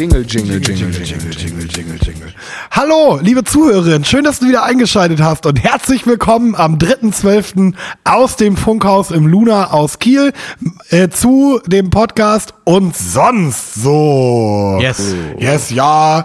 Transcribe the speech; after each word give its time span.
Jingle, 0.00 0.24
Jingle, 0.26 0.62
Jingle, 0.62 0.90
Jingle, 0.90 1.30
Jingle, 1.30 1.68
Jingle, 1.68 1.98
Jingle. 2.02 2.32
Hallo, 2.70 3.18
liebe 3.20 3.44
Zuhörerinnen, 3.44 4.02
schön, 4.06 4.24
dass 4.24 4.38
du 4.38 4.48
wieder 4.48 4.62
eingeschaltet 4.62 5.20
hast 5.20 5.44
und 5.44 5.62
herzlich 5.62 6.06
willkommen 6.06 6.54
am 6.54 6.78
3.12. 6.78 7.74
aus 8.04 8.36
dem 8.36 8.56
Funkhaus 8.56 9.10
im 9.10 9.26
Luna 9.26 9.72
aus 9.72 9.98
Kiel 9.98 10.32
äh, 10.88 11.10
zu 11.10 11.60
dem 11.66 11.90
Podcast 11.90 12.54
und 12.64 12.96
sonst 12.96 13.74
so. 13.74 14.78
Yes. 14.80 15.14
Yes, 15.38 15.68
ja. 15.68 16.24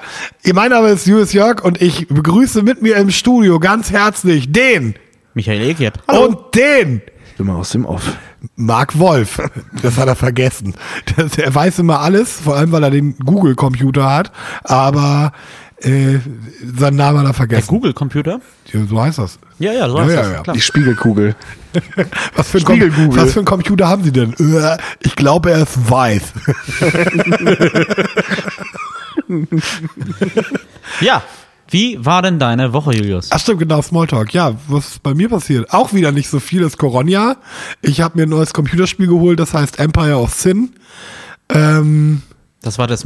Mein 0.53 0.69
Name 0.69 0.91
ist 0.91 1.05
Julius 1.05 1.33
Jörg 1.33 1.61
und 1.61 1.81
ich 1.81 2.07
begrüße 2.07 2.61
mit 2.61 2.81
mir 2.81 2.95
im 2.95 3.11
Studio 3.11 3.59
ganz 3.59 3.91
herzlich 3.91 4.53
den 4.53 4.95
Michael 5.33 5.69
Eckert. 5.71 5.99
und 6.07 6.55
den 6.55 7.01
Immer 7.37 7.57
aus 7.57 7.71
dem 7.71 7.83
Off. 7.85 8.15
Mark 8.55 8.97
Wolf. 8.99 9.39
Das 9.81 9.97
hat 9.97 10.07
er 10.07 10.15
vergessen. 10.15 10.73
Das, 11.15 11.37
er 11.37 11.53
weiß 11.53 11.79
immer 11.79 11.99
alles, 12.01 12.39
vor 12.41 12.55
allem 12.55 12.71
weil 12.71 12.83
er 12.83 12.91
den 12.91 13.17
Google-Computer 13.17 14.11
hat, 14.13 14.31
aber 14.63 15.31
äh, 15.81 16.19
seinen 16.77 16.95
Namen 16.97 17.17
hat 17.19 17.25
er 17.25 17.27
Der 17.27 17.33
vergessen. 17.33 17.67
Google-Computer? 17.67 18.39
Ja, 18.71 18.79
so 18.89 19.01
heißt 19.01 19.17
das. 19.19 19.39
Ja, 19.59 19.71
ja, 19.73 19.89
so 19.89 19.97
Ja, 19.97 20.03
heißt 20.03 20.13
ja, 20.15 20.21
das. 20.21 20.31
ja. 20.31 20.41
Klar. 20.43 20.53
Die 20.55 20.61
Spiegelkugel. 20.61 21.35
Was 22.35 22.47
für, 22.49 22.59
Spiegel-Google. 22.61 23.21
was 23.21 23.33
für 23.33 23.39
ein 23.39 23.45
Computer 23.45 23.87
haben 23.89 24.03
Sie 24.03 24.11
denn? 24.13 24.33
Äh, 24.33 24.77
Ich 25.01 25.15
glaube, 25.15 25.51
er 25.51 25.63
ist 25.63 25.89
weiß. 25.89 26.21
Ja. 31.01 31.21
Wie 31.75 31.97
war 32.05 32.21
denn 32.21 32.39
deine 32.39 32.71
Woche, 32.71 32.93
Julius? 32.95 33.27
Ach 33.33 33.39
stimmt, 33.41 33.59
genau, 33.59 33.81
Smalltalk. 33.81 34.33
Ja, 34.33 34.55
was 34.69 34.91
ist 34.91 35.03
bei 35.03 35.13
mir 35.13 35.27
passiert? 35.27 35.73
Auch 35.73 35.91
wieder 35.91 36.13
nicht 36.13 36.29
so 36.29 36.39
viel, 36.39 36.61
ist 36.61 36.77
Corona. 36.77 37.35
Ich 37.81 37.99
habe 37.99 38.17
mir 38.17 38.23
ein 38.23 38.29
neues 38.29 38.53
Computerspiel 38.53 39.07
geholt, 39.07 39.41
das 39.41 39.53
heißt 39.53 39.77
Empire 39.77 40.15
of 40.17 40.33
Sin. 40.33 40.71
Ähm, 41.49 42.21
Das 42.61 42.77
war 42.77 42.87
das 42.87 43.03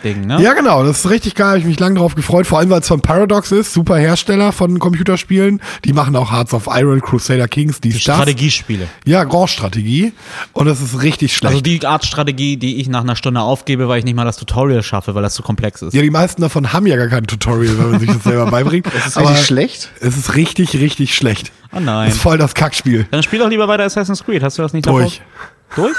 Mafia-Ding, 0.00 0.26
ne? 0.26 0.42
Ja, 0.42 0.54
genau, 0.54 0.84
das 0.84 1.00
ist 1.04 1.10
richtig 1.10 1.34
geil, 1.34 1.48
habe 1.48 1.58
ich 1.58 1.64
mich 1.64 1.78
lange 1.78 1.98
drauf 1.98 2.14
gefreut, 2.14 2.46
vor 2.46 2.58
allem 2.58 2.70
weil 2.70 2.80
es 2.80 2.88
von 2.88 3.00
Paradox 3.00 3.52
ist, 3.52 3.72
super 3.72 3.96
Hersteller 3.96 4.52
von 4.52 4.78
Computerspielen. 4.78 5.60
Die 5.84 5.92
machen 5.92 6.16
auch 6.16 6.32
Hearts 6.32 6.54
of 6.54 6.68
Iron, 6.70 7.00
Crusader 7.00 7.48
Kings, 7.48 7.80
die 7.80 7.92
Stars. 7.92 8.18
Strategiespiele. 8.18 8.86
Ja, 9.04 9.24
Grand-Strategie. 9.24 10.12
Und 10.52 10.66
das 10.66 10.80
ist 10.80 11.02
richtig 11.02 11.34
schlecht. 11.34 11.50
Also 11.52 11.62
die 11.62 11.86
Art 11.86 12.04
Strategie, 12.04 12.56
die 12.56 12.80
ich 12.80 12.88
nach 12.88 13.02
einer 13.02 13.16
Stunde 13.16 13.40
aufgebe, 13.40 13.88
weil 13.88 13.98
ich 13.98 14.04
nicht 14.04 14.16
mal 14.16 14.24
das 14.24 14.36
Tutorial 14.36 14.82
schaffe, 14.82 15.14
weil 15.14 15.22
das 15.22 15.34
zu 15.34 15.42
komplex 15.42 15.82
ist. 15.82 15.94
ja, 15.94 16.02
die 16.02 16.10
meisten 16.10 16.42
davon 16.42 16.72
haben 16.72 16.86
ja 16.86 16.96
gar 16.96 17.08
kein 17.08 17.26
Tutorial, 17.26 17.78
wenn 17.78 17.90
man 17.92 18.00
sich 18.00 18.10
das 18.10 18.22
selber 18.24 18.46
beibringt. 18.50 18.86
Das 18.86 19.06
ist 19.06 19.16
richtig 19.18 19.46
schlecht? 19.46 19.90
Es 20.00 20.16
ist 20.16 20.34
richtig, 20.34 20.74
richtig 20.74 21.14
schlecht. 21.14 21.52
Oh 21.72 21.80
nein. 21.80 22.06
Das 22.06 22.16
ist 22.16 22.22
voll 22.22 22.38
das 22.38 22.54
Kackspiel. 22.54 23.06
Dann 23.10 23.22
spiel 23.22 23.38
doch 23.38 23.48
lieber 23.48 23.68
weiter 23.68 23.84
Assassin's 23.84 24.24
Creed. 24.24 24.42
Hast 24.42 24.58
du 24.58 24.62
das 24.62 24.72
nicht 24.72 24.86
Durch. 24.86 25.18
davor? 25.18 25.50
Durch? 25.76 25.96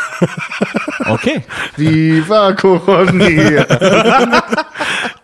Okay. 1.07 1.43
Viva 1.77 2.53
Coronia. 2.53 3.65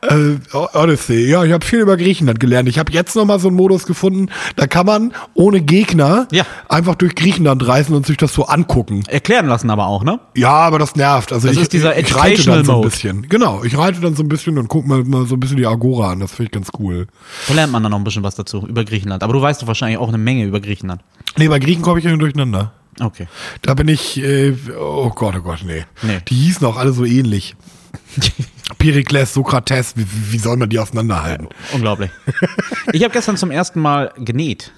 Äh, 0.01 0.37
Odyssey. 0.73 1.27
Ja, 1.27 1.43
ich 1.43 1.51
habe 1.51 1.65
viel 1.65 1.79
über 1.79 1.97
Griechenland 1.97 2.39
gelernt. 2.39 2.69
Ich 2.69 2.79
habe 2.79 2.93
jetzt 2.93 3.15
noch 3.15 3.25
mal 3.25 3.39
so 3.39 3.47
einen 3.49 3.57
Modus 3.57 3.85
gefunden, 3.85 4.29
da 4.55 4.65
kann 4.67 4.85
man 4.85 5.11
ohne 5.33 5.59
Gegner 5.59 6.27
Ja. 6.31 6.45
einfach 6.69 6.95
durch 6.95 7.15
Griechenland 7.15 7.67
reisen 7.67 7.93
und 7.95 8.05
sich 8.05 8.15
das 8.15 8.33
so 8.33 8.45
angucken. 8.45 9.03
Erklären 9.07 9.47
lassen 9.47 9.69
aber 9.69 9.87
auch, 9.87 10.03
ne? 10.03 10.19
Ja, 10.35 10.51
aber 10.51 10.79
das 10.79 10.95
nervt. 10.95 11.33
Also 11.33 11.47
Das 11.47 11.57
ich, 11.57 11.63
ist 11.63 11.73
dieser 11.73 11.97
ich, 11.97 12.07
ich 12.07 12.15
reite 12.15 12.43
dann 12.45 12.63
so 12.63 12.75
ein 12.75 12.81
bisschen. 12.81 13.27
Genau, 13.27 13.63
ich 13.63 13.77
reite 13.77 13.99
dann 13.99 14.15
so 14.15 14.23
ein 14.23 14.29
bisschen 14.29 14.57
und 14.57 14.67
guck 14.69 14.85
mal, 14.87 15.03
mal 15.03 15.25
so 15.25 15.35
ein 15.35 15.39
bisschen 15.41 15.57
die 15.57 15.65
Agora 15.65 16.11
an. 16.11 16.19
Das 16.21 16.31
finde 16.31 16.45
ich 16.45 16.51
ganz 16.51 16.69
cool. 16.79 17.07
Da 17.47 17.55
lernt 17.55 17.73
man 17.73 17.81
dann 17.83 17.91
noch 17.91 17.99
ein 17.99 18.03
bisschen 18.05 18.23
was 18.23 18.35
dazu 18.35 18.65
über 18.65 18.85
Griechenland. 18.85 19.23
Aber 19.23 19.33
du 19.33 19.41
weißt 19.41 19.61
doch 19.63 19.67
wahrscheinlich 19.67 19.97
auch 19.97 20.09
eine 20.09 20.19
Menge 20.19 20.45
über 20.45 20.61
Griechenland. 20.61 21.01
Nee, 21.37 21.47
bei 21.49 21.59
Griechen 21.59 21.81
komme 21.81 21.99
ich 21.99 22.05
ja 22.05 22.15
durcheinander. 22.15 22.71
Okay. 22.99 23.27
Da 23.61 23.73
bin 23.73 23.87
ich, 23.87 24.17
äh, 24.21 24.53
oh 24.79 25.09
Gott, 25.11 25.35
oh 25.37 25.41
Gott, 25.41 25.59
nee. 25.65 25.85
Nee. 26.01 26.19
Die 26.27 26.35
hießen 26.35 26.65
auch 26.65 26.77
alle 26.77 26.91
so 26.93 27.05
ähnlich. 27.05 27.55
Perikles, 28.79 29.33
Sokrates, 29.33 29.93
wie, 29.95 30.05
wie 30.31 30.37
soll 30.39 30.57
man 30.57 30.69
die 30.69 30.79
auseinanderhalten? 30.79 31.47
Unglaublich. 31.73 32.09
Ich 32.91 33.03
habe 33.03 33.13
gestern 33.13 33.37
zum 33.37 33.51
ersten 33.51 33.79
Mal 33.79 34.11
genäht. 34.17 34.71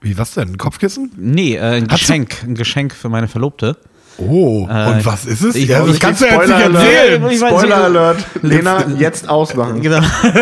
Wie, 0.00 0.18
was 0.18 0.34
denn? 0.34 0.50
Ein 0.52 0.58
Kopfkissen? 0.58 1.10
Nee, 1.16 1.54
äh, 1.56 1.60
ein 1.60 1.82
Hast 1.82 1.90
du- 1.90 1.96
Geschenk. 1.96 2.42
Ein 2.42 2.54
Geschenk 2.54 2.92
für 2.94 3.08
meine 3.08 3.28
Verlobte. 3.28 3.76
Oh, 4.18 4.64
und 4.64 5.06
was 5.06 5.24
ist 5.24 5.42
es? 5.42 5.54
ich- 5.54 5.68
ja, 5.68 5.80
das 5.86 5.94
ich- 5.94 6.00
kannst 6.00 6.20
du 6.20 6.26
ja 6.26 6.34
jetzt 6.34 6.48
nicht 6.48 6.60
erzählen. 6.60 7.22
Alert. 7.24 7.36
Spoiler. 7.36 7.76
Alert. 7.84 8.24
Lena, 8.42 8.88
jetzt 8.98 9.28
ausmachen. 9.28 9.80
Genau. 9.80 10.00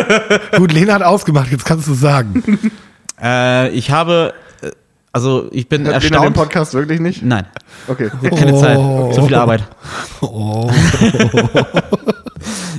Gut, 0.57 0.73
Lena 0.73 0.95
hat 0.95 1.03
ausgemacht, 1.03 1.53
jetzt 1.53 1.65
kannst 1.65 1.87
du 1.87 1.95
sagen. 1.95 2.43
äh, 3.23 3.69
ich 3.71 3.91
habe, 3.93 4.35
äh, 4.35 4.50
also 5.13 5.49
ich 5.53 5.69
bin 5.69 5.83
Hört 5.87 6.03
Lena 6.03 6.09
den 6.09 6.13
erstaunt. 6.15 6.37
Podcast 6.37 6.75
wirklich 6.75 7.01
nicht? 7.01 7.23
Nein, 7.23 7.47
Okay. 7.89 8.11
sie 8.21 8.27
hat 8.31 8.37
keine 8.39 8.55
Oh. 8.55 8.61
Zeit. 8.61 9.15
Zu 9.15 9.23
viel 9.27 9.35
Arbeit. 9.35 9.65
Oh. 10.21 10.71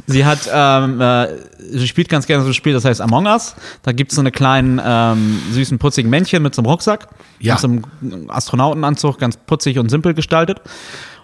Sie 0.08 0.26
hat, 0.26 0.40
ähm, 0.52 1.00
äh, 1.00 1.28
sie 1.60 1.88
spielt 1.88 2.10
ganz 2.10 2.28
gerne 2.28 2.44
so 2.44 2.50
ein 2.50 2.54
Spiel, 2.54 2.74
das 2.74 2.84
heißt 2.84 3.00
Among 3.00 3.28
Us. 3.28 3.56
Da 3.84 3.92
gibt's 3.94 4.16
so 4.16 4.22
eine 4.22 4.32
kleinen, 4.32 4.82
ähm, 4.84 5.40
süßen, 5.52 5.80
putzigen 5.80 6.10
Männchen 6.10 6.44
mit 6.44 6.54
so 6.54 6.62
einem 6.62 6.70
Rucksack. 6.70 7.08
Ja. 7.40 7.54
Mit 7.54 7.62
so 7.62 7.68
einem 7.68 8.30
Astronautenanzug, 8.30 9.20
ganz 9.20 9.38
putzig 9.38 9.80
und 9.80 9.90
simpel 9.90 10.14
gestaltet. 10.14 10.60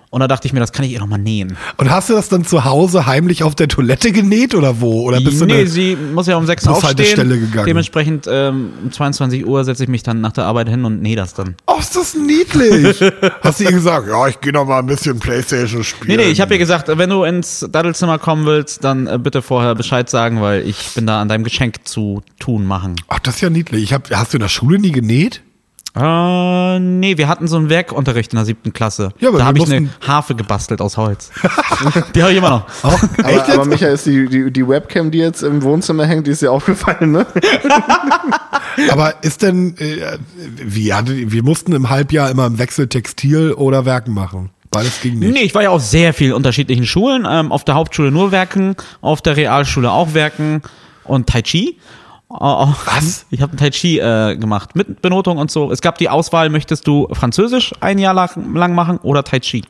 Und 0.09 0.21
da 0.21 0.27
dachte 0.27 0.47
ich 0.47 0.53
mir, 0.53 0.61
das 0.61 0.71
kann 0.71 0.85
ich 0.85 0.91
ihr 0.93 0.99
noch 0.99 1.07
mal 1.07 1.17
nähen. 1.17 1.57
Und 1.75 1.89
hast 1.89 2.09
du 2.09 2.13
das 2.13 2.29
dann 2.29 2.45
zu 2.45 2.63
Hause 2.63 3.05
heimlich 3.05 3.43
auf 3.43 3.55
der 3.55 3.67
Toilette 3.67 4.11
genäht 4.13 4.55
oder 4.55 4.79
wo? 4.79 5.01
Oder 5.01 5.19
bist 5.19 5.41
du 5.41 5.45
nee, 5.45 5.59
eine, 5.59 5.67
sie 5.67 5.97
muss 5.97 6.27
ja 6.27 6.37
um 6.37 6.45
sechs 6.45 6.65
aufstehen. 6.65 6.95
Bushaltestelle 6.95 7.39
gegangen? 7.39 7.65
Dementsprechend 7.65 8.25
ähm, 8.29 8.71
um 8.83 8.91
22 8.91 9.45
Uhr 9.45 9.65
setze 9.65 9.83
ich 9.83 9.89
mich 9.89 10.03
dann 10.03 10.21
nach 10.21 10.31
der 10.31 10.45
Arbeit 10.45 10.69
hin 10.69 10.85
und 10.85 11.01
nähe 11.01 11.17
das 11.17 11.33
dann. 11.33 11.55
Oh, 11.65 11.75
ist 11.77 11.95
das 11.95 12.15
niedlich. 12.15 13.03
Hast 13.41 13.59
du 13.59 13.65
ihr 13.65 13.71
gesagt, 13.71 14.07
ja, 14.07 14.27
ich 14.27 14.39
gehe 14.39 14.53
noch 14.53 14.65
mal 14.65 14.79
ein 14.79 14.85
bisschen 14.85 15.19
Playstation 15.19 15.83
spielen? 15.83 16.17
Nee, 16.17 16.23
nee, 16.23 16.31
ich 16.31 16.39
habe 16.39 16.53
ihr 16.53 16.59
gesagt, 16.59 16.87
wenn 16.87 17.09
du 17.09 17.23
ins 17.23 17.67
Daddelzimmer 17.69 18.17
kommen 18.17 18.45
willst, 18.45 18.85
dann 18.85 19.07
äh, 19.07 19.19
bitte 19.19 19.41
vorher 19.41 19.75
Bescheid 19.75 20.09
sagen, 20.09 20.41
weil 20.41 20.65
ich 20.67 20.91
bin 20.95 21.05
da 21.05 21.21
an 21.21 21.27
deinem 21.27 21.43
Geschenk 21.43 21.85
zu 21.85 22.21
tun 22.39 22.65
machen. 22.65 22.95
Ach, 23.09 23.19
das 23.19 23.35
ist 23.35 23.41
ja 23.41 23.49
niedlich. 23.49 23.83
Ich 23.83 23.93
hab, 23.93 24.09
hast 24.09 24.33
du 24.33 24.37
in 24.37 24.41
der 24.41 24.47
Schule 24.47 24.79
nie 24.79 24.91
genäht? 24.91 25.41
Äh, 25.99 26.79
nee, 26.79 27.17
wir 27.17 27.27
hatten 27.27 27.47
so 27.47 27.57
einen 27.57 27.69
Werkunterricht 27.69 28.33
in 28.33 28.37
der 28.37 28.45
siebten 28.45 28.73
Klasse. 28.73 29.09
Ja, 29.19 29.29
aber 29.29 29.37
da 29.39 29.43
wir 29.43 29.47
habe 29.47 29.57
ich 29.59 29.73
eine 29.73 29.89
Harfe 30.05 30.35
gebastelt 30.35 30.81
aus 30.81 30.97
Holz. 30.97 31.31
Die 32.15 32.21
habe 32.21 32.31
ich 32.31 32.37
immer 32.37 32.49
noch. 32.49 32.65
Auch, 32.83 32.93
echt 33.17 33.19
Aber, 33.23 33.31
jetzt? 33.31 33.49
aber 33.51 33.65
Michael, 33.65 33.93
ist 33.93 34.05
die, 34.05 34.27
die, 34.27 34.51
die 34.51 34.67
Webcam, 34.67 35.11
die 35.11 35.17
jetzt 35.19 35.41
im 35.43 35.61
Wohnzimmer 35.63 36.05
hängt, 36.05 36.27
die 36.27 36.31
ist 36.31 36.41
dir 36.41 36.51
aufgefallen, 36.51 37.11
ne? 37.11 37.25
Aber 38.89 39.23
ist 39.23 39.41
denn, 39.41 39.75
äh, 39.77 40.17
wie, 40.63 40.93
hatte- 40.93 41.31
wir 41.31 41.43
mussten 41.43 41.73
im 41.73 41.89
Halbjahr 41.89 42.29
immer 42.29 42.45
im 42.45 42.59
Wechsel 42.59 42.87
Textil 42.87 43.53
oder 43.53 43.85
Werken 43.85 44.13
machen. 44.13 44.49
Beides 44.69 45.01
ging 45.01 45.17
nicht. 45.19 45.33
Nee, 45.33 45.41
ich 45.43 45.55
war 45.55 45.63
ja 45.63 45.69
auf 45.69 45.81
sehr 45.81 46.13
vielen 46.13 46.33
unterschiedlichen 46.33 46.85
Schulen. 46.85 47.25
Ähm, 47.29 47.51
auf 47.51 47.63
der 47.63 47.75
Hauptschule 47.75 48.11
nur 48.11 48.31
Werken, 48.31 48.75
auf 49.01 49.21
der 49.21 49.37
Realschule 49.37 49.89
auch 49.91 50.13
Werken 50.13 50.61
und 51.05 51.27
Tai 51.27 51.41
Chi. 51.41 51.79
Äh, 52.29 52.35
Was? 52.35 53.25
Ich 53.29 53.41
habe 53.41 53.55
Tai 53.55 53.69
Chi 53.69 53.99
äh, 53.99 54.35
gemacht 54.35 54.75
mit 54.75 55.01
Benotung 55.01 55.37
und 55.37 55.49
so. 55.49 55.71
Es 55.71 55.81
gab 55.81 55.97
die 55.97 56.09
Auswahl, 56.09 56.49
möchtest 56.49 56.87
du 56.87 57.07
Französisch 57.13 57.73
ein 57.79 57.99
Jahr 57.99 58.13
lang, 58.13 58.53
lang 58.53 58.75
machen 58.75 58.97
oder 58.97 59.23
Tai 59.23 59.39
Chi? 59.39 59.63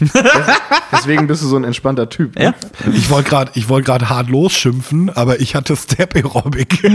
Deswegen 0.92 1.26
bist 1.26 1.42
du 1.42 1.46
so 1.46 1.56
ein 1.56 1.64
entspannter 1.64 2.08
Typ. 2.08 2.36
Ne? 2.36 2.44
Ja? 2.44 2.54
Ich 2.92 3.10
wollte 3.10 3.28
gerade, 3.28 3.50
ich 3.54 3.68
wollte 3.68 3.86
gerade 3.86 4.08
hart 4.08 4.28
losschimpfen, 4.28 5.10
aber 5.10 5.40
ich 5.40 5.54
hatte 5.54 5.76
Step 5.76 6.14
Aerobic. 6.14 6.82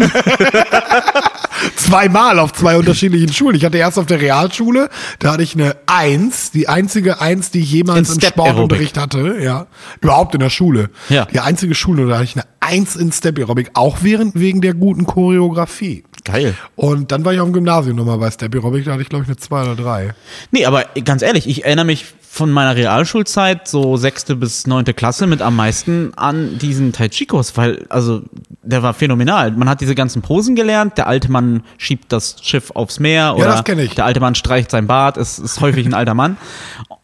Zweimal 1.76 2.40
auf 2.40 2.54
zwei 2.54 2.78
unterschiedlichen 2.78 3.34
Schulen. 3.34 3.56
Ich 3.56 3.66
hatte 3.66 3.78
erst 3.78 3.98
auf 3.98 4.06
der 4.06 4.22
Realschule, 4.22 4.90
da 5.20 5.34
hatte 5.34 5.44
ich 5.44 5.56
eine 5.56 5.76
Eins, 5.88 6.52
die 6.52 6.68
einzige 6.68 7.20
Eins, 7.20 7.52
die 7.52 7.60
ich 7.60 7.72
jemals 7.72 8.10
In 8.10 8.16
im 8.16 8.22
Sportunterricht 8.22 8.98
hatte, 8.98 9.38
ja. 9.42 9.68
Überhaupt 10.02 10.34
in 10.36 10.40
der 10.40 10.50
Schule. 10.50 10.90
Ja. 11.10 11.26
Die 11.26 11.40
einzige 11.40 11.76
Schule, 11.76 12.08
da 12.08 12.16
hatte 12.16 12.26
ich 12.26 12.36
eine 12.36 12.46
Eins 12.60 12.96
in 12.96 13.12
Step 13.12 13.38
Aerobic, 13.38 13.72
auch 13.74 13.98
während, 14.02 14.40
wegen 14.40 14.62
der 14.62 14.74
guten 14.74 15.06
Choreografie. 15.06 16.04
Geil. 16.24 16.56
Und 16.76 17.12
dann 17.12 17.24
war 17.24 17.34
ich 17.34 17.40
auf 17.40 17.48
dem 17.48 17.54
Gymnasium 17.54 17.96
nochmal 17.96 18.18
bei 18.18 18.30
Step 18.30 18.54
Aerobic, 18.54 18.86
da 18.86 18.92
hatte 18.92 19.02
ich 19.02 19.10
glaube 19.10 19.24
ich 19.24 19.30
eine 19.30 19.38
zwei 19.38 19.62
oder 19.62 19.76
drei. 19.76 20.14
Nee, 20.52 20.66
aber 20.66 20.86
ganz 21.04 21.22
ehrlich, 21.22 21.48
ich 21.48 21.66
erinnere 21.66 21.86
mich 21.86 22.06
von 22.38 22.52
meiner 22.52 22.76
Realschulzeit, 22.76 23.68
so 23.68 23.98
sechste 23.98 24.36
bis 24.36 24.68
neunte 24.68 24.94
Klasse, 24.94 25.28
mit 25.28 25.42
am 25.42 25.56
meisten 25.56 26.14
an 26.16 26.58
diesen 26.60 26.94
Tai 26.94 27.10
Chi-Kurs, 27.10 27.58
weil, 27.58 27.86
also, 27.90 28.22
der 28.64 28.84
war 28.84 28.94
phänomenal. 28.94 29.52
Man 29.52 29.68
hat 29.68 29.82
diese 29.82 29.96
ganzen 29.96 30.22
Posen 30.22 30.56
gelernt, 30.56 30.98
der 30.98 31.08
alte 31.08 31.32
Mann 31.32 31.64
schiebt 31.78 32.12
das 32.12 32.38
Schiff 32.42 32.72
aufs 32.72 33.00
Meer 33.00 33.36
oder 33.36 33.48
das 33.48 33.64
kenn 33.64 33.80
ich. 33.80 33.96
der 33.96 34.06
alte 34.06 34.20
Mann 34.20 34.36
streicht 34.36 34.72
sein 34.72 34.88
Bart, 34.88 35.18
es 35.18 35.40
ist 35.40 35.60
häufig 35.62 35.86
ein 35.86 35.94
alter 35.94 36.14
Mann. 36.14 36.38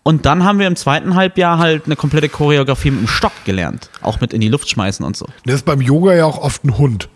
Und 0.04 0.26
dann 0.26 0.44
haben 0.44 0.60
wir 0.60 0.68
im 0.68 0.76
zweiten 0.76 1.16
Halbjahr 1.16 1.58
halt 1.60 1.86
eine 1.86 1.96
komplette 1.96 2.30
Choreografie 2.30 2.92
mit 2.92 3.02
dem 3.02 3.08
Stock 3.08 3.32
gelernt. 3.46 3.90
Auch 4.02 4.20
mit 4.22 4.34
in 4.34 4.42
die 4.42 4.50
Luft 4.50 4.70
schmeißen 4.70 5.06
und 5.06 5.16
so. 5.18 5.26
Das 5.46 5.56
ist 5.56 5.66
beim 5.66 5.82
Yoga 5.82 6.14
ja 6.14 6.26
auch 6.26 6.38
oft 6.40 6.64
ein 6.66 6.78
Hund. 6.78 7.10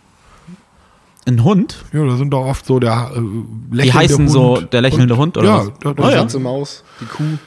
Ein 1.27 1.43
Hund? 1.43 1.83
Ja, 1.91 2.05
da 2.05 2.15
sind 2.15 2.31
doch 2.31 2.45
oft 2.45 2.65
so 2.65 2.79
der 2.79 3.11
äh, 3.13 3.19
lächelnde 3.19 3.83
Die 3.83 3.93
heißen 3.93 4.17
Hund 4.19 4.29
so 4.31 4.61
der 4.61 4.81
lächelnde 4.81 5.17
Hund, 5.17 5.37
oder 5.37 5.47
ja, 5.47 5.57
was? 5.59 5.71
da, 5.81 5.93
da 5.93 6.03
Oh, 6.03 6.05
Die 6.07 6.11
ja. 6.13 6.17
schwarze 6.19 6.39
Maus, 6.39 6.83
die 7.01 7.05
Kuh. 7.05 7.37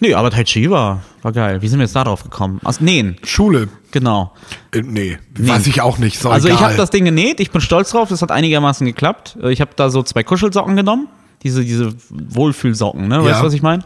Nee, 0.00 0.14
aber 0.14 0.30
Tai 0.30 0.44
Chi 0.44 0.70
war, 0.70 1.02
war 1.22 1.32
geil. 1.32 1.62
Wie 1.62 1.68
sind 1.68 1.78
wir 1.78 1.84
jetzt 1.84 1.94
da 1.96 2.04
drauf 2.04 2.22
gekommen? 2.24 2.60
Aus 2.64 2.80
Nähen, 2.80 3.16
Schule. 3.24 3.68
genau. 3.92 4.32
Äh, 4.72 4.82
nee, 4.82 5.18
weiß 5.38 5.66
ich 5.66 5.80
auch 5.80 5.98
nicht. 5.98 6.18
So 6.18 6.30
Also 6.30 6.48
ich 6.48 6.54
egal. 6.54 6.66
habe 6.68 6.76
das 6.76 6.90
Ding 6.90 7.04
genäht, 7.04 7.40
ich 7.40 7.50
bin 7.50 7.60
stolz 7.60 7.90
drauf, 7.90 8.08
das 8.08 8.20
hat 8.22 8.30
einigermaßen 8.30 8.86
geklappt. 8.86 9.36
Äh, 9.42 9.52
Ich 9.52 9.60
habe 9.60 9.70
da 9.76 9.90
so 9.90 10.02
zwei 10.02 10.22
Kuschelsocken 10.24 10.76
genommen, 10.76 11.08
diese, 11.42 11.64
diese 11.64 11.94
Wohlfühlsocken, 12.10 13.08
ne? 13.08 13.18
Weißt 13.20 13.28
Ja. 13.30 13.40
du, 13.40 13.46
was 13.46 13.54
ich 13.54 13.62
meine? 13.62 13.84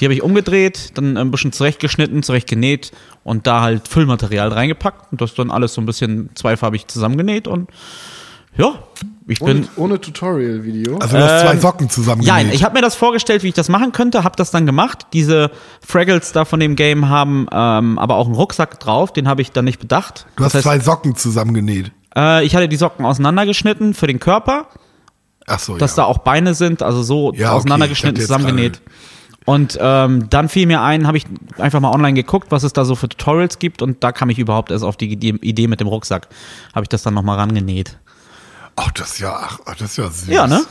Die 0.00 0.04
habe 0.04 0.12
ich 0.12 0.22
umgedreht, 0.22 0.90
dann 0.98 1.16
ein 1.16 1.30
bisschen 1.30 1.52
zurechtgeschnitten, 1.52 2.22
zurechtgenäht 2.22 2.92
und 3.24 3.46
da 3.46 3.62
halt 3.62 3.88
Füllmaterial 3.88 4.48
reingepackt 4.52 5.10
und 5.12 5.20
das 5.22 5.32
dann 5.34 5.50
alles 5.50 5.72
so 5.72 5.80
ein 5.80 5.86
bisschen 5.86 6.28
zweifarbig 6.34 6.86
zusammengenäht 6.86 7.48
und 7.48 7.70
ja, 8.56 8.74
ich 9.28 9.40
bin 9.40 9.64
Und 9.64 9.70
ohne 9.76 10.00
Tutorial-Video. 10.00 10.98
Also 10.98 11.16
du 11.16 11.22
hast 11.22 11.42
zwei 11.42 11.52
Ähm, 11.52 11.60
Socken 11.60 11.90
zusammen 11.90 12.22
Ja, 12.22 12.40
ich 12.40 12.62
habe 12.62 12.74
mir 12.74 12.80
das 12.80 12.94
vorgestellt, 12.94 13.42
wie 13.42 13.48
ich 13.48 13.54
das 13.54 13.68
machen 13.68 13.90
könnte, 13.90 14.22
habe 14.22 14.36
das 14.36 14.52
dann 14.52 14.66
gemacht. 14.66 15.06
Diese 15.12 15.50
Fraggles 15.84 16.30
da 16.30 16.44
von 16.44 16.60
dem 16.60 16.76
Game 16.76 17.08
haben 17.08 17.48
ähm, 17.50 17.98
aber 17.98 18.14
auch 18.16 18.26
einen 18.26 18.36
Rucksack 18.36 18.78
drauf, 18.78 19.12
den 19.12 19.26
habe 19.26 19.42
ich 19.42 19.50
dann 19.50 19.64
nicht 19.64 19.80
bedacht. 19.80 20.26
Du 20.36 20.44
hast 20.44 20.54
das 20.54 20.64
heißt, 20.64 20.64
zwei 20.64 20.78
Socken 20.78 21.16
zusammengenäht. 21.16 21.90
äh, 22.16 22.44
ich 22.44 22.54
hatte 22.54 22.68
die 22.68 22.76
Socken 22.76 23.04
auseinandergeschnitten 23.04 23.94
für 23.94 24.06
den 24.06 24.20
Körper, 24.20 24.68
Ach 25.46 25.58
so, 25.58 25.76
dass 25.76 25.96
ja. 25.96 26.04
da 26.04 26.08
auch 26.08 26.18
Beine 26.18 26.54
sind, 26.54 26.82
also 26.82 27.02
so 27.02 27.32
Ja, 27.32 27.48
okay, 27.48 27.56
auseinandergeschnitten, 27.56 28.16
jetzt 28.16 28.28
zusammengenäht. 28.28 28.80
Und 29.44 29.78
ähm, 29.80 30.28
dann 30.28 30.48
fiel 30.48 30.66
mir 30.66 30.82
ein, 30.82 31.06
habe 31.06 31.16
ich 31.16 31.24
einfach 31.58 31.78
mal 31.78 31.92
online 31.92 32.14
geguckt, 32.14 32.50
was 32.50 32.64
es 32.64 32.72
da 32.72 32.84
so 32.84 32.96
für 32.96 33.08
Tutorials 33.08 33.60
gibt 33.60 33.80
und 33.80 34.02
da 34.02 34.10
kam 34.10 34.28
ich 34.28 34.38
überhaupt 34.40 34.72
erst 34.72 34.84
auf 34.84 34.96
die 34.96 35.10
Idee 35.10 35.34
Idee 35.40 35.68
mit 35.68 35.80
dem 35.80 35.86
Rucksack. 35.86 36.28
Habe 36.74 36.84
ich 36.84 36.88
das 36.88 37.02
dann 37.02 37.14
nochmal 37.14 37.38
rangenäht. 37.38 37.96
Ach, 38.76 38.90
das 38.92 39.12
ist 39.12 39.18
ja, 39.20 39.34
ach, 39.34 39.58
das 39.78 39.90
ist 39.92 39.96
ja 39.96 40.10
süß. 40.10 40.28
Ja, 40.28 40.46
ne? 40.46 40.64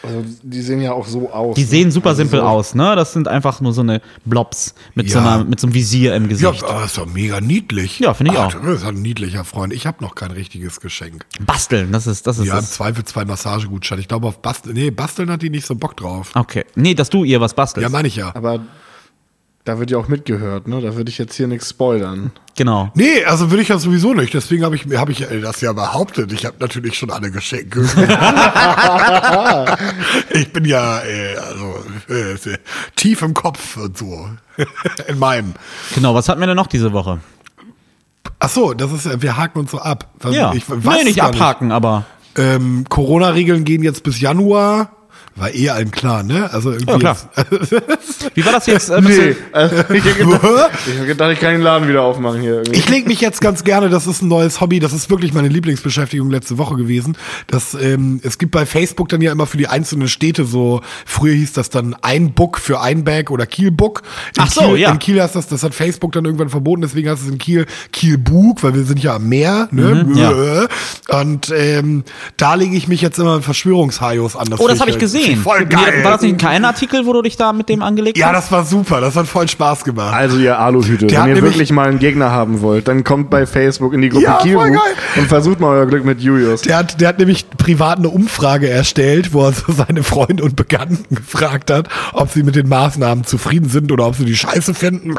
Also, 0.00 0.24
die 0.44 0.62
sehen 0.62 0.80
ja 0.80 0.92
auch 0.92 1.06
so 1.08 1.28
aus. 1.32 1.56
Die 1.56 1.62
ne? 1.62 1.66
sehen 1.66 1.90
super 1.90 2.10
Also 2.10 2.18
simpel 2.22 2.38
so- 2.38 2.46
aus, 2.46 2.74
ne? 2.76 2.94
Das 2.94 3.12
sind 3.12 3.26
einfach 3.26 3.60
nur 3.60 3.72
so 3.72 3.80
eine 3.80 4.00
Blobs 4.24 4.74
mit, 4.94 5.10
so, 5.10 5.18
Ja. 5.18 5.34
einer, 5.34 5.44
mit 5.44 5.58
so 5.58 5.66
einem 5.66 5.74
Visier 5.74 6.14
im 6.14 6.22
Ja, 6.24 6.28
Gesicht. 6.28 6.62
aber 6.64 6.84
ist 6.84 6.96
doch 6.96 7.06
mega 7.06 7.40
niedlich. 7.40 7.98
Ja, 7.98 8.14
finde 8.14 8.32
ich 8.32 8.38
Ach, 8.38 8.54
auch. 8.54 8.62
Das 8.62 8.76
ist 8.82 8.84
ein 8.86 9.02
niedlicher 9.02 9.42
Freund. 9.44 9.72
Ich 9.72 9.88
habe 9.88 9.96
noch 10.04 10.14
kein 10.14 10.30
richtiges 10.30 10.80
Geschenk. 10.80 11.26
Basteln, 11.40 11.90
das 11.90 12.06
ist, 12.06 12.28
das 12.28 12.38
ist 12.38 12.46
Ja, 12.46 12.54
im 12.54 12.60
das. 12.60 12.70
Zweifel 12.70 13.04
zwei 13.06 13.24
Massagegutscheine. 13.24 14.00
Ich 14.00 14.06
glaube, 14.06 14.28
auf 14.28 14.40
Basteln, 14.40 14.74
nee, 14.76 14.92
Basteln 14.92 15.30
hat 15.32 15.42
die 15.42 15.50
nicht 15.50 15.66
so 15.66 15.74
Bock 15.74 15.96
drauf. 15.96 16.30
Okay. 16.34 16.64
Nee, 16.76 16.94
dass 16.94 17.10
du 17.10 17.24
ihr 17.24 17.40
was 17.40 17.54
bastelst. 17.54 17.82
Ja, 17.82 17.88
meine 17.88 18.06
ich 18.06 18.14
ja. 18.14 18.30
Aber 18.36 18.60
da 19.68 19.78
wird 19.78 19.90
ja 19.90 19.98
auch 19.98 20.08
mitgehört, 20.08 20.66
ne? 20.66 20.80
Da 20.80 20.96
würde 20.96 21.10
ich 21.10 21.18
jetzt 21.18 21.34
hier 21.34 21.46
nichts 21.46 21.68
spoilern. 21.68 22.32
genau. 22.56 22.90
Nee, 22.94 23.22
also 23.26 23.50
will 23.50 23.60
ich 23.60 23.68
ja 23.68 23.78
sowieso 23.78 24.14
nicht. 24.14 24.32
Deswegen 24.32 24.64
habe 24.64 24.76
ich, 24.76 24.86
hab 24.96 25.10
ich 25.10 25.30
äh, 25.30 25.42
das 25.42 25.60
ja 25.60 25.74
behauptet. 25.74 26.32
Ich 26.32 26.46
habe 26.46 26.56
natürlich 26.58 26.96
schon 26.96 27.10
alle 27.10 27.30
Geschenke. 27.30 27.80
ich 30.30 30.50
bin 30.54 30.64
ja 30.64 31.00
äh, 31.00 31.36
also, 31.36 31.84
äh, 32.08 32.56
tief 32.96 33.20
im 33.20 33.34
Kopf 33.34 33.76
und 33.76 33.98
so. 33.98 34.30
In 35.06 35.18
meinem. 35.18 35.52
Genau, 35.94 36.14
was 36.14 36.30
hatten 36.30 36.40
wir 36.40 36.46
denn 36.46 36.56
noch 36.56 36.66
diese 36.66 36.94
Woche? 36.94 37.18
Ach 38.38 38.48
so, 38.48 38.72
das 38.72 38.90
ist, 38.92 39.20
wir 39.20 39.36
haken 39.36 39.58
uns 39.58 39.70
so 39.70 39.80
ab. 39.80 40.08
Also, 40.22 40.34
Ja. 40.34 40.54
Ich 40.54 40.64
weiß 40.70 41.00
nee, 41.00 41.04
nicht 41.04 41.22
abhaken, 41.22 41.72
aber. 41.72 42.06
Ähm, 42.36 42.86
Corona-Regeln 42.88 43.64
gehen 43.64 43.82
jetzt 43.82 44.02
bis 44.02 44.18
Januar. 44.18 44.92
War 45.38 45.54
eh 45.54 45.68
allen 45.70 45.90
klar, 45.90 46.22
ne? 46.22 46.50
Also 46.52 46.72
irgendwie 46.72 46.92
Ja, 46.92 46.98
klar. 46.98 47.16
jetzt- 47.50 47.72
Wie 48.34 48.44
war 48.44 48.52
das 48.52 48.66
jetzt? 48.66 48.90
Äh, 48.90 49.00
Nee, 49.00 49.36
also 49.52 49.76
ich 49.76 50.04
hab 50.04 50.16
gedacht, 50.18 50.70
ich 50.92 50.98
hab 50.98 51.06
gedacht, 51.06 51.32
ich 51.32 51.40
kann 51.40 51.52
den 51.52 51.62
Laden 51.62 51.88
wieder 51.88 52.02
aufmachen 52.02 52.40
hier 52.40 52.54
irgendwie. 52.54 52.78
Ich 52.78 52.88
lege 52.88 53.08
mich 53.08 53.20
jetzt 53.20 53.40
ganz 53.40 53.64
gerne, 53.64 53.88
das 53.88 54.06
ist 54.06 54.22
ein 54.22 54.28
neues 54.28 54.60
Hobby, 54.60 54.80
das 54.80 54.92
ist 54.92 55.10
wirklich 55.10 55.32
meine 55.32 55.48
Lieblingsbeschäftigung 55.48 56.30
letzte 56.30 56.58
Woche 56.58 56.76
gewesen. 56.76 57.16
Das, 57.46 57.74
ähm, 57.74 58.20
es 58.22 58.38
gibt 58.38 58.52
bei 58.52 58.66
Facebook 58.66 59.08
dann 59.08 59.20
ja 59.20 59.32
immer 59.32 59.46
für 59.46 59.56
die 59.56 59.68
einzelnen 59.68 60.08
Städte 60.08 60.44
so, 60.44 60.80
früher 61.06 61.34
hieß 61.34 61.52
das 61.52 61.70
dann 61.70 61.94
ein 62.02 62.32
Book 62.34 62.58
für 62.58 62.80
ein 62.80 63.04
Bag 63.04 63.30
oder 63.30 63.46
Kiel 63.46 63.70
Book. 63.70 64.02
In 64.36 64.42
Ach 64.42 64.50
so, 64.50 64.60
Kiel, 64.70 64.76
ja. 64.78 64.90
In 64.90 64.98
Kiel 64.98 65.22
heißt 65.22 65.34
das, 65.36 65.46
das 65.48 65.62
hat 65.62 65.74
Facebook 65.74 66.12
dann 66.12 66.24
irgendwann 66.24 66.48
verboten, 66.48 66.82
deswegen 66.82 67.08
heißt 67.10 67.22
es 67.22 67.28
in 67.28 67.38
Kiel 67.38 67.66
Kiel 67.92 68.18
Book, 68.18 68.62
weil 68.62 68.74
wir 68.74 68.84
sind 68.84 69.02
ja 69.02 69.16
am 69.16 69.28
Meer. 69.28 69.68
Ne? 69.70 70.04
Mhm, 70.06 70.16
ja. 70.16 71.20
Und 71.20 71.52
ähm, 71.56 72.04
da 72.36 72.54
lege 72.54 72.76
ich 72.76 72.88
mich 72.88 73.00
jetzt 73.00 73.18
immer 73.18 73.36
mit 73.36 73.44
Verschwörungshaios 73.44 74.36
an. 74.36 74.48
oh, 74.58 74.68
das 74.68 74.80
habe 74.80 74.90
ich 74.90 74.96
halt 74.96 75.00
gesehen. 75.36 75.42
Voll 75.42 75.66
geil. 75.66 76.04
War 76.04 76.12
das 76.12 76.22
nicht 76.22 76.44
ein 76.44 76.60
KN-Artikel, 76.60 77.06
wo 77.06 77.12
du 77.12 77.22
dich 77.22 77.36
da 77.36 77.52
mit 77.52 77.68
dem 77.68 77.82
angelegt 77.82 78.18
ja, 78.18 78.28
hast? 78.28 78.34
das 78.34 78.52
war 78.52 78.64
super, 78.64 79.00
das 79.00 79.16
hat 79.16 79.26
voll 79.26 79.48
Spaß 79.48 79.84
gemacht. 79.84 80.14
Also 80.14 80.38
ihr 80.38 80.58
Aluhüte, 80.58 81.06
Der 81.06 81.24
wenn 81.24 81.36
ihr 81.36 81.42
wirklich 81.42 81.70
mal 81.72 81.88
einen 81.88 81.98
Gegner 81.98 82.30
haben 82.30 82.60
wollt, 82.60 82.88
dann 82.88 83.04
kommt 83.04 83.30
bei 83.30 83.46
Facebook 83.46 83.92
in 83.92 84.02
die 84.02 84.08
Gruppe 84.08 84.24
Ja, 84.24 84.40
geil. 84.42 84.78
und 85.16 85.28
versucht 85.28 85.60
mal 85.60 85.68
euer 85.68 85.86
Glück 85.86 86.04
mit 86.04 86.20
Julius. 86.20 86.62
Der 86.62 86.76
hat, 86.76 87.00
der 87.00 87.08
hat 87.08 87.18
nämlich 87.18 87.46
privat 87.50 87.98
eine 87.98 88.08
Umfrage 88.08 88.68
erstellt, 88.68 89.32
wo 89.32 89.44
er 89.46 89.52
so 89.52 89.72
seine 89.72 90.02
Freunde 90.02 90.42
und 90.44 90.56
Bekannten 90.56 91.14
gefragt 91.14 91.70
hat, 91.70 91.88
ob 92.12 92.30
sie 92.30 92.42
mit 92.42 92.56
den 92.56 92.68
Maßnahmen 92.68 93.24
zufrieden 93.24 93.68
sind 93.68 93.92
oder 93.92 94.06
ob 94.06 94.16
sie 94.16 94.24
die 94.24 94.36
scheiße 94.36 94.74
finden. 94.74 95.14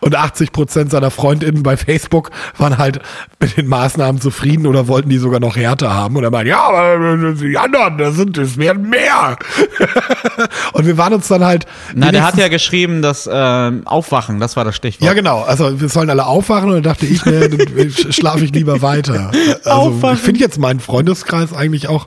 Und 0.00 0.14
80 0.14 0.52
Prozent 0.52 0.90
seiner 0.90 1.10
Freundinnen 1.10 1.62
bei 1.62 1.76
Facebook 1.76 2.30
waren 2.58 2.78
halt 2.78 3.00
mit 3.40 3.56
den 3.56 3.66
Maßnahmen 3.66 4.20
zufrieden 4.20 4.66
oder 4.66 4.88
wollten 4.88 5.08
die 5.08 5.18
sogar 5.18 5.40
noch 5.40 5.56
härter 5.56 5.94
haben. 5.94 6.16
Und 6.16 6.24
er 6.24 6.30
meinte, 6.30 6.50
ja, 6.50 6.60
aber 6.62 7.32
die 7.34 7.58
anderen, 7.58 7.98
das 7.98 8.16
sind, 8.16 8.38
es 8.38 8.58
werden 8.58 8.79
mehr. 8.88 9.36
und 10.72 10.86
wir 10.86 10.96
waren 10.98 11.14
uns 11.14 11.28
dann 11.28 11.44
halt. 11.44 11.66
Na, 11.94 12.10
der 12.12 12.24
hat 12.24 12.36
ja 12.36 12.48
geschrieben, 12.48 13.02
dass 13.02 13.28
ähm, 13.32 13.82
Aufwachen, 13.86 14.40
das 14.40 14.56
war 14.56 14.64
das 14.64 14.76
Stichwort. 14.76 15.06
ja, 15.06 15.12
genau. 15.14 15.42
Also 15.42 15.80
wir 15.80 15.88
sollen 15.88 16.10
alle 16.10 16.26
aufwachen 16.26 16.68
und 16.68 16.74
dann 16.74 16.82
dachte 16.82 17.06
ich, 17.06 17.24
nee, 17.24 17.48
dann 17.48 17.90
schlafe 18.12 18.44
ich 18.44 18.52
lieber 18.52 18.82
weiter. 18.82 19.30
Also 19.64 19.70
Aufwachen. 19.70 20.16
ich 20.16 20.22
finde 20.22 20.40
jetzt 20.40 20.58
meinen 20.58 20.80
Freundeskreis 20.80 21.52
eigentlich 21.52 21.88
auch 21.88 22.06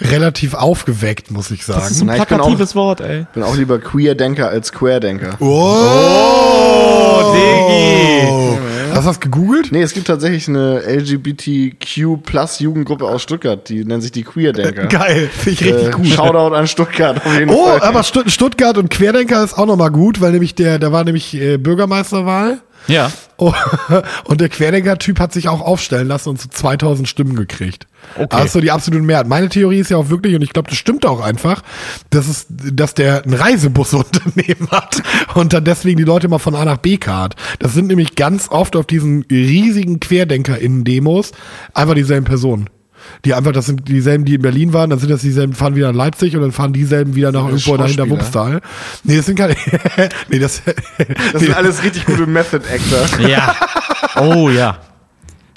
relativ 0.00 0.54
aufgeweckt, 0.54 1.30
muss 1.30 1.50
ich 1.50 1.64
das 1.66 1.90
ist 1.90 1.98
sagen. 1.98 2.10
ein 2.10 2.16
Na, 2.16 2.22
ich 2.22 2.28
bin 2.28 2.38
plakatives 2.38 2.74
Wort, 2.74 3.00
ey. 3.00 3.20
Ich 3.22 3.28
bin 3.28 3.42
auch 3.42 3.56
lieber 3.56 3.78
Queer-Denker 3.78 4.48
als 4.48 4.72
Querdenker. 4.72 5.36
Oh, 5.40 7.32
Diggi. 7.34 8.63
Hast 8.94 9.04
du 9.04 9.08
das 9.10 9.20
gegoogelt? 9.20 9.72
Nee, 9.72 9.82
es 9.82 9.92
gibt 9.92 10.06
tatsächlich 10.06 10.48
eine 10.48 10.80
LGBTQ-Plus-Jugendgruppe 10.86 13.04
aus 13.06 13.22
Stuttgart, 13.22 13.68
die 13.68 13.84
nennt 13.84 14.02
sich 14.02 14.12
die 14.12 14.22
Queer-Denker. 14.22 14.86
Geil, 14.86 15.28
finde 15.32 15.50
ich 15.50 15.64
richtig 15.64 15.88
Äh, 15.88 15.90
gut. 15.90 16.06
Shoutout 16.06 16.54
an 16.54 16.66
Stuttgart 16.66 17.24
auf 17.24 17.34
jeden 17.38 17.50
Oh, 17.50 17.66
Fall. 17.66 17.82
aber 17.82 18.02
Stutt- 18.02 18.30
Stuttgart 18.30 18.78
und 18.78 18.90
Querdenker 18.90 19.42
ist 19.44 19.58
auch 19.58 19.66
nochmal 19.66 19.90
gut, 19.90 20.20
weil 20.20 20.32
nämlich 20.32 20.54
der, 20.54 20.78
da 20.78 20.92
war 20.92 21.04
nämlich 21.04 21.34
äh, 21.34 21.58
Bürgermeisterwahl. 21.58 22.58
Ja. 22.86 23.10
Und 24.24 24.40
der 24.40 24.48
Querdenker-Typ 24.48 25.18
hat 25.18 25.32
sich 25.32 25.48
auch 25.48 25.60
aufstellen 25.60 26.06
lassen 26.06 26.28
und 26.28 26.40
so 26.40 26.48
2000 26.48 27.08
Stimmen 27.08 27.34
gekriegt. 27.34 27.88
Okay. 28.14 28.28
Das 28.30 28.44
ist 28.46 28.52
so 28.52 28.60
die 28.60 28.70
absolute 28.70 29.04
Mehrheit. 29.04 29.26
Meine 29.26 29.48
Theorie 29.48 29.80
ist 29.80 29.90
ja 29.90 29.96
auch 29.96 30.08
wirklich, 30.08 30.36
und 30.36 30.42
ich 30.42 30.50
glaube, 30.50 30.68
das 30.68 30.78
stimmt 30.78 31.04
auch 31.04 31.20
einfach, 31.20 31.62
dass, 32.10 32.28
es, 32.28 32.46
dass 32.48 32.94
der 32.94 33.24
ein 33.24 33.34
Reisebusunternehmen 33.34 34.68
hat 34.70 35.02
und 35.34 35.52
dann 35.52 35.64
deswegen 35.64 35.98
die 35.98 36.04
Leute 36.04 36.28
mal 36.28 36.38
von 36.38 36.54
A 36.54 36.64
nach 36.64 36.76
B 36.76 36.96
kart. 36.96 37.34
Das 37.58 37.74
sind 37.74 37.88
nämlich 37.88 38.14
ganz 38.14 38.48
oft 38.50 38.76
auf 38.76 38.86
diesen 38.86 39.24
riesigen 39.30 39.98
QuerdenkerInnen-Demos 39.98 41.32
einfach 41.72 41.94
dieselben 41.94 42.24
Personen. 42.26 42.70
Die 43.24 43.34
einfach, 43.34 43.52
das 43.52 43.66
sind 43.66 43.88
dieselben, 43.88 44.24
die 44.24 44.34
in 44.34 44.42
Berlin 44.42 44.72
waren, 44.72 44.90
dann 44.90 44.98
sind 44.98 45.10
das 45.10 45.20
dieselben, 45.22 45.52
fahren 45.54 45.74
wieder 45.76 45.88
nach 45.92 45.96
Leipzig 45.98 46.34
und 46.36 46.42
dann 46.42 46.52
fahren 46.52 46.72
dieselben 46.72 47.14
wieder 47.14 47.32
nach 47.32 47.46
irgendwo 47.46 47.76
dahinter. 47.76 48.08
Wupstal. 48.08 48.60
Nee, 49.02 49.16
das 49.16 49.26
sind 49.26 49.36
keine, 49.36 49.54
nee, 50.28 50.38
das, 50.38 50.62
Das 51.32 51.40
sind 51.42 51.54
alles 51.56 51.82
richtig 51.82 52.04
gute 52.06 52.26
Method-Actor. 52.26 53.28
Ja. 53.28 53.54
Oh 54.20 54.48
ja. 54.50 54.78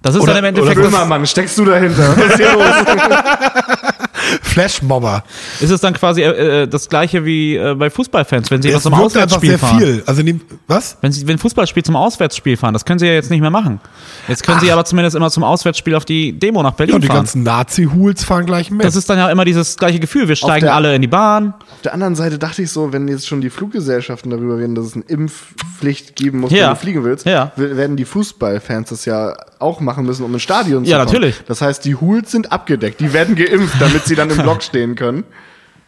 Das 0.02 0.16
ist 0.16 0.22
Oder- 0.22 0.34
dann 0.36 0.44
im 0.46 0.54
oder 0.56 0.62
Endeffekt. 0.62 0.78
Das, 0.86 0.92
Böhmermann, 0.92 1.26
steckst 1.26 1.58
du 1.58 1.66
dahinter? 1.66 2.16
Was 2.16 2.26
ist 2.28 2.38
hier 2.38 2.54
los? 2.54 2.66
Flashmobber. 4.42 5.24
ist 5.60 5.70
es 5.70 5.82
dann 5.82 5.94
quasi 5.94 6.22
äh, 6.22 6.64
äh, 6.64 6.68
das 6.68 6.90
gleiche 6.90 7.26
wie 7.26 7.56
äh, 7.56 7.76
bei 7.76 7.90
Fußballfans, 7.90 8.50
wenn 8.52 8.62
sie 8.62 8.74
was 8.74 8.84
zum 8.84 8.94
Auswärtsspiel 8.94 9.50
sehr 9.50 9.60
fahren. 9.60 9.80
viel. 9.80 10.04
Also, 10.06 10.22
nehm, 10.24 10.42
was? 10.68 10.98
Wenn 11.02 11.12
sie 11.12 11.28
wenn 11.28 11.38
Fußballspiel 11.38 11.84
zum 11.84 11.96
Auswärtsspiel 11.96 12.58
fahren, 12.58 12.74
das 12.74 12.86
können 12.86 13.00
sie 13.00 13.06
ja 13.08 13.14
jetzt 13.14 13.30
nicht 13.32 13.42
mehr 13.42 13.50
machen. 13.50 13.80
Jetzt 14.28 14.44
können 14.44 14.60
sie 14.60 14.72
aber 14.72 14.86
zumindest 14.86 15.16
immer 15.16 15.30
zum 15.32 15.44
Auswärtsspiel 15.44 15.96
auf 15.96 16.06
die 16.06 16.38
Demo 16.38 16.64
nach 16.64 16.74
Berlin 16.74 16.92
Ja, 16.92 16.96
und 16.96 17.02
die 17.04 17.08
fahren. 17.08 17.18
ganzen 17.18 17.44
Nazi-Hools 17.44 18.24
fahren 18.24 18.46
gleich 18.46 18.72
mit. 18.72 18.86
Das 18.86 18.96
ist 18.96 19.10
dann 19.10 19.18
ja 19.18 19.30
immer 19.30 19.46
dieses 19.46 19.78
gleiche 19.78 20.00
Gefühl. 20.00 20.28
Wir 20.28 20.36
steigen 20.36 20.66
der- 20.66 20.76
alle 20.76 20.96
in 20.96 21.02
die 21.02 21.08
Bahn. 21.08 21.54
Auf 21.76 21.82
der 21.84 21.94
anderen 21.94 22.16
Seite 22.16 22.38
dachte 22.40 22.62
ich 22.64 22.72
so, 22.72 22.92
wenn 22.94 23.08
jetzt 23.08 23.28
schon 23.28 23.42
die 23.42 23.50
Fluggesellschaften 23.50 24.32
darüber 24.32 24.58
reden, 24.58 24.76
dass 24.76 24.86
es 24.86 24.96
eine 24.96 25.04
Impfpflicht 25.06 26.16
geben 26.16 26.40
muss, 26.42 26.52
Ja. 26.52 26.68
wenn 26.68 26.74
du 26.74 26.80
fliegen 26.80 27.04
willst, 27.04 27.26
Ja. 27.26 27.52
werden 27.56 27.96
die 27.98 28.06
Fußballfans 28.06 28.90
das 28.90 29.06
ja 29.06 29.36
auch 29.60 29.80
machen 29.80 30.06
müssen, 30.06 30.24
um 30.24 30.34
ins 30.34 30.44
Stadion 30.44 30.86
zu 30.86 30.92
Ja, 30.92 30.98
kommen. 30.98 31.08
natürlich. 31.14 31.44
Das 31.48 31.62
heißt, 31.62 31.84
die 31.86 31.96
Hools 31.96 32.32
sind 32.32 32.52
abgedeckt. 32.52 33.00
Die 33.00 33.14
werden 33.14 33.36
geimpft, 33.36 33.76
damit 33.80 34.06
sie 34.06 34.16
dann 34.16 34.30
im 34.30 34.38
Block 34.44 34.64
stehen 34.64 34.96
können. 34.96 35.24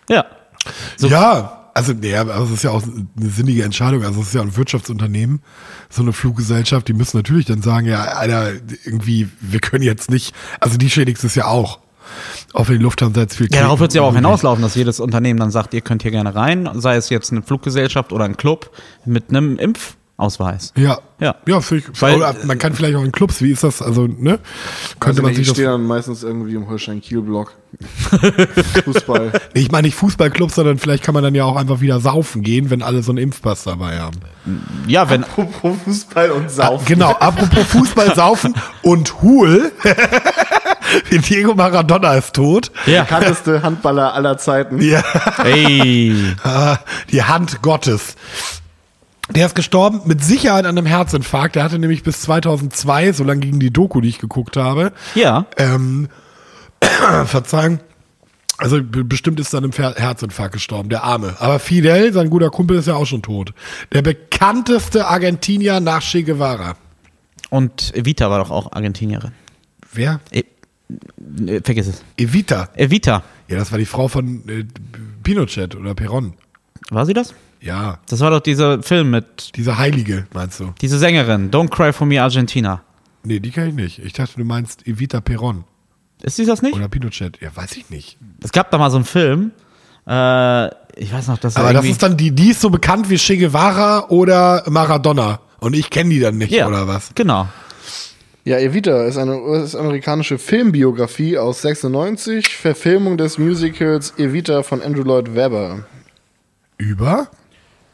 Ja. 0.09 0.25
So- 0.97 1.07
ja, 1.07 1.55
also, 1.73 1.93
nee, 1.93 2.15
aber 2.15 2.35
es 2.37 2.51
ist 2.51 2.63
ja 2.63 2.71
auch 2.71 2.83
eine 2.83 3.29
sinnige 3.29 3.63
Entscheidung. 3.63 4.03
Also, 4.03 4.21
es 4.21 4.27
ist 4.27 4.33
ja 4.33 4.41
ein 4.41 4.57
Wirtschaftsunternehmen, 4.57 5.41
so 5.89 6.01
eine 6.01 6.11
Fluggesellschaft, 6.13 6.87
die 6.87 6.93
müssen 6.93 7.15
natürlich 7.17 7.45
dann 7.45 7.61
sagen, 7.61 7.85
ja, 7.87 8.03
Alter, 8.03 8.51
irgendwie, 8.83 9.29
wir 9.39 9.59
können 9.61 9.83
jetzt 9.83 10.09
nicht, 10.11 10.35
also 10.59 10.77
die 10.77 10.89
schädigt 10.89 11.23
es 11.23 11.35
ja 11.35 11.45
auch. 11.45 11.79
Auch 12.53 12.67
wenn 12.67 12.77
die 12.79 12.83
Lufthansa 12.83 13.21
jetzt 13.21 13.35
viel 13.37 13.47
Ja, 13.53 13.61
darauf 13.61 13.79
wird 13.79 13.91
es 13.91 13.95
ja 13.95 14.01
auch 14.01 14.15
hinauslaufen, 14.15 14.63
dass 14.63 14.73
jedes 14.73 14.99
Unternehmen 14.99 15.39
dann 15.39 15.51
sagt, 15.51 15.75
ihr 15.75 15.81
könnt 15.81 16.01
hier 16.01 16.09
gerne 16.11 16.33
rein, 16.33 16.67
sei 16.73 16.95
es 16.95 17.09
jetzt 17.09 17.31
eine 17.31 17.43
Fluggesellschaft 17.43 18.11
oder 18.11 18.25
ein 18.25 18.35
Club 18.35 18.71
mit 19.05 19.29
einem 19.29 19.59
Impfausweis. 20.29 20.73
Ja. 20.77 20.99
Ja. 21.21 21.35
Ja, 21.47 21.61
für 21.61 21.77
ich, 21.77 21.83
Weil- 22.01 22.15
oder 22.17 22.35
man 22.45 22.57
kann 22.57 22.73
vielleicht 22.73 22.95
auch 22.95 23.03
in 23.03 23.11
Clubs, 23.11 23.41
wie 23.41 23.51
ist 23.51 23.63
das? 23.63 23.81
Also, 23.81 24.07
ne? 24.07 24.39
Könnte 24.99 25.07
Also 25.07 25.21
man 25.23 25.31
ich 25.31 25.37
sich 25.37 25.47
das. 25.47 25.55
stehe 25.55 25.69
dann 25.69 25.85
meistens 25.85 26.23
irgendwie 26.23 26.55
im 26.55 26.67
Holstein-Kiel-Block. 26.67 27.53
Fußball. 28.85 29.31
Ich 29.53 29.71
meine 29.71 29.87
nicht 29.87 29.95
Fußballclubs, 29.95 30.55
sondern 30.55 30.77
vielleicht 30.77 31.03
kann 31.03 31.13
man 31.13 31.23
dann 31.23 31.35
ja 31.35 31.43
auch 31.45 31.55
einfach 31.55 31.81
wieder 31.81 31.99
saufen 31.99 32.41
gehen, 32.41 32.69
wenn 32.69 32.81
alle 32.81 33.01
so 33.03 33.11
einen 33.11 33.19
Impfpass 33.19 33.63
dabei 33.63 33.99
haben. 33.99 34.17
Ja, 34.87 35.09
wenn, 35.09 35.23
Apropos 35.23 35.77
Fußball 35.85 36.31
und 36.31 36.49
Saufen. 36.51 36.85
Genau, 36.85 37.11
apropos 37.11 37.65
Fußball, 37.67 38.15
Saufen 38.15 38.55
und 38.81 39.21
Hul. 39.21 39.71
Diego 41.29 41.53
Maradona 41.53 42.15
ist 42.15 42.33
tot. 42.33 42.71
Ja. 42.87 43.03
Bekannteste 43.03 43.61
Handballer 43.61 44.13
aller 44.13 44.37
Zeiten. 44.37 44.81
Ja. 44.81 45.03
Ey. 45.43 46.15
Ah, 46.43 46.77
Die 47.11 47.23
Hand 47.23 47.61
Gottes. 47.61 48.15
Der 49.35 49.45
ist 49.45 49.55
gestorben 49.55 50.01
mit 50.05 50.23
Sicherheit 50.23 50.65
an 50.65 50.77
einem 50.77 50.87
Herzinfarkt. 50.87 51.55
Der 51.55 51.63
hatte 51.63 51.77
nämlich 51.79 52.03
bis 52.03 52.21
2002, 52.21 53.13
so 53.13 53.23
lange 53.23 53.41
ging 53.41 53.59
die 53.59 53.71
Doku, 53.71 54.01
die 54.01 54.09
ich 54.09 54.19
geguckt 54.19 54.57
habe, 54.57 54.91
Ja. 55.15 55.45
ähm, 55.57 56.09
Verzeihung. 57.25 57.79
Also 58.57 58.83
be- 58.83 59.03
bestimmt 59.05 59.39
ist 59.39 59.53
er 59.53 59.59
an 59.59 59.65
einem 59.71 59.95
Herzinfarkt 59.95 60.53
gestorben, 60.53 60.89
der 60.89 61.03
Arme. 61.03 61.35
Aber 61.39 61.59
Fidel, 61.59 62.11
sein 62.11 62.29
guter 62.29 62.49
Kumpel, 62.49 62.77
ist 62.77 62.87
ja 62.87 62.95
auch 62.95 63.05
schon 63.05 63.21
tot. 63.21 63.53
Der 63.93 64.01
bekannteste 64.01 65.07
Argentinier 65.07 65.79
nach 65.79 66.01
Che 66.01 66.23
Guevara. 66.23 66.75
Und 67.49 67.95
Evita 67.95 68.29
war 68.29 68.39
doch 68.39 68.51
auch 68.51 68.73
Argentinierin. 68.73 69.31
Wer? 69.93 70.19
E 70.31 70.43
äh, 71.47 71.61
vergiss 71.63 71.87
es. 71.87 72.03
Evita. 72.17 72.69
Evita. 72.75 73.23
Ja, 73.47 73.57
das 73.57 73.71
war 73.71 73.79
die 73.79 73.85
Frau 73.85 74.07
von 74.07 74.47
äh, 74.49 74.65
Pinochet 75.23 75.75
oder 75.75 75.95
Peron. 75.95 76.33
War 76.89 77.05
sie 77.05 77.13
das? 77.13 77.33
Ja, 77.61 77.99
Das 78.07 78.19
war 78.21 78.31
doch 78.31 78.39
dieser 78.39 78.81
Film 78.83 79.11
mit 79.11 79.55
diese 79.55 79.77
Heilige, 79.77 80.25
meinst 80.33 80.59
du? 80.59 80.73
diese 80.81 80.97
Sängerin. 80.97 81.51
Don't 81.51 81.69
Cry 81.69 81.91
for 81.91 82.07
Me 82.07 82.21
Argentina. 82.21 82.81
Nee, 83.23 83.39
die 83.39 83.51
kenne 83.51 83.67
ich 83.69 83.73
nicht. 83.75 83.99
Ich 83.99 84.13
dachte, 84.13 84.35
du 84.37 84.45
meinst 84.45 84.87
Evita 84.87 85.19
Peron 85.19 85.65
Ist 86.21 86.37
sie 86.37 86.45
das 86.45 86.61
nicht? 86.61 86.75
oder 86.75 86.87
Pinochet. 86.87 87.39
Ja, 87.41 87.49
weiß 87.53 87.75
ich 87.75 87.89
nicht. 87.89 88.17
Es 88.41 88.51
gab 88.53 88.71
da 88.71 88.77
mal 88.77 88.89
so 88.89 88.95
einen 88.97 89.05
Film. 89.05 89.51
Äh, 90.07 90.67
ich 90.95 91.11
weiß 91.11 91.27
noch, 91.27 91.37
dass 91.37 91.55
er 91.57 91.63
Aber 91.63 91.73
das 91.73 91.85
ist 91.85 92.01
dann 92.01 92.15
die, 92.15 92.31
die 92.31 92.51
ist 92.51 92.61
so 92.61 92.69
bekannt 92.69 93.09
wie 93.09 93.17
Che 93.17 93.37
Guevara 93.37 94.07
oder 94.07 94.63
Maradona. 94.69 95.39
Und 95.59 95.75
ich 95.75 95.89
kenne 95.89 96.09
die 96.11 96.19
dann 96.21 96.37
nicht, 96.37 96.51
ja, 96.53 96.67
oder 96.67 96.87
was? 96.87 97.11
Genau. 97.15 97.47
Ja, 98.45 98.57
Evita 98.57 99.03
ist 99.03 99.17
eine 99.17 99.37
US-amerikanische 99.41 100.37
Filmbiografie 100.39 101.37
aus 101.37 101.61
96, 101.61 102.47
Verfilmung 102.55 103.17
des 103.17 103.37
Musicals 103.37 104.13
Evita 104.17 104.63
von 104.63 104.81
Andrew 104.81 105.03
Lloyd 105.03 105.35
Webber. 105.35 105.85
Über? 106.77 107.27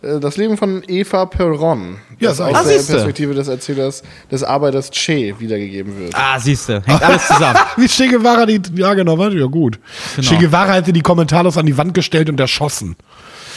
Äh, 0.05 0.19
Das 0.19 0.37
Leben 0.37 0.57
von 0.57 0.83
Eva 0.87 1.25
Perron, 1.25 1.97
Ja, 2.19 2.29
das 2.29 2.39
ich. 2.39 2.45
aus 2.45 2.55
Ah, 2.55 2.63
der 2.63 2.77
siehste. 2.77 2.93
Perspektive 2.93 3.33
des 3.33 3.47
Erzählers, 3.47 4.03
des 4.31 4.43
Arbeiters 4.43 4.89
Che 4.91 5.35
wiedergegeben 5.39 5.97
wird. 5.97 6.13
Ah, 6.15 6.39
siehste, 6.39 6.81
hängt 6.85 7.01
alles 7.01 7.27
zusammen. 7.27 7.59
Wie 7.77 7.87
Che 7.87 8.07
Guevara 8.07 8.45
die, 8.45 8.61
ja 8.75 8.93
genau, 8.93 9.17
warte, 9.17 9.37
ja 9.37 9.45
gut. 9.47 9.79
Genau. 10.15 10.27
Che 10.29 10.35
Guevara 10.37 10.73
hätte 10.73 10.93
die 10.93 11.01
kommentarlos 11.01 11.57
an 11.57 11.65
die 11.65 11.77
Wand 11.77 11.93
gestellt 11.93 12.29
und 12.29 12.39
erschossen. 12.39 12.95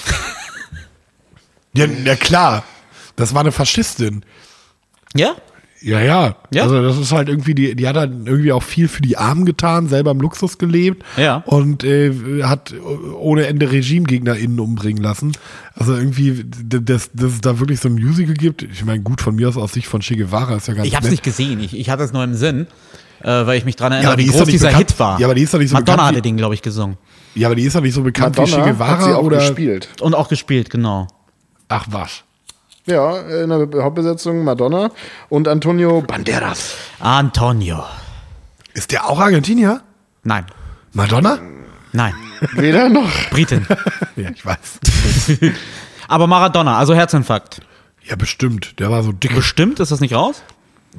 ja, 1.75 1.87
ja, 1.87 2.17
klar. 2.17 2.65
Das 3.17 3.35
war 3.35 3.41
eine 3.41 3.53
Faschistin. 3.53 4.25
ja? 5.15 5.35
Ja, 5.81 6.01
ja. 6.01 6.37
Ja? 6.53 6.63
Also 6.65 6.83
das 6.83 6.99
ist 6.99 7.13
halt 7.13 7.29
irgendwie, 7.29 7.55
die, 7.55 7.77
die 7.77 7.87
hat 7.87 7.97
halt 7.97 8.11
irgendwie 8.25 8.51
auch 8.53 8.63
viel 8.65 8.89
für 8.89 9.01
die 9.01 9.17
Armen 9.17 9.45
getan, 9.45 9.87
selber 9.89 10.11
im 10.11 10.21
Luxus 10.21 10.59
gelebt 10.59 11.05
Ja. 11.17 11.37
und 11.47 11.85
äh, 11.85 12.43
hat 12.43 12.75
ohne 13.19 13.47
Ende 13.47 13.71
RegimegegnerInnen 13.71 14.59
umbringen 14.59 15.03
lassen. 15.03 15.33
Also 15.75 15.95
irgendwie, 15.95 16.45
dass, 16.65 17.11
dass 17.13 17.33
es 17.35 17.41
da 17.41 17.61
wirklich 17.61 17.79
so 17.81 17.89
ein 17.89 17.95
Musical 17.95 18.35
gibt, 18.35 18.63
ich 18.63 18.85
meine, 18.85 19.01
gut, 19.03 19.21
von 19.21 19.37
mir 19.37 19.49
aus 19.49 19.57
aus 19.57 19.73
Sicht 19.73 19.87
von 19.87 20.01
Che 20.01 20.17
Guevara 20.17 20.57
ist 20.57 20.67
ja 20.67 20.75
ganz 20.75 20.89
Ich 20.89 20.95
hab's 20.97 21.05
nett. 21.05 21.13
nicht 21.13 21.23
gesehen. 21.23 21.61
Ich, 21.61 21.77
ich 21.79 21.91
hatte 21.91 22.03
es 22.03 22.13
nur 22.13 22.25
im 22.25 22.35
Sinn, 22.35 22.67
äh, 23.23 23.29
weil 23.47 23.57
ich 23.59 23.65
mich 23.65 23.77
dran 23.77 23.93
erinnere, 23.93 24.13
aber 24.15 24.17
die 24.21 24.25
wie 24.25 24.31
ist 24.31 24.33
groß 24.33 24.41
doch 24.41 24.47
nicht 24.47 24.55
dieser 24.55 24.69
bekannt- 24.69 24.91
Hit 24.91 24.99
war. 24.99 25.21
Ja, 25.21 25.27
aber 25.29 25.35
die 25.37 25.43
ist 25.43 25.55
doch 25.55 25.59
nicht 25.61 25.69
so 25.71 25.75
Madonna 25.75 25.93
bekannt 25.97 26.11
wie- 26.13 26.17
hatte 26.17 26.23
den, 26.23 26.37
glaube 26.37 26.55
ich, 26.55 26.63
gesungen. 26.63 26.97
Ja, 27.37 27.47
aber 27.47 27.55
die 27.55 27.63
ist 27.63 27.77
doch 27.77 27.81
nicht 27.83 27.95
so 27.95 28.03
bekannt 28.03 28.37
wie 28.37 28.45
Che 28.45 28.51
Madonna 28.51 28.73
Guevara 28.73 28.91
hat 28.99 29.05
sie 29.05 29.13
auch 29.17 29.23
oder. 29.23 29.39
gespielt. 29.39 29.89
Und 30.01 30.15
auch 30.17 30.29
gespielt, 30.29 30.71
genau. 30.71 31.07
Ach 31.69 31.87
was. 31.91 32.25
Ja, 32.89 33.19
in 33.21 33.51
der 33.51 33.83
Hauptbesetzung 33.85 34.45
Madonna 34.45 34.91
und 35.29 35.47
Antonio 35.47 36.01
Banderas. 36.01 36.75
Antonio. 37.01 37.85
Ist 38.73 38.93
der 38.93 39.09
auch 39.09 39.21
Argentinier? 39.21 39.83
Nein. 40.25 40.47
Madonna? 40.93 41.39
Nein. 41.93 42.15
Weder 42.55 42.89
noch. 42.89 43.11
Britin. 43.31 43.67
Ja, 44.17 44.31
ich 44.35 44.45
weiß. 44.45 44.81
Aber 46.09 46.27
Maradona, 46.27 46.77
also 46.77 46.93
Herzinfarkt. 46.93 47.61
Ja, 48.05 48.17
bestimmt. 48.17 48.81
Der 48.81 48.91
war 48.91 49.05
so 49.05 49.13
dick. 49.13 49.33
Bestimmt, 49.33 49.79
ist 49.79 49.93
das 49.93 50.01
nicht 50.01 50.15
raus? 50.15 50.43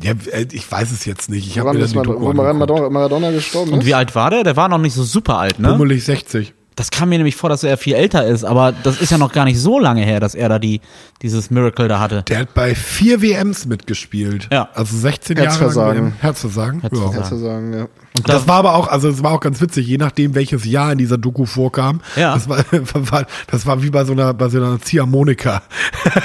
Ja, 0.01 0.13
äh, 0.31 0.45
ich 0.51 0.71
weiß 0.71 0.91
es 0.91 1.03
jetzt 1.03 1.29
nicht. 1.29 1.47
Ich 1.47 1.59
habe 1.59 1.73
mir 1.73 1.83
ist 1.83 1.93
dann 1.95 2.03
die 2.03 2.09
Doku 2.09 2.31
Maradona, 2.33 3.31
gestorben 3.31 3.73
Und 3.73 3.79
ist? 3.79 3.85
wie 3.87 3.93
alt 3.95 4.15
war 4.15 4.29
der? 4.29 4.43
Der 4.45 4.55
war 4.55 4.69
noch 4.69 4.77
nicht 4.77 4.93
so 4.93 5.03
super 5.03 5.37
alt, 5.37 5.59
ne? 5.59 5.67
Pummelig 5.69 6.05
60. 6.05 6.53
Das 6.79 6.91
kam 6.91 7.09
mir 7.09 7.17
nämlich 7.17 7.35
vor, 7.35 7.49
dass 7.49 7.65
er 7.65 7.75
viel 7.75 7.93
älter 7.93 8.25
ist, 8.25 8.45
aber 8.45 8.71
das 8.71 9.01
ist 9.01 9.11
ja 9.11 9.17
noch 9.17 9.33
gar 9.33 9.43
nicht 9.43 9.59
so 9.59 9.79
lange 9.79 10.01
her, 10.05 10.21
dass 10.21 10.33
er 10.33 10.47
da 10.47 10.59
die, 10.59 10.79
dieses 11.21 11.51
Miracle 11.51 11.89
da 11.89 11.99
hatte. 11.99 12.23
Der 12.29 12.39
hat 12.39 12.53
bei 12.53 12.73
vier 12.73 13.21
WMs 13.21 13.65
mitgespielt. 13.65 14.47
Ja. 14.49 14.69
Also 14.75 14.95
16 14.95 15.35
Herzversagen. 15.35 15.87
Jahre 15.87 16.09
lang. 16.11 16.13
Herzversagen. 16.21 16.79
Herzversagen. 16.79 17.11
Ja. 17.11 17.17
Kannst 17.17 17.31
du 17.33 17.35
sagen, 17.35 17.73
ja. 17.73 17.81
Und 17.81 18.29
Das 18.29 18.47
war 18.47 18.55
aber 18.55 18.75
auch, 18.75 18.87
also 18.87 19.09
es 19.09 19.21
war 19.21 19.33
auch 19.33 19.41
ganz 19.41 19.59
witzig, 19.59 19.87
je 19.87 19.97
nachdem 19.97 20.35
welches 20.35 20.63
Jahr 20.63 20.93
in 20.93 20.99
dieser 20.99 21.17
Doku 21.17 21.45
vorkam. 21.45 21.99
Ja. 22.15 22.33
Das 22.33 22.47
war, 22.47 22.63
das 23.47 23.65
war 23.65 23.83
wie 23.83 23.89
bei 23.89 24.05
so 24.05 24.13
einer, 24.13 24.33
bei 24.33 24.47
so 24.47 24.59
einer 24.59 24.79
Ziehharmonika. 24.79 25.61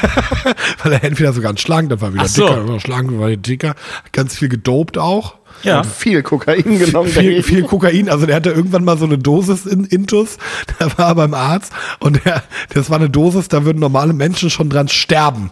Weil 0.84 0.92
er 0.92 1.02
entweder 1.02 1.32
so 1.32 1.40
ganz 1.40 1.62
schlank, 1.62 1.88
dann 1.88 2.00
war 2.00 2.10
er 2.10 2.14
wieder 2.14 2.22
Ach 2.26 2.28
so. 2.28 2.42
dicker, 2.42 2.56
dann 2.58 2.68
war 2.68 2.74
er 2.74 2.80
schlank, 2.80 3.10
dann 3.10 3.18
war 3.18 3.28
er 3.28 3.36
dicker. 3.38 3.74
Ganz 4.12 4.36
viel 4.38 4.48
gedopt 4.48 4.98
auch. 4.98 5.34
Ja. 5.62 5.82
Viel 5.82 6.22
Kokain 6.22 6.78
genommen. 6.78 7.08
viel, 7.08 7.42
viel 7.42 7.62
Kokain. 7.62 8.08
Also 8.08 8.26
der 8.26 8.36
hatte 8.36 8.50
irgendwann 8.50 8.84
mal 8.84 8.98
so 8.98 9.04
eine 9.06 9.18
Dosis 9.18 9.66
in 9.66 9.84
Intus. 9.84 10.36
Da 10.78 10.98
war 10.98 11.08
er 11.08 11.14
beim 11.14 11.34
Arzt 11.34 11.72
und 12.00 12.24
der, 12.24 12.42
das 12.74 12.90
war 12.90 12.98
eine 12.98 13.08
Dosis, 13.10 13.48
da 13.48 13.64
würden 13.64 13.78
normale 13.78 14.12
Menschen 14.12 14.50
schon 14.50 14.68
dran 14.70 14.88
sterben. 14.88 15.50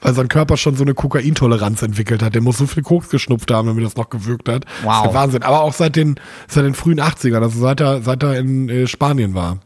Weil 0.00 0.14
sein 0.14 0.28
Körper 0.28 0.56
schon 0.56 0.74
so 0.76 0.82
eine 0.84 0.94
Kokaintoleranz 0.94 1.82
entwickelt 1.82 2.22
hat. 2.22 2.34
Der 2.34 2.40
muss 2.42 2.56
so 2.58 2.66
viel 2.66 2.82
Koks 2.82 3.10
geschnupft 3.10 3.50
haben, 3.50 3.68
damit 3.68 3.84
das 3.84 3.96
noch 3.96 4.08
gewirkt 4.08 4.48
hat. 4.48 4.64
Das 4.64 4.72
ist 4.80 4.84
Wow. 4.86 5.02
der 5.04 5.14
Wahnsinn. 5.14 5.42
Aber 5.42 5.60
auch 5.62 5.74
seit 5.74 5.96
den, 5.96 6.14
seit 6.48 6.64
den 6.64 6.74
frühen 6.74 6.98
80ern, 7.00 7.42
also 7.42 7.58
seit 7.60 7.80
er, 7.80 8.00
seit 8.02 8.22
er 8.22 8.38
in 8.38 8.68
äh, 8.70 8.86
Spanien 8.86 9.34
war. 9.34 9.58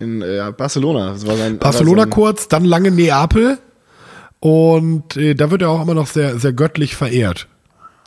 In 0.00 0.20
äh, 0.22 0.52
Barcelona. 0.56 1.12
Das 1.12 1.26
war 1.26 1.36
sein, 1.36 1.58
Barcelona 1.58 1.98
war 1.98 2.04
sein, 2.04 2.10
kurz, 2.10 2.48
dann 2.48 2.64
lange 2.66 2.90
Neapel. 2.90 3.58
Und 4.40 5.16
äh, 5.16 5.34
da 5.34 5.50
wird 5.50 5.62
er 5.62 5.70
auch 5.70 5.80
immer 5.82 5.94
noch 5.94 6.08
sehr, 6.08 6.38
sehr 6.38 6.52
göttlich 6.52 6.94
verehrt. 6.96 7.48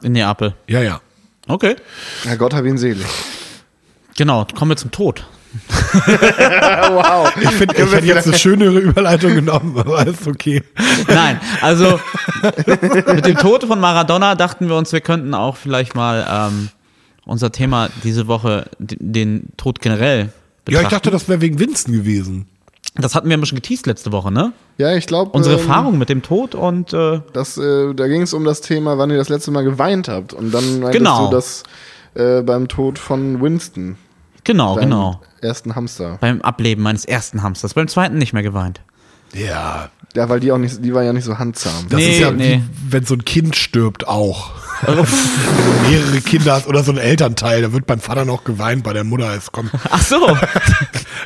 In 0.04 0.12
Neapel. 0.12 0.54
Ja, 0.68 0.82
ja. 0.84 1.02
Okay. 1.48 1.76
Herr 2.24 2.38
Gott 2.38 2.54
hab 2.54 2.66
ihn 2.66 2.78
selig. 2.78 3.06
Genau, 4.18 4.46
kommen 4.58 4.72
wir 4.72 4.78
zum 4.78 4.92
Tod. 4.92 5.26
wow. 6.06 7.32
Ich 7.40 7.50
finde, 7.52 7.76
ich 7.76 7.92
hätte 7.92 8.06
jetzt 8.06 8.28
eine 8.28 8.38
schönere 8.38 8.80
Überleitung 8.80 9.34
genommen, 9.36 9.78
aber 9.78 10.06
ist 10.06 10.28
okay. 10.28 10.62
Nein, 11.08 11.40
also 11.62 12.00
mit 13.14 13.26
dem 13.26 13.38
Tod 13.38 13.64
von 13.64 13.80
Maradona 13.80 14.36
dachten 14.36 14.68
wir 14.68 14.76
uns, 14.76 14.92
wir 14.92 15.02
könnten 15.02 15.34
auch 15.34 15.56
vielleicht 15.58 15.96
mal 15.96 16.28
ähm, 16.30 16.70
unser 17.26 17.52
Thema 17.52 17.90
diese 18.04 18.28
Woche, 18.28 18.70
den 18.80 19.48
Tod 19.58 19.82
generell 19.82 20.20
Ja, 20.20 20.32
betrachten. 20.66 20.86
ich 20.86 20.92
dachte, 20.92 21.12
das 21.12 21.30
wäre 21.30 21.42
wegen 21.42 21.60
Winston 21.60 21.94
gewesen. 21.94 22.48
Das 23.00 23.16
hatten 23.16 23.30
wir 23.30 23.38
ein 23.38 23.42
bisschen 23.42 23.56
geteased 23.58 23.86
letzte 23.88 24.12
Woche, 24.12 24.32
ne? 24.32 24.54
Ja, 24.78 24.94
ich 24.96 25.08
glaube. 25.08 25.32
Unsere 25.32 25.56
ähm, 25.56 25.62
Erfahrung 25.62 25.98
mit 25.98 26.10
dem 26.10 26.22
Tod 26.22 26.56
und 26.56 26.94
äh, 26.94 27.22
Das, 27.34 27.58
äh, 27.58 27.94
da 27.94 28.08
ging 28.08 28.22
es 28.22 28.34
um 28.34 28.44
das 28.44 28.62
Thema, 28.62 28.98
wann 28.98 29.10
ihr 29.10 29.18
das 29.18 29.30
letzte 29.30 29.52
Mal 29.52 29.64
geweint 29.64 30.08
habt. 30.08 30.34
Und 30.34 30.54
dann 30.54 30.80
meintest 30.80 30.94
Genau. 30.98 31.26
du 31.30 31.36
das 31.36 31.64
äh, 32.16 32.42
beim 32.42 32.68
Tod 32.68 32.98
von 33.00 33.42
Winston. 33.42 33.98
genau, 34.44 34.76
genau. 34.76 35.22
Ersten 35.42 35.76
Hamster. 35.76 36.18
Beim 36.20 36.42
Ableben 36.42 36.82
meines 36.84 37.06
ersten 37.06 37.44
Hamsters, 37.44 37.74
beim 37.74 37.88
zweiten 37.88 38.18
nicht 38.18 38.34
mehr 38.34 38.44
geweint. 38.44 38.82
Ja. 39.34 39.90
Ja, 40.16 40.30
weil 40.30 40.40
die 40.40 40.52
auch 40.52 40.58
nicht, 40.58 40.84
die 40.84 40.94
war 40.94 41.04
ja 41.04 41.14
nicht 41.14 41.26
so 41.26 41.38
handsam. 41.38 41.86
Das 41.90 42.00
Nee, 42.00 42.12
ist 42.14 42.20
ja 42.20 42.32
nee. 42.32 42.62
wie, 42.64 42.92
wenn 42.94 43.06
so 43.06 43.14
ein 43.14 43.24
Kind 43.26 43.56
stirbt 43.56 44.08
auch. 44.08 44.52
Mehrere 45.90 46.22
Kinder 46.22 46.54
hast 46.54 46.68
oder 46.68 46.84
so 46.84 46.92
ein 46.92 46.98
Elternteil, 46.98 47.62
da 47.62 47.74
wird 47.74 47.86
beim 47.88 48.00
Vater 48.00 48.26
noch 48.26 48.44
geweint, 48.44 48.84
bei 48.84 48.94
der 48.94 49.04
Mutter 49.04 49.34
ist 49.36 49.52
kommt. 49.52 49.72
Ach 49.90 50.02
so. 50.02 50.38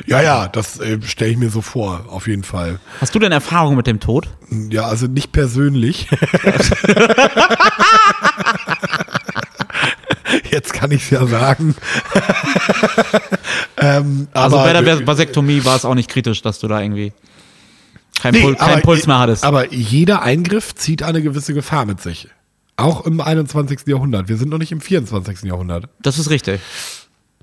Ja, 0.06 0.20
ja, 0.22 0.48
das 0.48 0.80
äh, 0.80 0.98
stelle 1.04 1.30
ich 1.32 1.36
mir 1.36 1.50
so 1.50 1.60
vor, 1.62 2.06
auf 2.08 2.26
jeden 2.26 2.42
Fall. 2.42 2.80
Hast 3.00 3.14
du 3.14 3.18
denn 3.20 3.30
Erfahrung 3.30 3.76
mit 3.76 3.86
dem 3.86 4.00
Tod? 4.00 4.26
Ja, 4.50 4.84
also 4.86 5.06
nicht 5.06 5.30
persönlich. 5.32 6.08
Jetzt 10.50 10.72
kann 10.72 10.90
ich 10.90 11.02
es 11.04 11.10
ja 11.10 11.26
sagen. 11.26 11.74
ähm, 13.76 14.28
Also 14.32 14.56
aber, 14.58 14.72
bei 14.72 14.80
der 14.80 15.06
Vasektomie 15.06 15.64
war 15.64 15.76
es 15.76 15.84
auch 15.84 15.94
nicht 15.94 16.08
kritisch, 16.10 16.42
dass 16.42 16.58
du 16.58 16.68
da 16.68 16.80
irgendwie 16.80 17.12
keinen 18.20 18.34
Nee, 18.34 18.42
Pul 18.42 18.56
aber- 18.58 18.80
Puls 18.80 19.06
mehr 19.06 19.18
hattest. 19.18 19.44
Aber 19.44 19.72
jeder 19.72 20.22
Eingriff 20.22 20.74
zieht 20.74 21.02
eine 21.02 21.22
gewisse 21.22 21.54
Gefahr 21.54 21.84
mit 21.86 22.00
sich. 22.00 22.28
Auch 22.76 23.06
im 23.06 23.20
21. 23.20 23.80
Jahrhundert. 23.86 24.28
Wir 24.28 24.36
sind 24.36 24.50
noch 24.50 24.58
nicht 24.58 24.72
im 24.72 24.80
24. 24.80 25.42
Jahrhundert. 25.42 25.88
Das 26.00 26.18
ist 26.18 26.30
richtig. 26.30 26.60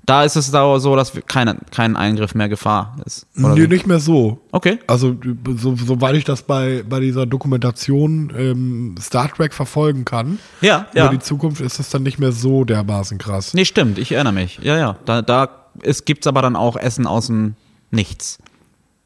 Da 0.06 0.24
ist 0.24 0.34
es 0.34 0.50
da 0.50 0.80
so, 0.80 0.96
dass 0.96 1.12
kein, 1.26 1.58
kein 1.70 1.94
Eingriff 1.96 2.34
mehr 2.34 2.48
Gefahr 2.48 2.96
ist. 3.04 3.26
oder 3.38 3.54
Nee, 3.54 3.62
wie? 3.64 3.68
nicht 3.68 3.86
mehr 3.86 4.00
so. 4.00 4.40
Okay. 4.50 4.78
Also, 4.88 5.14
so, 5.56 5.76
soweit 5.76 6.16
ich 6.16 6.24
das 6.24 6.42
bei, 6.42 6.82
bei 6.88 6.98
dieser 7.00 7.26
Dokumentation 7.26 8.32
ähm, 8.36 8.94
Star 9.00 9.28
Trek 9.32 9.52
verfolgen 9.54 10.04
kann, 10.04 10.38
Ja, 10.62 10.86
über 10.92 10.98
ja. 11.04 11.08
die 11.10 11.20
Zukunft 11.20 11.60
ist 11.60 11.78
es 11.78 11.90
dann 11.90 12.02
nicht 12.02 12.18
mehr 12.18 12.32
so 12.32 12.64
dermaßen 12.64 13.18
krass. 13.18 13.54
Nee, 13.54 13.66
stimmt, 13.66 13.98
ich 13.98 14.10
erinnere 14.12 14.32
mich. 14.32 14.58
Ja, 14.62 14.76
ja. 14.78 14.96
Da, 15.04 15.22
da 15.22 15.48
ist, 15.82 16.06
gibt's 16.06 16.26
aber 16.26 16.42
dann 16.42 16.56
auch 16.56 16.76
Essen 16.76 17.06
aus 17.06 17.26
dem 17.28 17.54
Nichts. 17.92 18.38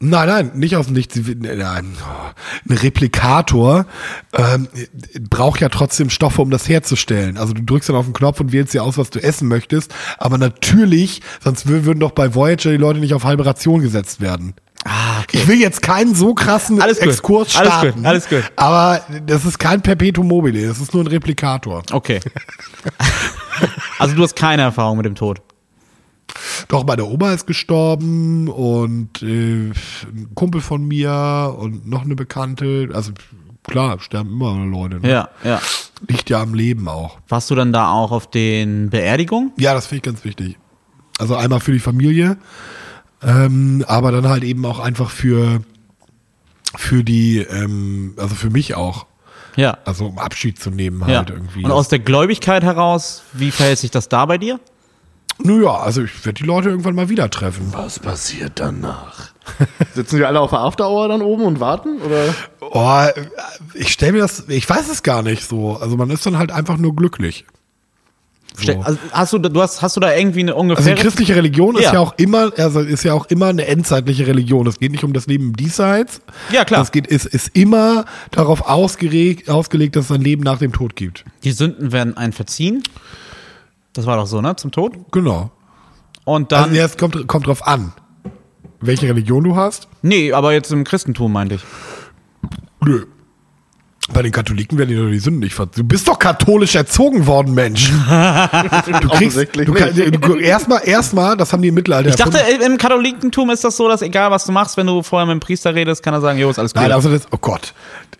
Nein, 0.09 0.27
nein, 0.27 0.51
nicht 0.55 0.75
aus 0.75 0.85
dem 0.87 0.93
Nichts. 0.95 1.15
Nein, 1.15 1.57
ein 2.69 2.75
Replikator 2.77 3.85
ähm, 4.33 4.67
braucht 5.29 5.61
ja 5.61 5.69
trotzdem 5.69 6.09
Stoffe, 6.09 6.41
um 6.41 6.49
das 6.51 6.67
herzustellen. 6.69 7.37
Also 7.37 7.53
du 7.53 7.63
drückst 7.63 7.89
dann 7.89 7.95
auf 7.95 8.05
den 8.05 8.13
Knopf 8.13 8.39
und 8.39 8.51
wählst 8.51 8.73
dir 8.73 8.83
aus, 8.83 8.97
was 8.97 9.09
du 9.09 9.21
essen 9.21 9.47
möchtest. 9.47 9.93
Aber 10.17 10.37
natürlich, 10.37 11.21
sonst 11.43 11.67
wür- 11.67 11.85
würden 11.85 11.99
doch 11.99 12.11
bei 12.11 12.35
Voyager 12.35 12.71
die 12.71 12.77
Leute 12.77 12.99
nicht 12.99 13.13
auf 13.13 13.23
halbe 13.23 13.45
Ration 13.45 13.81
gesetzt 13.81 14.21
werden. 14.21 14.53
Ah, 14.87 15.21
okay. 15.23 15.37
Ich 15.37 15.47
will 15.47 15.59
jetzt 15.59 15.81
keinen 15.81 16.13
so 16.13 16.35
krassen 16.35 16.79
Alles 16.79 16.99
gut, 16.99 17.07
Exkurs 17.09 17.55
alles 17.55 17.71
starten. 17.73 17.97
gut, 17.97 18.05
alles 18.05 18.29
gut. 18.29 18.43
Aber 18.55 19.01
das 19.25 19.43
ist 19.45 19.57
kein 19.57 19.81
Perpetuum 19.81 20.27
mobile, 20.27 20.67
das 20.67 20.79
ist 20.79 20.93
nur 20.93 21.03
ein 21.03 21.07
Replikator. 21.07 21.81
Okay. 21.91 22.19
also 23.99 24.15
du 24.15 24.21
hast 24.23 24.35
keine 24.35 24.61
Erfahrung 24.61 24.97
mit 24.97 25.05
dem 25.07 25.15
Tod. 25.15 25.41
Doch, 26.67 26.85
meine 26.85 27.05
Oma 27.05 27.33
ist 27.33 27.47
gestorben 27.47 28.47
und 28.47 29.21
äh, 29.21 29.71
ein 29.71 30.31
Kumpel 30.35 30.61
von 30.61 30.85
mir 30.87 31.55
und 31.57 31.87
noch 31.87 32.03
eine 32.03 32.15
Bekannte. 32.15 32.89
Also 32.93 33.11
klar, 33.63 33.99
sterben 33.99 34.31
immer 34.31 34.65
Leute. 34.65 34.99
Ne? 34.99 35.09
Ja, 35.09 35.29
ja. 35.43 35.61
Liegt 36.07 36.29
ja 36.29 36.41
am 36.41 36.53
Leben 36.53 36.87
auch. 36.87 37.19
Warst 37.27 37.49
du 37.49 37.55
dann 37.55 37.71
da 37.71 37.91
auch 37.91 38.11
auf 38.11 38.29
den 38.29 38.89
Beerdigungen? 38.89 39.51
Ja, 39.57 39.73
das 39.73 39.87
finde 39.87 39.97
ich 39.97 40.03
ganz 40.03 40.23
wichtig. 40.23 40.57
Also 41.17 41.35
einmal 41.35 41.61
für 41.61 41.71
die 41.71 41.79
Familie, 41.79 42.37
ähm, 43.23 43.85
aber 43.87 44.11
dann 44.11 44.27
halt 44.27 44.43
eben 44.43 44.65
auch 44.65 44.79
einfach 44.79 45.09
für, 45.09 45.61
für 46.75 47.03
die, 47.03 47.37
ähm, 47.37 48.15
also 48.17 48.35
für 48.35 48.49
mich 48.49 48.75
auch. 48.75 49.05
Ja. 49.55 49.77
Also 49.85 50.07
um 50.07 50.19
Abschied 50.19 50.59
zu 50.59 50.69
nehmen 50.69 51.01
ja. 51.07 51.19
halt 51.19 51.29
irgendwie. 51.29 51.63
Und 51.63 51.71
aus 51.71 51.87
der 51.87 51.99
Gläubigkeit 51.99 52.63
heraus, 52.63 53.23
wie 53.31 53.51
verhält 53.51 53.79
sich 53.79 53.91
das 53.91 54.09
da 54.09 54.25
bei 54.25 54.37
dir? 54.37 54.59
Naja, 55.43 55.77
also 55.79 56.03
ich 56.03 56.25
werde 56.25 56.41
die 56.41 56.47
Leute 56.47 56.69
irgendwann 56.69 56.95
mal 56.95 57.09
wieder 57.09 57.29
treffen. 57.29 57.67
Was 57.71 57.99
passiert 57.99 58.53
danach? 58.55 59.29
Sitzen 59.93 60.17
wir 60.19 60.27
alle 60.27 60.39
auf 60.39 60.49
der 60.51 60.59
After 60.59 60.89
Hour 60.89 61.07
dann 61.09 61.21
oben 61.21 61.43
und 61.43 61.59
warten? 61.59 62.01
Oder? 62.01 62.33
Oh, 62.61 63.03
ich 63.73 63.89
stelle 63.91 64.13
mir 64.13 64.19
das, 64.19 64.45
ich 64.47 64.67
weiß 64.69 64.89
es 64.89 65.03
gar 65.03 65.21
nicht 65.21 65.47
so. 65.47 65.77
Also 65.77 65.97
man 65.97 66.09
ist 66.09 66.25
dann 66.25 66.37
halt 66.37 66.51
einfach 66.51 66.77
nur 66.77 66.95
glücklich. 66.95 67.45
Ste- 68.57 68.79
Also 68.81 68.97
hast 69.11 69.33
du, 69.33 69.37
du 69.39 69.61
hast, 69.61 69.81
hast 69.81 69.97
du 69.97 69.99
da 69.99 70.15
irgendwie 70.15 70.39
eine 70.39 70.51
Also 70.53 70.61
ungefähre. 70.61 70.95
die 70.95 71.01
christliche 71.01 71.35
Religion 71.35 71.75
ist 71.75 71.83
Ja. 71.83 71.93
ja. 71.95 71.99
auch 71.99 72.13
immer, 72.17 72.51
also 72.57 72.79
ist 72.79 73.03
ja 73.03 73.13
auch 73.13 73.25
immer 73.25 73.47
eine 73.47 73.67
endzeitliche 73.67 74.25
Religion. 74.27 74.65
Es 74.67 74.79
geht 74.79 74.91
nicht 74.93 75.03
um 75.03 75.11
das 75.11 75.27
Leben 75.27 75.47
im 75.49 75.55
Diesseits. 75.57 76.21
Ja, 76.51 76.63
klar. 76.63 76.81
Es 76.81 76.91
geht, 76.93 77.05
ist, 77.07 77.25
ist 77.25 77.49
immer 77.53 78.05
darauf 78.31 78.61
ausgeregt, 78.67 79.49
ausgelegt, 79.49 79.97
dass 79.97 80.05
es 80.05 80.11
ein 80.11 80.21
Leben 80.21 80.43
nach 80.43 80.59
dem 80.59 80.71
Tod 80.71 80.95
gibt. 80.95 81.25
die 81.43 81.51
Sünden 81.51 81.91
werden 81.91 82.15
ein 82.15 82.31
verziehen. 82.31 82.81
Das 83.95 84.05
war 84.05 84.17
doch 84.17 84.27
so, 84.27 84.41
ne? 84.41 84.55
Zum 84.57 84.71
Tod. 84.71 84.93
Genau. 85.11 85.51
Und 86.25 86.51
dann. 86.51 86.65
Also 86.65 86.75
ja, 86.75 86.85
es 86.85 86.97
kommt, 86.97 87.27
kommt 87.27 87.47
drauf 87.47 87.65
an, 87.65 87.93
welche 88.81 89.07
Religion 89.07 89.43
du 89.43 89.55
hast. 89.55 89.87
nee, 90.01 90.31
aber 90.33 90.53
jetzt 90.53 90.71
im 90.71 90.83
Christentum 90.83 91.31
meinte 91.31 91.55
ich. 91.55 91.61
Nö. 92.81 93.05
Bei 94.13 94.21
den 94.21 94.31
Katholiken 94.31 94.77
werden 94.77 94.89
dir 94.89 95.01
doch 95.01 95.09
die 95.09 95.17
Sünden 95.17 95.39
nicht 95.39 95.55
ver... 95.55 95.65
Du 95.65 95.83
bist 95.83 96.07
doch 96.07 96.19
katholisch 96.19 96.75
erzogen 96.75 97.25
worden, 97.25 97.55
Mensch. 97.55 97.91
Du 99.01 99.09
kriegst... 99.09 99.35
Du 99.55 99.73
du, 99.73 100.35
erstmal, 100.35 100.87
erstmal, 100.87 101.35
das 101.35 101.51
haben 101.51 101.63
die 101.63 101.69
im 101.69 101.73
Mittelalter 101.73 102.09
Ich 102.09 102.15
dachte, 102.15 102.37
erfunden. 102.37 102.73
im 102.73 102.77
Katholikentum 102.77 103.49
ist 103.49 103.63
das 103.63 103.75
so, 103.75 103.89
dass 103.89 104.03
egal 104.03 104.29
was 104.29 104.45
du 104.45 104.51
machst, 104.51 104.77
wenn 104.77 104.85
du 104.85 105.01
vorher 105.01 105.25
mit 105.25 105.33
dem 105.33 105.39
Priester 105.39 105.73
redest, 105.73 106.03
kann 106.03 106.13
er 106.13 106.21
sagen, 106.21 106.37
jo, 106.37 106.51
ist 106.51 106.59
alles 106.59 106.75
gut. 106.75 106.83
Nein, 106.83 106.91
also 106.91 107.09
das, 107.09 107.23
oh 107.31 107.37
Gott. 107.41 107.73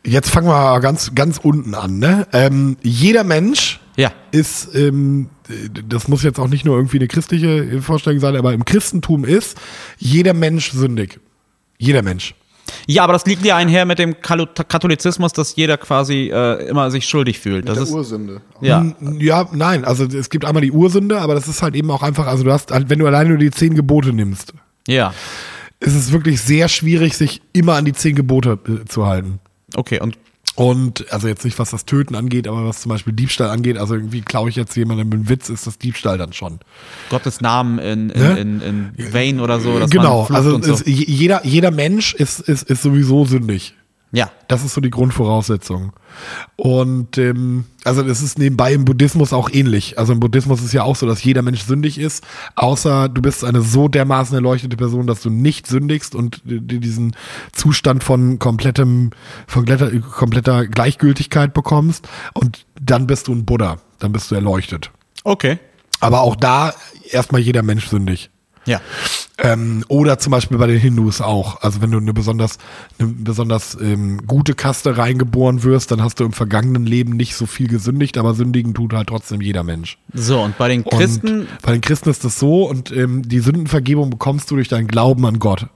Jetzt 0.03 0.31
fangen 0.31 0.47
wir 0.47 0.53
mal 0.53 0.79
ganz, 0.79 1.13
ganz 1.13 1.37
unten 1.37 1.75
an, 1.75 1.99
ne? 1.99 2.25
Ähm, 2.33 2.77
jeder 2.81 3.23
Mensch 3.23 3.79
Ja. 3.97 4.11
ist, 4.31 4.75
ähm, 4.75 5.29
das 5.87 6.07
muss 6.07 6.23
jetzt 6.23 6.39
auch 6.39 6.47
nicht 6.49 6.65
nur 6.65 6.75
irgendwie 6.75 6.97
eine 6.97 7.07
christliche 7.07 7.81
Vorstellung 7.81 8.19
sein, 8.19 8.35
aber 8.35 8.53
im 8.53 8.65
Christentum 8.65 9.23
ist 9.25 9.57
jeder 9.97 10.33
Mensch 10.33 10.71
sündig. 10.71 11.19
Jeder 11.77 12.01
Mensch. 12.01 12.35
Ja, 12.87 13.03
aber 13.03 13.13
das 13.13 13.25
liegt 13.25 13.45
ja 13.45 13.55
einher 13.57 13.85
mit 13.85 13.99
dem 13.99 14.15
Katholizismus, 14.21 15.33
dass 15.33 15.55
jeder 15.55 15.77
quasi 15.77 16.31
äh, 16.33 16.67
immer 16.67 16.89
sich 16.89 17.05
schuldig 17.07 17.39
fühlt. 17.39 17.67
Das 17.69 17.75
Der 17.75 17.83
ist, 17.83 17.91
Ursünde. 17.91 18.41
ja. 18.59 18.83
Ja, 19.19 19.47
nein, 19.53 19.85
also 19.85 20.05
es 20.05 20.29
gibt 20.31 20.45
einmal 20.45 20.61
die 20.61 20.71
Ursünde, 20.71 21.21
aber 21.21 21.35
das 21.35 21.47
ist 21.47 21.61
halt 21.61 21.75
eben 21.75 21.91
auch 21.91 22.01
einfach, 22.01 22.25
also 22.27 22.43
du 22.43 22.51
hast, 22.51 22.71
halt, 22.71 22.89
wenn 22.89 22.99
du 22.99 23.05
alleine 23.05 23.29
nur 23.29 23.37
die 23.37 23.51
zehn 23.51 23.75
Gebote 23.75 24.13
nimmst, 24.13 24.53
Ja. 24.87 25.13
ist 25.79 25.93
es 25.95 26.11
wirklich 26.11 26.41
sehr 26.41 26.67
schwierig, 26.67 27.15
sich 27.15 27.41
immer 27.53 27.75
an 27.75 27.85
die 27.85 27.93
zehn 27.93 28.15
Gebote 28.15 28.57
äh, 28.67 28.85
zu 28.85 29.05
halten. 29.05 29.39
Okay, 29.75 29.99
und 30.01 30.17
Und 30.55 31.11
also 31.11 31.27
jetzt 31.27 31.43
nicht, 31.43 31.59
was 31.59 31.71
das 31.71 31.83
Töten 31.85 32.15
angeht, 32.15 32.47
aber 32.47 32.65
was 32.65 32.81
zum 32.81 32.89
Beispiel 32.89 33.11
Diebstahl 33.11 33.49
angeht, 33.49 33.77
also 33.77 33.95
irgendwie 33.95 34.21
klaue 34.21 34.49
ich 34.49 34.55
jetzt 34.55 34.75
jemandem 34.77 35.11
einen 35.11 35.27
Witz, 35.29 35.49
ist 35.49 35.67
das 35.67 35.77
Diebstahl 35.77 36.17
dann 36.17 36.31
schon. 36.31 36.59
Gottes 37.09 37.41
Namen 37.41 37.77
in, 37.79 38.09
in, 38.09 38.21
Ne? 38.21 38.39
in, 38.39 38.61
in 38.61 39.13
Vain 39.13 39.39
oder 39.41 39.59
so. 39.59 39.73
Genau, 39.89 40.27
also 40.31 40.61
so. 40.61 40.75
je- 40.85 41.05
jeder, 41.11 41.45
jeder 41.45 41.71
Mensch 41.71 42.13
ist, 42.13 42.39
ist, 42.39 42.69
ist 42.69 42.81
sowieso 42.81 43.25
sündig. 43.25 43.75
Ja. 44.15 44.31
Das 44.47 44.63
ist 44.63 44.73
so 44.73 44.81
die 44.81 44.89
Grundvoraussetzung. 44.89 45.91
Und 46.55 47.17
ähm, 47.17 47.65
also 47.83 48.01
das 48.01 48.21
ist 48.21 48.39
nebenbei 48.39 48.73
im 48.73 48.85
Buddhismus 48.85 49.33
auch 49.33 49.49
ähnlich. 49.51 49.99
Also 49.99 50.13
im 50.13 50.21
Buddhismus 50.21 50.63
ist 50.63 50.73
ja 50.73 50.83
auch 50.83 50.95
so, 50.95 51.05
dass 51.05 51.21
jeder 51.21 51.41
Mensch 51.41 51.63
sündig 51.63 51.97
ist, 51.97 52.23
außer 52.55 53.09
du 53.09 53.21
bist 53.21 53.43
eine 53.43 53.61
so 53.61 53.89
dermaßen 53.89 54.33
erleuchtete 54.33 54.77
Person, 54.77 55.05
dass 55.05 55.21
du 55.21 55.29
nicht 55.29 55.67
sündigst 55.67 56.15
und 56.15 56.41
diesen 56.45 57.15
Zustand 57.51 58.05
von 58.05 58.39
komplettem, 58.39 59.11
von 59.47 59.65
kompletter, 59.65 59.99
kompletter 59.99 60.65
Gleichgültigkeit 60.65 61.53
bekommst. 61.53 62.07
Und 62.33 62.65
dann 62.79 63.07
bist 63.07 63.27
du 63.27 63.33
ein 63.33 63.43
Buddha, 63.43 63.79
dann 63.99 64.13
bist 64.13 64.31
du 64.31 64.35
erleuchtet. 64.35 64.91
Okay. 65.25 65.59
Aber 65.99 66.21
auch 66.21 66.37
da 66.37 66.73
erstmal 67.09 67.41
jeder 67.41 67.63
Mensch 67.63 67.87
sündig. 67.87 68.29
Ja. 68.65 68.79
Ähm, 69.37 69.83
oder 69.89 70.17
zum 70.17 70.31
Beispiel 70.31 70.57
bei 70.57 70.67
den 70.67 70.79
Hindus 70.79 71.19
auch. 71.19 71.61
Also 71.61 71.81
wenn 71.81 71.91
du 71.91 71.97
eine 71.97 72.13
besonders, 72.13 72.57
eine 72.99 73.09
besonders 73.09 73.77
ähm, 73.81 74.25
gute 74.25 74.53
Kaste 74.53 74.97
reingeboren 74.97 75.63
wirst, 75.63 75.91
dann 75.91 76.01
hast 76.01 76.19
du 76.19 76.23
im 76.23 76.31
vergangenen 76.31 76.85
Leben 76.85 77.17
nicht 77.17 77.35
so 77.35 77.45
viel 77.45 77.67
gesündigt, 77.67 78.17
aber 78.17 78.33
sündigen 78.33 78.73
tut 78.73 78.93
halt 78.93 79.07
trotzdem 79.07 79.41
jeder 79.41 79.63
Mensch. 79.63 79.97
So, 80.13 80.41
und 80.41 80.57
bei 80.57 80.69
den 80.69 80.83
Und 80.83 80.97
Christen, 80.97 81.47
bei 81.61 81.73
den 81.73 81.81
Christen 81.81 82.09
ist 82.09 82.23
das 82.23 82.39
so 82.39 82.69
und 82.69 82.91
ähm, 82.91 83.27
die 83.27 83.39
Sündenvergebung 83.39 84.09
bekommst 84.09 84.49
du 84.51 84.55
durch 84.55 84.69
deinen 84.69 84.87
Glauben 84.87 85.25
an 85.25 85.39
Gott. 85.39 85.67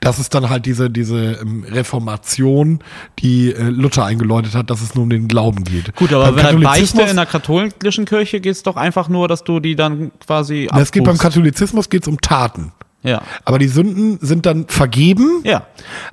Das 0.00 0.18
ist 0.18 0.34
dann 0.34 0.48
halt 0.48 0.66
diese, 0.66 0.90
diese 0.90 1.32
ähm, 1.34 1.64
Reformation, 1.68 2.80
die 3.18 3.52
äh, 3.52 3.64
Luther 3.64 4.04
eingeläutet 4.04 4.54
hat, 4.54 4.70
dass 4.70 4.80
es 4.80 4.94
nur 4.94 5.04
um 5.04 5.10
den 5.10 5.28
Glauben 5.28 5.64
geht. 5.64 5.94
gut, 5.96 6.12
aber 6.12 6.32
Beim 6.32 6.34
bei 6.34 6.42
der 6.52 6.58
Beichte 6.58 7.02
in 7.02 7.16
der 7.16 7.26
katholischen 7.26 8.04
Kirche 8.04 8.40
geht 8.40 8.52
es 8.52 8.62
doch 8.62 8.76
einfach 8.76 9.08
nur, 9.08 9.28
dass 9.28 9.44
du 9.44 9.60
die 9.60 9.76
dann 9.76 10.12
quasi 10.24 10.68
Na, 10.72 10.80
es 10.80 10.92
geht 10.92 11.04
beim. 11.04 11.18
Katholizismus 11.18 11.88
geht's 11.90 12.08
um 12.08 12.20
Taten. 12.20 12.72
Ja. 13.06 13.22
Aber 13.44 13.58
die 13.58 13.68
Sünden 13.68 14.18
sind 14.20 14.44
dann 14.46 14.66
vergeben, 14.68 15.40
Ja. 15.44 15.66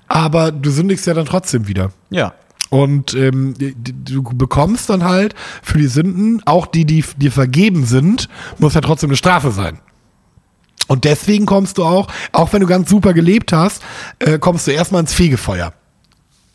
aber 0.08 0.52
du 0.52 0.70
sündigst 0.70 1.06
ja 1.08 1.14
dann 1.14 1.26
trotzdem 1.26 1.68
wieder. 1.68 1.92
Ja. 2.10 2.34
Und 2.70 3.14
ähm, 3.14 3.54
du 3.58 4.24
bekommst 4.24 4.90
dann 4.90 5.04
halt 5.04 5.36
für 5.62 5.78
die 5.78 5.88
Sünden, 5.88 6.42
auch 6.46 6.66
die, 6.66 6.86
die 6.86 7.04
dir 7.18 7.32
vergeben 7.32 7.86
sind, 7.86 8.30
muss 8.58 8.74
ja 8.74 8.82
trotzdem 8.82 9.10
eine 9.12 9.18
Strafe 9.18 9.52
sein. 9.52 9.80
Und 10.88 11.04
deswegen 11.06 11.46
kommst 11.46 11.78
du 11.78 11.84
auch, 11.86 12.08
auch 12.32 12.52
wenn 12.52 12.62
du 12.62 12.68
ganz 12.68 12.90
super 12.90 13.14
gelebt 13.14 13.54
hast, 13.54 13.82
äh, 14.20 14.40
kommst 14.40 14.68
du 14.68 14.72
erstmal 14.72 15.02
ins 15.02 15.14
Fegefeuer. 15.14 15.74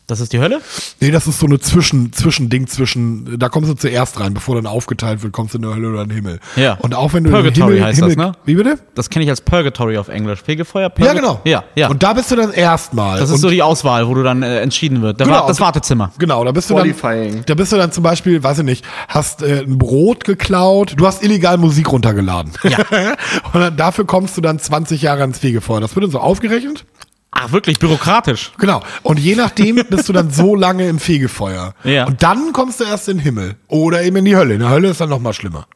Das 0.09 0.19
ist 0.19 0.33
die 0.33 0.39
Hölle? 0.39 0.59
Nee, 0.99 1.11
das 1.11 1.27
ist 1.27 1.39
so 1.39 1.45
eine 1.45 1.59
Zwischen, 1.59 2.11
Zwischending 2.13 2.67
zwischen, 2.67 3.37
da 3.37 3.47
kommst 3.49 3.69
du 3.69 3.75
zuerst 3.75 4.19
rein, 4.19 4.33
bevor 4.33 4.55
dann 4.55 4.65
aufgeteilt 4.65 5.21
wird, 5.23 5.33
kommst 5.33 5.53
du 5.53 5.57
in 5.59 5.61
die 5.63 5.69
Hölle 5.69 5.89
oder 5.89 6.01
in 6.01 6.09
den 6.09 6.15
Himmel. 6.15 6.39
Ja. 6.55 6.73
Und 6.79 6.95
auch 6.95 7.13
wenn 7.13 7.23
du 7.23 7.29
Purgatory 7.29 7.49
in 7.49 7.53
den 7.53 7.63
Himmel, 7.75 7.85
heißt 7.87 8.01
das, 8.01 8.09
Himmel 8.11 8.25
ne? 8.27 8.31
Wie 8.45 8.55
bitte? 8.55 8.79
Das 8.95 9.09
kenne 9.09 9.23
ich 9.25 9.29
als 9.29 9.41
Purgatory 9.41 9.97
auf 9.97 10.07
Englisch. 10.09 10.41
Fegefeuer? 10.41 10.91
Ja, 10.97 11.11
Purga- 11.11 11.13
genau. 11.15 11.41
Ja, 11.45 11.63
ja. 11.75 11.89
Und 11.89 12.01
da 12.03 12.13
bist 12.13 12.31
du 12.31 12.35
dann 12.35 12.51
erstmal. 12.51 13.19
das 13.19 13.29
ist 13.29 13.35
Und- 13.35 13.41
so 13.41 13.49
die 13.49 13.61
Auswahl, 13.61 14.07
wo 14.07 14.13
du 14.15 14.23
dann 14.23 14.41
äh, 14.43 14.59
entschieden 14.61 15.01
wird. 15.01 15.19
Da 15.21 15.25
Genau, 15.25 15.37
war 15.41 15.47
das 15.47 15.59
und- 15.59 15.65
Wartezimmer. 15.65 16.11
Genau, 16.17 16.43
da 16.43 16.51
bist 16.51 16.69
du 16.69 16.73
dann, 16.75 16.91
Qualifying. 16.91 17.43
da 17.45 17.53
bist 17.53 17.71
du 17.71 17.77
dann 17.77 17.91
zum 17.91 18.03
Beispiel, 18.03 18.41
weiß 18.43 18.59
ich 18.59 18.65
nicht, 18.65 18.83
hast 19.07 19.43
äh, 19.43 19.59
ein 19.61 19.77
Brot 19.77 20.23
geklaut, 20.23 20.93
du 20.97 21.05
hast 21.05 21.23
illegal 21.23 21.57
Musik 21.57 21.91
runtergeladen. 21.91 22.51
Ja. 22.63 22.79
und 23.53 23.61
dann, 23.61 23.77
dafür 23.77 24.05
kommst 24.05 24.35
du 24.37 24.41
dann 24.41 24.57
20 24.59 25.01
Jahre 25.03 25.21
ans 25.21 25.39
Fegefeuer. 25.39 25.81
Das 25.81 25.95
wird 25.95 26.03
dann 26.05 26.11
so 26.11 26.19
aufgerechnet. 26.19 26.85
Ach, 27.31 27.51
wirklich 27.51 27.79
bürokratisch. 27.79 28.51
Genau. 28.57 28.81
Und 29.03 29.19
je 29.19 29.35
nachdem 29.35 29.75
bist 29.89 30.09
du 30.09 30.13
dann 30.13 30.31
so 30.31 30.55
lange 30.55 30.87
im 30.87 30.99
Fegefeuer. 30.99 31.73
Ja. 31.83 32.05
Und 32.07 32.21
dann 32.23 32.53
kommst 32.53 32.79
du 32.79 32.83
erst 32.85 33.07
in 33.07 33.17
den 33.17 33.23
Himmel. 33.23 33.55
Oder 33.67 34.01
eben 34.03 34.17
in 34.17 34.25
die 34.25 34.35
Hölle. 34.35 34.55
In 34.55 34.59
der 34.61 34.69
Hölle 34.69 34.89
ist 34.89 34.99
dann 34.99 35.09
noch 35.09 35.19
mal 35.19 35.33
schlimmer. 35.33 35.67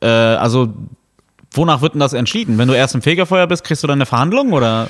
Äh, 0.00 0.06
also, 0.06 0.74
wonach 1.52 1.80
wird 1.80 1.94
denn 1.94 2.00
das 2.00 2.12
entschieden? 2.12 2.58
Wenn 2.58 2.68
du 2.68 2.74
erst 2.74 2.94
im 2.94 3.02
Fegefeuer 3.02 3.46
bist, 3.46 3.64
kriegst 3.64 3.82
du 3.82 3.86
dann 3.86 3.98
eine 3.98 4.06
Verhandlung 4.06 4.52
oder 4.52 4.88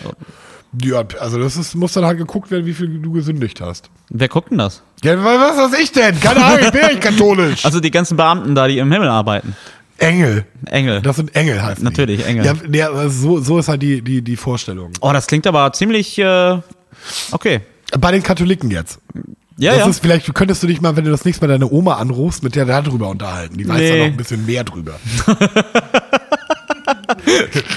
Ja, 0.83 1.05
also 1.21 1.39
das 1.39 1.57
ist, 1.57 1.75
muss 1.77 1.93
dann 1.93 2.05
halt 2.05 2.19
geguckt 2.19 2.51
werden, 2.51 2.67
wie 2.67 2.75
viel 2.75 2.99
du 3.01 3.13
gesündigt 3.13 3.61
hast. 3.61 3.89
wer 4.11 4.29
guckt 4.29 4.51
denn 4.51 4.59
das? 4.59 4.83
Ja, 5.05 5.17
was 5.23 5.73
weiß 5.73 5.81
ich 5.81 5.93
denn? 5.93 6.19
Keine 6.21 6.45
Ahnung, 6.45 6.59
ich 6.65 6.73
bin 6.73 6.81
ja 6.81 6.89
nicht 6.89 7.01
katholisch. 7.01 7.65
Also 7.65 7.79
die 7.81 7.93
ganzen 7.93 8.17
Beamten 8.17 8.55
da, 8.57 8.67
die 8.67 8.79
im 8.79 8.91
Himmel 8.91 9.09
arbeiten. 9.09 9.55
Engel. 9.99 10.45
Engel. 10.67 11.03
Das 11.03 11.17
sind 11.17 11.35
Engel 11.35 11.63
halt. 11.63 11.83
Natürlich, 11.83 12.25
Engel. 12.25 12.45
Ja, 12.45 12.55
ja 12.73 13.09
so, 13.09 13.41
so 13.41 13.59
ist 13.59 13.69
halt 13.69 13.83
die, 13.83 14.01
die, 14.03 14.23
die 14.23 14.37
Vorstellung. 14.37 14.93
Oh, 15.01 15.13
das 15.13 15.27
klingt 15.27 15.47
aber 15.47 15.73
ziemlich, 15.73 16.19
äh, 16.19 16.59
okay. 17.33 17.61
Bei 17.99 18.13
den 18.13 18.23
Katholiken 18.23 18.71
jetzt. 18.71 19.01
Ja, 19.57 19.73
das 19.73 19.81
ja. 19.81 19.89
ist 19.89 20.01
vielleicht, 20.01 20.33
könntest 20.35 20.63
du 20.63 20.69
dich 20.69 20.81
mal, 20.81 20.95
wenn 20.97 21.05
du 21.05 21.11
das 21.11 21.25
nächste 21.25 21.45
Mal 21.45 21.53
deine 21.53 21.69
Oma 21.71 21.97
anrufst, 21.97 22.45
mit 22.45 22.55
der 22.55 22.65
darüber 22.65 23.09
unterhalten. 23.09 23.59
Die 23.59 23.69
weiß 23.69 23.77
Nee. 23.79 23.91
da 23.91 23.97
noch 23.97 24.05
ein 24.05 24.17
bisschen 24.17 24.47
mehr 24.47 24.63
drüber. 24.63 24.95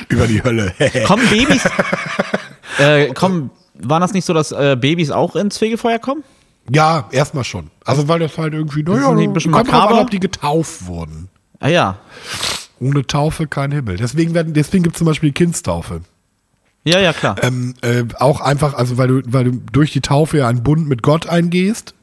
Über 0.09 0.27
die 0.27 0.43
Hölle. 0.43 0.73
Kommen 1.07 1.27
Babys, 1.29 1.63
Äh, 2.77 3.07
komm, 3.13 3.49
war 3.73 3.99
das 3.99 4.13
nicht 4.13 4.25
so, 4.25 4.33
dass 4.33 4.51
äh, 4.51 4.77
Babys 4.79 5.09
auch 5.11 5.35
ins 5.35 5.57
Fegefeuer 5.57 5.99
kommen? 5.99 6.23
Ja, 6.69 7.09
erstmal 7.11 7.43
schon. 7.43 7.71
Also 7.83 8.07
weil 8.07 8.19
das 8.19 8.37
halt 8.37 8.53
irgendwie, 8.53 8.83
naja, 8.83 9.11
nicht 9.13 9.27
ein 9.27 9.33
bisschen 9.33 9.51
kommt 9.51 9.71
drauf 9.71 9.91
an, 9.91 9.99
ob 9.99 10.11
die 10.11 10.19
getauft 10.19 10.85
wurden. 10.85 11.29
Ah 11.61 11.69
ja. 11.69 11.99
Ohne 12.79 13.07
Taufe 13.07 13.47
kein 13.47 13.71
Himmel. 13.71 13.95
Deswegen, 13.95 14.33
werden, 14.33 14.53
deswegen 14.53 14.83
gibt 14.83 14.95
es 14.95 14.97
zum 14.97 15.05
Beispiel 15.05 15.29
die 15.29 15.35
Kindstaufe. 15.35 16.01
Ja, 16.83 16.99
ja, 16.99 17.13
klar. 17.13 17.35
Ähm, 17.43 17.75
äh, 17.81 18.03
auch 18.19 18.41
einfach, 18.41 18.73
also 18.73 18.97
weil 18.97 19.07
du, 19.07 19.21
weil 19.27 19.45
du 19.45 19.51
durch 19.71 19.93
die 19.93 20.01
Taufe 20.01 20.39
ja 20.39 20.47
einen 20.47 20.63
Bund 20.63 20.89
mit 20.89 21.03
Gott 21.03 21.27
eingehst. 21.27 21.93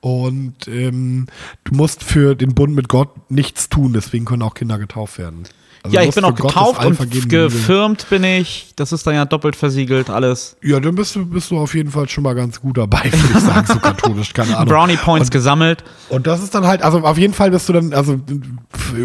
Und 0.00 0.68
ähm, 0.68 1.26
du 1.64 1.74
musst 1.74 2.02
für 2.02 2.34
den 2.34 2.54
Bund 2.54 2.74
mit 2.74 2.88
Gott 2.88 3.30
nichts 3.30 3.70
tun, 3.70 3.94
deswegen 3.94 4.26
können 4.26 4.42
auch 4.42 4.54
Kinder 4.54 4.78
getauft 4.78 5.18
werden. 5.18 5.44
Also 5.84 5.96
ja, 5.96 6.02
ich 6.02 6.14
bin 6.14 6.24
auch 6.24 6.34
getauft 6.34 6.82
und 6.82 7.28
gefirmt 7.28 8.08
bin 8.08 8.24
ich. 8.24 8.72
Das 8.74 8.90
ist 8.90 9.06
dann 9.06 9.14
ja 9.14 9.26
doppelt 9.26 9.54
versiegelt, 9.54 10.08
alles. 10.08 10.56
Ja, 10.62 10.80
dann 10.80 10.94
bist 10.94 11.14
du, 11.14 11.26
bist 11.26 11.50
du 11.50 11.58
auf 11.58 11.74
jeden 11.74 11.90
Fall 11.90 12.08
schon 12.08 12.24
mal 12.24 12.34
ganz 12.34 12.58
gut 12.58 12.78
dabei, 12.78 13.04
würde 13.04 13.38
ich 13.38 13.44
sagen, 13.44 13.66
so 13.66 13.78
katholisch, 13.78 14.32
keine 14.32 14.56
Ahnung. 14.56 14.68
Brownie 14.74 14.96
Points 14.96 15.30
gesammelt. 15.30 15.84
Und 16.08 16.26
das 16.26 16.42
ist 16.42 16.54
dann 16.54 16.66
halt, 16.66 16.80
also 16.80 17.00
auf 17.00 17.18
jeden 17.18 17.34
Fall 17.34 17.50
bist 17.50 17.68
du 17.68 17.74
dann, 17.74 17.92
also, 17.92 18.18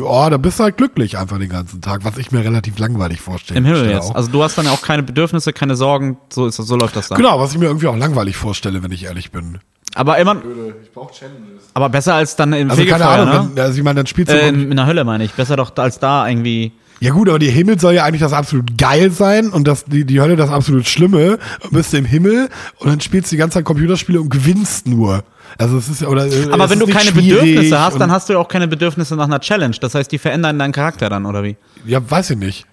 oh, 0.01 0.27
da 0.29 0.37
bist 0.37 0.57
du 0.57 0.63
halt 0.63 0.77
glücklich 0.77 1.17
einfach 1.17 1.37
den 1.37 1.49
ganzen 1.49 1.81
Tag, 1.81 2.05
was 2.05 2.17
ich 2.17 2.31
mir 2.31 2.45
relativ 2.45 2.79
langweilig 2.79 3.19
vorstelle. 3.19 3.57
Im 3.57 3.65
Himmel 3.65 3.89
jetzt. 3.89 4.11
auch. 4.11 4.15
Also 4.15 4.31
du 4.31 4.41
hast 4.41 4.57
dann 4.57 4.63
ja 4.65 4.71
auch 4.71 4.81
keine 4.81 5.03
Bedürfnisse, 5.03 5.51
keine 5.51 5.75
Sorgen. 5.75 6.17
So 6.29 6.47
ist 6.47 6.55
so 6.55 6.75
läuft 6.77 6.95
das 6.95 7.09
dann. 7.09 7.17
Genau, 7.17 7.41
was 7.41 7.51
ich 7.51 7.57
mir 7.57 7.65
irgendwie 7.65 7.87
auch 7.87 7.97
langweilig 7.97 8.37
vorstelle, 8.37 8.81
wenn 8.83 8.93
ich 8.93 9.03
ehrlich 9.03 9.31
bin. 9.31 9.59
Aber 9.99 10.17
immer, 10.17 10.38
Ich 10.83 10.91
brauch 10.91 11.12
Challenges. 11.12 11.65
aber 11.73 11.89
besser 11.89 12.15
als 12.15 12.35
dann 12.35 12.53
im 12.53 12.69
Also 12.69 12.83
keine 12.83 13.03
Fegefeuer, 13.03 13.27
Ahnung, 13.27 13.45
ne? 13.49 13.51
wenn, 13.55 13.63
also 13.65 13.77
ich 13.77 13.83
meine, 13.83 13.95
dann 13.97 14.07
spielst 14.07 14.31
du. 14.31 14.38
Äh, 14.39 14.49
in, 14.49 14.71
in 14.71 14.77
der 14.77 14.85
Hölle 14.85 15.03
meine 15.03 15.23
ich. 15.25 15.33
Besser 15.33 15.55
doch 15.57 15.75
als 15.77 15.99
da 15.99 16.27
irgendwie. 16.27 16.71
ja 17.01 17.12
gut, 17.12 17.27
aber 17.29 17.38
der 17.39 17.51
Himmel 17.51 17.79
soll 17.79 17.93
ja 17.95 18.03
eigentlich 18.05 18.21
das 18.21 18.33
absolut 18.33 18.77
geil 18.77 19.12
sein 19.12 19.49
und 19.49 19.67
das, 19.67 19.85
die, 19.85 20.05
die 20.05 20.21
Hölle 20.21 20.35
das 20.38 20.49
absolut 20.49 20.88
Schlimme. 20.88 21.38
Und 21.62 21.73
bist 21.73 21.91
du 21.93 21.97
im 21.97 22.05
Himmel 22.05 22.49
und 22.79 22.89
dann 22.89 23.01
spielst 23.01 23.31
du 23.31 23.35
die 23.35 23.39
ganze 23.39 23.55
Zeit 23.55 23.65
Computerspiele 23.65 24.21
und 24.21 24.29
gewinnst 24.29 24.88
nur. 24.88 25.23
Also 25.57 25.77
es 25.77 25.89
ist 25.89 26.01
ja, 26.01 26.07
oder. 26.07 26.25
äh, 26.27 26.47
Aber 26.51 26.65
es 26.65 26.69
wenn 26.71 26.79
du 26.79 26.88
keine 26.88 27.12
Bedürfnisse 27.12 27.79
hast, 27.79 27.99
dann 27.99 28.12
hast 28.12 28.29
du 28.29 28.33
ja 28.33 28.39
auch 28.39 28.47
keine 28.47 28.67
Bedürfnisse 28.67 29.15
nach 29.15 29.25
einer 29.25 29.39
Challenge. 29.39 29.75
Das 29.81 29.95
heißt, 29.95 30.12
die 30.12 30.17
verändern 30.17 30.57
deinen 30.59 30.71
Charakter 30.71 31.09
dann, 31.09 31.25
oder 31.25 31.43
wie? 31.43 31.57
Ja, 31.85 31.99
weiß 32.09 32.29
ich 32.31 32.38
nicht. 32.38 32.65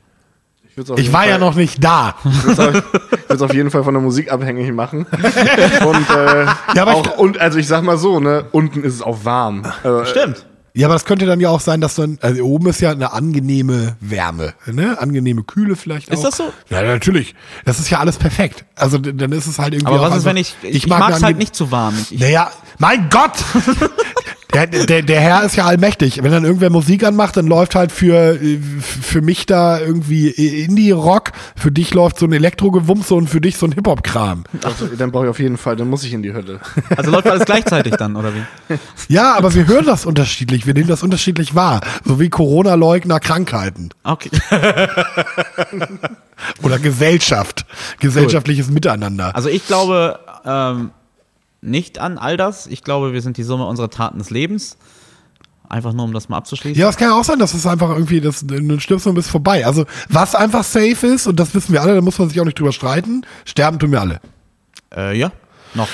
Ich, 0.77 0.79
würd's 0.79 0.91
auf 0.91 0.99
Ich 0.99 1.05
jeden 1.05 1.15
war 1.15 1.23
Fall, 1.23 1.31
ja 1.31 1.39
noch 1.39 1.55
nicht 1.55 1.83
da. 1.83 2.15
Ich 2.23 2.45
würde 2.59 2.85
es 3.29 3.41
auf 3.41 3.55
jeden 3.55 3.71
Fall 3.71 3.83
von 3.83 3.95
der 3.95 4.03
Musik 4.03 4.31
abhängig 4.31 4.71
machen. 4.75 5.07
und, 5.87 6.11
äh, 6.11 6.45
Ja, 6.75 6.83
aber 6.83 6.91
ich- 6.93 6.97
auch, 6.99 7.17
und 7.17 7.39
also 7.41 7.59
ich 7.59 7.67
sag 7.67 7.83
mal 7.83 7.97
so, 7.97 8.21
ne, 8.21 8.45
unten 8.53 8.83
ist 8.85 8.93
es 8.95 9.01
auch 9.03 9.25
warm. 9.25 9.62
Also, 9.83 10.05
Stimmt. 10.05 10.45
Ja, 10.75 10.89
aber 10.89 10.95
das 10.95 11.07
könnte 11.07 11.25
dann 11.25 11.41
ja 11.41 11.49
auch 11.49 11.61
sein, 11.61 11.81
dass 11.81 11.95
dann, 11.95 12.19
also 12.21 12.43
oben 12.45 12.67
ist 12.69 12.83
ja 12.83 12.91
eine 12.91 13.15
angenehme 13.15 13.97
Wärme, 14.01 14.53
ne? 14.67 15.01
Angenehme 15.01 15.43
Kühle 15.45 15.75
vielleicht 15.75 16.11
auch. 16.11 16.12
Ist 16.12 16.23
das 16.25 16.37
so? 16.37 16.53
Ja, 16.69 16.83
natürlich. 16.83 17.35
Das 17.65 17.79
ist 17.79 17.89
ja 17.89 17.99
alles 18.01 18.19
perfekt. 18.19 18.67
Also 18.75 18.99
dann 18.99 19.33
ist 19.33 19.47
es 19.47 19.59
halt 19.59 19.73
irgendwie 19.73 19.87
Aber 19.95 20.01
auch 20.01 20.11
was 20.11 20.19
ist, 20.19 20.27
einfach- 20.27 20.31
wenn 20.33 20.37
ich. 20.37 20.55
Ich, 20.61 20.87
mag 20.87 20.99
mag 21.01 21.12
es 21.17 21.23
halt 21.23 21.39
nicht 21.39 21.55
zu 21.57 21.71
warm. 21.73 21.95
Ich, 21.99 22.12
ich, 22.17 22.21
Naja, 22.21 22.51
mein 22.77 23.09
Gott! 23.09 23.33
Der, 24.55 24.67
der, 24.67 25.03
der 25.03 25.21
Herr 25.21 25.45
ist 25.45 25.57
ja 25.57 25.65
allmächtig. 25.65 26.23
Wenn 26.23 26.31
dann 26.31 26.45
irgendwer 26.45 26.71
Musik 26.71 27.05
anmacht, 27.05 27.37
dann 27.37 27.47
läuft 27.47 27.75
halt 27.75 27.93
für, 27.93 28.41
äh, 28.41 28.59
für 28.81 29.21
mich 29.21 29.47
da 29.47 29.79
irgendwie 29.81 30.29
Indie-Rock, 30.29 31.33
für 31.57 31.73
dich 31.73 31.93
läuft 31.93 32.19
so 32.19 32.27
ein 32.27 32.33
Elektrogewumse 32.33 33.15
und 33.15 33.29
für 33.29 33.41
dich 33.41 33.57
so 33.57 33.67
ein 33.67 33.73
Hip-Hop-Kram. 33.73 34.45
also, 34.63 34.87
dann 34.87 35.11
brauche 35.11 35.25
ich 35.25 35.31
auf 35.31 35.41
jeden 35.41 35.57
Fall, 35.57 35.77
dann 35.77 35.91
muss 35.91 36.05
ich 36.05 36.13
in 36.13 36.23
die 36.23 36.33
Hölle. 36.33 36.61
also 36.97 37.11
läuft 37.11 37.29
alles 37.29 37.45
gleichzeitig 37.45 37.97
dann, 37.97 38.17
oder 38.17 38.33
wie? 38.35 38.43
Ja, 39.09 39.35
aber 39.35 39.55
wir 39.55 39.67
hören 39.67 39.87
das 39.87 40.07
unterschiedlich, 40.07 40.67
wir 40.67 40.75
nehmen 40.75 40.89
das 40.89 41.03
unterschiedlich 41.03 41.55
wahr. 41.55 41.81
So 42.05 42.21
wie 42.21 42.31
Corona-Leugner 42.31 43.21
Krankheiten. 43.21 43.91
Okay. 44.05 44.31
Oder 46.63 46.79
Gesellschaft. 46.79 47.65
Gesellschaftliches 47.99 48.69
Miteinander. 48.69 49.35
Also 49.35 49.49
ich 49.49 49.67
glaube 49.67 50.19
ähm, 50.45 50.91
nicht 51.61 51.99
an 51.99 52.19
all 52.19 52.37
das. 52.37 52.66
Ich 52.66 52.83
glaube, 52.83 53.12
wir 53.12 53.23
sind 53.23 53.37
die 53.37 53.42
Summe 53.42 53.66
unserer 53.66 53.90
Taten 53.90 54.19
des 54.19 54.31
Lebens. 54.31 54.77
Einfach 55.69 55.92
nur, 55.92 56.05
um 56.05 56.12
das 56.12 56.29
mal 56.29 56.37
abzuschließen. 56.37 56.81
Ja, 56.81 56.88
es 56.88 56.97
kann 56.97 57.09
ja 57.09 57.19
auch 57.19 57.25
sein, 57.25 57.40
dass 57.40 57.53
es 57.55 57.66
einfach 57.66 57.90
irgendwie, 57.90 58.21
das, 58.21 58.47
dann 58.47 58.79
stirbst 58.79 59.07
du 59.07 59.11
und 59.11 59.16
bist 59.16 59.31
vorbei. 59.31 59.66
Also, 59.66 59.85
was 60.09 60.35
einfach 60.35 60.62
safe 60.62 61.07
ist, 61.07 61.27
und 61.27 61.40
das 61.40 61.55
wissen 61.55 61.73
wir 61.73 61.83
alle, 61.83 61.95
da 61.95 62.01
muss 62.01 62.19
man 62.19 62.29
sich 62.29 62.40
auch 62.40 62.45
nicht 62.45 62.59
drüber 62.59 62.73
streiten, 62.73 63.27
sterben 63.45 63.79
tun 63.79 63.90
wir 63.90 64.01
alle. 64.01 64.21
Äh, 64.95 65.19
ja, 65.19 65.33
noch. 65.75 65.88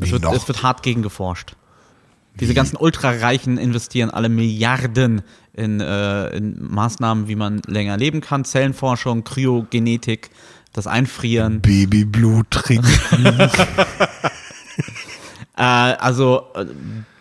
Es 0.00 0.10
wird, 0.12 0.22
noch? 0.22 0.34
es 0.34 0.46
wird 0.46 0.62
hart 0.62 0.82
gegen 0.82 1.02
geforscht. 1.02 1.56
Diese 2.40 2.54
ganzen 2.54 2.76
Ultrareichen 2.76 3.58
investieren 3.58 4.10
alle 4.10 4.28
Milliarden 4.28 5.22
in, 5.52 5.80
äh, 5.80 6.28
in 6.28 6.56
Maßnahmen, 6.60 7.28
wie 7.28 7.36
man 7.36 7.60
länger 7.66 7.96
leben 7.96 8.20
kann. 8.20 8.44
Zellenforschung, 8.44 9.24
Kryogenetik, 9.24 10.30
das 10.72 10.86
Einfrieren. 10.86 11.60
Babyblut 11.60 12.50
trinken. 12.50 12.88
Äh, 15.54 15.62
also, 15.62 16.46
äh, 16.54 16.64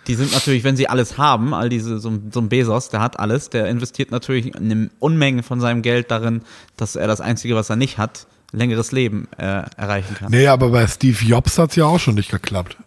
die 0.07 0.15
sind 0.15 0.31
natürlich, 0.31 0.63
wenn 0.63 0.77
sie 0.77 0.87
alles 0.87 1.17
haben, 1.17 1.53
all 1.53 1.67
diese, 1.67 1.99
so, 1.99 2.09
ein- 2.09 2.31
so 2.33 2.39
ein 2.39 2.47
Bezos, 2.47 2.87
der 2.87 3.01
hat 3.01 3.19
alles, 3.19 3.49
der 3.49 3.67
investiert 3.67 4.09
natürlich 4.09 4.55
eine 4.55 4.89
Unmenge 4.99 5.43
von 5.43 5.59
seinem 5.59 5.81
Geld 5.81 6.11
darin, 6.11 6.41
dass 6.77 6.95
er 6.95 7.07
das 7.07 7.19
Einzige, 7.19 7.55
was 7.55 7.69
er 7.69 7.75
nicht 7.75 7.97
hat, 7.97 8.27
längeres 8.53 8.93
Leben 8.93 9.27
äh, 9.37 9.63
erreichen 9.75 10.15
kann. 10.15 10.31
nee, 10.31 10.47
aber 10.47 10.69
bei 10.69 10.87
Steve 10.87 11.17
Jobs 11.25 11.57
hat's 11.57 11.75
ja 11.75 11.85
auch 11.85 11.99
schon 11.99 12.15
nicht 12.15 12.31
geklappt. 12.31 12.77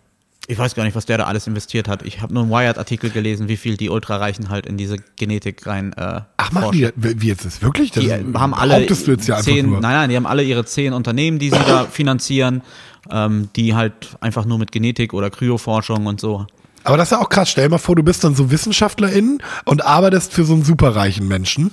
Ich 0.46 0.58
weiß 0.58 0.74
gar 0.74 0.84
nicht, 0.84 0.94
was 0.96 1.04
der 1.06 1.18
da 1.18 1.24
alles 1.24 1.46
investiert 1.46 1.88
hat. 1.88 2.02
Ich 2.04 2.20
habe 2.22 2.32
nur 2.32 2.42
einen 2.44 2.52
Wired-Artikel 2.52 3.10
gelesen, 3.10 3.48
wie 3.48 3.56
viel 3.56 3.76
die 3.76 3.88
Ultrareichen 3.90 4.48
halt 4.50 4.66
in 4.66 4.76
diese 4.78 4.96
Genetik 5.16 5.66
rein 5.66 5.92
äh, 5.94 6.20
Ach, 6.38 6.52
machen 6.52 6.72
die, 6.72 6.88
wie 6.96 7.28
jetzt 7.28 7.44
ist 7.44 7.62
wirklich? 7.62 7.92
Das 7.92 8.04
Die 8.04 8.12
haben 8.12 8.52
alle 8.54 8.86
du 8.86 8.94
jetzt 8.94 9.26
ja 9.28 9.40
zehn, 9.40 9.70
nein, 9.70 9.80
nein, 9.82 10.10
die 10.10 10.16
haben 10.16 10.26
alle 10.26 10.42
ihre 10.42 10.64
zehn 10.64 10.92
Unternehmen, 10.94 11.38
die 11.38 11.50
sie 11.50 11.56
da 11.66 11.84
finanzieren, 11.90 12.62
ähm, 13.10 13.48
die 13.56 13.74
halt 13.74 14.16
einfach 14.20 14.44
nur 14.44 14.58
mit 14.58 14.72
Genetik 14.72 15.12
oder 15.14 15.30
Kryoforschung 15.30 16.06
und 16.06 16.20
so. 16.20 16.46
Aber 16.84 16.96
das 16.98 17.08
ist 17.08 17.12
ja 17.12 17.20
auch 17.20 17.28
krass. 17.30 17.50
Stell 17.50 17.64
dir 17.64 17.70
mal 17.70 17.78
vor, 17.78 17.96
du 17.96 18.02
bist 18.02 18.24
dann 18.24 18.34
so 18.34 18.50
WissenschaftlerIn 18.50 19.38
und 19.64 19.84
arbeitest 19.86 20.32
für 20.32 20.44
so 20.44 20.52
einen 20.54 20.64
superreichen 20.64 21.26
Menschen. 21.26 21.70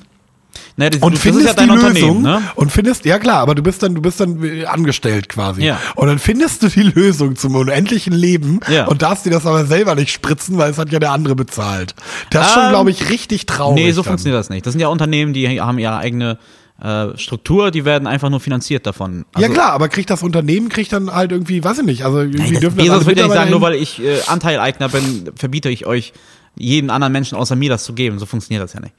Naja, 0.76 0.90
das, 0.92 1.02
und 1.02 1.18
findest 1.18 1.46
ist 1.46 1.50
ja 1.52 1.54
dein 1.54 1.68
die 1.70 1.74
Unternehmen, 1.74 1.96
Lösung 2.08 2.22
ne? 2.24 2.42
und 2.56 2.72
findest 2.74 3.06
ja 3.06 3.20
klar, 3.20 3.38
aber 3.40 3.56
du 3.56 3.64
bist 3.64 3.84
dann 3.84 3.96
du 3.96 4.02
bist 4.02 4.20
dann 4.20 4.44
äh, 4.44 4.66
angestellt 4.66 5.30
quasi 5.30 5.64
Ja. 5.64 5.80
und 5.96 6.08
dann 6.08 6.20
findest 6.20 6.64
du 6.64 6.68
die 6.68 6.82
Lösung 6.96 7.38
zum 7.38 7.56
unendlichen 7.56 8.12
Leben 8.12 8.60
Ja. 8.68 8.86
und 8.88 9.02
darfst 9.02 9.26
dir 9.26 9.30
das 9.30 9.46
aber 9.46 9.66
selber 9.66 9.96
nicht 9.96 10.12
spritzen, 10.12 10.58
weil 10.58 10.70
es 10.72 10.78
hat 10.78 10.92
ja 10.92 11.00
der 11.00 11.12
andere 11.14 11.36
bezahlt. 11.36 11.96
Das 12.32 12.48
ist 12.48 12.54
schon 12.54 12.64
Ähm, 12.64 12.70
glaube 12.70 12.92
ich 12.92 13.10
richtig 13.10 13.46
traurig. 13.46 13.76
Nee, 13.84 13.92
so 13.94 14.02
dann. 14.02 14.10
funktioniert 14.12 14.38
das 14.40 14.50
nicht. 14.50 14.66
Das 14.66 14.74
sind 14.74 14.82
ja 14.82 14.90
Unternehmen, 14.90 15.32
die 15.32 15.62
haben 15.62 15.80
ihre 15.80 15.96
eigene 15.98 16.38
äh, 16.82 17.18
Struktur, 17.18 17.72
die 17.72 17.86
werden 17.86 18.08
einfach 18.08 18.30
nur 18.30 18.40
finanziert 18.40 18.86
davon. 18.86 19.26
ja 19.38 19.50
klar, 19.50 19.72
aber 19.74 19.88
kriegt 19.88 20.10
das 20.10 20.24
Unternehmen 20.24 20.70
kriegt 20.70 20.92
dann 20.92 21.14
halt 21.14 21.32
irgendwie, 21.32 21.64
weiß 21.64 21.80
ich 21.80 21.86
nicht, 21.86 22.04
also 22.04 22.20
irgendwie 22.20 22.40
Nein, 22.40 22.54
das, 22.54 22.62
dürfen 22.62 22.80
alle 22.80 23.06
wird 23.06 23.18
ja 23.18 23.24
nicht 23.26 23.34
sagen, 23.34 23.50
Mitarbeiter 23.50 23.52
nur 23.52 23.62
weil 23.62 23.76
ich 23.76 24.02
äh, 24.02 24.22
Anteileigner 24.28 24.90
bin, 24.90 25.32
verbiete 25.36 25.70
ich 25.70 25.86
euch 25.86 26.14
jedem 26.56 26.90
anderen 26.90 27.14
Menschen 27.14 27.38
außer 27.38 27.56
mir 27.56 27.70
das 27.70 27.84
zu 27.84 27.94
geben. 27.94 28.20
So 28.20 28.26
funktioniert 28.26 28.64
das 28.64 28.74
ja 28.74 28.80
nicht. 28.80 28.94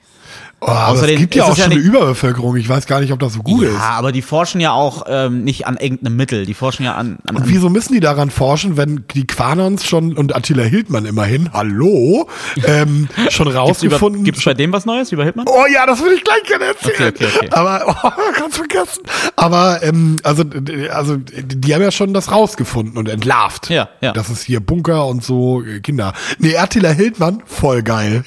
Oh, 0.64 0.68
aber 0.68 0.90
Außerdem 0.90 1.16
es 1.16 1.20
gibt 1.20 1.35
ja 1.35 1.44
auch 1.44 1.53
es 1.53 1.59
ja 1.59 1.64
schon 1.64 1.72
eine 1.72 1.81
Überbevölkerung. 1.81 2.55
Ich 2.57 2.68
weiß 2.68 2.87
gar 2.87 3.01
nicht, 3.01 3.12
ob 3.12 3.18
das 3.18 3.33
so 3.33 3.42
gut 3.42 3.64
ja, 3.64 3.70
ist. 3.70 3.81
aber 3.81 4.12
die 4.12 4.22
forschen 4.22 4.61
ja 4.61 4.70
auch 4.70 5.07
ähm, 5.09 5.42
nicht 5.42 5.66
an 5.66 5.77
irgendeinem 5.77 6.16
Mittel. 6.16 6.46
Die 6.46 6.55
forschen 6.55 6.85
ja 6.85 6.94
an, 6.94 7.18
an, 7.27 7.35
Und 7.35 7.48
wieso 7.48 7.68
müssen 7.68 7.94
die 7.94 8.01
daran 8.01 8.31
forschen, 8.31 8.77
wenn 8.77 9.05
die 9.12 9.27
Quanons 9.27 9.85
schon 9.85 10.16
und 10.16 10.37
Attila 10.37 10.62
Hildmann 10.62 11.05
immerhin, 11.05 11.53
hallo, 11.53 12.29
ähm, 12.64 13.09
schon 13.31 13.48
rausgefunden 13.48 14.22
gibt's 14.22 14.44
bei 14.44 14.55
dem 14.55 14.72
was 14.72 14.87
Neues 14.87 15.11
über 15.11 15.25
Hildmann? 15.25 15.46
Oh 15.48 15.64
ja, 15.72 15.85
das 15.85 16.01
würde 16.01 16.14
ich 16.14 16.22
gleich 16.22 16.44
gerne 16.44 16.66
erzählen. 16.66 17.12
Okay, 17.12 17.27
okay, 17.27 17.38
okay. 17.38 17.48
Aber 17.51 17.96
oh, 18.05 18.38
ganz 18.38 18.57
vergessen. 18.57 19.03
Aber 19.35 19.83
ähm, 19.83 20.18
also 20.22 20.44
also 20.92 21.16
die 21.16 21.75
haben 21.75 21.83
ja 21.83 21.90
schon 21.90 22.14
das 22.14 22.31
rausgefunden 22.31 22.98
und 22.98 23.09
entlarvt. 23.09 23.68
Ja, 23.68 23.88
ja. 24.01 24.12
Das 24.12 24.31
ist 24.31 24.44
hier 24.44 24.61
Bunker 24.61 25.07
und 25.07 25.25
so 25.25 25.61
äh, 25.62 25.81
Kinder. 25.81 26.12
Nee, 26.38 26.57
Attila 26.57 26.90
Hildmann, 26.90 27.42
voll 27.46 27.83
geil. 27.83 28.22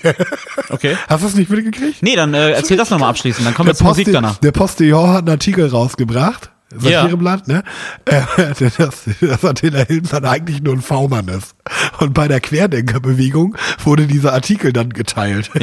Okay. 0.69 0.98
Hast 1.08 1.24
du 1.24 1.28
es 1.28 1.36
nicht 1.36 1.50
mitgekriegt? 1.50 2.02
Nee, 2.02 2.15
dann 2.15 2.25
äh, 2.34 2.52
erzähl 2.52 2.78
das 2.78 2.90
nochmal 2.90 3.10
abschließend. 3.10 3.46
Dann 3.46 3.54
kommen 3.54 3.68
wir 3.68 3.76
zur 3.76 3.88
Musik 3.88 4.10
danach. 4.12 4.38
Der 4.38 4.52
Postillon 4.52 5.10
hat 5.10 5.20
einen 5.20 5.30
Artikel 5.30 5.68
rausgebracht. 5.68 6.52
Satireblatt, 6.78 7.48
ne? 7.48 7.64
Äh, 8.06 8.22
dass, 8.78 9.04
dass 9.22 9.46
Attila 9.46 9.80
Hildmann 9.86 10.26
eigentlich 10.26 10.62
nur 10.62 10.74
ein 10.74 10.82
V-Mann 10.82 11.28
ist. 11.28 11.56
Und 12.00 12.14
bei 12.14 12.28
der 12.28 12.42
Querdenkerbewegung 12.42 13.56
wurde 13.84 14.08
dieser 14.08 14.34
Artikel 14.34 14.74
dann 14.74 14.90
geteilt. 14.90 15.52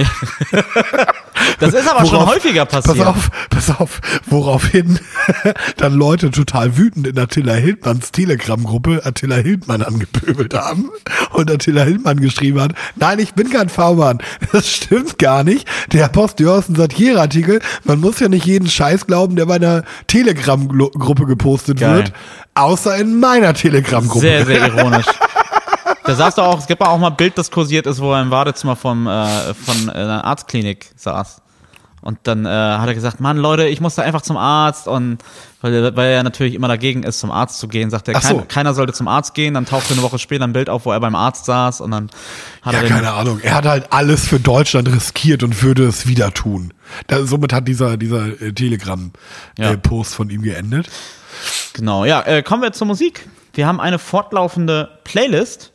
Das 1.60 1.74
ist 1.74 1.88
aber 1.88 2.04
schon 2.06 2.16
Worauf- 2.18 2.34
häufiger 2.34 2.64
passiert. 2.66 2.98
Pass 2.98 3.06
auf, 3.06 3.30
pass 3.50 3.70
auf, 3.80 4.00
woraufhin 4.26 4.98
dann 5.76 5.94
Leute 5.94 6.30
total 6.30 6.76
wütend 6.76 7.06
in 7.06 7.18
Attila 7.18 7.54
Hildmanns 7.54 8.12
Telegram-Gruppe 8.12 9.02
Attila 9.04 9.36
Hildmann 9.36 9.82
angepöbelt 9.82 10.54
haben 10.54 10.90
und 11.32 11.50
Attila 11.50 11.82
Hildmann 11.82 12.20
geschrieben 12.20 12.60
hat, 12.60 12.72
nein, 12.96 13.18
ich 13.18 13.34
bin 13.34 13.50
kein 13.50 13.68
V-Mann. 13.68 14.18
Das 14.52 14.68
stimmt 14.68 15.18
gar 15.18 15.44
nicht. 15.44 15.66
Der 15.92 16.08
Postillon 16.08 16.58
ist 16.60 16.68
ein 16.70 16.76
Satireartikel. 16.76 17.60
Man 17.84 18.00
muss 18.00 18.20
ja 18.20 18.28
nicht 18.28 18.44
jeden 18.46 18.68
Scheiß 18.68 19.06
glauben, 19.06 19.36
der 19.36 19.46
bei 19.46 19.56
einer 19.56 19.84
Telegram-Gruppe 20.08 21.26
gepostet 21.26 21.80
Geil. 21.80 21.96
wird, 21.96 22.12
außer 22.54 22.96
in 22.96 23.18
meiner 23.20 23.54
Telegram-Gruppe. 23.54 24.20
Sehr, 24.20 24.46
sehr 24.46 24.66
ironisch. 24.66 25.06
Da 26.04 26.14
saß 26.14 26.34
doch 26.36 26.44
auch, 26.46 26.58
es 26.58 26.66
gibt 26.66 26.80
auch 26.82 26.98
mal 26.98 27.08
ein 27.10 27.16
Bild, 27.16 27.38
das 27.38 27.50
kursiert 27.50 27.86
ist, 27.86 28.00
wo 28.00 28.12
er 28.12 28.22
im 28.22 28.30
Badezimmer 28.30 28.76
vom, 28.76 29.06
äh, 29.06 29.54
von 29.54 29.88
äh, 29.88 29.92
einer 29.92 30.24
Arztklinik 30.24 30.90
saß. 30.96 31.38
Und 32.00 32.18
dann 32.24 32.44
äh, 32.44 32.48
hat 32.48 32.88
er 32.88 32.94
gesagt, 32.94 33.20
Mann, 33.20 33.36
Leute, 33.36 33.68
ich 33.68 33.80
muss 33.80 33.94
da 33.94 34.02
einfach 34.02 34.22
zum 34.22 34.36
Arzt. 34.36 34.88
Und 34.88 35.18
weil, 35.60 35.72
er- 35.72 35.94
weil 35.96 36.10
er 36.10 36.24
natürlich 36.24 36.54
immer 36.54 36.66
dagegen 36.66 37.04
ist, 37.04 37.20
zum 37.20 37.30
Arzt 37.30 37.60
zu 37.60 37.68
gehen, 37.68 37.90
sagt 37.90 38.08
er, 38.08 38.20
so. 38.20 38.38
kein, 38.38 38.48
keiner 38.48 38.74
sollte 38.74 38.92
zum 38.92 39.06
Arzt 39.06 39.34
gehen. 39.34 39.54
Dann 39.54 39.66
tauchte 39.66 39.92
eine 39.94 40.02
Woche 40.02 40.18
später 40.18 40.42
ein 40.42 40.52
Bild 40.52 40.68
auf, 40.68 40.84
wo 40.84 40.90
er 40.90 40.98
beim 40.98 41.14
Arzt 41.14 41.44
saß. 41.44 41.80
Und 41.80 41.92
dann 41.92 42.10
hat 42.62 42.72
Ja, 42.74 42.80
er 42.80 42.88
keine 42.88 43.12
Ahnung. 43.12 43.38
Er 43.40 43.54
hat 43.54 43.66
halt 43.66 43.92
alles 43.92 44.26
für 44.26 44.40
Deutschland 44.40 44.88
riskiert 44.88 45.44
und 45.44 45.62
würde 45.62 45.86
es 45.86 46.08
wieder 46.08 46.32
tun. 46.34 46.74
Da, 47.06 47.24
somit 47.24 47.52
hat 47.52 47.68
dieser, 47.68 47.96
dieser 47.96 48.26
äh, 48.42 48.46
Ja. 48.46 48.52
Telegram-Post 48.52 50.14
von 50.16 50.28
ihm 50.30 50.42
geendet. 50.42 50.88
Genau, 51.72 52.04
ja, 52.04 52.20
äh, 52.22 52.42
kommen 52.42 52.62
wir 52.62 52.72
zur 52.72 52.88
Musik. 52.88 53.28
Wir 53.54 53.66
haben 53.68 53.80
eine 53.80 53.98
fortlaufende 54.00 54.88
Playlist, 55.04 55.71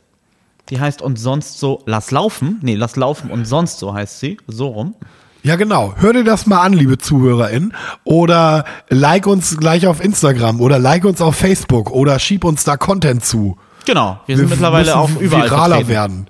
die 0.70 0.80
heißt 0.80 1.02
und 1.02 1.18
sonst 1.18 1.58
so 1.60 1.82
Lass 1.86 2.10
laufen. 2.10 2.58
Nee, 2.62 2.74
Lass 2.74 2.96
laufen 2.96 3.30
und 3.30 3.44
sonst 3.46 3.78
so 3.78 3.94
heißt 3.94 4.20
sie, 4.20 4.36
so 4.46 4.68
rum. 4.68 4.94
Ja, 5.42 5.56
genau. 5.56 5.94
Hör 5.96 6.12
dir 6.12 6.24
das 6.24 6.46
mal 6.46 6.60
an, 6.62 6.72
liebe 6.72 6.98
ZuhörerInnen. 6.98 7.72
Oder 8.04 8.64
like 8.88 9.26
uns 9.26 9.56
gleich 9.56 9.86
auf 9.86 10.02
Instagram 10.04 10.60
oder 10.60 10.78
like 10.78 11.04
uns 11.04 11.20
auf 11.20 11.36
Facebook 11.36 11.90
oder 11.90 12.18
schieb 12.18 12.44
uns 12.44 12.64
da 12.64 12.76
Content 12.76 13.24
zu. 13.24 13.56
Genau, 13.86 14.20
wir 14.26 14.36
sind 14.36 14.50
mittlerweile 14.50 14.86
müssen 14.96 14.98
auch 15.16 15.20
überall 15.20 15.44
viraler 15.44 15.66
vertreten. 15.76 15.88
werden. 15.88 16.26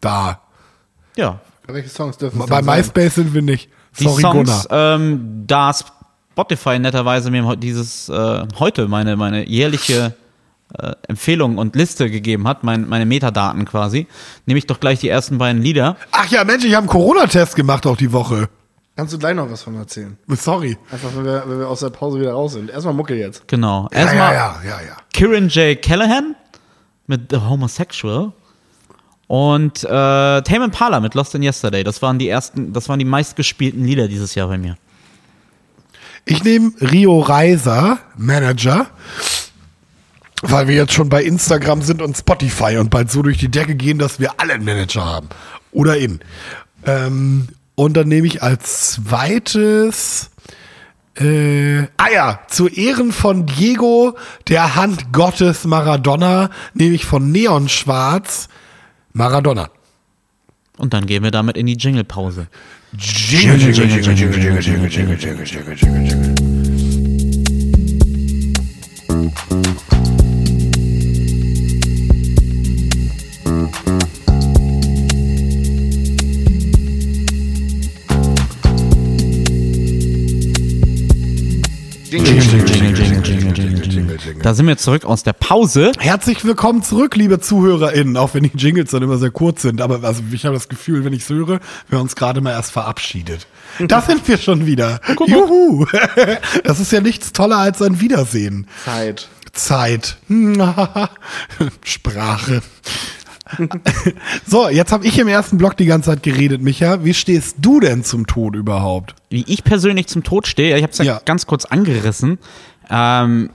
Da. 0.00 0.40
Ja, 1.16 1.40
Welche 1.66 1.88
Songs 1.88 2.16
dürfen 2.16 2.40
es 2.40 2.46
Bei? 2.46 2.62
MySpace 2.62 3.16
sind 3.16 3.34
wir 3.34 3.42
nicht. 3.42 3.68
die 3.98 4.04
Sorry, 4.04 4.22
Songs, 4.22 4.68
Gunnar. 4.68 4.94
ähm, 4.94 5.44
da 5.46 5.72
Spotify 6.32 6.78
netterweise 6.78 7.30
mir 7.30 7.56
dieses 7.56 8.08
äh, 8.08 8.46
heute 8.58 8.88
meine 8.88 9.16
meine 9.16 9.46
jährliche 9.48 10.14
äh, 10.78 10.92
Empfehlung 11.08 11.58
und 11.58 11.76
Liste 11.76 12.10
gegeben 12.10 12.46
hat, 12.48 12.64
mein, 12.64 12.88
meine 12.88 13.06
Metadaten 13.06 13.64
quasi, 13.64 14.06
nehme 14.46 14.58
ich 14.58 14.66
doch 14.66 14.80
gleich 14.80 15.00
die 15.00 15.08
ersten 15.08 15.38
beiden 15.38 15.62
Lieder. 15.62 15.96
Ach 16.12 16.26
ja, 16.28 16.44
Mensch, 16.44 16.64
ich 16.64 16.74
habe 16.74 16.82
einen 16.82 16.88
Corona-Test 16.88 17.56
gemacht 17.56 17.86
auch 17.86 17.96
die 17.96 18.12
Woche. 18.12 18.48
Kannst 18.96 19.12
du 19.12 19.18
gleich 19.18 19.34
noch 19.34 19.50
was 19.50 19.62
von 19.62 19.76
erzählen? 19.76 20.16
Sorry. 20.28 20.78
Einfach, 20.90 21.10
wenn 21.14 21.24
wir, 21.24 21.44
wenn 21.46 21.58
wir 21.58 21.68
aus 21.68 21.80
der 21.80 21.90
Pause 21.90 22.18
wieder 22.18 22.32
raus 22.32 22.54
sind. 22.54 22.70
Erstmal 22.70 22.94
Mucke 22.94 23.14
jetzt. 23.14 23.46
Genau. 23.46 23.88
Ja, 23.92 23.98
Erstmal 23.98 24.34
ja, 24.34 24.60
ja, 24.64 24.70
ja, 24.70 24.80
ja. 24.86 24.96
Kieran 25.12 25.48
J. 25.48 25.80
Callahan 25.82 26.34
mit 27.06 27.30
The 27.30 27.36
Homosexual 27.36 28.32
und 29.26 29.84
äh, 29.84 29.88
Tame 29.88 30.64
Impala 30.64 31.00
mit 31.00 31.14
Lost 31.14 31.34
in 31.34 31.42
Yesterday. 31.42 31.84
Das 31.84 32.00
waren 32.00 32.18
die 32.18 32.28
ersten, 32.28 32.72
das 32.72 32.88
waren 32.88 32.98
die 32.98 33.04
meistgespielten 33.04 33.84
Lieder 33.84 34.08
dieses 34.08 34.34
Jahr 34.34 34.48
bei 34.48 34.56
mir. 34.56 34.76
Ich 36.24 36.42
nehme 36.42 36.72
Rio 36.80 37.20
Reiser, 37.20 37.98
Manager, 38.16 38.86
weil 40.42 40.68
wir 40.68 40.74
jetzt 40.74 40.92
schon 40.92 41.08
bei 41.08 41.22
Instagram 41.22 41.82
sind 41.82 42.02
und 42.02 42.16
Spotify 42.16 42.76
und 42.78 42.90
bald 42.90 43.10
so 43.10 43.22
durch 43.22 43.38
die 43.38 43.50
Decke 43.50 43.74
gehen, 43.74 43.98
dass 43.98 44.20
wir 44.20 44.38
alle 44.38 44.54
einen 44.54 44.64
Manager 44.64 45.04
haben. 45.04 45.28
Oder 45.72 45.96
in. 45.96 46.20
Ähm, 46.84 47.48
und 47.74 47.96
dann 47.96 48.08
nehme 48.08 48.26
ich 48.26 48.42
als 48.42 48.92
zweites, 48.92 50.30
äh, 51.16 51.82
ah 51.96 52.10
ja, 52.12 52.40
zu 52.48 52.68
Ehren 52.68 53.12
von 53.12 53.46
Diego, 53.46 54.16
der 54.48 54.76
Hand 54.76 55.12
Gottes 55.12 55.64
Maradona, 55.64 56.50
nehme 56.74 56.94
ich 56.94 57.04
von 57.04 57.30
Neon 57.30 57.68
Schwarz 57.68 58.48
Maradona. 59.12 59.70
Und 60.78 60.92
dann 60.92 61.06
gehen 61.06 61.22
wir 61.22 61.30
damit 61.30 61.56
in 61.56 61.66
die 61.66 61.76
Jingle-Pause. 61.76 62.48
Jingle, 62.98 63.58
jingle, 63.58 63.88
jingle, 63.88 64.12
jingle, 64.12 64.38
jingle, 64.38 64.60
jingle, 64.60 64.90
jingle, 64.90 65.16
jingle, 65.16 65.44
jingle, 65.44 65.74
jingle, 65.74 66.04
jingle. 66.04 66.55
Da 84.46 84.54
sind 84.54 84.68
wir 84.68 84.76
zurück 84.76 85.04
aus 85.04 85.24
der 85.24 85.32
Pause. 85.32 85.90
Herzlich 85.98 86.44
willkommen 86.44 86.84
zurück, 86.84 87.16
liebe 87.16 87.40
ZuhörerInnen, 87.40 88.16
auch 88.16 88.34
wenn 88.34 88.44
die 88.44 88.52
Jingles 88.56 88.92
dann 88.92 89.02
immer 89.02 89.18
sehr 89.18 89.32
kurz 89.32 89.62
sind. 89.62 89.80
Aber 89.80 90.04
also 90.06 90.22
ich 90.30 90.44
habe 90.44 90.54
das 90.54 90.68
Gefühl, 90.68 91.04
wenn 91.04 91.12
ich 91.12 91.22
es 91.22 91.30
höre, 91.30 91.58
wir 91.88 91.98
haben 91.98 92.02
uns 92.02 92.14
gerade 92.14 92.40
mal 92.40 92.52
erst 92.52 92.70
verabschiedet. 92.70 93.48
Da 93.80 94.00
sind 94.02 94.28
wir 94.28 94.38
schon 94.38 94.64
wieder. 94.64 95.00
Juhu! 95.26 95.84
Das 96.62 96.78
ist 96.78 96.92
ja 96.92 97.00
nichts 97.00 97.32
toller 97.32 97.56
als 97.56 97.82
ein 97.82 98.00
Wiedersehen. 98.00 98.68
Zeit. 98.84 99.28
Zeit. 99.52 100.16
Sprache. 101.82 102.62
so, 104.46 104.68
jetzt 104.68 104.92
habe 104.92 105.06
ich 105.08 105.18
im 105.18 105.26
ersten 105.26 105.58
Block 105.58 105.76
die 105.76 105.86
ganze 105.86 106.10
Zeit 106.10 106.22
geredet, 106.22 106.62
Micha. 106.62 107.02
Wie 107.04 107.14
stehst 107.14 107.56
du 107.58 107.80
denn 107.80 108.04
zum 108.04 108.28
Tod 108.28 108.54
überhaupt? 108.54 109.16
Wie 109.28 109.42
ich 109.48 109.64
persönlich 109.64 110.06
zum 110.06 110.22
Tod 110.22 110.46
stehe, 110.46 110.76
ich 110.76 110.84
habe 110.84 110.92
es 110.92 110.98
ja, 110.98 111.04
Ja. 111.04 111.20
ganz 111.24 111.48
kurz 111.48 111.64
angerissen. 111.64 112.38
Ähm, 112.88 113.50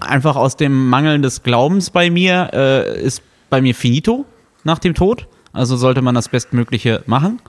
einfach 0.00 0.36
aus 0.36 0.56
dem 0.56 0.88
Mangeln 0.88 1.22
des 1.22 1.42
Glaubens 1.42 1.90
bei 1.90 2.10
mir 2.10 2.50
äh, 2.52 3.00
ist 3.02 3.22
bei 3.50 3.60
mir 3.62 3.74
finito 3.74 4.24
nach 4.64 4.78
dem 4.78 4.94
Tod. 4.94 5.26
Also 5.52 5.76
sollte 5.76 6.02
man 6.02 6.14
das 6.14 6.28
Bestmögliche 6.28 7.02
machen. 7.06 7.40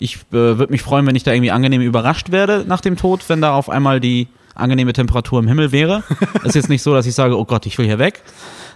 Ich 0.00 0.16
äh, 0.16 0.32
würde 0.32 0.72
mich 0.72 0.82
freuen, 0.82 1.06
wenn 1.06 1.14
ich 1.14 1.22
da 1.22 1.32
irgendwie 1.32 1.52
angenehm 1.52 1.80
überrascht 1.80 2.32
werde 2.32 2.64
nach 2.66 2.80
dem 2.80 2.96
Tod, 2.96 3.28
wenn 3.28 3.40
da 3.40 3.54
auf 3.54 3.70
einmal 3.70 4.00
die 4.00 4.26
angenehme 4.54 4.92
Temperatur 4.92 5.38
im 5.40 5.46
Himmel 5.48 5.70
wäre. 5.72 6.02
ist 6.44 6.54
jetzt 6.56 6.68
nicht 6.68 6.82
so, 6.82 6.92
dass 6.92 7.06
ich 7.06 7.14
sage, 7.14 7.38
oh 7.38 7.44
Gott, 7.44 7.64
ich 7.66 7.78
will 7.78 7.86
hier 7.86 7.98
weg, 8.00 8.20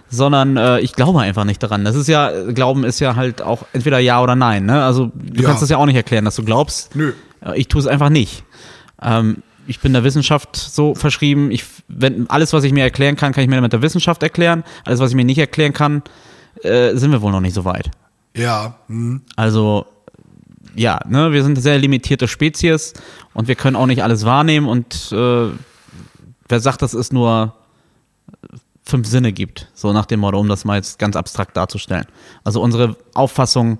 sondern 0.09 0.55
äh, 0.57 0.79
ich 0.79 0.93
glaube 0.93 1.19
einfach 1.19 1.43
nicht 1.43 1.61
daran. 1.61 1.83
Das 1.83 1.95
ist 1.95 2.07
ja, 2.07 2.31
Glauben 2.53 2.83
ist 2.85 2.99
ja 2.99 3.15
halt 3.17 3.41
auch 3.41 3.63
entweder 3.73 3.99
ja 3.99 4.21
oder 4.23 4.35
nein. 4.35 4.65
Ne? 4.65 4.83
Also 4.83 5.11
du 5.13 5.41
Ja. 5.41 5.49
kannst 5.49 5.61
das 5.61 5.69
ja 5.69 5.77
auch 5.77 5.85
nicht 5.85 5.95
erklären, 5.97 6.23
dass 6.25 6.35
du 6.35 6.43
glaubst. 6.45 6.95
Nö. 6.95 7.11
Äh, 7.45 7.59
Ich 7.59 7.67
tue 7.67 7.81
es 7.81 7.87
einfach 7.87 8.09
nicht. 8.09 8.43
Ähm, 9.01 9.43
ich 9.67 9.79
bin 9.79 9.93
der 9.93 10.03
Wissenschaft 10.03 10.55
so 10.55 10.95
verschrieben. 10.95 11.51
Ich, 11.51 11.63
wenn, 11.87 12.29
alles, 12.29 12.53
was 12.53 12.63
ich 12.63 12.73
mir 12.73 12.83
erklären 12.83 13.15
kann, 13.15 13.33
kann 13.33 13.43
ich 13.43 13.49
mir 13.49 13.61
mit 13.61 13.73
der 13.73 13.81
Wissenschaft 13.81 14.23
erklären. 14.23 14.63
Alles, 14.85 14.99
was 14.99 15.11
ich 15.11 15.15
mir 15.15 15.25
nicht 15.25 15.37
erklären 15.37 15.73
kann, 15.73 16.03
äh, 16.63 16.95
sind 16.95 17.11
wir 17.11 17.21
wohl 17.21 17.31
noch 17.31 17.41
nicht 17.41 17.53
so 17.53 17.65
weit. 17.65 17.91
Ja. 18.35 18.75
Hm. 18.87 19.21
Also, 19.35 19.85
ja, 20.75 20.99
ne, 21.07 21.31
wir 21.31 21.43
sind 21.43 21.53
eine 21.53 21.61
sehr 21.61 21.77
limitierte 21.79 22.27
Spezies 22.27 22.93
und 23.33 23.47
wir 23.47 23.55
können 23.55 23.75
auch 23.75 23.87
nicht 23.87 24.03
alles 24.03 24.25
wahrnehmen 24.25 24.67
und 24.67 25.11
äh, 25.11 25.49
wer 26.47 26.59
sagt, 26.59 26.81
dass 26.81 26.93
es 26.93 27.11
nur 27.11 27.53
fünf 28.83 29.07
Sinne 29.07 29.33
gibt, 29.33 29.67
so 29.73 29.91
nach 29.91 30.05
dem 30.05 30.21
Motto, 30.21 30.39
um 30.39 30.47
das 30.47 30.65
mal 30.65 30.75
jetzt 30.75 30.97
ganz 30.97 31.15
abstrakt 31.15 31.57
darzustellen. 31.57 32.05
Also 32.43 32.61
unsere 32.61 32.95
Auffassung 33.13 33.79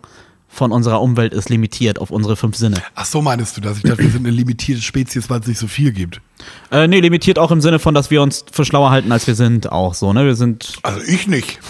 von 0.49 0.71
unserer 0.71 1.01
Umwelt 1.01 1.33
ist 1.33 1.49
limitiert 1.49 1.99
auf 1.99 2.09
unsere 2.09 2.35
fünf 2.35 2.55
Sinne. 2.55 2.81
Ach 2.95 3.05
so 3.05 3.21
meinst 3.21 3.57
du 3.57 3.61
das? 3.61 3.77
Ich 3.77 3.83
dachte, 3.83 3.99
wir 4.03 4.09
sind 4.09 4.25
eine 4.25 4.35
limitierte 4.35 4.81
Spezies, 4.81 5.29
weil 5.29 5.41
es 5.41 5.47
nicht 5.47 5.59
so 5.59 5.67
viel 5.67 5.91
gibt. 5.91 6.21
Äh, 6.71 6.87
nee, 6.87 6.99
limitiert 6.99 7.39
auch 7.39 7.51
im 7.51 7.61
Sinne 7.61 7.79
von, 7.79 7.93
dass 7.93 8.11
wir 8.11 8.21
uns 8.21 8.45
für 8.51 8.63
schlauer 8.63 8.89
halten, 8.91 9.11
als 9.11 9.27
wir 9.27 9.35
sind, 9.35 9.71
auch 9.71 9.93
so, 9.93 10.13
ne? 10.13 10.25
Wir 10.25 10.35
sind, 10.35 10.73
Also 10.83 10.99
ich 11.01 11.27
nicht. 11.27 11.59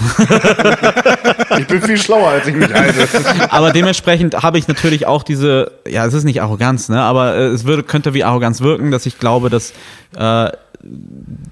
Ich 1.60 1.66
bin 1.66 1.82
viel 1.82 1.98
schlauer, 1.98 2.30
als 2.30 2.48
ich 2.48 2.56
mich 2.56 2.72
halte. 2.72 3.08
aber 3.52 3.72
dementsprechend 3.72 4.44
habe 4.44 4.60
ich 4.60 4.68
natürlich 4.68 5.08
auch 5.08 5.24
diese, 5.24 5.72
ja, 5.88 6.06
es 6.06 6.14
ist 6.14 6.24
nicht 6.24 6.42
Arroganz, 6.42 6.88
ne? 6.90 7.02
Aber 7.02 7.36
äh, 7.36 7.48
es 7.48 7.64
würde, 7.66 7.84
könnte 7.84 8.14
wie 8.14 8.24
Arroganz 8.24 8.62
wirken, 8.62 8.92
dass 8.92 9.06
ich 9.06 9.18
glaube, 9.18 9.50
dass 9.50 9.74
äh, 10.16 10.50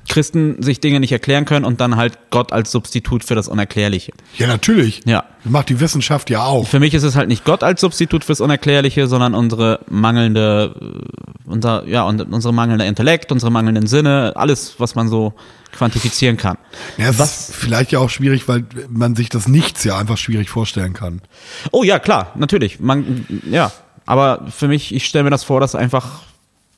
Christen 0.08 0.62
sich 0.62 0.80
Dinge 0.80 1.00
nicht 1.00 1.12
erklären 1.12 1.46
können 1.46 1.66
und 1.66 1.82
dann 1.82 1.96
halt 1.96 2.18
Gott 2.30 2.54
als 2.54 2.72
Substitut 2.72 3.24
für 3.24 3.36
das 3.36 3.48
Unerklärliche. 3.48 4.14
Ja, 4.38 4.48
natürlich. 4.48 5.02
Ja. 5.06 5.26
Das 5.44 5.52
macht 5.52 5.70
die 5.70 5.80
Wissenschaft 5.80 6.30
ja 6.30 6.44
auch. 6.44 6.68
Für 6.68 6.80
mich 6.80 6.94
ist 6.94 7.04
es 7.04 7.16
halt 7.16 7.28
nicht 7.28 7.44
Gott 7.44 7.64
als 7.64 7.82
Substitut 7.82 8.24
fürs 8.24 8.40
Unerklärliche, 8.40 9.08
sondern 9.08 9.34
unsere 9.34 9.80
mangelnde, 9.90 10.76
äh, 10.80 11.50
unser, 11.50 11.88
ja, 11.88 12.04
und 12.04 12.22
unsere 12.22 12.54
mangelnde 12.54 12.86
Intellekt, 12.86 13.32
unsere 13.32 13.52
mangelnden 13.52 13.88
Sinne, 13.88 14.34
alles, 14.36 14.76
was 14.80 14.96
man 14.96 15.08
so 15.08 15.34
quantifizieren 15.72 16.38
kann. 16.38 16.58
Ja, 16.98 17.10
es 17.10 17.20
ist 17.20 17.56
vielleicht 17.56 17.92
ja 17.92 18.00
auch 18.00 18.10
schwierig, 18.10 18.48
weil 18.48 18.66
man 18.90 19.16
sich 19.16 19.30
das 19.30 19.48
Nichts 19.48 19.84
ja 19.84 19.98
einfach 19.98 20.18
schwierig 20.18 20.50
vorstellen 20.50 20.94
kann. 20.94 21.22
Oh 21.72 21.84
ja, 21.84 22.00
klar, 22.00 22.32
natürlich. 22.36 22.80
Man, 22.80 23.26
ja, 23.50 23.72
aber 24.06 24.46
für 24.50 24.68
mich, 24.68 24.94
ich 24.94 25.06
stelle 25.06 25.26
mir 25.26 25.32
das 25.32 25.44
vor, 25.44 25.60
dass 25.60 25.76
einfach 25.76 26.22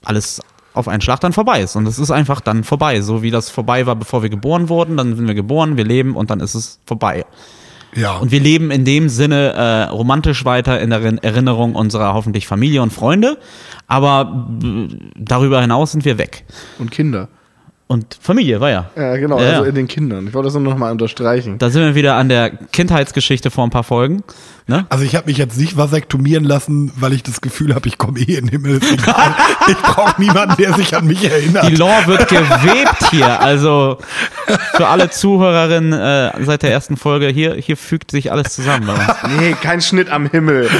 alles 0.03 0.41
auf 0.77 0.87
einen 0.87 1.01
Schlag 1.01 1.19
dann 1.19 1.33
vorbei 1.33 1.61
ist. 1.61 1.75
Und 1.75 1.87
es 1.87 1.99
ist 1.99 2.11
einfach 2.11 2.39
dann 2.39 2.63
vorbei. 2.63 3.01
So 3.01 3.21
wie 3.23 3.31
das 3.31 3.49
vorbei 3.49 3.85
war, 3.85 3.95
bevor 3.95 4.21
wir 4.23 4.29
geboren 4.29 4.69
wurden. 4.69 4.97
Dann 4.97 5.15
sind 5.15 5.27
wir 5.27 5.35
geboren, 5.35 5.75
wir 5.77 5.85
leben 5.85 6.15
und 6.15 6.29
dann 6.29 6.39
ist 6.39 6.55
es 6.55 6.79
vorbei. 6.85 7.25
Ja. 7.95 8.17
Und 8.17 8.31
wir 8.31 8.39
leben 8.39 8.69
in 8.69 8.85
dem 8.85 9.09
Sinne 9.09 9.53
äh, 9.53 9.83
romantisch 9.89 10.45
weiter 10.45 10.79
in 10.79 10.89
der 10.91 11.01
Rin- 11.03 11.17
Erinnerung 11.19 11.73
unserer 11.73 12.13
hoffentlich 12.13 12.45
Familie 12.45 12.81
und 12.81 12.93
Freunde. 12.93 13.37
Aber 13.87 14.25
b- 14.25 14.87
darüber 15.15 15.61
hinaus 15.61 15.93
sind 15.93 16.05
wir 16.05 16.17
weg. 16.17 16.45
Und 16.79 16.91
Kinder. 16.91 17.29
Und 17.89 18.17
Familie 18.21 18.59
war 18.59 18.69
ja. 18.69 18.89
Ja, 18.97 19.15
genau, 19.15 19.39
Ja, 19.39 19.47
also 19.47 19.63
ja. 19.63 19.69
in 19.69 19.75
den 19.75 19.87
Kindern. 19.87 20.27
Ich 20.27 20.33
wollte 20.33 20.47
das 20.47 20.53
nur 20.55 20.63
noch 20.63 20.77
mal 20.77 20.91
unterstreichen. 20.91 21.57
Da 21.57 21.69
sind 21.69 21.83
wir 21.83 21.95
wieder 21.95 22.15
an 22.15 22.27
der 22.27 22.49
Kindheitsgeschichte 22.49 23.49
vor 23.49 23.63
ein 23.65 23.69
paar 23.69 23.85
Folgen. 23.85 24.23
Ne? 24.69 24.85
Also 24.89 25.05
ich 25.05 25.15
habe 25.15 25.27
mich 25.27 25.37
jetzt 25.37 25.57
nicht 25.57 25.77
vasektomieren 25.77 26.43
lassen, 26.43 26.91
weil 26.97 27.13
ich 27.13 27.23
das 27.23 27.39
Gefühl 27.39 27.73
habe, 27.73 27.87
ich 27.87 27.97
komme 27.97 28.19
eh 28.19 28.35
in 28.35 28.47
den 28.47 28.49
Himmel. 28.49 28.81
Ich 29.69 29.77
brauche 29.77 30.21
niemanden, 30.21 30.55
der 30.61 30.73
sich 30.73 30.95
an 30.95 31.05
mich 31.07 31.29
erinnert. 31.29 31.67
Die 31.69 31.75
Lore 31.75 32.07
wird 32.07 32.29
gewebt 32.29 33.09
hier. 33.11 33.41
Also 33.41 33.97
für 34.75 34.87
alle 34.87 35.09
Zuhörerinnen 35.09 35.91
äh, 35.93 36.31
seit 36.45 36.63
der 36.63 36.71
ersten 36.71 36.95
Folge, 36.95 37.27
hier, 37.27 37.55
hier 37.55 37.75
fügt 37.75 38.11
sich 38.11 38.31
alles 38.31 38.53
zusammen 38.53 38.87
bei 38.87 38.93
uns. 38.93 39.03
Nee, 39.39 39.55
kein 39.61 39.81
Schnitt 39.81 40.09
am 40.09 40.29
Himmel. 40.29 40.69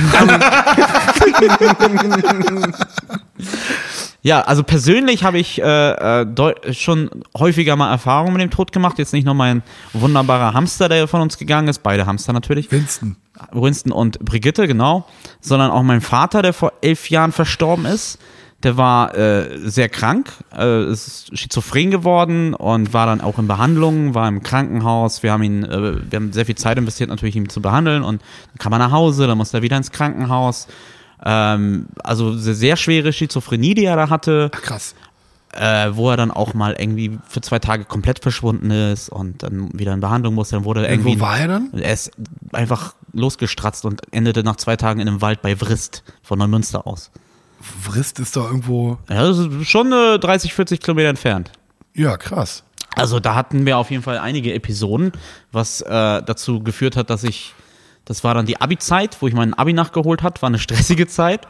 Ja, 4.28 4.42
also 4.42 4.62
persönlich 4.62 5.24
habe 5.24 5.40
ich 5.40 5.62
äh, 5.62 6.24
äh, 6.24 6.74
schon 6.74 7.10
häufiger 7.38 7.78
mal 7.78 7.90
Erfahrungen 7.90 8.34
mit 8.34 8.42
dem 8.42 8.50
Tod 8.50 8.74
gemacht. 8.74 9.00
Jetzt 9.00 9.14
nicht 9.14 9.24
nur 9.24 9.36
mein 9.36 9.64
wunderbarer 9.94 10.54
Hamster, 10.54 10.90
der 10.90 11.08
von 11.08 11.22
uns 11.22 11.38
gegangen 11.38 11.70
ist, 11.70 11.82
beide 11.82 12.06
Hamster 12.06 12.34
natürlich. 12.34 12.70
Winston. 12.70 13.16
Winston 13.54 13.94
und 13.94 14.20
Brigitte, 14.20 14.68
genau, 14.68 15.08
sondern 15.40 15.72
auch 15.72 15.82
mein 15.82 16.02
Vater, 16.02 16.42
der 16.42 16.52
vor 16.52 16.74
elf 16.82 17.10
Jahren 17.10 17.32
verstorben 17.32 17.86
ist. 17.86 18.20
Der 18.64 18.76
war 18.76 19.16
äh, 19.16 19.60
sehr 19.60 19.88
krank, 19.88 20.30
äh, 20.54 20.92
ist 20.92 21.30
schizophren 21.38 21.90
geworden 21.90 22.54
und 22.54 22.94
war 22.94 23.06
dann 23.06 23.22
auch 23.22 23.40
in 23.40 23.48
Behandlung, 23.48 24.14
war 24.14 24.28
im 24.28 24.44
Krankenhaus. 24.44 25.24
Wir 25.24 25.32
haben 25.32 25.44
ihn, 25.44 25.64
äh, 25.64 26.12
wir 26.12 26.18
haben 26.18 26.34
sehr 26.34 26.46
viel 26.46 26.56
Zeit 26.56 26.78
investiert, 26.78 27.10
natürlich 27.10 27.38
ihn 27.38 27.48
zu 27.48 27.62
behandeln 27.62 28.04
und 28.04 28.22
dann 28.22 28.58
kam 28.58 28.74
er 28.74 28.80
nach 28.80 28.92
Hause, 28.92 29.26
dann 29.26 29.38
musste 29.38 29.60
er 29.60 29.62
wieder 29.62 29.78
ins 29.78 29.92
Krankenhaus. 29.92 30.68
Ähm, 31.24 31.88
also 32.04 32.36
sehr, 32.38 32.76
schwere 32.76 33.12
Schizophrenie, 33.14 33.74
die 33.74 33.86
er 33.86 33.96
da 33.96 34.10
hatte 34.10 34.52
Ach, 34.54 34.62
krass. 34.62 34.96
äh, 35.54 35.90
wo 35.94 36.10
er 36.12 36.18
dann 36.18 36.32
auch 36.32 36.54
mal 36.54 36.76
irgendwie 36.78 37.18
für 37.28 37.42
zwei 37.42 37.60
Tage 37.60 37.86
komplett 37.86 38.20
verschwunden 38.20 38.70
ist 38.72 39.10
und 39.10 39.42
dann 39.44 39.70
wieder 39.78 39.94
in 39.94 40.00
Behandlung 40.00 40.36
musste. 40.36 40.56
Dann 40.58 40.66
wurde 40.66 40.82
er 40.86 40.94
Und 40.94 41.00
irgendwie. 41.00 41.20
wo 41.20 41.26
war 41.26 41.40
er 41.40 41.48
dann? 41.48 41.70
Er 41.74 41.94
ist 41.94 42.12
einfach 42.54 42.94
losgestratzt 43.14 43.86
und 43.86 44.02
endete 44.12 44.44
nach 44.44 44.58
zwei 44.58 44.76
Tagen 44.76 45.00
in 45.00 45.08
einem 45.08 45.22
Wald 45.22 45.42
bei 45.42 45.56
Vrist 45.56 46.04
von 46.22 46.38
Neumünster 46.38 46.86
aus. 46.86 47.10
Vrist 47.60 48.20
ist 48.20 48.36
doch 48.36 48.46
irgendwo. 48.46 49.00
Ja, 49.10 49.28
das 49.28 49.40
ist 49.40 49.68
schon 49.68 49.92
äh, 49.92 50.20
30, 50.20 50.54
40 50.54 50.80
Kilometer 50.80 51.10
entfernt. 51.10 51.52
Ja, 51.96 52.16
krass. 52.18 52.64
Also 52.96 53.20
da 53.20 53.34
hatten 53.34 53.66
wir 53.66 53.78
auf 53.80 53.90
jeden 53.90 54.04
Fall 54.04 54.20
einige 54.20 54.54
Episoden, 54.54 55.12
was 55.52 55.82
äh, 55.82 55.88
dazu 55.90 56.62
geführt 56.64 56.96
hat, 56.96 57.10
dass 57.10 57.24
ich, 57.24 57.54
das 58.08 58.24
war 58.24 58.34
dann 58.34 58.46
die 58.46 58.62
Abi-Zeit, 58.62 59.18
wo 59.20 59.28
ich 59.28 59.34
mein 59.34 59.54
Abi 59.54 59.74
nachgeholt 59.74 60.24
hat, 60.24 60.42
war 60.42 60.48
eine 60.48 60.60
stressige 60.60 61.08
Zeit, 61.08 61.46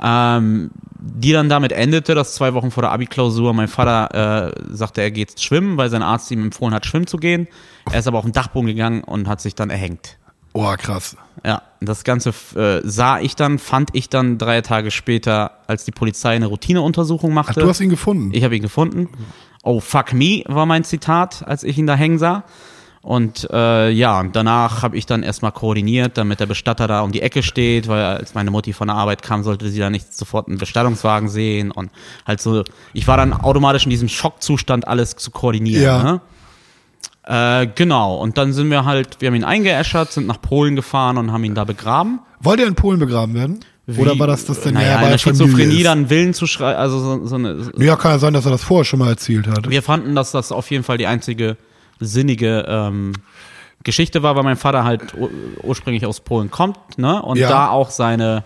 ähm, 0.00 0.70
die 1.00 1.32
dann 1.32 1.48
damit 1.48 1.72
endete, 1.72 2.14
dass 2.14 2.34
zwei 2.34 2.54
Wochen 2.54 2.70
vor 2.70 2.82
der 2.82 2.92
Abi-Klausur 2.92 3.52
mein 3.54 3.66
Vater 3.66 4.52
äh, 4.54 4.74
sagte, 4.74 5.00
er 5.00 5.10
geht 5.10 5.40
schwimmen, 5.40 5.76
weil 5.76 5.90
sein 5.90 6.02
Arzt 6.02 6.30
ihm 6.30 6.44
empfohlen 6.44 6.72
hat, 6.74 6.86
schwimmen 6.86 7.08
zu 7.08 7.16
gehen. 7.16 7.48
Er 7.90 7.98
ist 7.98 8.06
aber 8.06 8.18
auf 8.18 8.24
den 8.24 8.32
Dachboden 8.32 8.68
gegangen 8.68 9.02
und 9.02 9.26
hat 9.26 9.40
sich 9.40 9.56
dann 9.56 9.68
erhängt. 9.68 10.16
Oh, 10.52 10.72
krass. 10.78 11.16
Ja, 11.44 11.62
das 11.80 12.04
Ganze 12.04 12.30
äh, 12.54 12.82
sah 12.84 13.18
ich 13.18 13.34
dann, 13.34 13.58
fand 13.58 13.90
ich 13.92 14.08
dann 14.08 14.38
drei 14.38 14.60
Tage 14.60 14.90
später, 14.90 15.52
als 15.66 15.84
die 15.84 15.92
Polizei 15.92 16.36
eine 16.36 16.46
Routineuntersuchung 16.46 17.30
Ach, 17.32 17.46
machte. 17.46 17.60
du 17.60 17.68
hast 17.68 17.80
ihn 17.80 17.90
gefunden. 17.90 18.30
Ich 18.32 18.44
habe 18.44 18.54
ihn 18.54 18.62
gefunden. 18.62 19.08
Oh, 19.62 19.80
fuck 19.80 20.12
me, 20.12 20.42
war 20.46 20.66
mein 20.66 20.84
Zitat, 20.84 21.44
als 21.46 21.64
ich 21.64 21.78
ihn 21.78 21.86
da 21.86 21.94
hängen 21.94 22.18
sah. 22.18 22.44
Und 23.02 23.48
äh, 23.50 23.90
ja, 23.90 24.20
und 24.20 24.36
danach 24.36 24.82
habe 24.82 24.96
ich 24.96 25.06
dann 25.06 25.22
erstmal 25.22 25.52
koordiniert, 25.52 26.18
damit 26.18 26.38
der 26.38 26.46
Bestatter 26.46 26.86
da 26.86 27.00
um 27.00 27.12
die 27.12 27.22
Ecke 27.22 27.42
steht, 27.42 27.88
weil 27.88 28.04
als 28.04 28.34
meine 28.34 28.50
Mutti 28.50 28.74
von 28.74 28.88
der 28.88 28.96
Arbeit 28.96 29.22
kam, 29.22 29.42
sollte 29.42 29.70
sie 29.70 29.78
da 29.78 29.88
nicht 29.88 30.14
sofort 30.14 30.48
einen 30.48 30.58
Bestattungswagen 30.58 31.28
sehen. 31.30 31.70
Und 31.70 31.90
halt 32.26 32.42
so, 32.42 32.62
ich 32.92 33.08
war 33.08 33.16
dann 33.16 33.32
automatisch 33.32 33.84
in 33.84 33.90
diesem 33.90 34.08
Schockzustand, 34.08 34.86
alles 34.86 35.16
zu 35.16 35.30
koordinieren. 35.30 35.82
Ja. 35.82 36.02
Ne? 36.02 36.20
Äh, 37.62 37.68
genau, 37.74 38.16
und 38.16 38.36
dann 38.36 38.52
sind 38.52 38.70
wir 38.70 38.84
halt, 38.84 39.20
wir 39.20 39.28
haben 39.28 39.34
ihn 39.34 39.44
eingeäschert, 39.44 40.12
sind 40.12 40.26
nach 40.26 40.40
Polen 40.40 40.76
gefahren 40.76 41.16
und 41.16 41.32
haben 41.32 41.44
ihn 41.44 41.54
da 41.54 41.64
begraben. 41.64 42.20
Wollte 42.40 42.62
er 42.62 42.68
in 42.68 42.74
Polen 42.74 42.98
begraben 42.98 43.34
werden? 43.34 43.60
Oder 43.96 44.18
war 44.18 44.26
das 44.26 44.44
das 44.44 44.60
denn 44.60 44.74
naja, 44.74 44.96
in 44.96 45.00
bei 45.00 45.10
der 45.10 45.18
Schizophrenie 45.18 45.78
ist? 45.78 45.84
dann 45.86 46.10
Willen 46.10 46.34
zu 46.34 46.46
schreiben, 46.46 46.78
also 46.78 46.98
so, 47.00 47.26
so 47.26 47.34
eine, 47.36 47.72
Ja, 47.78 47.96
kann 47.96 48.12
ja 48.12 48.18
sein, 48.18 48.34
dass 48.34 48.44
er 48.44 48.52
das 48.52 48.62
vorher 48.62 48.84
schon 48.84 48.98
mal 48.98 49.08
erzählt 49.08 49.46
hat. 49.46 49.68
wir 49.68 49.82
fanden, 49.82 50.14
dass 50.14 50.32
das 50.32 50.52
auf 50.52 50.70
jeden 50.70 50.84
Fall 50.84 50.98
die 50.98 51.06
einzige 51.06 51.56
sinnige 52.00 52.64
ähm, 52.68 53.12
Geschichte 53.82 54.22
war, 54.22 54.36
weil 54.36 54.42
mein 54.42 54.56
Vater 54.56 54.84
halt 54.84 55.14
ur 55.14 55.30
ursprünglich 55.62 56.04
aus 56.06 56.20
Polen 56.20 56.50
kommt, 56.50 56.98
ne? 56.98 57.22
Und 57.22 57.38
Ja. 57.38 57.48
da 57.48 57.68
auch 57.70 57.90
seine 57.90 58.44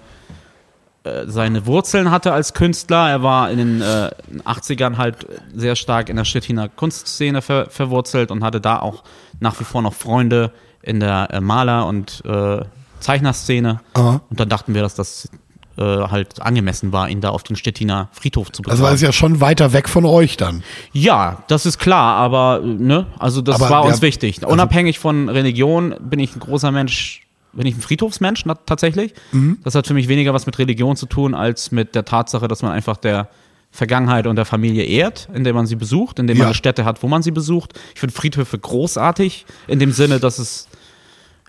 äh, 1.04 1.24
seine 1.26 1.66
Wurzeln 1.66 2.10
hatte 2.10 2.32
als 2.32 2.54
Künstler. 2.54 3.08
Er 3.10 3.22
war 3.22 3.50
in 3.50 3.58
den 3.58 3.80
äh, 3.82 4.10
80ern 4.44 4.96
halt 4.96 5.26
sehr 5.54 5.76
stark 5.76 6.08
in 6.08 6.16
der 6.16 6.24
Stettiner 6.24 6.68
Kunstszene 6.68 7.42
ver 7.42 7.66
verwurzelt 7.70 8.30
und 8.30 8.42
hatte 8.44 8.60
da 8.60 8.78
auch 8.78 9.02
nach 9.40 9.58
wie 9.60 9.64
vor 9.64 9.82
noch 9.82 9.94
Freunde 9.94 10.52
in 10.82 11.00
der 11.00 11.28
äh, 11.32 11.40
Maler- 11.40 11.86
und 11.86 12.22
äh, 12.24 12.60
Zeichnerszene. 13.00 13.80
Aha. 13.94 14.20
Und 14.30 14.40
dann 14.40 14.48
dachten 14.48 14.72
wir, 14.74 14.82
dass 14.82 14.94
das 14.94 15.28
äh, 15.76 15.82
halt 15.82 16.40
angemessen 16.42 16.92
war, 16.92 17.08
ihn 17.08 17.20
da 17.20 17.30
auf 17.30 17.42
den 17.42 17.56
Stettiner 17.56 18.08
Friedhof 18.12 18.52
zu 18.52 18.62
begraben. 18.62 18.72
Also 18.80 18.84
war 18.84 18.92
es 18.94 19.00
ja 19.00 19.12
schon 19.12 19.40
weiter 19.40 19.72
weg 19.72 19.88
von 19.88 20.04
euch 20.04 20.36
dann. 20.36 20.62
Ja, 20.92 21.42
das 21.48 21.66
ist 21.66 21.78
klar, 21.78 22.16
aber 22.16 22.60
ne, 22.64 23.06
also 23.18 23.40
das 23.42 23.56
Aber 23.60 23.70
war 23.70 23.84
uns 23.84 24.00
der- 24.00 24.08
wichtig. 24.08 24.36
also- 24.42 24.52
Unabhängig 24.52 24.98
von 24.98 25.28
Religion 25.28 25.94
bin 26.00 26.20
ich 26.20 26.34
ein 26.36 26.40
großer 26.40 26.70
Mensch, 26.70 27.26
bin 27.52 27.66
ich 27.66 27.76
ein 27.76 27.80
Friedhofsmensch 27.80 28.44
tatsächlich. 28.66 29.14
Mhm. 29.32 29.58
Das 29.64 29.74
hat 29.74 29.86
für 29.86 29.94
mich 29.94 30.08
weniger 30.08 30.34
was 30.34 30.46
mit 30.46 30.58
Religion 30.58 30.96
zu 30.96 31.06
tun, 31.06 31.34
als 31.34 31.70
mit 31.72 31.94
der 31.94 32.04
Tatsache, 32.04 32.48
dass 32.48 32.62
man 32.62 32.72
einfach 32.72 32.96
der 32.96 33.28
Vergangenheit 33.70 34.28
und 34.28 34.36
der 34.36 34.44
Familie 34.44 34.84
ehrt, 34.84 35.28
indem 35.34 35.56
man 35.56 35.66
sie 35.66 35.74
besucht, 35.74 36.20
indem 36.20 36.36
man 36.38 36.42
Ja. 36.44 36.48
eine 36.50 36.54
Stätte 36.54 36.84
hat, 36.84 37.02
wo 37.02 37.08
man 37.08 37.22
sie 37.24 37.32
besucht. 37.32 37.72
Ich 37.94 37.98
finde 38.00 38.14
Friedhöfe 38.14 38.56
großartig, 38.56 39.46
in 39.66 39.80
dem 39.80 39.90
Sinne, 39.90 40.20
dass 40.20 40.38
es 40.38 40.68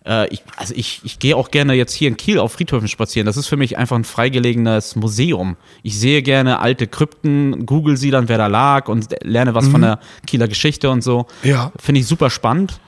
äh, 0.05 0.27
ich, 0.27 0.43
also 0.57 0.73
ich, 0.75 1.01
ich 1.03 1.19
gehe 1.19 1.35
auch 1.35 1.51
gerne 1.51 1.73
jetzt 1.73 1.93
hier 1.93 2.07
in 2.07 2.17
Kiel 2.17 2.39
auf 2.39 2.53
Friedhöfen 2.53 2.87
spazieren. 2.87 3.25
Das 3.25 3.37
ist 3.37 3.47
für 3.47 3.57
mich 3.57 3.77
einfach 3.77 3.95
ein 3.95 4.03
freigelegenes 4.03 4.95
Museum. 4.95 5.57
Ich 5.83 5.99
sehe 5.99 6.21
gerne 6.21 6.59
alte 6.59 6.87
Krypten, 6.87 7.65
google 7.65 7.97
sie 7.97 8.11
dann, 8.11 8.29
wer 8.29 8.37
da 8.37 8.47
lag 8.47 8.87
und 8.87 9.07
lerne 9.23 9.55
was 9.55 9.67
von 9.67 9.81
der 9.81 9.99
Kieler 10.27 10.47
Geschichte 10.47 10.89
und 10.89 11.03
so. 11.03 11.25
Ja. 11.43 11.71
Finde 11.79 12.01
ich 12.01 12.07
super 12.07 12.29
spannend. 12.29 12.79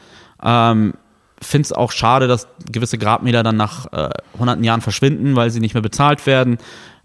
Ähm, 0.44 0.94
Finde 1.40 1.66
es 1.66 1.72
auch 1.72 1.92
schade, 1.92 2.28
dass 2.28 2.48
gewisse 2.72 2.98
Grabmäler 2.98 3.44
dann 3.44 3.58
nach 3.58 3.92
äh, 3.94 4.10
hunderten 4.40 4.64
Jahren 4.64 4.82
verschwinden, 4.82 5.36
weil 5.36 5.52
sie 5.52 5.60
nicht 5.60 5.76
mehr 5.76 5.84
bezahlt 5.84 6.26
werden. 6.26 6.58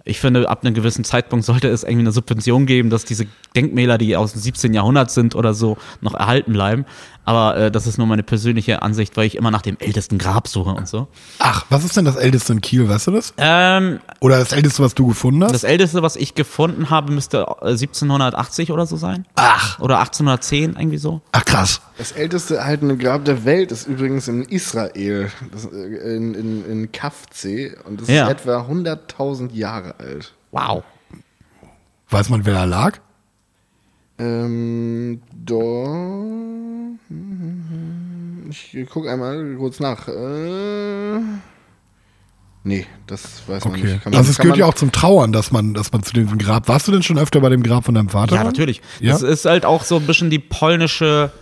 Ich 0.04 0.20
finde, 0.20 0.48
ab 0.48 0.64
einem 0.64 0.74
gewissen 0.74 1.04
Zeitpunkt 1.04 1.44
sollte 1.44 1.68
es 1.68 1.84
irgendwie 1.84 2.00
eine 2.00 2.12
Subvention 2.12 2.66
geben, 2.66 2.90
dass 2.90 3.04
diese 3.04 3.26
Denkmäler, 3.54 3.98
die 3.98 4.16
aus 4.16 4.32
dem 4.32 4.40
17. 4.40 4.74
Jahrhundert 4.74 5.10
sind 5.10 5.36
oder 5.36 5.54
so, 5.54 5.76
noch 6.00 6.14
erhalten 6.14 6.52
bleiben. 6.52 6.86
Aber 7.24 7.56
äh, 7.56 7.70
das 7.70 7.86
ist 7.86 7.98
nur 7.98 8.06
meine 8.08 8.22
persönliche 8.24 8.82
Ansicht, 8.82 9.16
weil 9.16 9.26
ich 9.26 9.36
immer 9.36 9.50
nach 9.52 9.62
dem 9.62 9.76
ältesten 9.78 10.18
Grab 10.18 10.48
suche 10.48 10.70
und 10.70 10.88
so. 10.88 11.06
Ach, 11.38 11.64
was 11.70 11.84
ist 11.84 11.96
denn 11.96 12.04
das 12.04 12.16
älteste 12.16 12.52
in 12.54 12.60
Kiel, 12.60 12.88
weißt 12.88 13.06
du 13.06 13.10
das? 13.12 13.32
Ähm, 13.36 14.00
Oder 14.20 14.38
das 14.38 14.52
älteste, 14.52 14.82
was 14.82 14.94
du 14.94 15.06
gefunden 15.06 15.44
hast? 15.44 15.52
das 15.52 15.62
älteste, 15.64 16.02
was 16.02 16.16
ich 16.16 16.34
gefunden 16.34 16.90
habe, 16.90 17.12
müsste 17.12 17.46
äh, 17.62 17.68
1780 17.70 18.72
oder 18.72 18.86
so 18.86 18.96
sein. 18.96 19.24
Ach. 19.36 19.78
Oder 19.78 19.98
1810, 20.00 20.74
irgendwie 20.76 20.98
so. 20.98 21.20
Ach, 21.30 21.44
krass. 21.44 21.80
Das 21.98 22.10
älteste 22.12 22.56
erhaltene 22.56 22.96
Grab 22.96 23.24
der 23.24 23.44
Welt 23.44 23.70
ist 23.70 23.86
übrigens 23.86 24.26
in 24.26 24.42
Israel, 24.42 25.30
das, 25.52 25.66
äh, 25.66 26.16
in, 26.16 26.34
in, 26.34 26.64
in 26.70 26.92
Kafze. 26.92 27.76
Und 27.84 28.00
das 28.00 28.08
Ja. 28.08 28.24
ist 28.26 28.32
etwa 28.40 28.62
100.000 28.62 29.52
Jahre 29.52 29.94
alt. 29.98 30.32
Wow. 30.50 30.82
Weiß 32.10 32.28
man, 32.28 32.44
wer 32.44 32.54
da 32.54 32.64
lag? 32.64 32.98
Ähm, 34.22 35.20
da. 35.44 35.84
Ich 38.50 38.76
guck 38.90 39.08
einmal 39.08 39.56
kurz 39.56 39.80
nach. 39.80 40.06
Äh, 40.08 41.20
nee, 42.64 42.86
das 43.06 43.42
weiß 43.48 43.64
man 43.64 43.74
Okay. 43.74 43.82
nicht. 43.84 44.02
Kann 44.02 44.12
man- 44.12 44.18
Also 44.18 44.30
es 44.30 44.38
gehört 44.38 44.56
ja 44.58 44.66
auch 44.66 44.74
zum 44.74 44.92
Trauern, 44.92 45.32
dass 45.32 45.50
man, 45.50 45.74
dass 45.74 45.90
man 45.92 46.02
zu 46.02 46.12
diesem 46.12 46.38
Grab. 46.38 46.68
Warst 46.68 46.86
du 46.88 46.92
denn 46.92 47.02
schon 47.02 47.18
öfter 47.18 47.40
bei 47.40 47.48
dem 47.48 47.62
Grab 47.62 47.84
von 47.84 47.94
deinem 47.94 48.08
Vater? 48.10 48.36
Ja, 48.36 48.44
natürlich. 48.44 48.80
Ja? 49.00 49.12
Das 49.12 49.22
ist 49.22 49.44
halt 49.44 49.64
auch 49.64 49.82
so 49.84 49.96
ein 49.96 50.06
bisschen 50.06 50.30
die 50.30 50.38
polnische 50.38 51.32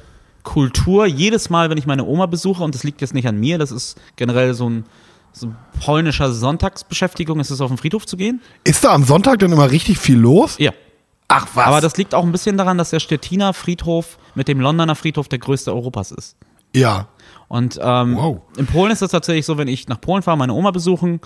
Kultur. 0.43 1.07
Jedes 1.07 1.51
Mal, 1.51 1.69
wenn 1.69 1.79
ich 1.79 1.87
meine 1.87 2.05
Oma 2.05 2.27
besuche, 2.27 2.63
und 2.63 2.75
das 2.75 2.85
liegt 2.85 3.01
jetzt 3.03 3.13
nicht 3.15 3.29
an 3.29 3.39
mir, 3.39 3.59
das 3.59 3.73
ist 3.73 4.01
generell 4.17 4.55
so 4.55 4.69
ein 4.71 4.85
so 5.33 5.53
polnischer 5.85 6.33
Sonntagsbeschäftigung, 6.33 7.39
ist 7.39 7.51
es 7.51 7.61
auf 7.61 7.69
den 7.71 7.77
Friedhof 7.77 8.05
zu 8.07 8.17
gehen. 8.17 8.41
Ist 8.65 8.83
da 8.85 8.93
am 8.95 9.05
Sonntag 9.05 9.39
denn 9.39 9.53
immer 9.53 9.71
richtig 9.71 9.99
viel 9.99 10.17
los? 10.19 10.57
Ja. 10.59 10.73
Ach 11.33 11.47
was. 11.55 11.67
Aber 11.67 11.81
das 11.81 11.97
liegt 11.97 12.15
auch 12.15 12.25
ein 12.25 12.33
bisschen 12.33 12.57
daran, 12.59 12.77
dass 12.77 12.91
der 12.91 13.01
Stettiner 13.01 13.55
Friedhof 13.55 14.19
mit 14.35 14.49
dem 14.49 14.61
Londoner 14.61 14.95
Friedhof 14.97 15.29
der 15.29 15.39
größte 15.39 15.73
Europas 15.75 16.11
ist. 16.13 16.37
ja. 16.75 17.07
Und 17.49 17.81
ähm, 17.83 18.17
Wow. 18.17 18.43
in 18.59 18.67
Polen 18.67 18.93
ist 18.93 19.03
das 19.03 19.11
tatsächlich 19.11 19.45
so, 19.45 19.59
wenn 19.59 19.67
ich 19.67 19.89
nach 19.89 20.01
Polen 20.01 20.23
fahre, 20.23 20.37
meine 20.39 20.53
Oma 20.53 20.71
besuchen, 20.71 21.21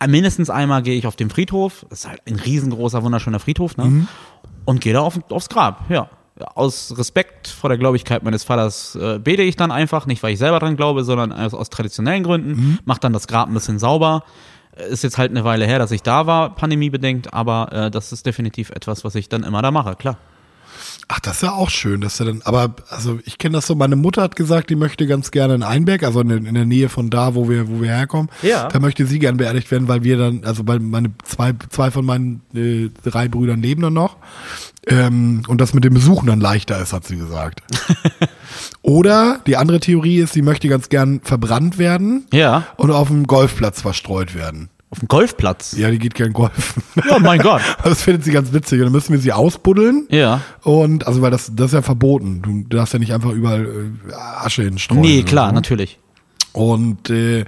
äh, 0.00 0.06
mindestens 0.06 0.48
einmal 0.48 0.80
gehe 0.82 0.96
ich 0.96 1.08
auf 1.08 1.16
den 1.16 1.28
Friedhof. 1.28 1.84
Das 1.90 2.00
ist 2.04 2.08
halt 2.08 2.22
ein 2.26 2.36
riesengroßer, 2.36 3.02
wunderschöner 3.02 3.40
Friedhof, 3.40 3.76
ne? 3.76 3.84
Mhm. 3.86 4.08
Und 4.64 4.80
gehe 4.80 4.92
da 4.92 5.00
auf, 5.00 5.18
aufs 5.30 5.48
Grab, 5.48 5.90
ja. 5.90 6.08
Aus 6.54 6.94
Respekt 6.96 7.48
vor 7.48 7.68
der 7.68 7.78
Gläubigkeit 7.78 8.22
meines 8.22 8.44
Vaters 8.44 8.94
äh, 8.94 9.18
bete 9.18 9.42
ich 9.42 9.56
dann 9.56 9.72
einfach, 9.72 10.06
nicht 10.06 10.22
weil 10.22 10.34
ich 10.34 10.38
selber 10.38 10.60
dran 10.60 10.76
glaube, 10.76 11.02
sondern 11.02 11.32
aus, 11.32 11.52
aus 11.52 11.68
traditionellen 11.68 12.22
Gründen, 12.22 12.50
Mhm. 12.50 12.78
mach 12.84 12.98
dann 12.98 13.12
das 13.12 13.26
Grab 13.26 13.48
ein 13.48 13.54
bisschen 13.54 13.80
sauber. 13.80 14.22
Ist 14.90 15.02
jetzt 15.02 15.18
halt 15.18 15.30
eine 15.30 15.44
Weile 15.44 15.66
her, 15.66 15.78
dass 15.78 15.90
ich 15.90 16.02
da 16.02 16.26
war, 16.26 16.54
pandemiebedingt, 16.54 17.34
aber 17.34 17.72
äh, 17.72 17.90
das 17.90 18.12
ist 18.12 18.26
definitiv 18.26 18.70
etwas, 18.70 19.04
was 19.04 19.14
ich 19.14 19.28
dann 19.28 19.42
immer 19.42 19.62
da 19.62 19.70
mache, 19.70 19.96
klar. 19.96 20.18
Ach, 21.10 21.20
das 21.20 21.36
ist 21.36 21.42
ja 21.42 21.52
auch 21.52 21.70
schön, 21.70 22.02
dass 22.02 22.20
er 22.20 22.26
dann, 22.26 22.42
aber 22.44 22.74
also 22.90 23.18
ich 23.24 23.38
kenne 23.38 23.54
das 23.54 23.66
so, 23.66 23.74
meine 23.74 23.96
Mutter 23.96 24.20
hat 24.20 24.36
gesagt, 24.36 24.68
die 24.68 24.76
möchte 24.76 25.06
ganz 25.06 25.30
gerne 25.30 25.54
in 25.54 25.62
Einberg, 25.62 26.02
also 26.02 26.20
in, 26.20 26.30
in 26.30 26.54
der 26.54 26.66
Nähe 26.66 26.90
von 26.90 27.08
da, 27.08 27.34
wo 27.34 27.48
wir, 27.48 27.68
wo 27.68 27.80
wir 27.80 27.88
herkommen. 27.88 28.28
Ja. 28.42 28.68
Da 28.68 28.78
möchte 28.78 29.06
sie 29.06 29.18
gern 29.18 29.38
beerdigt 29.38 29.70
werden, 29.70 29.88
weil 29.88 30.04
wir 30.04 30.18
dann, 30.18 30.44
also 30.44 30.66
weil 30.66 30.80
meine 30.80 31.12
zwei, 31.24 31.54
zwei 31.70 31.90
von 31.90 32.04
meinen 32.04 32.42
äh, 32.54 32.90
drei 33.08 33.28
Brüdern 33.28 33.62
leben 33.62 33.82
dann 33.82 33.94
noch. 33.94 34.16
Ähm, 34.90 35.42
und 35.48 35.60
das 35.60 35.74
mit 35.74 35.84
dem 35.84 35.94
Besuchen 35.94 36.26
dann 36.26 36.40
leichter 36.40 36.80
ist, 36.80 36.92
hat 36.92 37.06
sie 37.06 37.16
gesagt. 37.16 37.62
Oder 38.82 39.40
die 39.46 39.56
andere 39.56 39.80
Theorie 39.80 40.18
ist, 40.18 40.32
sie 40.32 40.42
möchte 40.42 40.68
ganz 40.68 40.88
gern 40.88 41.20
verbrannt 41.22 41.78
werden 41.78 42.26
Ja. 42.32 42.66
und 42.76 42.90
auf 42.90 43.08
dem 43.08 43.26
Golfplatz 43.26 43.80
verstreut 43.82 44.34
werden. 44.34 44.70
Auf 44.90 45.00
dem 45.00 45.08
Golfplatz. 45.08 45.76
Ja, 45.76 45.90
die 45.90 45.98
geht 45.98 46.14
gern 46.14 46.32
golfen. 46.32 46.82
Ja, 47.10 47.18
mein 47.18 47.40
Gott. 47.40 47.60
Das 47.84 48.02
findet 48.02 48.24
sie 48.24 48.32
ganz 48.32 48.54
witzig. 48.54 48.78
Und 48.80 48.86
dann 48.86 48.92
müssen 48.92 49.12
wir 49.12 49.18
sie 49.20 49.32
ausbuddeln. 49.34 50.06
Ja. 50.10 50.40
Und, 50.62 51.06
also, 51.06 51.20
weil 51.20 51.30
das, 51.30 51.52
das 51.54 51.66
ist 51.66 51.72
ja 51.74 51.82
verboten. 51.82 52.40
Du 52.40 52.64
darfst 52.74 52.94
ja 52.94 52.98
nicht 52.98 53.12
einfach 53.12 53.30
überall 53.32 53.66
äh, 53.66 54.14
Asche 54.14 54.62
hinstreuen. 54.62 55.02
Nee, 55.02 55.22
klar, 55.24 55.48
so. 55.50 55.54
natürlich. 55.54 55.98
Und 56.54 57.10
äh, 57.10 57.44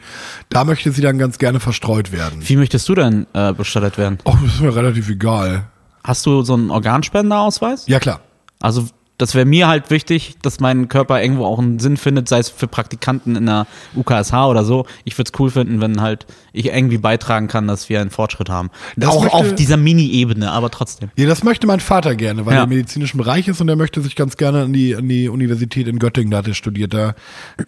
da 0.51 0.65
möchte 0.65 0.93
sie 0.93 1.01
dann 1.01 1.17
ganz 1.19 1.39
gerne 1.39 1.61
verstreut 1.61 2.13
werden. 2.13 2.43
Wie 2.47 2.57
möchtest 2.57 2.87
du 2.91 2.95
denn 2.95 3.27
äh, 3.33 3.55
bestattet 3.55 3.97
werden? 3.97 4.19
Oh, 4.25 4.37
das 4.45 4.57
ist 4.57 4.61
mir 4.61 4.77
relativ 4.77 5.09
egal. 5.09 5.65
Hast 6.03 6.25
du 6.27 6.43
so 6.43 6.55
einen 6.55 6.71
Organspenderausweis? 6.71 7.87
Ja, 7.87 8.01
klar. 8.01 8.21
Also 8.61 8.87
das 9.21 9.35
wäre 9.35 9.45
mir 9.47 9.69
halt 9.69 9.91
wichtig, 9.91 10.37
dass 10.43 10.61
mein 10.61 10.89
Körper 10.89 11.23
irgendwo 11.23 11.45
auch 11.45 11.59
einen 11.59 11.79
Sinn 11.79 11.97
findet, 11.97 12.29
sei 12.29 12.39
es 12.39 12.49
für 12.49 12.67
Praktikanten 12.67 13.37
in 13.37 13.47
der 13.47 13.67
UKSH 13.97 14.33
oder 14.49 14.65
so. 14.65 14.87
Ich 15.05 15.17
würde 15.19 15.31
es 15.33 15.39
cool 15.41 15.51
finden, 15.51 15.81
wenn 15.81 16.01
halt 16.01 16.27
ich 16.53 16.67
irgendwie 16.67 16.99
beitragen 16.99 17.47
kann, 17.49 17.69
dass 17.69 17.89
wir 17.89 18.01
einen 18.01 18.11
Fortschritt 18.11 18.49
haben. 18.49 18.71
Das 18.97 19.11
auch 19.11 19.23
möchte- 19.23 19.37
auf 19.37 19.55
dieser 19.55 19.77
Mini-Ebene, 19.77 20.51
aber 20.51 20.71
trotzdem. 20.71 21.11
Ja, 21.17 21.27
das 21.27 21.45
möchte 21.45 21.67
mein 21.67 21.81
Vater 21.81 22.15
gerne, 22.17 22.45
weil 22.47 22.55
Ja. 22.55 22.61
er 22.61 22.65
im 22.65 22.71
medizinischen 22.71 23.19
Bereich 23.19 23.47
ist 23.49 23.61
und 23.61 23.69
er 23.69 23.77
möchte 23.77 24.01
sich 24.01 24.17
ganz 24.17 24.37
gerne 24.37 24.63
an 24.63 24.73
die, 24.73 24.97
an 24.97 25.09
die 25.09 25.29
Universität 25.29 25.87
in 25.87 25.99
Göttingen, 25.99 26.31
da 26.31 26.39
hat 26.39 26.49
er 26.49 26.55
studiert, 26.55 26.93
da, 26.95 27.15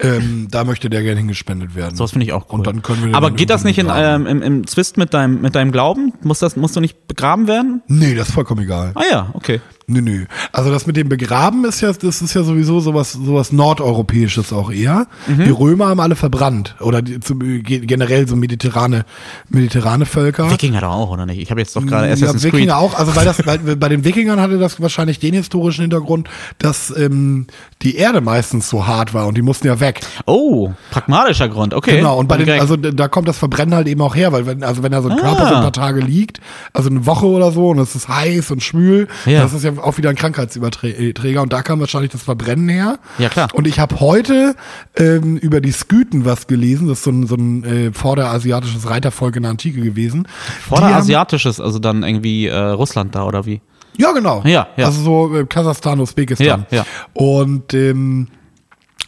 ähm, 0.01 0.47
da 0.51 0.63
möchte 0.63 0.89
der 0.89 1.01
gerne 1.03 1.19
hingespendet 1.19 1.75
werden. 1.75 1.95
Sowas 1.95 2.11
finde 2.11 2.25
ich 2.25 2.33
auch 2.33 2.47
cool. 2.49 2.59
Und 2.59 2.67
dann 2.67 2.81
können 2.81 3.05
wir 3.05 3.15
aber 3.15 3.31
geht 3.31 3.49
das 3.49 3.63
nicht 3.63 3.77
in, 3.79 3.87
ähm, 3.93 4.25
im, 4.25 4.41
im 4.41 4.67
Zwist 4.67 4.97
mit 4.97 5.13
deinem, 5.13 5.41
mit 5.41 5.55
deinem 5.55 5.71
Glauben? 5.71 6.13
Muss 6.23 6.39
das, 6.39 6.55
musst 6.55 6.75
du 6.75 6.79
nicht 6.81 7.07
begraben 7.07 7.47
werden? 7.47 7.81
Nee, 7.87 8.15
das 8.15 8.29
ist 8.29 8.33
vollkommen 8.33 8.61
egal. 8.63 8.91
Ah 8.95 9.03
ja, 9.09 9.29
okay. 9.33 9.61
Nö, 9.87 10.01
nö. 10.01 10.25
Also 10.51 10.71
das 10.71 10.87
mit 10.87 10.95
dem 10.95 11.09
Begraben 11.09 11.65
ist 11.65 11.81
ja, 11.81 11.91
das 11.91 12.21
ist 12.21 12.33
ja 12.33 12.43
sowieso 12.43 12.79
sowas, 12.79 13.11
sowas 13.13 13.51
Nordeuropäisches 13.51 14.53
auch 14.53 14.71
eher. 14.71 15.07
Mhm. 15.27 15.43
Die 15.43 15.49
Römer 15.49 15.87
haben 15.87 15.99
alle 15.99 16.15
verbrannt. 16.15 16.75
Oder 16.79 17.01
die, 17.01 17.19
zu, 17.19 17.35
ge- 17.37 17.79
generell 17.85 18.27
so 18.27 18.35
mediterrane, 18.35 19.05
mediterrane 19.49 20.05
Völker. 20.05 20.49
Wikinger 20.49 20.81
doch 20.81 20.91
auch, 20.91 21.09
oder 21.11 21.25
nicht? 21.25 21.39
Ich 21.41 21.51
habe 21.51 21.59
jetzt 21.59 21.75
doch 21.75 21.85
gerade 21.85 22.07
ja, 22.07 22.13
Assassin's 22.13 22.43
Creed. 22.43 22.53
Wikinger 22.53 22.77
auch, 22.77 22.97
also 22.97 23.15
weil 23.15 23.25
das, 23.25 23.45
weil 23.45 23.57
bei 23.75 23.89
den 23.89 24.05
Wikingern 24.05 24.39
hatte 24.39 24.57
das 24.57 24.81
wahrscheinlich 24.81 25.19
den 25.19 25.33
historischen 25.33 25.81
Hintergrund, 25.81 26.29
dass 26.59 26.95
ähm, 26.95 27.47
die 27.81 27.97
Erde 27.97 28.21
meistens 28.21 28.69
so 28.69 28.87
hart 28.87 29.13
war 29.13 29.27
und 29.27 29.35
die 29.37 29.41
mussten 29.41 29.67
ja 29.67 29.79
weg. 29.79 29.99
Oh, 30.25 30.71
pragmatischer 30.91 31.49
Grund, 31.49 31.73
okay. 31.73 31.97
Genau, 31.97 32.17
und 32.17 32.27
bei 32.27 32.37
den, 32.37 32.49
also 32.59 32.77
da 32.77 33.07
kommt 33.09 33.27
das 33.27 33.37
Verbrennen 33.37 33.75
halt 33.75 33.87
eben 33.87 34.01
auch 34.01 34.15
her, 34.15 34.31
weil 34.31 34.45
wenn, 34.45 34.63
also 34.63 34.81
wenn 34.83 34.91
da 34.93 35.01
so 35.01 35.09
ein 35.09 35.17
Körper 35.17 35.43
Ah. 35.43 35.49
so 35.49 35.55
ein 35.55 35.61
paar 35.61 35.73
Tage 35.73 35.99
liegt, 35.99 36.39
also 36.71 36.89
eine 36.89 37.05
Woche 37.05 37.25
oder 37.25 37.51
so, 37.51 37.69
und 37.69 37.79
es 37.79 37.95
ist 37.95 38.07
heiß 38.07 38.51
und 38.51 38.63
schwül, 38.63 39.07
Ja. 39.25 39.41
das 39.41 39.53
ist 39.53 39.63
ja 39.63 39.72
auch 39.79 39.97
wieder 39.97 40.09
ein 40.09 40.15
Krankheitsüberträger 40.15 41.41
und 41.41 41.53
da 41.53 41.61
kam 41.61 41.79
wahrscheinlich 41.79 42.11
das 42.11 42.23
Verbrennen 42.23 42.69
her. 42.69 42.99
Ja, 43.17 43.29
klar. 43.29 43.47
Und 43.53 43.67
ich 43.67 43.79
habe 43.79 43.99
heute 43.99 44.55
ähm, 44.95 45.37
über 45.37 45.61
die 45.61 45.71
Skythen 45.71 46.25
was 46.25 46.47
gelesen, 46.47 46.87
das 46.87 46.99
ist 46.99 47.03
so 47.03 47.11
ein, 47.11 47.27
so 47.27 47.35
ein 47.35 47.63
äh, 47.63 47.91
vorderasiatisches 47.93 48.89
Reitervolk 48.89 49.35
in 49.35 49.43
der 49.43 49.51
Antike 49.51 49.81
gewesen. 49.81 50.27
Vorderasiatisches, 50.67 51.59
also 51.59 51.79
dann 51.79 52.03
irgendwie 52.03 52.47
äh, 52.47 52.55
Russland 52.55 53.15
da, 53.15 53.25
oder 53.25 53.45
wie? 53.45 53.61
Ja, 53.97 54.11
genau. 54.11 54.41
Ja, 54.45 54.67
ja. 54.75 54.85
Also 54.85 55.01
so 55.01 55.35
äh, 55.35 55.45
Kasachstan, 55.45 55.99
Usbekistan. 55.99 56.65
Ja, 56.71 56.77
ja. 56.77 56.85
Und 57.13 57.73
ähm, 57.73 58.27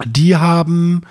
die 0.06 0.36
haben 0.36 1.02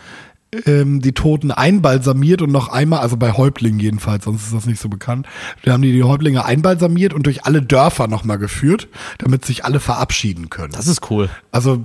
ähm, 0.66 1.00
die 1.00 1.12
Toten 1.12 1.50
einbalsamiert 1.50 2.42
und 2.42 2.52
noch 2.52 2.68
einmal, 2.68 3.00
also 3.00 3.16
bei 3.16 3.32
Häuptlingen 3.32 3.80
jedenfalls, 3.80 4.24
sonst 4.24 4.44
ist 4.44 4.54
das 4.54 4.66
nicht 4.66 4.80
so 4.80 4.88
bekannt, 4.88 5.26
da 5.64 5.72
haben 5.72 5.82
die 5.82 5.92
die 5.92 6.02
Häuptlinge 6.02 6.44
einbalsamiert 6.44 7.14
und 7.14 7.26
durch 7.26 7.44
alle 7.44 7.62
Dörfer 7.62 8.08
nochmal 8.08 8.38
geführt, 8.38 8.88
damit 9.18 9.44
sich 9.44 9.64
alle 9.64 9.80
verabschieden 9.80 10.50
können. 10.50 10.72
Das 10.72 10.86
ist 10.86 11.10
cool. 11.10 11.28
Also 11.52 11.84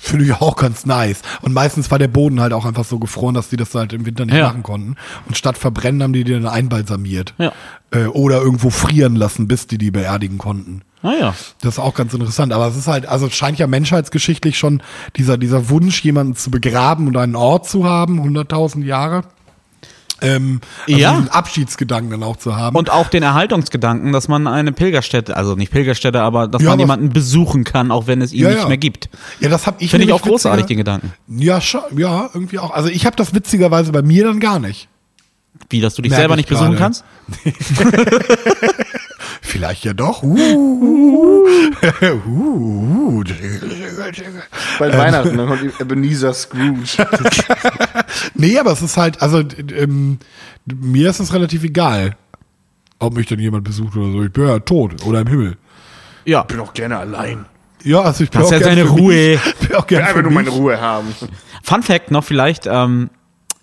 finde 0.00 0.24
ich 0.24 0.32
auch 0.34 0.56
ganz 0.56 0.86
nice. 0.86 1.20
Und 1.42 1.52
meistens 1.52 1.90
war 1.90 1.98
der 1.98 2.08
Boden 2.08 2.40
halt 2.40 2.52
auch 2.52 2.64
einfach 2.64 2.84
so 2.84 2.98
gefroren, 2.98 3.34
dass 3.34 3.48
die 3.50 3.56
das 3.56 3.74
halt 3.74 3.92
im 3.92 4.06
Winter 4.06 4.24
nicht 4.24 4.34
Ja. 4.36 4.46
machen 4.48 4.62
konnten. 4.62 4.96
Und 5.26 5.36
statt 5.36 5.58
verbrennen 5.58 6.02
haben 6.02 6.12
die 6.12 6.24
die 6.24 6.32
dann 6.32 6.46
einbalsamiert. 6.46 7.34
Ja. 7.38 7.52
Äh, 7.90 8.06
oder 8.06 8.40
irgendwo 8.40 8.70
frieren 8.70 9.16
lassen, 9.16 9.46
bis 9.46 9.66
die 9.66 9.78
die 9.78 9.90
beerdigen 9.90 10.38
konnten. 10.38 10.82
Naja. 11.04 11.34
Das 11.60 11.74
ist 11.74 11.78
auch 11.78 11.94
ganz 11.94 12.12
interessant. 12.14 12.52
Aber 12.52 12.66
es 12.66 12.76
ist 12.76 12.88
halt, 12.88 13.06
also 13.06 13.26
es 13.26 13.34
scheint 13.34 13.58
ja 13.58 13.66
menschheitsgeschichtlich 13.66 14.58
schon 14.58 14.82
dieser, 15.16 15.36
dieser 15.38 15.68
Wunsch, 15.68 16.02
jemanden 16.02 16.34
zu 16.34 16.50
begraben 16.50 17.06
und 17.06 17.16
einen 17.16 17.36
Ort 17.36 17.68
zu 17.68 17.84
haben, 17.84 18.20
100.000 18.20 18.82
Jahre. 18.84 19.22
Ähm, 20.22 20.60
also 20.88 20.98
Ja. 20.98 21.12
diesen 21.12 21.28
Abschiedsgedanken 21.28 22.10
dann 22.10 22.22
auch 22.22 22.36
zu 22.36 22.56
haben. 22.56 22.74
Und 22.74 22.88
auch 22.88 23.08
den 23.08 23.22
Erhaltungsgedanken, 23.22 24.12
dass 24.12 24.28
man 24.28 24.46
eine 24.46 24.72
Pilgerstätte, 24.72 25.36
also 25.36 25.56
nicht 25.56 25.70
Pilgerstätte, 25.72 26.22
aber 26.22 26.48
dass 26.48 26.62
Ja, 26.62 26.68
man 26.70 26.74
aber- 26.74 26.82
jemanden 26.82 27.10
besuchen 27.10 27.64
kann, 27.64 27.90
auch 27.90 28.06
wenn 28.06 28.22
es 28.22 28.32
ihn 28.32 28.44
Ja, 28.44 28.48
nicht 28.50 28.58
ja. 28.62 28.68
mehr 28.68 28.78
gibt. 28.78 29.10
ja, 29.40 29.50
das 29.50 29.66
habe 29.66 29.76
ich 29.80 29.90
Finde 29.90 30.06
ich 30.06 30.12
auch 30.14 30.22
großartig, 30.22 30.64
den 30.66 30.78
Gedanken. 30.78 31.12
Ja, 31.28 31.58
ja, 31.96 32.30
irgendwie 32.32 32.58
auch. 32.60 32.70
Also 32.70 32.88
ich 32.88 33.04
habe 33.04 33.16
das 33.16 33.34
witzigerweise 33.34 33.92
bei 33.92 34.00
mir 34.00 34.24
dann 34.24 34.40
gar 34.40 34.58
nicht. 34.58 34.88
Wie, 35.68 35.80
dass 35.82 35.94
du 35.96 36.02
dich 36.02 36.10
Merk 36.10 36.20
selber 36.20 36.34
ich 36.34 36.38
nicht 36.38 36.48
besuchen 36.48 36.76
kannst? 36.76 37.04
Vielleicht 39.46 39.84
ja 39.84 39.92
doch. 39.92 40.22
Uh, 40.22 40.36
uh, 40.36 41.46
uh. 42.26 43.22
Bald 44.78 44.96
Weihnachten, 44.96 45.36
dann 45.36 45.48
kommt 45.48 45.80
Ebenezer 45.80 46.32
Scrooge. 46.32 46.96
Nee, 48.34 48.58
aber 48.58 48.72
es 48.72 48.80
ist 48.80 48.96
halt, 48.96 49.20
also 49.20 49.42
ähm, 49.76 50.18
mir 50.66 51.10
ist 51.10 51.20
es 51.20 51.32
relativ 51.32 51.62
egal, 51.62 52.16
ob 52.98 53.14
mich 53.14 53.26
denn 53.26 53.38
jemand 53.38 53.64
besucht 53.64 53.96
oder 53.96 54.10
so. 54.10 54.22
Ich 54.24 54.32
bin 54.32 54.48
ja 54.48 54.58
tot 54.60 55.04
oder 55.04 55.20
im 55.20 55.26
Himmel. 55.26 55.56
Ja. 56.24 56.42
bin 56.44 56.60
auch 56.60 56.72
gerne 56.72 56.98
allein. 56.98 57.44
Ja, 57.82 58.00
also 58.00 58.24
ich 58.24 58.30
bin 58.30 58.40
Hast 58.40 58.48
auch 58.48 58.52
ja 58.52 58.58
gern 58.58 58.70
seine 58.70 58.86
für 58.86 58.92
Ruhe. 58.92 59.12
Mich. 59.44 59.68
Bin 59.68 59.76
auch 59.76 59.80
Ich 59.82 59.86
gern 59.88 60.00
will 60.00 60.08
einfach 60.08 60.22
nur 60.22 60.32
meine. 60.32 60.48
Ruhe 60.48 60.80
haben. 60.80 61.14
Fun 61.62 61.82
Fact 61.82 62.10
noch 62.10 62.24
vielleicht, 62.24 62.66
ähm, 62.66 63.10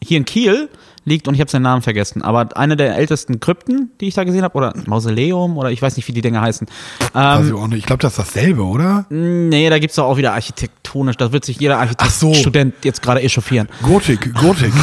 hier 0.01 0.17
in 0.17 0.25
Kiel 0.25 0.69
liegt, 1.03 1.27
und 1.27 1.33
ich 1.33 1.39
habe 1.41 1.49
seinen 1.49 1.63
Namen 1.63 1.81
vergessen, 1.81 2.21
aber 2.21 2.55
eine 2.57 2.77
der 2.77 2.95
ältesten 2.95 3.39
Krypten, 3.39 3.91
die 3.99 4.07
ich 4.07 4.13
da 4.13 4.23
gesehen 4.23 4.43
habe, 4.43 4.55
oder 4.55 4.73
Mausoleum, 4.85 5.57
oder 5.57 5.71
ich 5.71 5.81
weiß 5.81 5.95
nicht, 5.97 6.07
wie 6.07 6.11
die 6.13 6.21
Dinger 6.21 6.41
heißen. 6.41 6.67
Ähm, 7.15 7.71
ich 7.73 7.85
glaube, 7.85 8.01
das 8.01 8.17
ist 8.17 8.19
dasselbe, 8.19 8.63
oder? 8.63 9.05
nee, 9.09 9.69
da 9.69 9.79
gibt's 9.79 9.95
doch 9.95 10.05
auch 10.05 10.17
wieder 10.17 10.33
architektonisch, 10.33 11.17
da 11.17 11.31
wird 11.31 11.45
sich 11.45 11.59
jeder 11.59 11.79
Ach 11.79 11.89
so. 12.09 12.27
Architektstudent 12.27 12.75
jetzt 12.83 13.01
gerade 13.01 13.21
echauffieren. 13.21 13.67
Gotik, 13.83 14.33
Gotik. 14.35 14.73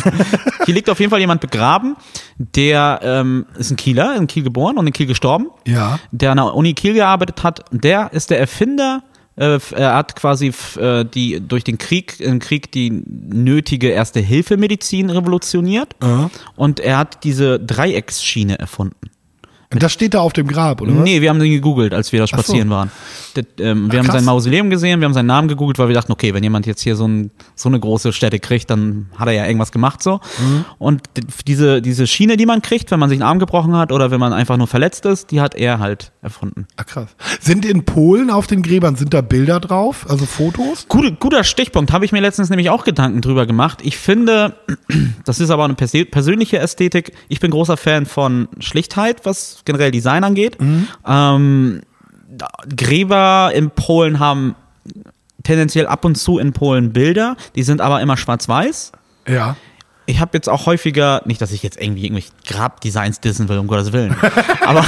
Hier 0.66 0.74
liegt 0.74 0.90
auf 0.90 1.00
jeden 1.00 1.10
Fall 1.10 1.20
jemand 1.20 1.40
begraben, 1.40 1.96
der 2.36 3.00
ähm, 3.02 3.46
ist 3.58 3.70
ein 3.70 3.76
Kieler, 3.76 4.16
in 4.16 4.26
Kiel 4.26 4.42
geboren 4.42 4.78
und 4.78 4.86
in 4.86 4.92
Kiel 4.92 5.06
gestorben. 5.06 5.48
ja. 5.66 5.98
der 6.10 6.30
an 6.32 6.36
der 6.38 6.54
Uni 6.54 6.74
Kiel 6.74 6.94
gearbeitet 6.94 7.42
hat, 7.42 7.64
der 7.70 8.12
ist 8.12 8.30
der 8.30 8.38
Erfinder. 8.40 9.02
Äh, 9.36 9.58
er 9.74 9.94
hat 9.94 10.14
quasi 10.16 10.52
äh, 10.78 11.04
die 11.04 11.40
durch 11.40 11.64
den 11.64 11.78
Krieg 11.78 12.20
im 12.20 12.38
Krieg 12.38 12.70
die 12.70 12.90
nötige 12.90 13.88
Erste 13.88 14.20
Hilfe 14.20 14.56
Medizin 14.56 15.10
revolutioniert 15.10 15.96
Aha. 16.00 16.30
und 16.56 16.80
er 16.80 16.98
hat 16.98 17.24
diese 17.24 17.58
Dreiecksschiene 17.58 18.58
erfunden. 18.58 19.10
Das 19.78 19.92
steht 19.92 20.14
da 20.14 20.20
auf 20.20 20.32
dem 20.32 20.46
Grab, 20.46 20.80
oder? 20.80 20.92
Nee, 20.92 21.20
wir 21.20 21.30
haben 21.30 21.38
den 21.38 21.50
gegoogelt, 21.50 21.94
als 21.94 22.12
wir 22.12 22.20
da 22.20 22.26
so. 22.26 22.36
spazieren 22.36 22.70
waren. 22.70 22.90
Das, 23.34 23.44
ähm, 23.58 23.90
wir 23.90 23.94
Ach, 23.94 23.98
haben 23.98 24.06
krass. 24.06 24.16
sein 24.16 24.24
Mausoleum 24.24 24.70
gesehen, 24.70 25.00
wir 25.00 25.06
haben 25.06 25.14
seinen 25.14 25.26
Namen 25.26 25.48
gegoogelt, 25.48 25.78
weil 25.78 25.88
wir 25.88 25.94
dachten, 25.94 26.12
okay, 26.12 26.34
wenn 26.34 26.42
jemand 26.44 26.66
jetzt 26.66 26.82
hier 26.82 26.94
so, 26.96 27.06
ein, 27.08 27.30
so 27.56 27.68
eine 27.68 27.80
große 27.80 28.12
Stätte 28.12 28.38
kriegt, 28.38 28.70
dann 28.70 29.06
hat 29.16 29.26
er 29.26 29.34
ja 29.34 29.46
irgendwas 29.46 29.72
gemacht 29.72 30.02
so. 30.02 30.20
Mhm. 30.38 30.64
Und 30.78 31.02
diese, 31.46 31.82
diese 31.82 32.06
Schiene, 32.06 32.36
die 32.36 32.46
man 32.46 32.62
kriegt, 32.62 32.90
wenn 32.90 33.00
man 33.00 33.08
sich 33.08 33.16
einen 33.16 33.28
Arm 33.28 33.38
gebrochen 33.38 33.76
hat 33.76 33.90
oder 33.90 34.10
wenn 34.10 34.20
man 34.20 34.32
einfach 34.32 34.56
nur 34.56 34.66
verletzt 34.68 35.04
ist, 35.06 35.30
die 35.32 35.40
hat 35.40 35.54
er 35.54 35.80
halt 35.80 36.12
erfunden. 36.22 36.66
Ach, 36.76 36.86
krass. 36.86 37.08
Sind 37.40 37.64
in 37.64 37.84
Polen 37.84 38.30
auf 38.30 38.46
den 38.46 38.62
Gräbern, 38.62 38.94
sind 38.96 39.12
da 39.12 39.20
Bilder 39.20 39.58
drauf? 39.58 40.06
Also 40.08 40.26
Fotos? 40.26 40.86
Gute, 40.88 41.12
guter 41.12 41.42
Stichpunkt, 41.44 41.92
habe 41.92 42.04
ich 42.04 42.12
mir 42.12 42.20
letztens 42.20 42.50
nämlich 42.50 42.70
auch 42.70 42.84
Gedanken 42.84 43.20
drüber 43.20 43.46
gemacht. 43.46 43.80
Ich 43.82 43.96
finde, 43.98 44.54
das 45.24 45.40
ist 45.40 45.50
aber 45.50 45.64
eine 45.64 45.74
persö- 45.74 46.08
persönliche 46.08 46.58
Ästhetik. 46.58 47.12
Ich 47.28 47.40
bin 47.40 47.50
großer 47.50 47.76
Fan 47.76 48.06
von 48.06 48.48
Schlichtheit, 48.60 49.24
was 49.24 49.63
generell 49.64 49.90
Design 49.90 50.24
angeht. 50.24 50.56
Ähm, 51.06 51.80
da- 52.28 52.48
Gräber 52.76 53.52
in 53.54 53.70
Polen 53.70 54.18
haben 54.18 54.54
tendenziell 55.42 55.86
ab 55.86 56.04
und 56.04 56.16
zu 56.16 56.38
in 56.38 56.52
Polen 56.52 56.92
Bilder, 56.92 57.36
die 57.54 57.62
sind 57.62 57.80
aber 57.80 58.00
immer 58.00 58.16
schwarz-weiß. 58.16 58.92
Ja. 59.28 59.56
Ich 60.06 60.20
habe 60.20 60.30
jetzt 60.34 60.48
auch 60.48 60.66
häufiger, 60.66 61.22
nicht, 61.24 61.40
dass 61.40 61.52
ich 61.52 61.62
jetzt 61.62 61.80
irgendwie 61.80 62.04
irgendwelche 62.04 62.30
Grabdesigns 62.46 63.20
dissen 63.20 63.48
will, 63.48 63.58
um 63.58 63.66
Gottes 63.66 63.92
Willen. 63.92 64.14
Aber 64.66 64.84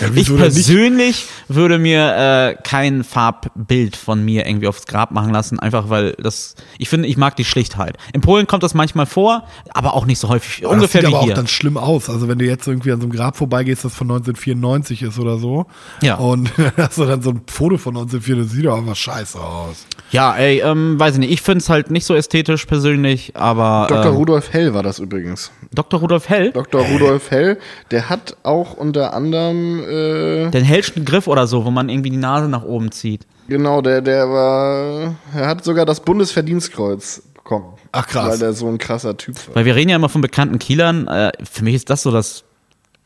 wieso 0.00 0.34
ich 0.34 0.40
nicht? 0.40 0.40
persönlich 0.40 1.26
würde 1.48 1.78
mir 1.78 2.14
äh, 2.16 2.62
kein 2.62 3.04
Farbbild 3.04 3.96
von 3.96 4.24
mir 4.24 4.46
irgendwie 4.46 4.68
aufs 4.68 4.86
Grab 4.86 5.10
machen 5.10 5.32
lassen, 5.32 5.58
einfach 5.58 5.90
weil 5.90 6.12
das, 6.12 6.54
ich 6.78 6.88
finde, 6.88 7.08
ich 7.08 7.16
mag 7.16 7.36
die 7.36 7.44
Schlichtheit. 7.44 7.96
In 8.12 8.20
Polen 8.20 8.46
kommt 8.46 8.62
das 8.62 8.74
manchmal 8.74 9.06
vor, 9.06 9.44
aber 9.70 9.94
auch 9.94 10.06
nicht 10.06 10.18
so 10.18 10.28
häufig. 10.28 10.64
Aber 10.64 10.74
Ungefähr 10.74 11.02
das 11.02 11.10
sieht 11.10 11.12
wie 11.12 11.16
aber 11.16 11.24
hier. 11.24 11.34
auch 11.34 11.36
dann 11.36 11.46
schlimm 11.48 11.76
aus. 11.76 12.08
Also 12.08 12.28
wenn 12.28 12.38
du 12.38 12.44
jetzt 12.46 12.66
irgendwie 12.66 12.92
an 12.92 13.00
so 13.00 13.06
einem 13.06 13.12
Grab 13.12 13.36
vorbeigehst, 13.36 13.84
das 13.84 13.94
von 13.94 14.10
1994 14.10 15.02
ist 15.02 15.18
oder 15.18 15.38
so. 15.38 15.66
Ja. 16.02 16.16
Und 16.16 16.50
hast 16.76 16.98
du 16.98 17.04
dann 17.04 17.22
so 17.22 17.30
ein 17.30 17.42
Foto 17.46 17.76
von 17.76 17.96
1994, 17.96 18.36
das 18.44 18.52
sieht 18.52 18.64
doch 18.66 18.78
einfach 18.78 18.96
scheiße 18.96 19.38
aus. 19.38 19.86
Ja, 20.10 20.34
ey, 20.36 20.60
ähm, 20.60 20.98
weiß 20.98 21.14
ich 21.14 21.20
nicht. 21.20 21.32
Ich 21.32 21.42
finde 21.42 21.58
es 21.58 21.68
halt 21.68 21.90
nicht 21.90 22.06
so 22.06 22.14
ästhetisch 22.14 22.66
persönlich, 22.66 23.36
aber 23.36 23.86
Dr. 23.88 24.06
ähm, 24.06 24.16
Rudolf 24.16 24.52
Hell 24.54 24.72
war 24.72 24.84
das 24.84 25.00
übrigens. 25.00 25.50
Dr. 25.72 25.98
Rudolf 25.98 26.28
Hell, 26.28 26.52
Dr. 26.52 26.80
Rudolf 26.80 27.32
Hell, 27.32 27.58
der 27.90 28.08
hat 28.08 28.36
auch 28.44 28.74
unter 28.74 29.12
anderem, 29.12 29.80
äh, 29.82 30.48
den 30.48 30.62
hellsten 30.62 31.04
Griff 31.04 31.26
oder 31.26 31.48
so, 31.48 31.64
wo 31.64 31.72
man 31.72 31.88
irgendwie 31.88 32.10
die 32.10 32.18
Nase 32.18 32.48
nach 32.48 32.62
oben 32.62 32.92
zieht. 32.92 33.26
genau, 33.48 33.82
der, 33.82 34.00
der 34.00 34.30
war, 34.30 35.16
er 35.34 35.48
hat 35.48 35.64
sogar 35.64 35.84
das 35.84 35.98
Bundesverdienstkreuz 35.98 37.20
bekommen. 37.34 37.72
Ach, 37.90 38.06
krass. 38.06 38.28
Weil 38.28 38.38
der 38.38 38.52
so 38.52 38.68
ein 38.68 38.78
krasser 38.78 39.16
Typ 39.16 39.34
war. 39.48 39.56
Weil 39.56 39.64
wir 39.64 39.74
reden 39.74 39.90
ja 39.90 39.96
immer 39.96 40.08
von 40.08 40.20
bekannten 40.20 40.60
Kielern. 40.60 41.08
Äh, 41.08 41.32
für 41.42 41.64
mich 41.64 41.74
ist 41.74 41.90
das 41.90 42.04
so 42.04 42.12
das 42.12 42.43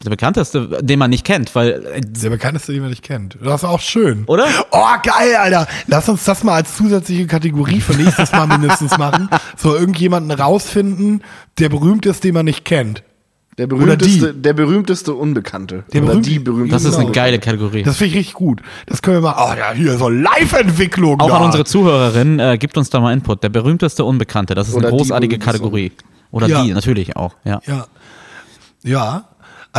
Der 0.04 0.10
bekannteste, 0.10 0.78
den 0.80 0.98
man 1.00 1.10
nicht 1.10 1.24
kennt, 1.24 1.54
weil 1.56 1.84
äh, 1.94 2.00
Der 2.00 2.30
bekannteste, 2.30 2.72
den 2.72 2.82
man 2.82 2.90
nicht 2.90 3.02
kennt. 3.02 3.36
Das 3.42 3.62
ist 3.62 3.68
auch 3.68 3.80
schön. 3.80 4.24
Oder? 4.26 4.46
Oh, 4.70 4.84
geil, 5.02 5.34
Alter. 5.36 5.66
Lass 5.88 6.08
uns 6.08 6.24
das 6.24 6.44
mal 6.44 6.54
als 6.54 6.76
zusätzliche 6.76 7.26
Kategorie 7.26 7.80
für 7.80 7.94
nächstes 7.94 8.30
Mal 8.30 8.46
mindestens 8.46 8.96
machen. 8.96 9.28
So 9.56 9.74
irgendjemanden 9.74 10.30
rausfinden, 10.30 11.22
der 11.58 11.68
berühmt 11.68 12.06
ist, 12.06 12.22
den 12.22 12.34
man 12.34 12.44
nicht 12.44 12.64
kennt. 12.64 13.02
Der 13.58 13.66
Oder 13.66 13.76
berühmteste, 13.76 14.34
der 14.34 14.52
berühmteste 14.52 15.14
Unbekannte. 15.14 15.82
Der 15.92 16.02
Oder 16.02 16.12
berühmte- 16.12 16.30
die 16.30 16.38
berühmte. 16.38 16.70
das 16.70 16.84
ist 16.84 16.94
eine 16.96 17.10
geile 17.10 17.40
Kategorie. 17.40 17.82
Das 17.82 17.96
finde 17.96 18.10
ich 18.12 18.18
richtig 18.18 18.34
gut. 18.34 18.62
Das 18.86 19.02
können 19.02 19.16
wir 19.16 19.20
mal. 19.22 19.34
Oh 19.36 19.58
ja, 19.58 19.72
hier 19.72 19.98
so 19.98 20.08
Live-Entwicklung. 20.08 21.20
Auch 21.20 21.26
da. 21.28 21.36
an 21.38 21.42
unsere 21.46 21.64
Zuhörerin, 21.64 22.38
äh, 22.38 22.56
gibt 22.56 22.78
uns 22.78 22.88
da 22.90 23.00
mal 23.00 23.12
Input. 23.12 23.42
Der 23.42 23.48
berühmteste 23.48 24.04
Unbekannte, 24.04 24.54
das 24.54 24.68
ist 24.68 24.74
Oder 24.74 24.88
eine 24.88 24.96
großartige 24.96 25.38
berühmteste 25.38 25.58
Kategorie. 25.58 25.90
Oder 26.30 26.46
Ja. 26.46 26.62
die, 26.62 26.72
natürlich 26.72 27.16
auch, 27.16 27.34
ja. 27.44 27.60
Ja. 27.66 27.86
Ja. 28.84 29.24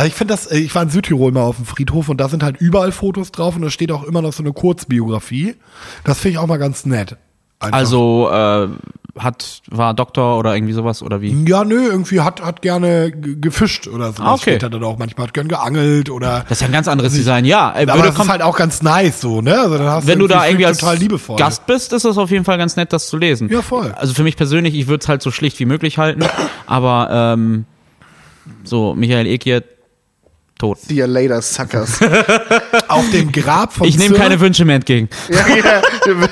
Also 0.00 0.08
ich 0.08 0.14
finde 0.14 0.32
das, 0.32 0.46
äh, 0.46 0.56
ich 0.58 0.74
war 0.74 0.82
in 0.82 0.88
Südtirol 0.88 1.30
mal 1.30 1.42
auf 1.42 1.56
dem 1.56 1.66
Friedhof 1.66 2.08
und 2.08 2.18
da 2.18 2.30
sind 2.30 2.42
halt 2.42 2.56
überall 2.58 2.90
Fotos 2.90 3.32
drauf 3.32 3.54
und 3.54 3.60
da 3.60 3.68
steht 3.68 3.92
auch 3.92 4.02
immer 4.04 4.22
noch 4.22 4.32
so 4.32 4.42
eine 4.42 4.54
Kurzbiografie. 4.54 5.56
Das 6.04 6.20
finde 6.20 6.32
ich 6.32 6.38
auch 6.38 6.46
mal 6.46 6.56
ganz 6.56 6.86
nett. 6.86 7.18
Einfach. 7.58 7.76
Also, 7.78 8.30
äh, 8.32 8.68
hat, 9.18 9.60
war 9.68 9.92
Doktor 9.92 10.38
oder 10.38 10.54
irgendwie 10.54 10.72
sowas 10.72 11.02
oder 11.02 11.20
wie? 11.20 11.44
Ja, 11.46 11.64
nö, 11.64 11.88
irgendwie 11.90 12.20
hat, 12.20 12.40
hat 12.40 12.62
gerne 12.62 13.10
ge- 13.12 13.36
gefischt 13.38 13.88
oder 13.88 14.14
so. 14.14 14.22
Ah, 14.22 14.32
okay. 14.32 14.42
Steht 14.52 14.62
da 14.62 14.70
dann 14.70 14.82
auch 14.84 14.96
manchmal 14.96 15.26
hat 15.26 15.34
gern 15.34 15.48
geangelt 15.48 16.08
oder. 16.08 16.44
Das 16.48 16.52
ist 16.52 16.60
ja 16.62 16.68
ein 16.68 16.72
ganz 16.72 16.88
anderes 16.88 17.12
Design, 17.12 17.44
ja. 17.44 17.74
Äh, 17.76 17.86
aber 17.86 18.02
das 18.04 18.18
ist 18.18 18.28
halt 18.28 18.40
auch 18.40 18.56
ganz 18.56 18.82
nice 18.82 19.20
so, 19.20 19.42
ne? 19.42 19.58
Also 19.60 19.76
dann 19.76 19.86
hast 19.88 20.06
wenn 20.06 20.18
du 20.18 20.28
da 20.28 20.46
irgendwie 20.46 20.64
als 20.64 20.78
total 20.78 20.96
liebevoll. 20.96 21.36
Gast 21.36 21.66
bist, 21.66 21.92
ist 21.92 22.06
das 22.06 22.16
auf 22.16 22.30
jeden 22.30 22.46
Fall 22.46 22.56
ganz 22.56 22.76
nett, 22.76 22.94
das 22.94 23.08
zu 23.08 23.18
lesen. 23.18 23.50
Ja, 23.50 23.60
voll. 23.60 23.92
Also 23.98 24.14
für 24.14 24.22
mich 24.22 24.36
persönlich, 24.38 24.74
ich 24.74 24.86
würde 24.86 25.02
es 25.02 25.08
halt 25.08 25.20
so 25.20 25.30
schlicht 25.30 25.58
wie 25.58 25.66
möglich 25.66 25.98
halten, 25.98 26.24
aber 26.66 27.10
ähm, 27.12 27.66
so 28.64 28.94
Michael 28.94 29.26
Ekier 29.26 29.62
tot. 30.60 30.78
See 30.80 30.94
you 30.94 31.06
later, 31.06 31.40
Suckers. 31.42 31.98
Auf 32.88 33.10
dem 33.10 33.32
Grab 33.32 33.72
von 33.72 33.88
Ich 33.88 33.96
nehme 33.98 34.14
Sir- 34.14 34.20
keine 34.20 34.38
Wünsche 34.40 34.64
mehr 34.64 34.76
entgegen. 34.76 35.08
ja, 35.28 35.56
ja, 35.56 35.82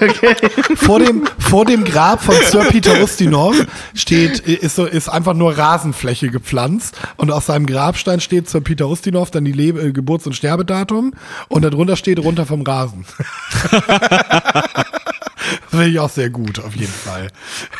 wirklich. 0.00 0.36
vor 0.78 1.00
dem, 1.00 1.24
vor 1.38 1.64
dem 1.64 1.84
Grab 1.84 2.22
von 2.22 2.34
Sir 2.50 2.64
Peter 2.68 3.02
Ustinov 3.02 3.56
steht, 3.94 4.40
ist, 4.40 4.76
so, 4.76 4.84
ist 4.84 5.08
einfach 5.08 5.34
nur 5.34 5.56
Rasenfläche 5.56 6.28
gepflanzt 6.28 6.96
und 7.16 7.30
aus 7.30 7.46
seinem 7.46 7.66
Grabstein 7.66 8.20
steht 8.20 8.48
Sir 8.48 8.60
Peter 8.60 8.88
Ustinov 8.88 9.30
dann 9.30 9.44
die 9.44 9.52
Lebe, 9.52 9.80
äh, 9.80 9.92
Geburts- 9.92 10.26
und 10.26 10.34
Sterbedatum 10.34 11.14
und 11.48 11.62
darunter 11.62 11.96
steht 11.96 12.18
runter 12.18 12.46
vom 12.46 12.62
Rasen. 12.62 13.04
Finde 15.78 15.90
ich 15.92 16.00
auch 16.00 16.10
sehr 16.10 16.30
gut, 16.30 16.58
auf 16.60 16.74
jeden 16.74 16.92
Fall. 16.92 17.28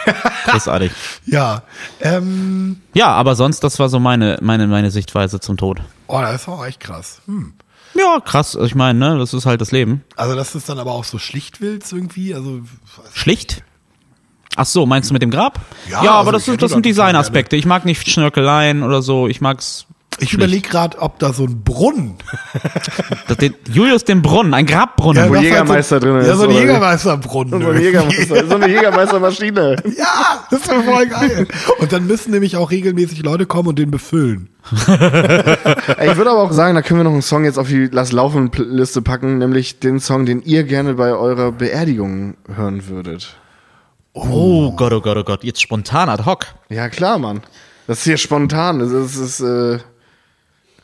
Großartig. 0.47 0.93
Ja, 1.27 1.63
ähm, 2.01 2.81
Ja, 2.95 3.09
aber 3.09 3.35
sonst, 3.35 3.61
das 3.65 3.79
war 3.79 3.89
so 3.89 3.99
meine, 3.99 4.39
meine, 4.41 4.67
meine 4.67 4.91
Sichtweise 4.91 5.41
zum 5.41 5.57
Tod. 5.57 5.81
oh, 6.07 6.21
das 6.21 6.43
ist 6.43 6.49
auch 6.49 6.65
echt 6.65 6.81
krass. 6.81 7.21
Hm. 7.27 7.55
Ja, 7.95 8.21
krass. 8.25 8.57
Ich 8.63 8.75
meine, 8.75 8.99
ne, 8.99 9.19
das 9.19 9.35
ist 9.35 9.47
halt 9.47 9.61
das 9.61 9.73
Leben. 9.73 10.05
Also 10.17 10.37
das 10.37 10.55
ist 10.55 10.69
dann 10.69 10.79
aber 10.79 10.93
auch 10.93 11.05
so 11.05 11.19
schlicht 11.19 11.61
willst 11.61 11.93
irgendwie, 11.93 12.35
also 12.35 12.61
Schlicht? 13.13 13.65
Ach 14.57 14.67
so, 14.67 14.87
meinst 14.87 15.11
du 15.11 15.15
mit 15.15 15.23
dem 15.23 15.31
Grab? 15.31 15.61
Ja, 15.89 15.93
Ja, 15.93 15.99
also 15.99 16.13
aber 16.13 16.33
das, 16.33 16.43
ich 16.43 16.55
ist, 16.55 16.63
das 16.63 16.71
da 16.71 16.75
sind 16.77 16.87
Designaspekte. 16.87 17.57
Ich 17.57 17.67
mag 17.67 17.85
nicht 17.85 18.09
Schnörkeleien 18.09 18.83
oder 18.83 19.03
so. 19.03 19.27
Ich 19.29 19.41
mag's. 19.41 19.87
Ich 20.21 20.33
überlege 20.33 20.69
gerade, 20.69 20.99
ob 20.99 21.19
da 21.19 21.33
so 21.33 21.45
ein 21.45 21.63
Brunnen 21.63 22.17
Das, 23.29 23.37
den, 23.37 23.55
Julius 23.71 24.05
den 24.05 24.23
Brunnen, 24.23 24.55
ein 24.55 24.67
Grabbrunnen. 24.67 25.29
Wo 25.29 25.35
das 25.35 25.43
Jägermeister 25.43 25.97
halt 25.97 26.03
so, 26.03 26.09
drin 26.09 26.27
Ja, 26.27 26.33
ist, 26.33 26.39
so 26.39 26.49
ein? 26.49 26.51
Jägermeisterbrunnen. 26.51 27.63
So 27.63 27.69
eine, 27.69 27.81
Jägermeister, 27.81 28.47
so 28.47 28.55
eine 28.55 28.69
Jägermeistermaschine. 28.69 29.77
Ja, 29.99 30.45
das 30.51 30.61
ist 30.61 30.73
voll 30.73 31.07
geil. 31.07 31.47
Und 31.79 31.93
dann 31.93 32.07
müssen 32.07 32.31
nämlich 32.31 32.57
auch 32.57 32.71
regelmäßig 32.71 33.23
Leute 33.23 33.47
kommen 33.47 33.69
und 33.69 33.79
den 33.79 33.91
befüllen. 33.91 34.51
Ey, 34.87 36.11
Ich 36.11 36.17
würde 36.17 36.31
aber 36.31 36.43
auch 36.43 36.53
sagen, 36.53 36.75
da 36.75 36.83
können 36.83 37.01
wir 37.01 37.05
noch 37.05 37.13
einen 37.13 37.23
Song 37.23 37.45
jetzt 37.45 37.59
auf 37.59 37.69
die 37.69 37.89
Lass 37.91 38.13
laufen 38.13 38.51
Liste 38.57 39.03
packen, 39.03 39.39
nämlich 39.39 39.81
den 39.81 40.01
Song, 40.01 40.27
den 40.27 40.43
ihr 40.43 40.65
gerne 40.65 40.95
bei 40.95 41.13
eurer 41.13 41.53
Beerdigung 41.53 42.37
hören 42.55 42.87
würdet. 42.89 43.37
Oh 44.13 44.73
Gott, 44.73 44.93
oh 44.93 45.01
Gott, 45.01 45.17
oh 45.17 45.25
Gott. 45.25 45.45
Jetzt 45.45 45.63
spontan 45.63 46.09
ad 46.09 46.25
hoc. 46.25 46.47
Ja, 46.69 46.89
klar, 46.89 47.19
Mann. 47.19 47.43
Das 47.87 47.99
ist 47.99 48.05
hier 48.05 48.19
spontan. 48.19 48.79
Das 48.81 48.91
ist, 48.91 49.19
das 49.19 49.41
ist 49.41 49.41
äh, 49.41 49.79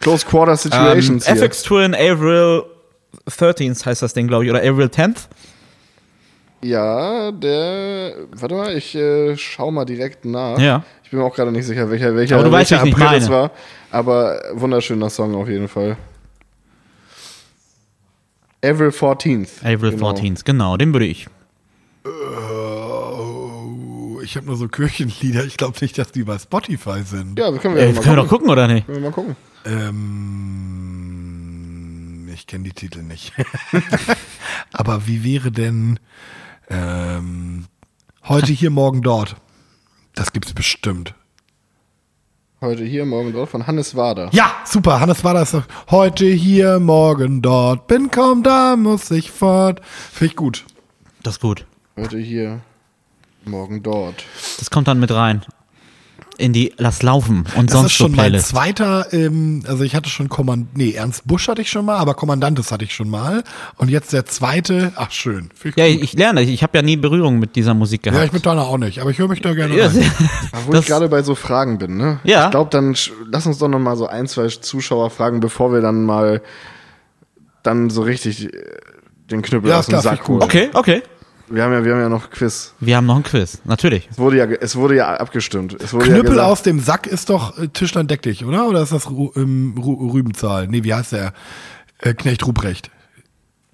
Close 0.00 0.26
Quarter 0.26 0.56
Situations 0.56 1.26
Ähm. 1.28 1.36
FX 1.38 1.62
Twin 1.62 1.94
April 1.94 2.64
13th 3.28 3.86
heißt 3.86 4.02
das 4.02 4.12
Ding, 4.14 4.26
glaube 4.28 4.44
ich. 4.44 4.50
Oder 4.50 4.60
April 4.60 4.86
10th. 4.88 5.28
Ja, 6.62 7.30
der. 7.30 8.14
Warte 8.32 8.54
mal, 8.54 8.76
ich 8.76 8.94
äh, 8.94 9.36
schau 9.36 9.70
mal 9.70 9.84
direkt 9.84 10.24
nach. 10.24 10.58
Ja. 10.58 10.82
Ich 11.02 11.10
bin 11.10 11.18
mir 11.20 11.26
auch 11.26 11.34
gerade 11.34 11.52
nicht 11.52 11.66
sicher, 11.66 11.90
welcher, 11.90 12.14
welcher, 12.16 12.36
Aber 12.36 12.44
du 12.44 12.52
weißt, 12.52 12.70
welcher 12.70 12.84
nicht 12.84 13.00
April 13.00 13.18
es 13.18 13.28
war. 13.28 13.50
Aber 13.90 14.40
wunderschöner 14.52 15.10
Song 15.10 15.34
auf 15.34 15.48
jeden 15.48 15.68
Fall. 15.68 15.96
April 18.64 18.88
14th. 18.88 19.60
April 19.62 19.90
Genau. 19.92 20.10
14th, 20.12 20.40
genau, 20.44 20.76
den 20.78 20.92
würde 20.94 21.04
ich. 21.06 21.26
Oh, 22.06 22.08
ich 24.24 24.36
habe 24.36 24.46
nur 24.46 24.56
so 24.56 24.66
Kirchenlieder. 24.68 25.44
Ich 25.44 25.56
glaube 25.56 25.76
nicht, 25.80 25.96
dass 25.98 26.10
die 26.12 26.24
bei 26.24 26.38
Spotify 26.38 27.02
sind. 27.04 27.38
Ja, 27.38 27.50
das 27.50 27.60
können 27.60 27.76
wir, 27.76 27.82
Äh, 27.82 27.86
ja 27.90 27.94
wir 27.94 27.96
mal 27.96 28.02
können 28.02 28.16
wir 28.16 28.22
gucken. 28.22 28.28
doch 28.28 28.28
gucken, 28.38 28.50
oder 28.50 28.66
nicht? 28.66 28.86
Können 28.86 29.02
wir 29.02 29.10
mal 29.10 29.14
gucken. 29.14 29.36
Ähm, 31.34 32.28
ich 32.32 32.46
kenne 32.46 32.64
die 32.64 32.72
Titel 32.72 33.02
nicht. 33.02 33.32
Aber 34.72 35.06
wie 35.06 35.22
wäre 35.24 35.50
denn 35.52 35.98
ähm, 36.68 37.66
heute 38.28 38.52
hier, 38.52 38.70
morgen 38.70 39.02
dort? 39.02 39.36
Das 40.14 40.32
gibt's 40.32 40.52
bestimmt. 40.52 41.14
Heute 42.60 42.84
hier, 42.84 43.04
morgen 43.04 43.32
dort 43.32 43.50
von 43.50 43.66
Hannes 43.66 43.94
Wader. 43.94 44.30
Ja, 44.32 44.50
super. 44.64 45.00
Hannes 45.00 45.22
war 45.24 45.34
das 45.34 45.50
doch. 45.50 45.64
Heute 45.90 46.24
hier, 46.26 46.80
morgen 46.80 47.42
dort. 47.42 47.86
Bin 47.88 48.10
kaum 48.10 48.42
da, 48.42 48.76
muss 48.76 49.10
ich 49.10 49.30
fort. 49.30 49.80
Finde 49.84 50.30
ich 50.32 50.36
gut. 50.36 50.64
Das 51.22 51.34
ist 51.34 51.40
gut. 51.40 51.66
Heute 51.96 52.18
hier, 52.18 52.60
morgen 53.46 53.82
dort. 53.82 54.24
Das 54.58 54.70
kommt 54.70 54.88
dann 54.88 54.98
mit 55.00 55.10
rein. 55.10 55.44
In 56.36 56.52
die 56.52 56.72
Lass 56.78 57.00
laufen 57.04 57.44
und 57.56 57.70
Das 57.70 57.74
sonst 57.78 57.86
ist 57.86 57.92
schon 57.92 58.10
so 58.10 58.16
mein 58.16 58.30
Playlist. 58.30 58.48
zweiter, 58.48 59.06
ähm, 59.12 59.62
also 59.68 59.84
ich 59.84 59.94
hatte 59.94 60.10
schon 60.10 60.28
Kommand, 60.28 60.76
nee, 60.76 60.90
Ernst 60.90 61.28
Busch 61.28 61.46
hatte 61.46 61.62
ich 61.62 61.70
schon 61.70 61.84
mal, 61.84 61.96
aber 61.96 62.14
Kommandantes 62.14 62.72
hatte 62.72 62.84
ich 62.84 62.92
schon 62.92 63.08
mal. 63.08 63.44
Und 63.76 63.88
jetzt 63.88 64.12
der 64.12 64.26
zweite, 64.26 64.92
ach 64.96 65.12
schön. 65.12 65.50
Ja, 65.76 65.86
gut. 65.86 65.94
ich, 65.94 66.02
ich 66.02 66.12
lerne. 66.14 66.42
Ich 66.42 66.64
habe 66.64 66.76
ja 66.76 66.82
nie 66.82 66.96
Berührung 66.96 67.38
mit 67.38 67.54
dieser 67.54 67.72
Musik 67.74 68.04
ja, 68.04 68.10
gehabt. 68.10 68.26
ich 68.26 68.32
mit 68.32 68.46
deiner 68.46 68.62
auch 68.62 68.78
nicht, 68.78 68.98
aber 69.00 69.10
ich 69.10 69.18
höre 69.18 69.28
mich 69.28 69.42
da 69.42 69.54
gerne 69.54 69.76
Ja, 69.76 69.86
rein. 69.86 70.10
Wo 70.66 70.72
Das- 70.72 70.80
ich 70.80 70.86
gerade 70.88 71.08
bei 71.08 71.22
so 71.22 71.36
Fragen 71.36 71.78
bin, 71.78 71.96
ne? 71.98 72.18
Ja. 72.24 72.46
Ich 72.46 72.50
glaube, 72.50 72.70
dann 72.70 72.96
lass 73.30 73.46
uns 73.46 73.58
doch 73.58 73.68
noch 73.68 73.78
mal 73.78 73.96
so 73.96 74.08
ein, 74.08 74.26
zwei 74.26 74.48
Zuschauer 74.48 75.10
fragen, 75.10 75.38
bevor 75.38 75.72
wir 75.72 75.82
dann 75.82 76.04
mal 76.04 76.42
dann 77.62 77.90
so 77.90 78.02
richtig 78.02 78.52
äh, 78.52 78.60
den 79.30 79.40
Knüppel 79.42 79.70
Ja, 79.70 79.78
aus 79.78 79.86
dem 79.86 79.90
klar, 79.92 80.02
Sack 80.02 80.20
ich 80.22 80.28
holen. 80.28 80.42
okay, 80.42 80.70
okay. 80.74 81.02
Wir 81.48 81.62
haben 81.62 81.72
ja, 81.72 81.84
wir 81.84 81.92
haben 81.92 82.00
ja 82.00 82.08
noch 82.08 82.30
Quiz. 82.30 82.72
Wir 82.80 82.96
haben 82.96 83.06
noch 83.06 83.16
ein 83.16 83.22
Quiz, 83.22 83.60
natürlich. 83.64 84.08
Es 84.10 84.18
wurde 84.18 84.38
ja, 84.38 84.44
es 84.46 84.76
wurde 84.76 84.96
ja 84.96 85.14
abgestimmt. 85.16 85.76
Es 85.80 85.92
wurde 85.92 86.06
ja 86.06 86.12
Knüppel 86.14 86.30
gesagt, 86.32 86.48
aus 86.48 86.62
dem 86.62 86.80
Sack 86.80 87.06
ist 87.06 87.28
doch 87.30 87.58
äh, 87.58 87.68
Tischlein 87.68 88.06
deck 88.06 88.22
dich, 88.22 88.44
oder? 88.44 88.68
Oder 88.68 88.82
ist 88.82 88.92
das 88.92 89.10
Ru 89.10 89.30
ähm, 89.36 89.74
Ru 89.78 90.10
Rübenzahl? 90.12 90.68
Nee, 90.68 90.84
wie 90.84 90.94
heißt 90.94 91.12
der? 91.12 91.32
Äh, 91.98 92.14
Knecht 92.14 92.46
Ruprecht. 92.46 92.90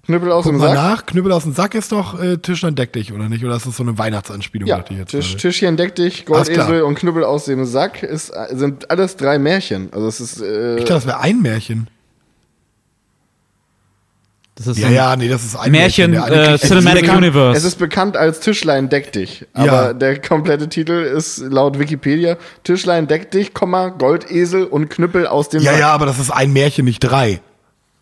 Knüppel 0.05 0.31
aus 0.31 0.43
Guck 0.43 0.53
dem 0.53 0.59
mal 0.59 0.67
Sack. 0.67 0.75
nach, 0.75 1.05
Knüppel 1.05 1.31
aus 1.31 1.43
dem 1.43 1.53
Sack 1.53 1.75
ist 1.75 1.91
doch 1.91 2.19
äh, 2.21 2.37
Tischlein 2.37 2.75
deck 2.75 2.91
dich, 2.91 3.13
oder 3.13 3.29
nicht? 3.29 3.45
Oder 3.45 3.55
ist 3.55 3.67
das 3.67 3.77
so 3.77 3.83
eine 3.83 3.97
Weihnachtsanspielung? 3.97 4.67
Ja, 4.67 4.83
ich 4.89 4.97
jetzt 4.97 5.11
Tisch? 5.11 5.37
Tischchen 5.37 5.77
deck 5.77 5.95
dich. 5.95 6.25
Goldesel 6.25 6.81
und 6.81 6.95
Knüppel 6.95 7.23
aus 7.23 7.45
dem 7.45 7.65
Sack 7.65 8.03
ist, 8.03 8.29
äh, 8.31 8.47
sind 8.51 8.89
alles 8.89 9.15
drei 9.15 9.37
Märchen. 9.39 9.89
Also 9.93 10.07
es 10.07 10.19
ist 10.19 10.41
äh, 10.41 10.73
Ich 10.77 10.81
dachte, 10.81 10.93
das 10.95 11.05
wäre 11.07 11.19
ein 11.21 11.41
Märchen. 11.41 11.87
Das 14.65 14.77
ist 14.77 14.83
Ja, 14.83 14.89
ja, 14.89 15.15
nee, 15.15 15.27
das 15.27 15.43
ist 15.43 15.55
ein 15.55 15.71
Märchen, 15.71 16.11
Der 16.13 16.23
eine 16.25 16.53
äh, 16.53 16.57
Cinematic 16.57 17.01
bekannt, 17.01 17.17
Universe. 17.19 17.57
Es 17.57 17.63
ist 17.63 17.77
bekannt 17.79 18.17
als 18.17 18.39
Tischlein 18.39 18.89
deck 18.89 19.11
dich. 19.11 19.45
Aber 19.53 19.65
Ja. 19.65 19.93
der 19.93 20.21
komplette 20.21 20.69
Titel 20.69 20.93
ist 20.93 21.39
laut 21.39 21.79
Wikipedia 21.79 22.37
Tischlein 22.63 23.07
deck 23.07 23.31
dich, 23.31 23.53
Komma, 23.53 23.89
Goldesel 23.89 24.65
und 24.65 24.89
Knüppel 24.89 25.27
aus 25.27 25.49
dem 25.49 25.61
ja, 25.61 25.71
Sack. 25.71 25.79
ja, 25.79 25.89
aber 25.91 26.05
das 26.05 26.19
ist 26.19 26.31
ein 26.31 26.53
Märchen, 26.53 26.85
nicht 26.85 26.99
drei. 26.99 27.41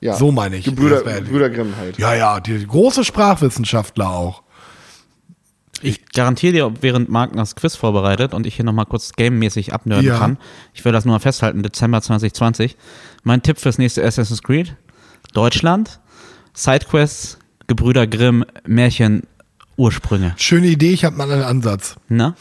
Ja. 0.02 0.14
So 0.16 0.32
meine 0.32 0.56
ich. 0.58 0.66
Gebrüder, 0.66 1.02
Brüder 1.02 1.50
Grimm 1.50 1.74
halt. 1.78 1.98
Ja, 1.98 2.14
ja, 2.14 2.40
die 2.40 2.66
große 2.66 3.04
Sprachwissenschaftler 3.04 4.10
auch. 4.10 4.44
Ich 5.82 6.06
garantiere 6.12 6.52
dir, 6.54 6.74
während 6.82 7.08
Marc 7.10 7.34
das 7.36 7.56
Quiz 7.56 7.76
vorbereitet 7.76 8.34
und 8.34 8.46
ich 8.46 8.56
hier 8.56 8.66
nochmal 8.66 8.86
kurz 8.86 9.14
gamemäßig 9.14 9.74
abnörden 9.74 10.08
Ja. 10.08 10.18
kann, 10.18 10.38
ich 10.74 10.84
will 10.84 10.92
das 10.92 11.06
nur 11.06 11.14
mal 11.16 11.20
festhalten, 11.20 11.64
Dezember 11.64 12.02
2020. 12.02 12.76
Mein 13.24 13.42
Tipp 13.42 13.58
fürs 13.60 13.78
nächste 13.78 14.04
Assassin's 14.04 14.44
Creed, 14.44 14.76
Deutschland, 15.34 16.00
Sidequests, 16.54 17.38
Gebrüder 17.68 18.08
Grimm, 18.08 18.46
Märchen, 18.66 19.24
Ursprünge. 19.78 20.34
Schöne 20.38 20.68
Idee, 20.68 20.92
ich 20.92 21.06
habe 21.06 21.16
mal 21.16 21.32
einen 21.32 21.44
Ansatz. 21.44 21.96
Na? 22.10 22.36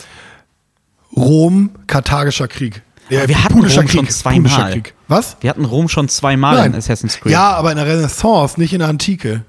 Rom, 1.17 1.71
Karthagischer 1.87 2.49
Krieg. 2.49 2.83
Ja, 3.11 3.27
wir 3.27 3.43
hatten 3.43 3.61
Rom 3.61 3.69
schon 3.71 3.87
Krieg, 3.87 4.11
zweimal. 4.13 4.51
Punischer 4.51 4.71
Krieg. 4.71 4.95
Was? 5.07 5.37
Wir 5.41 5.51
hatten 5.51 5.65
Rom 5.65 5.89
schon 5.89 6.09
zweimal 6.09 6.67
in 6.67 6.75
Assassin's 6.75 7.19
Creed. 7.21 7.33
Ja, 7.33 7.53
aber 7.55 7.71
in 7.71 7.79
der 7.79 7.87
Renaissance, 7.87 8.61
nicht 8.61 8.73
in 8.75 8.81
der 8.81 8.89
Antike. 8.89 9.45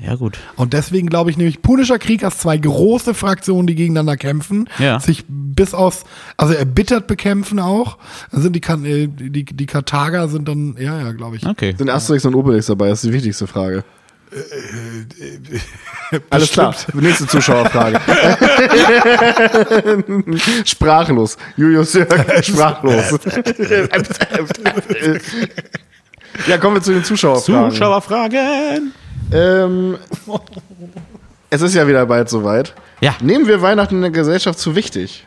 Ja, 0.00 0.16
gut. 0.16 0.38
Und 0.56 0.72
deswegen 0.72 1.08
glaube 1.08 1.30
ich 1.30 1.36
nämlich, 1.36 1.62
Punischer 1.62 1.98
Krieg 1.98 2.24
hast 2.24 2.40
zwei 2.40 2.56
große 2.56 3.14
Fraktionen, 3.14 3.68
die 3.68 3.76
gegeneinander 3.76 4.16
kämpfen, 4.16 4.68
Ja. 4.78 4.98
sich 4.98 5.24
bis 5.28 5.74
aus, 5.74 6.02
also 6.36 6.54
erbittert 6.54 7.06
bekämpfen 7.06 7.60
auch. 7.60 7.98
Dann 8.32 8.42
sind 8.42 8.56
die, 8.56 8.60
Kan- 8.60 8.84
äh, 8.84 9.06
die, 9.06 9.44
die 9.44 9.66
Karthager 9.66 10.28
sind 10.28 10.48
dann, 10.48 10.76
ja, 10.78 11.00
ja, 11.00 11.12
glaube 11.12 11.36
ich. 11.36 11.46
Okay. 11.46 11.74
Sind 11.78 11.88
Asterix 11.88 12.24
und 12.24 12.34
Obelix 12.34 12.66
dabei? 12.66 12.88
Das 12.88 13.04
ist 13.04 13.10
die 13.10 13.14
wichtigste 13.14 13.46
Frage. 13.46 13.84
Alles 16.30 16.50
klar. 16.50 16.74
Nächste 16.94 17.26
Zuschauerfrage. 17.26 18.00
sprachlos. 20.64 21.36
Julius 21.56 21.92
Jörg, 21.92 22.08
sprachlos. 22.44 23.18
ja, 26.48 26.58
kommen 26.58 26.76
wir 26.76 26.82
zu 26.82 26.92
den 26.92 27.04
Zuschauerfragen. 27.04 27.70
Zuschauerfragen. 27.72 28.92
Ähm, 29.32 29.96
es 31.50 31.62
ist 31.62 31.74
ja 31.74 31.86
wieder 31.86 32.06
bald 32.06 32.28
soweit. 32.28 32.74
Ja. 33.00 33.14
Nehmen 33.20 33.46
wir 33.46 33.62
Weihnachten 33.62 33.96
in 33.96 34.02
der 34.02 34.10
Gesellschaft 34.10 34.58
zu 34.58 34.74
wichtig? 34.76 35.26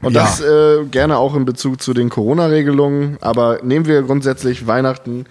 Und 0.00 0.14
Ja. 0.14 0.22
das 0.22 0.40
äh, 0.40 0.84
gerne 0.90 1.18
auch 1.18 1.34
in 1.34 1.44
Bezug 1.44 1.82
zu 1.82 1.92
den 1.92 2.08
Corona-Regelungen, 2.08 3.18
aber 3.20 3.58
nehmen 3.62 3.86
wir 3.86 4.02
grundsätzlich 4.02 4.66
Weihnachten 4.66 5.24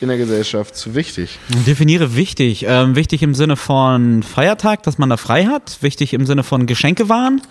in 0.00 0.08
der 0.08 0.16
Gesellschaft 0.16 0.74
zu 0.76 0.94
wichtig? 0.94 1.38
Definiere 1.66 2.16
wichtig. 2.16 2.64
Ähm, 2.66 2.96
wichtig 2.96 3.22
im 3.22 3.34
Sinne 3.34 3.56
von 3.56 4.22
Feiertag, 4.22 4.82
dass 4.82 4.98
man 4.98 5.10
da 5.10 5.16
frei 5.16 5.44
hat. 5.44 5.78
Wichtig 5.82 6.12
im 6.14 6.26
Sinne 6.26 6.42
von 6.42 6.66
Geschenkewahn. 6.66 7.42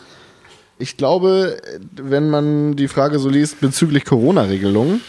Ich 0.80 0.98
glaube, 0.98 1.58
wenn 1.96 2.30
man 2.30 2.76
die 2.76 2.88
Frage 2.88 3.20
so 3.20 3.30
liest 3.30 3.62
bezüglich 3.62 4.04
Corona-Regelungen, 4.06 5.02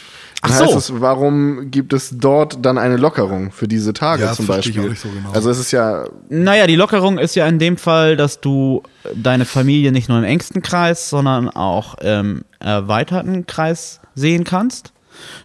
Ach 0.43 0.51
so. 0.53 0.65
heißt 0.65 0.77
es, 0.77 1.01
warum 1.01 1.71
gibt 1.71 1.93
es 1.93 2.11
dort 2.17 2.65
dann 2.65 2.79
eine 2.79 2.97
Lockerung 2.97 3.51
für 3.53 3.69
diese 3.69 3.93
Tage 3.93 4.23
Ja, 4.23 4.33
zum 4.33 4.47
verstehe 4.47 4.71
ich 4.71 4.77
Beispiel? 4.77 4.85
auch 4.85 4.91
nicht 4.91 5.03
so 5.03 5.09
genau. 5.11 5.31
Also 5.33 5.51
es 5.51 5.59
ist 5.59 5.71
ja, 5.73 6.05
Naja, 6.31 6.67
die 6.67 6.77
Lockerung 6.77 7.19
ist 7.19 7.35
ja 7.35 7.47
in 7.47 7.59
dem 7.59 7.77
Fall, 7.77 8.17
dass 8.17 8.41
du 8.41 8.83
deine 9.15 9.45
Familie 9.45 9.93
nicht 9.93 10.09
nur 10.09 10.19
im 10.19 10.25
engsten 10.25 10.63
Kreis, 10.63 11.11
sondern 11.11 11.49
auch 11.51 11.95
im 11.99 12.43
erweiterten 12.59 13.47
Kreis 13.47 14.01
sehen 14.15 14.45
kannst. 14.45 14.93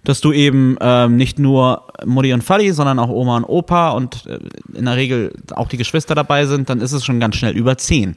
Dass 0.05 0.21
du 0.21 0.31
eben 0.31 0.77
ähm, 0.79 1.17
nicht 1.17 1.37
nur 1.39 1.87
Mutti 2.05 2.31
und 2.31 2.47
Vati, 2.47 2.71
sondern 2.71 2.97
auch 2.97 3.09
Oma 3.09 3.35
und 3.37 3.43
Opa 3.43 3.89
und 3.89 4.25
äh, 4.25 4.39
in 4.73 4.85
der 4.85 4.95
Regel 4.95 5.33
auch 5.51 5.67
die 5.67 5.75
Geschwister 5.75 6.15
dabei 6.15 6.45
sind, 6.45 6.69
dann 6.69 6.79
ist 6.79 6.93
es 6.93 7.03
schon 7.03 7.19
ganz 7.19 7.35
schnell 7.35 7.57
über 7.57 7.77
zehn. 7.77 8.15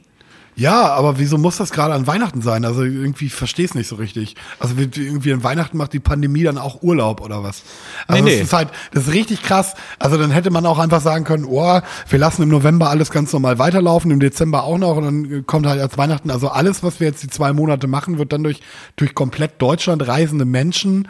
Ja, 0.59 0.87
aber 0.93 1.17
wieso 1.19 1.37
muss 1.37 1.55
das 1.57 1.71
gerade 1.71 1.93
an 1.93 2.05
Weihnachten 2.05 2.41
sein? 2.41 2.65
Also 2.65 2.83
irgendwie 2.83 3.29
verstehe 3.29 3.63
es 3.65 3.75
nicht 3.75 3.87
so 3.87 3.95
richtig. 3.95 4.35
Also 4.59 4.77
wie- 4.77 4.93
wie 4.93 5.05
irgendwie 5.05 5.31
an 5.31 5.41
Weihnachten 5.43 5.77
macht 5.77 5.93
die 5.93 5.99
Pandemie 6.01 6.43
dann 6.43 6.57
auch 6.57 6.83
Urlaub 6.83 7.21
oder 7.21 7.43
was? 7.43 7.63
Also 8.07 8.21
Nee, 8.23 8.29
das 8.29 8.37
nee. 8.39 8.43
ist 8.43 8.53
halt, 8.53 8.67
das 8.91 9.07
ist 9.07 9.13
richtig 9.13 9.41
krass. 9.41 9.73
Also 9.99 10.17
dann 10.17 10.31
hätte 10.31 10.51
man 10.51 10.65
auch 10.65 10.77
einfach 10.77 10.99
sagen 11.01 11.23
können, 11.23 11.45
oh, 11.45 11.79
wir 12.09 12.19
lassen 12.19 12.43
im 12.43 12.49
November 12.49 12.89
alles 12.89 13.09
ganz 13.09 13.31
normal 13.31 13.57
weiterlaufen, 13.57 14.11
im 14.11 14.19
Dezember 14.19 14.63
auch 14.63 14.77
noch 14.77 14.97
und 14.97 15.03
dann 15.05 15.45
kommt 15.47 15.65
halt 15.65 15.79
als 15.79 15.97
Weihnachten, 15.97 16.29
also 16.29 16.49
alles, 16.49 16.83
was 16.83 16.99
wir 16.99 17.07
jetzt 17.07 17.23
die 17.23 17.29
zwei 17.29 17.53
Monate 17.53 17.87
machen, 17.87 18.17
wird 18.17 18.33
dann 18.33 18.43
durch, 18.43 18.59
durch 18.97 19.15
komplett 19.15 19.61
Deutschland 19.61 20.05
reisende 20.07 20.43
Menschen 20.45 21.07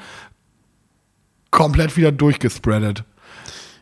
komplett 1.52 1.98
wieder 1.98 2.12
durchgespreadet. 2.12 3.04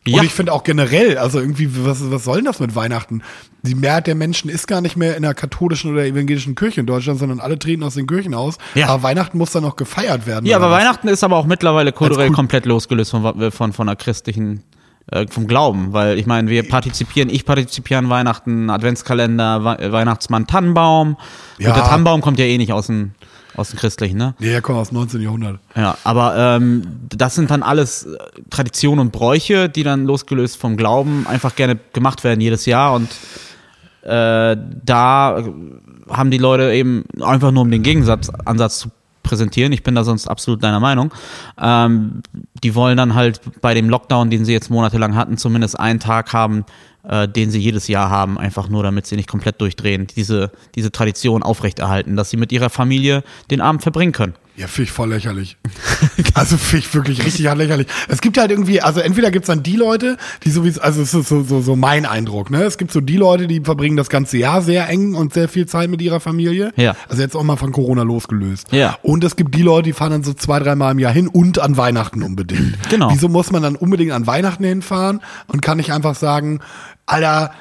Ja. 0.07 0.19
Und 0.19 0.25
ich 0.25 0.33
finde 0.33 0.53
auch 0.53 0.63
generell, 0.63 1.17
also 1.17 1.39
irgendwie, 1.39 1.69
was, 1.85 1.99
was 2.11 2.23
soll 2.23 2.37
denn 2.37 2.45
das 2.45 2.59
mit 2.59 2.75
Weihnachten? 2.75 3.21
Die 3.63 3.75
Mehrheit 3.75 4.07
der 4.07 4.15
Menschen 4.15 4.49
ist 4.49 4.67
gar 4.67 4.81
nicht 4.81 4.95
mehr 4.95 5.17
in 5.17 5.23
der 5.23 5.33
katholischen 5.33 5.91
oder 5.91 6.05
evangelischen 6.05 6.55
Kirche 6.55 6.79
in 6.79 6.85
Deutschland, 6.85 7.19
sondern 7.19 7.39
alle 7.39 7.59
treten 7.59 7.83
aus 7.83 7.95
den 7.95 8.07
Kirchen 8.07 8.33
aus. 8.33 8.57
Ja. 8.75 8.87
Aber 8.87 9.03
Weihnachten 9.03 9.37
muss 9.37 9.51
dann 9.51 9.63
noch 9.63 9.75
gefeiert 9.75 10.25
werden. 10.25 10.45
Ja, 10.45 10.57
aber 10.57 10.71
was? 10.71 10.79
Weihnachten 10.81 11.07
ist 11.09 11.23
aber 11.23 11.35
auch 11.35 11.45
mittlerweile 11.45 11.91
kulturell 11.91 12.27
Kult- 12.27 12.35
komplett 12.35 12.65
losgelöst 12.65 13.11
von, 13.11 13.51
von, 13.51 13.73
von 13.73 13.87
der 13.87 13.95
christlichen, 13.97 14.63
äh, 15.11 15.27
vom 15.27 15.47
Glauben. 15.47 15.91
Weil 15.91 16.17
ich 16.17 16.25
meine, 16.25 16.49
wir 16.49 16.67
partizipieren, 16.67 17.29
ich 17.29 17.45
partizipiere 17.45 17.97
an 17.99 18.09
Weihnachten, 18.09 18.69
Adventskalender, 18.69 19.63
We 19.63 19.91
Weihnachtsmann, 19.91 20.47
Tannenbaum. 20.47 21.17
Ja. 21.57 21.69
Und 21.69 21.75
der 21.77 21.83
Tannenbaum 21.83 22.21
kommt 22.21 22.39
ja 22.39 22.45
eh 22.45 22.57
nicht 22.57 22.71
aus 22.71 22.87
dem, 22.87 23.11
aus 23.57 23.69
dem 23.69 23.79
Christlichen, 23.79 24.17
ne? 24.17 24.35
Nee, 24.39 24.51
der 24.51 24.61
kommt 24.61 24.77
aus 24.77 24.89
dem 24.89 24.97
19. 24.99 25.21
Jahrhundert. 25.21 25.59
Ja, 25.75 25.97
aber 26.03 26.35
ähm, 26.37 26.83
das 27.09 27.35
sind 27.35 27.51
dann 27.51 27.63
alles 27.63 28.05
äh, 28.05 28.17
Traditionen 28.49 28.99
und 28.99 29.11
Bräuche, 29.11 29.69
die 29.69 29.83
dann 29.83 30.05
losgelöst 30.05 30.57
vom 30.57 30.77
Glauben 30.77 31.25
einfach 31.27 31.55
gerne 31.55 31.77
gemacht 31.93 32.23
werden 32.23 32.39
jedes 32.39 32.65
Jahr 32.65 32.93
und 32.93 33.09
äh, 34.03 34.55
da 34.85 35.43
haben 36.09 36.31
die 36.31 36.37
Leute 36.37 36.71
eben 36.71 37.03
einfach 37.21 37.51
nur 37.51 37.63
um 37.63 37.71
den 37.71 37.83
Gegensatz 37.83 38.29
Ansatz 38.45 38.79
zu 38.79 38.91
präsentieren. 39.23 39.73
Ich 39.73 39.83
bin 39.83 39.93
da 39.93 40.03
sonst 40.03 40.27
absolut 40.27 40.63
deiner 40.63 40.79
Meinung. 40.79 41.13
Ähm, 41.61 42.21
die 42.63 42.73
wollen 42.73 42.97
dann 42.97 43.13
halt 43.13 43.41
bei 43.61 43.73
dem 43.73 43.89
Lockdown, 43.89 44.29
den 44.29 44.45
sie 44.45 44.53
jetzt 44.53 44.69
monatelang 44.69 45.15
hatten, 45.15 45.37
zumindest 45.37 45.77
einen 45.79 45.99
Tag 45.99 46.31
haben, 46.33 46.63
äh, 47.07 47.27
den 47.27 47.51
sie 47.51 47.59
jedes 47.59 47.87
Jahr 47.87 48.09
haben, 48.09 48.37
einfach 48.37 48.69
nur 48.69 48.83
damit 48.83 49.05
sie 49.07 49.15
nicht 49.15 49.29
komplett 49.29 49.61
durchdrehen, 49.61 50.07
diese, 50.07 50.51
diese 50.75 50.91
Tradition 50.91 51.43
aufrechterhalten, 51.43 52.15
dass 52.15 52.29
sie 52.29 52.37
mit 52.37 52.51
ihrer 52.51 52.69
Familie 52.69 53.23
den 53.49 53.61
Abend 53.61 53.81
verbringen 53.81 54.11
können. 54.11 54.35
Ja, 54.57 54.65
finde 54.65 54.85
ich 54.85 54.91
voll 54.91 55.09
lächerlich. 55.09 55.55
also 56.33 56.57
finde 56.57 56.85
ich 56.87 56.93
wirklich 56.95 57.23
richtig 57.23 57.45
lächerlich. 57.53 57.85
Es 58.07 58.21
gibt 58.21 58.39
halt 58.39 58.49
irgendwie, 58.49 58.81
also 58.81 58.99
entweder 59.01 59.29
gibt's 59.29 59.47
dann 59.47 59.61
die 59.61 59.75
Leute, 59.75 60.17
die 60.43 60.49
sowieso, 60.49 60.81
also 60.81 61.03
es 61.03 61.13
ist 61.13 61.29
so, 61.29 61.43
so, 61.43 61.61
so 61.61 61.75
mein 61.75 62.07
Eindruck, 62.07 62.49
ne? 62.49 62.63
Es 62.63 62.79
gibt 62.79 62.91
so 62.91 62.99
die 62.99 63.17
Leute, 63.17 63.45
die 63.45 63.61
verbringen 63.61 63.97
das 63.97 64.09
ganze 64.09 64.39
Jahr 64.39 64.63
sehr 64.63 64.89
eng 64.89 65.13
und 65.13 65.31
sehr 65.31 65.47
viel 65.47 65.67
Zeit 65.67 65.91
mit 65.91 66.01
ihrer 66.01 66.19
Familie. 66.19 66.73
Ja. 66.75 66.95
Also 67.07 67.21
jetzt 67.21 67.35
auch 67.35 67.43
mal 67.43 67.55
von 67.55 67.71
Corona 67.71 68.01
losgelöst. 68.01 68.71
Ja. 68.71 68.97
Und 69.03 69.23
es 69.23 69.35
gibt 69.35 69.53
die 69.53 69.61
Leute, 69.61 69.83
die 69.83 69.93
fahren 69.93 70.11
dann 70.11 70.23
so 70.23 70.33
zwei, 70.33 70.57
dreimal 70.57 70.93
im 70.93 70.99
Jahr 70.99 71.13
hin 71.13 71.27
und 71.27 71.59
an 71.59 71.77
Weihnachten 71.77 72.23
unbedingt. 72.23 72.89
Genau. 72.89 73.11
Wieso 73.11 73.29
muss 73.29 73.51
man 73.51 73.61
dann 73.61 73.75
unbedingt 73.75 74.11
an 74.11 74.25
Weihnachten 74.25 74.63
hinfahren 74.63 75.21
und 75.45 75.61
kann 75.61 75.77
nicht 75.77 75.93
einfach 75.93 76.15
sagen, 76.15 76.61
Alter, 77.05 77.51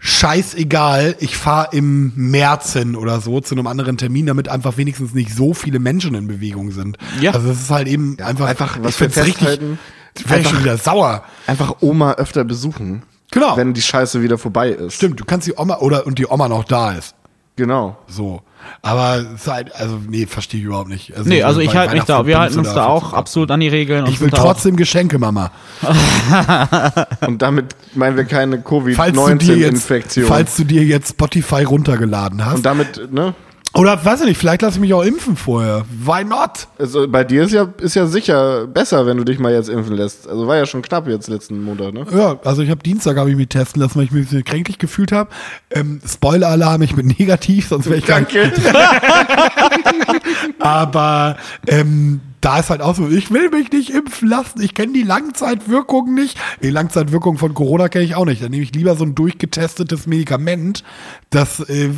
scheißegal, 0.00 1.14
ich 1.20 1.36
fahre 1.36 1.68
im 1.76 2.12
März 2.16 2.72
hin 2.72 2.96
oder 2.96 3.20
so 3.20 3.40
zu 3.40 3.54
einem 3.54 3.66
anderen 3.66 3.96
Termin, 3.96 4.26
damit 4.26 4.48
einfach 4.48 4.76
wenigstens 4.76 5.14
nicht 5.14 5.34
so 5.34 5.54
viele 5.54 5.78
Menschen 5.78 6.14
in 6.14 6.26
Bewegung 6.26 6.72
sind. 6.72 6.98
Ja. 7.20 7.32
Also 7.32 7.50
es 7.50 7.60
ist 7.62 7.70
halt 7.70 7.86
eben 7.86 8.16
einfach, 8.20 8.46
einfach 8.46 8.78
was 8.82 8.90
ich 8.92 8.96
find's 8.96 9.16
richtig, 9.18 9.36
festhalten, 9.36 9.78
wäre 10.26 10.40
ich 10.40 10.46
schon 10.46 10.56
einfach- 10.56 10.64
wieder 10.64 10.76
sauer. 10.78 11.22
Einfach 11.46 11.76
Oma 11.80 12.14
öfter 12.14 12.44
besuchen. 12.44 13.02
Genau. 13.30 13.56
Wenn 13.56 13.74
die 13.74 13.82
Scheiße 13.82 14.22
wieder 14.22 14.38
vorbei 14.38 14.70
ist. 14.70 14.94
Stimmt, 14.94 15.20
du 15.20 15.24
kannst 15.24 15.46
die 15.46 15.54
Oma 15.56 15.76
oder 15.78 16.04
und 16.06 16.18
die 16.18 16.26
Oma 16.26 16.48
noch 16.48 16.64
da 16.64 16.92
ist. 16.92 17.14
Genau. 17.60 17.98
So. 18.08 18.40
Aber 18.80 19.22
halt, 19.46 19.74
also 19.74 20.00
nee, 20.08 20.24
verstehe 20.24 20.60
ich 20.60 20.66
überhaupt 20.66 20.88
nicht. 20.88 21.12
Nee, 21.24 21.42
also 21.42 21.60
ich 21.60 21.76
halte 21.76 21.92
mich 21.94 22.04
da, 22.04 22.26
wir 22.26 22.38
halten 22.40 22.58
uns 22.58 22.72
da 22.72 22.86
auch 22.86 23.12
absolut- 23.12 23.50
an 23.50 23.60
die 23.60 23.68
Regeln. 23.68 24.06
Ich 24.06 24.18
will 24.22 24.30
trotzdem 24.30 24.76
Geschenke, 24.76 25.18
Mama. 25.18 25.50
Und 27.26 27.42
damit 27.42 27.76
meinen 27.94 28.16
wir 28.16 28.24
keine 28.24 28.62
Falls 28.62 29.12
du 29.12 29.34
dir 29.34 29.56
jetzt, 29.56 29.88
Covid-19-Infektion. 29.88 30.26
falls 30.26 30.56
du 30.56 30.64
dir 30.64 30.84
jetzt 30.84 31.10
Spotify 31.10 31.64
runtergeladen 31.64 32.42
hast. 32.46 32.56
Und 32.56 32.66
damit, 32.66 33.12
ne? 33.12 33.34
Oder 33.72 34.04
weiß 34.04 34.22
ich 34.22 34.26
nicht, 34.26 34.38
vielleicht 34.38 34.62
lasse 34.62 34.76
ich 34.76 34.80
mich 34.80 34.92
auch 34.92 35.04
impfen 35.04 35.36
vorher. 35.36 35.84
Why 36.04 36.24
not? 36.24 36.66
Also 36.78 37.06
bei 37.06 37.22
dir 37.22 37.44
ist 37.44 37.52
ja, 37.52 37.68
ist 37.78 37.94
ja 37.94 38.06
sicher 38.06 38.66
besser, 38.66 39.06
wenn 39.06 39.16
du 39.16 39.24
dich 39.24 39.38
mal 39.38 39.52
jetzt 39.52 39.68
impfen 39.68 39.94
lässt. 39.94 40.28
Also 40.28 40.48
war 40.48 40.56
ja 40.56 40.66
schon 40.66 40.82
knapp 40.82 41.06
jetzt 41.06 41.28
letzten 41.28 41.62
Montag, 41.62 41.94
ne? 41.94 42.04
Ja, 42.12 42.38
also 42.44 42.62
ich 42.62 42.70
habe 42.70 42.82
Dienstag 42.82 43.16
habe 43.16 43.30
ich 43.30 43.36
mich 43.36 43.48
testen 43.48 43.80
lassen, 43.80 43.96
weil 43.96 44.04
ich 44.06 44.10
mich 44.10 44.22
ein 44.22 44.24
bisschen 44.24 44.44
kränklich 44.44 44.78
gefühlt 44.78 45.12
habe. 45.12 45.30
Ähm, 45.70 46.00
Spoiler-Alarm, 46.04 46.82
ich 46.82 46.96
bin 46.96 47.14
negativ, 47.18 47.68
sonst 47.68 47.86
wäre 47.88 47.98
ich 47.98 48.08
nicht. 48.08 48.52
Aber 50.58 51.36
ähm, 51.68 52.20
da 52.40 52.58
ist 52.58 52.70
halt 52.70 52.80
auch 52.80 52.94
so, 52.94 53.08
ich 53.08 53.30
will 53.30 53.50
mich 53.50 53.70
nicht 53.70 53.90
impfen 53.90 54.28
lassen, 54.28 54.62
ich 54.62 54.74
kenne 54.74 54.92
die 54.92 55.02
Langzeitwirkungen 55.02 56.14
nicht. 56.14 56.38
Die 56.62 56.70
Langzeitwirkungen 56.70 57.38
von 57.38 57.52
Corona 57.54 57.88
kenne 57.88 58.04
ich 58.04 58.14
auch 58.14 58.24
nicht. 58.24 58.42
Dann 58.42 58.50
nehme 58.50 58.62
ich 58.62 58.74
lieber 58.74 58.96
so 58.96 59.04
ein 59.04 59.14
durchgetestetes 59.14 60.06
Medikament, 60.06 60.82
das, 61.28 61.60
äh, 61.60 61.90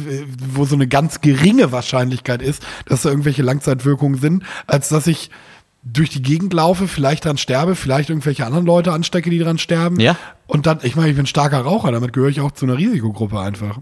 wo 0.52 0.64
so 0.64 0.74
eine 0.74 0.88
ganz 0.88 1.20
geringe 1.20 1.70
Wahrscheinlichkeit 1.70 2.42
ist, 2.42 2.64
dass 2.86 3.02
da 3.02 3.10
irgendwelche 3.10 3.42
Langzeitwirkungen 3.42 4.20
sind, 4.20 4.42
als 4.66 4.88
dass 4.88 5.06
ich 5.06 5.30
durch 5.84 6.10
die 6.10 6.22
Gegend 6.22 6.52
laufe, 6.52 6.86
vielleicht 6.86 7.24
dran 7.24 7.38
sterbe, 7.38 7.74
vielleicht 7.74 8.08
irgendwelche 8.08 8.46
anderen 8.46 8.66
Leute 8.66 8.92
anstecke, 8.92 9.30
die 9.30 9.38
dran 9.38 9.58
sterben. 9.58 9.98
Ja. 10.00 10.16
Und 10.46 10.66
dann, 10.66 10.78
ich 10.82 10.96
meine, 10.96 11.10
ich 11.10 11.16
bin 11.16 11.26
starker 11.26 11.60
Raucher, 11.60 11.90
damit 11.92 12.12
gehöre 12.12 12.30
ich 12.30 12.40
auch 12.40 12.52
zu 12.52 12.66
einer 12.66 12.78
Risikogruppe 12.78 13.40
einfach. 13.40 13.80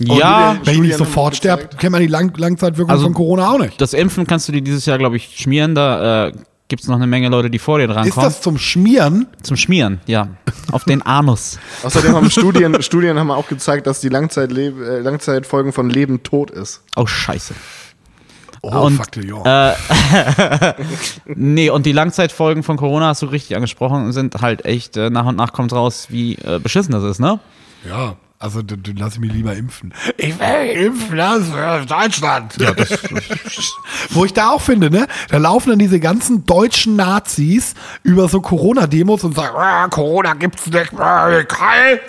Ja, 0.00 0.56
Wenn 0.64 0.74
ich 0.74 0.80
nicht 0.80 0.96
sofort 0.98 1.36
sterbe, 1.36 1.68
kennt 1.78 1.92
man 1.92 2.00
die 2.00 2.08
Lang 2.08 2.36
Langzeitwirkung 2.36 2.90
Also- 2.90 3.04
von 3.04 3.14
Corona 3.14 3.50
auch 3.50 3.58
nicht. 3.58 3.80
das 3.80 3.92
Impfen 3.92 4.26
kannst 4.26 4.48
du 4.48 4.52
dir 4.52 4.60
dieses 4.62 4.86
Jahr, 4.86 4.98
glaube 4.98 5.16
ich, 5.16 5.38
schmieren. 5.38 5.74
Da 5.76 6.26
äh, 6.28 6.32
gibt 6.68 6.82
es 6.82 6.88
noch 6.88 6.96
eine 6.96 7.06
Menge 7.06 7.28
Leute, 7.28 7.48
die 7.50 7.58
vor 7.60 7.78
dir 7.78 7.84
Ist 7.84 7.94
drankommen. 7.94 8.28
das 8.28 8.40
zum 8.40 8.58
Schmieren? 8.58 9.28
Zum 9.42 9.56
Schmieren, 9.56 10.00
ja. 10.06 10.28
Auf 10.72 10.84
den 10.84 11.02
Anus. 11.02 11.58
Außerdem 11.84 12.14
haben 12.16 12.30
Studien, 12.30 12.82
Studien 12.82 13.18
haben 13.18 13.30
auch 13.30 13.46
gezeigt, 13.46 13.86
dass 13.86 14.00
die 14.00 14.08
Langzeitleb 14.08 14.80
äh, 14.80 14.98
Langzeitfolgen 15.00 15.72
von 15.72 15.88
Leben 15.90 16.22
tot 16.24 16.50
ist. 16.50 16.82
Oh, 16.96 17.06
scheiße. 17.06 17.54
Oh, 18.62 18.86
Und, 18.86 18.96
fuck 18.96 19.08
the 19.14 19.28
ja. 19.28 19.76
Nee, 21.26 21.68
und 21.70 21.84
die 21.86 21.92
Langzeitfolgen 21.92 22.62
von 22.62 22.76
Corona, 22.78 23.08
hast 23.08 23.22
du 23.22 23.26
richtig 23.26 23.54
angesprochen, 23.56 24.10
sind 24.12 24.40
halt 24.40 24.64
echt, 24.64 24.96
äh, 24.96 25.10
nach 25.10 25.26
und 25.26 25.36
nach 25.36 25.52
kommt 25.52 25.72
raus, 25.72 26.06
wie 26.08 26.34
äh, 26.36 26.58
beschissen 26.62 26.92
das 26.92 27.04
ist, 27.04 27.20
ne? 27.20 27.38
ja. 27.88 28.16
Also 28.40 28.62
du, 28.62 28.76
du 28.76 28.90
lass 28.98 29.14
ich 29.14 29.20
mich 29.20 29.32
lieber 29.32 29.54
impfen. 29.54 29.94
Ich 30.18 30.38
will 30.38 30.86
impfen, 30.86 31.16
das 31.16 31.38
ist 31.40 31.90
Deutschland. 31.90 32.54
Ja, 32.58 32.72
das, 32.72 32.90
Wo 34.10 34.24
ich 34.24 34.34
da 34.34 34.50
auch 34.50 34.60
finde, 34.60 34.90
ne? 34.90 35.06
Da 35.30 35.38
laufen 35.38 35.70
dann 35.70 35.78
diese 35.78 35.98
ganzen 36.00 36.44
deutschen 36.44 36.96
Nazis 36.96 37.74
über 38.02 38.28
so 38.28 38.40
Corona-Demos 38.40 39.24
und 39.24 39.34
sagen, 39.34 39.54
ah, 39.56 39.86
Corona 39.88 40.34
gibt's 40.34 40.66
nicht, 40.66 40.92
ah, 40.98 41.42
geil. 41.48 42.00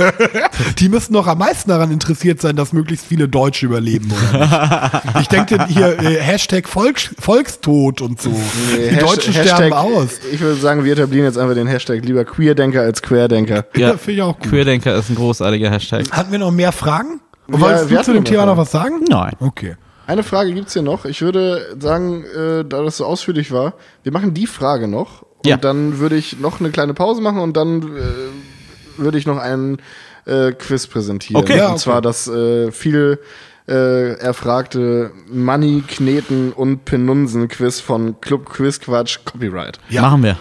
Die 0.79 0.89
müssen 0.89 1.13
doch 1.13 1.27
am 1.27 1.37
meisten 1.37 1.69
daran 1.69 1.91
interessiert 1.91 2.41
sein, 2.41 2.55
dass 2.55 2.73
möglichst 2.73 3.05
viele 3.05 3.29
Deutsche 3.29 3.67
überleben, 3.67 4.11
oder 4.11 5.01
nicht? 5.05 5.21
Ich 5.21 5.27
denke 5.27 5.67
hier 5.67 5.99
äh, 5.99 6.19
Hashtag 6.21 6.67
Volks, 6.67 7.11
Volkstod 7.19 8.01
und 8.01 8.19
so. 8.21 8.31
Nee, 8.31 8.89
Die 8.89 8.97
Deutschen 8.97 9.31
sterben 9.31 9.71
aus. 9.73 10.09
Ich 10.33 10.39
würde 10.41 10.59
sagen, 10.59 10.83
wir 10.83 10.93
etablieren 10.93 11.25
jetzt 11.25 11.37
einfach 11.37 11.55
den 11.55 11.67
Hashtag 11.67 12.03
lieber 12.03 12.25
Queerdenker 12.25 12.81
als 12.81 13.01
Querdenker. 13.01 13.65
Ja, 13.75 13.95
finde 13.95 14.11
ich 14.11 14.21
auch 14.21 14.37
gut. 14.39 14.49
Queerdenker 14.49 14.95
ist 14.95 15.09
ein 15.09 15.15
großartiger 15.15 15.69
Hashtag. 15.71 16.05
Hatten 16.15 16.31
wir 16.31 16.39
noch 16.39 16.51
mehr 16.51 16.71
Fragen? 16.71 17.19
Ja, 17.51 17.59
Wolltest 17.59 17.89
wir 17.89 17.97
du 17.99 18.03
zu 18.05 18.13
dem 18.13 18.23
Thema 18.25 18.45
noch 18.45 18.57
was 18.57 18.71
sagen? 18.71 19.03
Nein. 19.09 19.33
Okay. 19.39 19.75
Eine 20.07 20.23
Frage 20.23 20.53
gibt's 20.53 20.73
hier 20.73 20.81
noch. 20.81 21.05
Ich 21.05 21.21
würde 21.21 21.75
sagen, 21.79 22.23
äh, 22.23 22.63
da 22.63 22.83
das 22.83 22.97
so 22.97 23.05
ausführlich 23.05 23.51
war, 23.51 23.73
wir 24.03 24.11
machen 24.11 24.33
die 24.33 24.47
Frage 24.47 24.87
noch. 24.87 25.23
Und 25.23 25.47
Ja. 25.47 25.57
dann 25.57 25.99
würde 25.99 26.15
ich 26.15 26.39
noch 26.39 26.59
eine 26.59 26.69
kleine 26.69 26.93
Pause 26.93 27.21
machen 27.21 27.39
und 27.39 27.57
dann 27.57 27.81
äh, 27.97 28.97
würde 28.97 29.17
ich 29.17 29.25
noch 29.27 29.37
einen 29.37 29.79
äh, 30.25 30.53
Quiz 30.53 30.87
präsentieren. 30.87 31.41
Okay. 31.43 31.57
Ja, 31.57 31.65
Und 31.67 31.71
okay. 31.73 31.81
zwar 31.81 32.01
das 32.01 32.27
äh, 32.27 32.71
viel 32.71 33.19
äh, 33.67 34.13
erfragte 34.19 35.11
Money, 35.31 35.83
Kneten 35.87 36.51
und 36.53 36.85
Penunsen-Quiz 36.85 37.79
von 37.81 38.21
Club 38.21 38.45
Quiz 38.49 38.79
Quatsch 38.79 39.19
Copyright. 39.25 39.79
Ja. 39.89 40.03
Machen 40.03 40.23
wir. 40.23 40.37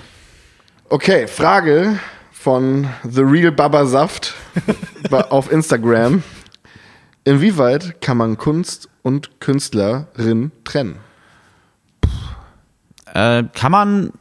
Okay, 0.89 1.27
Frage 1.27 1.99
von 2.33 2.87
The 3.11 3.22
Real 3.22 3.51
Baba 3.51 3.87
Saft 3.87 4.35
auf 5.11 5.51
Instagram. 5.51 6.23
Inwieweit 7.25 8.01
kann 8.01 8.17
man 8.17 8.37
Kunst 8.37 8.89
und 9.03 9.41
Künstlerin 9.41 10.53
trennen? 10.65 10.97
Äh, 13.13 13.45
kann 13.55 13.73
man 13.73 14.13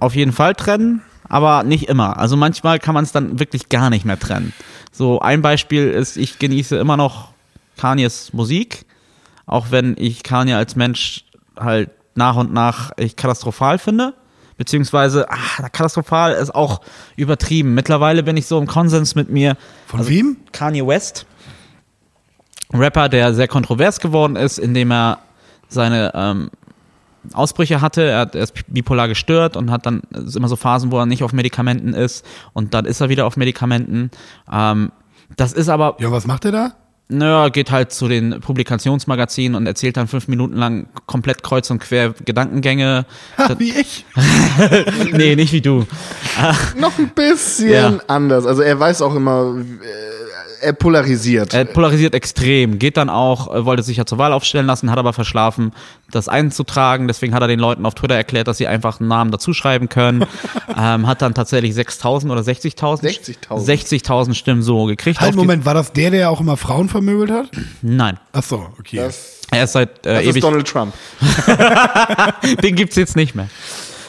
auf 0.00 0.14
jeden 0.14 0.32
Fall 0.32 0.54
trennen, 0.54 1.02
aber 1.28 1.62
nicht 1.62 1.88
immer. 1.88 2.16
Also 2.16 2.36
manchmal 2.36 2.78
kann 2.78 2.94
man 2.94 3.04
es 3.04 3.12
dann 3.12 3.38
wirklich 3.38 3.68
gar 3.68 3.90
nicht 3.90 4.04
mehr 4.04 4.18
trennen. 4.18 4.52
So 4.90 5.20
ein 5.20 5.42
Beispiel 5.42 5.90
ist, 5.90 6.16
ich 6.16 6.38
genieße 6.38 6.76
immer 6.76 6.96
noch 6.96 7.32
Kanyes 7.76 8.32
Musik, 8.32 8.86
auch 9.46 9.70
wenn 9.70 9.94
ich 9.98 10.22
Kanye 10.22 10.54
als 10.54 10.74
Mensch 10.74 11.24
halt 11.58 11.90
nach 12.14 12.36
und 12.36 12.52
nach 12.52 12.92
ich 12.96 13.16
katastrophal 13.16 13.78
finde. 13.78 14.14
Beziehungsweise, 14.60 15.26
ah, 15.30 15.70
katastrophal 15.70 16.34
ist 16.34 16.54
auch 16.54 16.82
übertrieben. 17.16 17.72
Mittlerweile 17.72 18.22
bin 18.22 18.36
ich 18.36 18.44
so 18.44 18.58
im 18.58 18.66
Konsens 18.66 19.14
mit 19.14 19.30
mir. 19.30 19.56
Von 19.86 20.06
wem? 20.06 20.36
Kanye 20.52 20.86
West, 20.86 21.24
Rapper, 22.70 23.08
der 23.08 23.32
sehr 23.32 23.48
kontrovers 23.48 24.00
geworden 24.00 24.36
ist, 24.36 24.58
indem 24.58 24.92
er 24.92 25.20
seine 25.68 26.12
ähm, 26.14 26.50
Ausbrüche 27.32 27.80
hatte. 27.80 28.02
Er, 28.02 28.18
hat, 28.18 28.34
er 28.34 28.42
ist 28.42 28.52
bipolar 28.66 29.08
gestört 29.08 29.56
und 29.56 29.70
hat 29.70 29.86
dann 29.86 30.02
immer 30.36 30.48
so 30.48 30.56
Phasen, 30.56 30.92
wo 30.92 30.98
er 30.98 31.06
nicht 31.06 31.22
auf 31.22 31.32
Medikamenten 31.32 31.94
ist 31.94 32.22
und 32.52 32.74
dann 32.74 32.84
ist 32.84 33.00
er 33.00 33.08
wieder 33.08 33.24
auf 33.24 33.38
Medikamenten. 33.38 34.10
Ähm, 34.52 34.92
das 35.36 35.54
ist 35.54 35.70
aber, 35.70 35.96
Ja, 36.00 36.12
was 36.12 36.26
macht 36.26 36.44
er 36.44 36.52
da? 36.52 36.72
Naja, 37.10 37.48
geht 37.48 37.70
halt 37.70 37.92
zu 37.92 38.08
den 38.08 38.40
Publikationsmagazinen 38.40 39.54
und 39.56 39.66
erzählt 39.66 39.96
dann 39.96 40.08
fünf 40.08 40.28
Minuten 40.28 40.56
lang 40.56 40.88
komplett 41.06 41.42
kreuz 41.42 41.70
und 41.70 41.80
quer 41.80 42.14
Gedankengänge. 42.24 43.04
Ha, 43.38 43.54
wie 43.58 43.72
ich. 43.72 44.04
nee, 45.12 45.36
nicht 45.36 45.52
wie 45.52 45.60
du. 45.60 45.86
Noch 46.78 46.98
ein 46.98 47.10
bisschen 47.10 47.70
Ja. 47.70 47.98
anders. 48.06 48.46
Also 48.46 48.62
er 48.62 48.78
weiß 48.78 49.02
auch 49.02 49.14
immer, 49.14 49.56
äh, 49.58 49.84
er 50.60 50.72
polarisiert. 50.72 51.54
Er 51.54 51.64
polarisiert 51.64 52.14
extrem, 52.14 52.78
geht 52.78 52.96
dann 52.96 53.08
auch, 53.08 53.54
äh, 53.54 53.64
wollte 53.64 53.82
sich 53.82 53.96
ja 53.96 54.06
zur 54.06 54.18
Wahl 54.18 54.32
aufstellen 54.32 54.66
lassen, 54.66 54.90
hat 54.90 54.98
aber 54.98 55.12
verschlafen, 55.12 55.72
das 56.10 56.28
einzutragen. 56.28 57.08
Deswegen 57.08 57.34
hat 57.34 57.42
er 57.42 57.48
den 57.48 57.60
Leuten 57.60 57.86
auf 57.86 57.94
Twitter 57.94 58.14
erklärt, 58.14 58.48
dass 58.48 58.58
sie 58.58 58.66
einfach 58.66 59.00
einen 59.00 59.08
Namen 59.08 59.30
dazuschreiben 59.30 59.88
können. 59.88 60.24
ähm, 60.76 61.06
hat 61.06 61.22
dann 61.22 61.34
tatsächlich 61.34 61.74
6.000 61.74 62.30
oder 62.30 62.42
60.000? 62.42 63.02
60.000. 63.48 64.04
60.000 64.04 64.34
Stimmen 64.34 64.62
so 64.62 64.84
gekriegt. 64.84 65.20
Halt, 65.20 65.34
Moment, 65.34 65.64
war 65.64 65.74
das 65.74 65.92
der, 65.92 66.10
der 66.10 66.30
auch 66.30 66.40
immer 66.40 66.56
Frauen 66.56 66.88
vermöbelt 66.88 67.30
hat? 67.30 67.50
Nein. 67.82 68.18
Ach 68.32 68.42
so, 68.42 68.66
okay. 68.78 68.96
das 68.96 69.40
Er 69.50 69.64
ist 69.64 69.72
seit 69.72 70.06
äh, 70.06 70.14
das 70.14 70.22
ist 70.22 70.28
ewig. 70.30 70.42
Donald 70.42 70.68
Trump. 70.68 70.94
Den 72.62 72.76
gibt's 72.76 72.96
jetzt 72.96 73.16
nicht 73.16 73.34
mehr. 73.34 73.48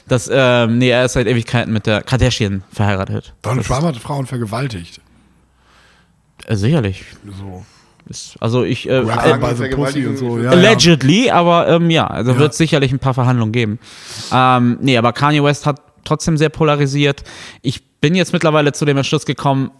Das, 0.08 0.30
ähm, 0.32 0.78
nee, 0.78 0.90
er 0.90 1.06
ist 1.06 1.14
seit 1.14 1.28
Ewigkeiten 1.28 1.72
mit 1.72 1.86
der 1.86 2.02
Kardashian 2.02 2.64
verheiratet. 2.72 3.34
Donald 3.42 3.66
Trump 3.66 3.84
hat 3.84 3.98
Frauen 3.98 4.26
vergewaltigt. 4.26 5.00
Äh, 6.52 6.56
sicherlich. 6.56 7.06
So. 7.26 7.66
Ist, 8.10 8.36
also 8.40 8.64
ich 8.64 8.90
äh, 8.90 9.00
äh, 9.00 9.38
bei 9.38 9.54
so 9.54 9.64
Pussy 9.70 10.06
und 10.06 10.18
so, 10.18 10.38
ja. 10.38 10.46
ja. 10.46 10.50
Allegedly, 10.52 11.30
aber 11.30 11.68
ähm, 11.68 11.90
ja, 11.90 12.08
also 12.08 12.32
Ja. 12.32 12.40
wird 12.40 12.54
sicherlich 12.54 12.92
ein 12.92 13.00
paar 13.00 13.14
Verhandlungen 13.14 13.52
geben. 13.52 13.80
Ähm, 14.34 14.78
nee, 14.82 14.98
aber 14.98 15.14
Kanye 15.14 15.44
West 15.44 15.66
hat 15.66 15.82
trotzdem 16.04 16.36
sehr 16.36 16.50
polarisiert. 16.50 17.24
Ich 17.62 17.84
bin 18.02 18.16
jetzt 18.16 18.34
mittlerweile 18.34 18.74
zu 18.74 18.86
dem 18.86 18.98
Entschluss 18.98 19.26
gekommen, 19.26 19.72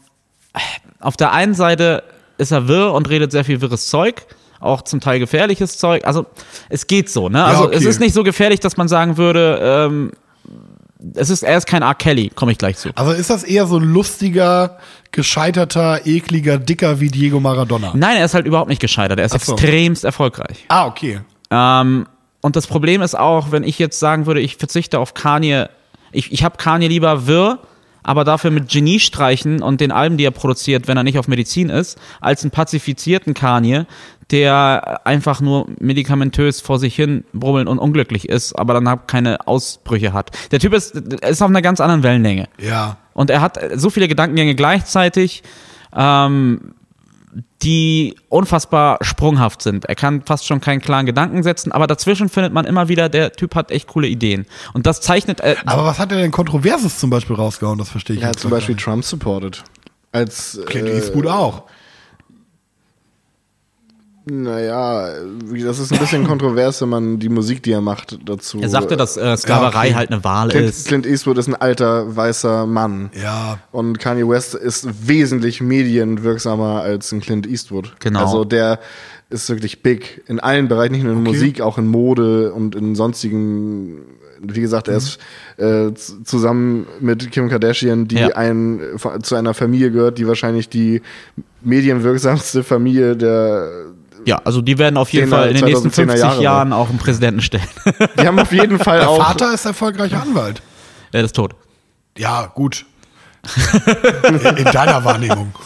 auf 1.00 1.18
der 1.18 1.34
einen 1.34 1.56
Seite 1.56 2.04
ist 2.38 2.52
er 2.52 2.68
wirr 2.68 2.94
und 2.94 3.10
redet 3.10 3.32
sehr 3.32 3.44
viel 3.44 3.60
wirres 3.60 3.90
Zeug, 3.90 4.24
auch 4.60 4.84
zum 4.84 5.00
Teil 5.00 5.20
gefährliches 5.20 5.78
Zeug. 5.78 6.06
Also 6.06 6.28
es 6.70 6.88
geht 6.88 7.10
so, 7.10 7.28
ne? 7.28 7.44
Also 7.44 7.66
okay. 7.66 7.76
es 7.76 7.86
ist 7.86 8.00
nicht 8.00 8.14
so 8.14 8.24
gefährlich, 8.24 8.60
dass 8.60 8.78
man 8.78 8.88
sagen 8.88 9.18
würde, 9.18 9.60
ähm, 9.62 10.12
es 11.16 11.30
ist, 11.30 11.44
er 11.44 11.58
ist 11.58 11.66
kein 11.66 11.82
R. 11.82 11.96
Kelly, 11.96 12.32
komme 12.34 12.52
ich 12.52 12.58
gleich 12.58 12.78
zu. 12.78 12.90
Also 12.96 13.12
ist 13.12 13.30
das 13.30 13.44
eher 13.44 13.66
so 13.66 13.78
ein 13.78 13.84
lustiger, 13.84 14.78
gescheiterter, 15.12 16.06
ekliger 16.06 16.58
Dicker 16.58 17.00
wie 17.00 17.10
Diego 17.10 17.40
Maradona? 17.40 17.92
Nein, 17.96 18.18
er 18.18 18.26
ist 18.26 18.34
halt 18.34 18.46
überhaupt 18.46 18.70
nicht 18.70 18.82
gescheitert. 18.82 19.20
Er 19.20 19.26
ist 19.26 19.40
so. 19.40 19.54
extremst 19.54 20.04
erfolgreich. 20.04 20.66
Ah, 20.68 20.86
okay. 20.86 21.22
Ähm, 21.50 22.08
und 22.42 22.56
das 22.56 22.68
Problem 22.68 23.02
ist 23.02 23.18
auch, 23.18 23.52
wenn 23.52 23.64
ich 23.64 23.78
jetzt 23.80 24.00
sagen 24.00 24.26
würde, 24.26 24.42
ich 24.42 24.58
verzichte 24.58 25.00
auf 25.00 25.14
Kanye, 25.14 25.70
ich, 26.12 26.32
ich 26.32 26.44
habe 26.44 26.58
Kanye 26.58 26.88
lieber 26.88 27.28
wirr, 27.28 27.60
aber 28.04 28.24
dafür 28.24 28.52
mit 28.52 28.70
Geniestreichen 28.70 29.62
und 29.62 29.82
den 29.82 29.92
Alben, 29.92 30.18
die 30.18 30.26
er 30.26 30.32
produziert, 30.32 30.88
wenn 30.88 30.98
er 30.98 31.04
nicht 31.04 31.18
auf 31.18 31.28
Medizin 31.28 31.70
ist, 31.70 32.00
als 32.20 32.44
einen 32.44 32.52
pazifizierten 32.52 33.34
Kanye, 33.34 33.86
der 34.32 35.02
einfach 35.04 35.42
nur 35.42 35.68
medikamentös 35.80 36.62
vor 36.62 36.80
sich 36.80 36.96
hin 36.96 37.26
brummeln 37.34 37.68
und 37.68 37.80
unglücklich 37.80 38.30
ist, 38.30 38.58
aber 38.58 38.74
dann 38.74 38.88
halt 38.88 39.08
keine 39.08 39.48
Ausbrüche 39.48 40.14
hat. 40.14 40.32
Der 40.52 40.60
Typ 40.60 40.74
ist, 40.74 40.96
ist 40.96 41.42
auf 41.42 41.50
einer 41.50 41.62
ganz 41.62 41.82
anderen 41.82 42.04
Wellenlänge. 42.04 42.48
Ja. 42.60 42.98
Und 43.14 43.30
er 43.30 43.42
hat 43.42 43.60
so 43.76 43.90
viele 43.90 44.08
Gedankengänge 44.08 44.56
gleichzeitig, 44.56 45.44
ähm, 45.96 46.74
die 47.62 48.16
unfassbar 48.30 48.98
sprunghaft 49.02 49.62
sind. 49.62 49.86
Er 49.86 49.96
kann 49.96 50.24
fast 50.26 50.48
schon 50.48 50.62
keinen 50.62 50.82
klaren 50.82 51.06
Gedanken 51.06 51.44
setzen, 51.44 51.72
aber 51.72 51.88
dazwischen 51.88 52.30
findet 52.30 52.54
man 52.54 52.66
immer 52.66 52.88
wieder, 52.88 53.08
der 53.10 53.34
Typ 53.34 53.56
hat 53.56 53.72
echt 53.72 53.88
coole 53.88 54.08
Ideen. 54.08 54.46
Und 54.74 54.88
das 54.88 55.02
zeichnet, 55.02 55.40
äh, 55.42 55.56
Aber 55.66 55.86
was 55.86 56.00
hat 56.00 56.12
er 56.12 56.18
denn 56.18 56.32
Kontroverses 56.32 57.00
zum 57.00 57.10
Beispiel 57.10 57.36
rausgehauen? 57.36 57.78
Das 57.78 57.90
verstehe 57.90 58.16
ich 58.16 58.22
Er 58.24 58.30
hat 58.30 58.40
zum 58.40 58.52
Beispiel 58.52 58.76
Trump 58.76 59.04
supported. 59.04 59.64
Als 60.12 60.56
nicht. 60.56 60.68
Clint 60.68 60.88
äh, 60.90 60.98
Eastwood 60.98 61.28
auch. 61.28 61.64
Naja, 64.34 65.10
das 65.66 65.80
ist 65.80 65.92
ein 65.92 66.00
bisschen 66.00 66.26
kontrovers, 66.28 66.82
wenn 66.82 66.88
man 66.90 67.20
die 67.20 67.28
Musik, 67.28 67.62
die 67.64 67.72
er 67.74 67.82
macht, 67.82 68.18
dazu. 68.26 68.60
er 68.62 68.70
sagte, 68.70 68.96
dass 68.96 69.18
äh, 69.18 69.36
Sklaverei 69.36 69.90
Ja, 69.90 69.96
halt 69.96 70.10
eine 70.12 70.24
Wahl 70.24 70.48
Clint, 70.50 70.70
ist. 70.70 70.88
Clint 70.88 71.06
Eastwood 71.06 71.38
ist 71.38 71.48
ein 71.48 71.56
alter 71.56 72.16
weißer 72.16 72.66
Mann. 72.66 73.10
Ja. 73.22 73.60
Und 73.72 74.00
Kanye 74.00 74.28
West 74.28 74.56
ist 74.56 74.88
wesentlich 75.08 75.60
medienwirksamer 75.62 76.82
als 76.82 77.12
ein 77.12 77.20
Clint 77.20 77.46
Eastwood. 77.46 77.94
Genau. 78.00 78.22
Also 78.22 78.46
der 78.46 78.80
ist 79.30 79.50
wirklich 79.50 79.82
big 79.84 80.24
in 80.28 80.40
allen 80.40 80.68
Bereichen, 80.68 80.94
nicht 80.94 81.04
nur 81.04 81.14
in 81.14 81.20
Okay. 81.22 81.30
Musik, 81.30 81.62
auch 81.62 81.78
in 81.78 81.88
Mode 81.88 82.54
und 82.54 82.76
in 82.76 82.96
sonstigen. 82.96 84.00
Wie 84.44 84.60
gesagt, 84.62 84.88
er 84.88 84.98
ist 84.98 85.20
äh, 85.58 85.92
zusammen 85.94 86.88
mit 87.00 87.32
Kim 87.32 87.48
Kardashian, 87.48 88.08
die 88.08 88.16
Ja. 88.16 88.30
ein, 88.30 88.80
zu 89.22 89.36
einer 89.36 89.54
Familie 89.54 89.92
gehört, 89.92 90.18
die 90.18 90.28
wahrscheinlich 90.28 90.68
die 90.68 91.02
medienwirksamste 91.62 92.64
Familie 92.64 93.16
der. 93.16 93.70
Ja, 94.26 94.42
also 94.44 94.62
die 94.62 94.78
werden 94.78 94.98
auf 94.98 95.12
jeden 95.14 95.28
10er, 95.28 95.36
Fall 95.36 95.48
in 95.50 95.56
den 95.56 95.66
nächsten 95.66 95.90
2010er 95.90 95.94
50 95.94 96.20
Jahre 96.20 96.44
Jahren 96.44 96.74
auch 96.74 96.90
einen 96.90 96.98
Präsidenten 97.00 97.42
stellen. 97.42 97.68
Die 98.22 98.28
haben 98.28 98.40
auf 98.40 98.52
jeden 98.52 98.78
Fall 98.80 99.00
Der 99.00 99.10
auch. 99.10 99.18
Vater 99.18 99.54
ist 99.54 99.66
erfolgreicher 99.66 100.22
Anwalt. 100.22 100.62
er 101.12 101.24
ist 101.24 101.36
tot. 101.36 101.56
Ja, 102.18 102.46
gut. 102.54 102.86
in, 104.24 104.40
in 104.58 104.64
deiner 104.66 105.04
Wahrnehmung. 105.04 105.54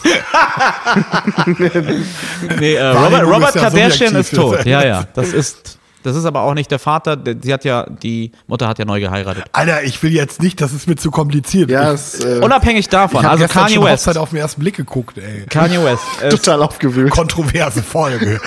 Nee, 2.58 2.74
äh, 2.76 2.94
Wahrnehmung 2.94 3.02
Robert, 3.04 3.26
Robert 3.26 3.48
ist 3.50 3.54
ja 3.56 3.60
Kardashian 3.62 4.08
subjektiv. 4.08 4.18
ist 4.18 4.34
tot. 4.34 4.64
Ja, 4.66 4.84
ja, 4.84 5.04
das 5.14 5.32
ist 5.32 5.78
Das 6.06 6.14
ist 6.14 6.24
aber 6.24 6.42
auch 6.42 6.54
nicht 6.54 6.70
der 6.70 6.78
Vater. 6.78 7.18
Sie 7.42 7.52
hat 7.52 7.64
ja, 7.64 7.84
die 7.84 8.30
Mutter 8.46 8.68
hat 8.68 8.78
ja 8.78 8.84
neu 8.84 9.00
geheiratet. 9.00 9.44
Alter, 9.50 9.82
ich 9.82 10.00
will 10.04 10.12
jetzt 10.12 10.40
nicht, 10.40 10.60
das 10.60 10.72
ist 10.72 10.86
mir 10.86 10.94
zu 10.94 11.10
kompliziert. 11.10 11.68
Ja, 11.68 11.88
ich, 11.88 11.94
ist 11.94 12.24
äh, 12.24 12.38
Unabhängig 12.44 12.80
ich 12.80 12.88
davon, 12.88 13.24
habe 13.24 13.42
also 13.42 13.52
Kanye 13.52 13.82
West. 13.82 14.06
Hochzeit 14.06 14.16
auf 14.16 14.30
den 14.30 14.38
ersten 14.38 14.60
Blick 14.60 14.76
geguckt, 14.76 15.18
ey. 15.18 15.46
Kanye 15.50 15.82
West. 15.82 16.04
Es, 16.22 16.32
total 16.42 16.62
aufgewühlt. 16.62 17.10
Kontroverse 17.10 17.82
Folge. 17.82 18.40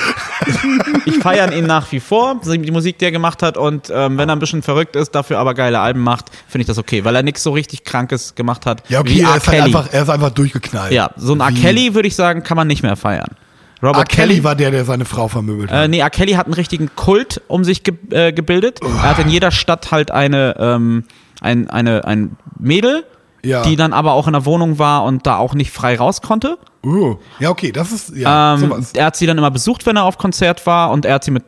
ich 1.06 1.18
feiere 1.18 1.52
ihn 1.52 1.66
nach 1.66 1.92
wie 1.92 2.00
vor, 2.00 2.40
die 2.42 2.72
Musik, 2.72 2.98
die 2.98 3.06
er 3.06 3.12
gemacht 3.12 3.44
hat. 3.44 3.58
Und 3.58 3.92
ähm, 3.94 4.18
wenn 4.18 4.30
er 4.30 4.38
ein 4.38 4.40
bisschen 4.40 4.62
verrückt 4.62 4.96
ist, 4.96 5.14
dafür 5.14 5.38
aber 5.40 5.54
geile 5.54 5.82
Alben 5.82 6.00
macht, 6.00 6.28
finde 6.48 6.62
ich 6.62 6.68
das 6.68 6.78
okay, 6.78 7.04
weil 7.04 7.16
er 7.16 7.24
nichts 7.24 7.44
so 7.44 7.52
richtig 7.52 7.84
Krankes 7.84 8.36
gemacht 8.36 8.66
hat. 8.66 8.84
Ja, 8.90 9.02
okay, 9.02 9.10
wie 9.16 9.22
er 9.22 9.36
ist, 9.36 9.48
halt 9.50 9.62
einfach, 9.64 9.88
er 9.92 10.04
ist 10.04 10.10
einfach 10.10 10.30
durchgeknallt. 10.30 10.94
ja, 10.94 11.10
so 11.18 11.34
ein. 11.34 11.56
Wie- 11.56 11.62
Kelly, 11.62 11.94
würde 11.94 12.08
ich 12.08 12.16
sagen, 12.16 12.42
kann 12.42 12.56
man 12.56 12.68
nicht 12.68 12.84
mehr 12.84 12.96
feiern. 12.96 13.36
R. 13.82 13.88
Robert 13.90 14.10
Kelly 14.10 14.44
war 14.44 14.56
der, 14.56 14.72
der 14.72 14.86
seine 14.86 15.06
Frau 15.06 15.28
vermöbelt 15.28 15.72
hat. 15.72 15.86
Äh, 15.86 15.88
nee, 15.88 16.00
R. 16.00 16.10
Kelly 16.10 16.34
hat 16.34 16.46
einen 16.48 16.54
richtigen 16.56 16.90
Kult 16.96 17.42
um 17.48 17.64
sich 17.64 17.84
ge 17.84 17.96
äh, 18.12 18.32
gebildet. 18.34 18.80
Er 18.84 19.04
hat 19.04 19.20
in 19.20 19.30
jeder 19.30 19.52
Stadt 19.52 19.92
halt 19.92 20.12
eine, 20.12 20.56
ähm, 20.60 21.04
ein, 21.42 21.70
eine, 21.70 22.04
ein 22.06 22.36
Mädel, 22.60 23.06
Ja. 23.44 23.64
die 23.64 23.76
dann 23.78 23.94
aber 23.94 24.14
auch 24.14 24.28
in 24.28 24.34
der 24.34 24.46
Wohnung 24.46 24.80
war 24.80 25.04
und 25.06 25.26
da 25.26 25.38
auch 25.38 25.54
nicht 25.54 25.72
frei 25.72 25.96
raus 25.98 26.22
konnte. 26.22 26.58
Oh. 26.84 27.18
Ja, 27.40 27.50
okay, 27.50 27.72
das 27.72 27.92
ist, 27.92 28.16
ja, 28.16 28.54
Ähm, 28.56 28.60
sowas. 28.62 28.92
er 28.94 29.06
hat 29.06 29.16
sie 29.16 29.26
dann 29.26 29.38
immer 29.38 29.52
besucht, 29.52 29.86
wenn 29.86 29.96
er 29.98 30.04
auf 30.06 30.18
Konzert 30.18 30.66
war 30.66 30.92
und 30.92 31.06
er 31.06 31.16
hat 31.16 31.24
sie 31.24 31.32
mit 31.32 31.44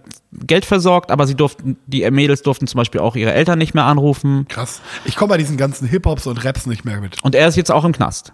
Geld 0.47 0.63
versorgt, 0.63 1.11
aber 1.11 1.27
sie 1.27 1.35
durften, 1.35 1.75
die 1.87 2.09
Mädels 2.09 2.41
durften 2.41 2.65
zum 2.65 2.77
Beispiel 2.77 3.01
auch 3.01 3.17
ihre 3.17 3.33
Eltern 3.33 3.57
nicht 3.59 3.73
mehr 3.73 3.83
anrufen. 3.83 4.45
Krass. 4.47 4.79
Ich 5.03 5.17
komme 5.17 5.29
bei 5.31 5.37
diesen 5.37 5.57
ganzen 5.57 5.85
Hip-Hops 5.89 6.25
und 6.27 6.45
Raps 6.45 6.65
nicht 6.67 6.85
mehr 6.85 7.01
mit. 7.01 7.21
Und 7.23 7.35
er 7.35 7.49
ist 7.49 7.57
jetzt 7.57 7.69
auch 7.71 7.83
im 7.83 7.91
Knast. 7.91 8.31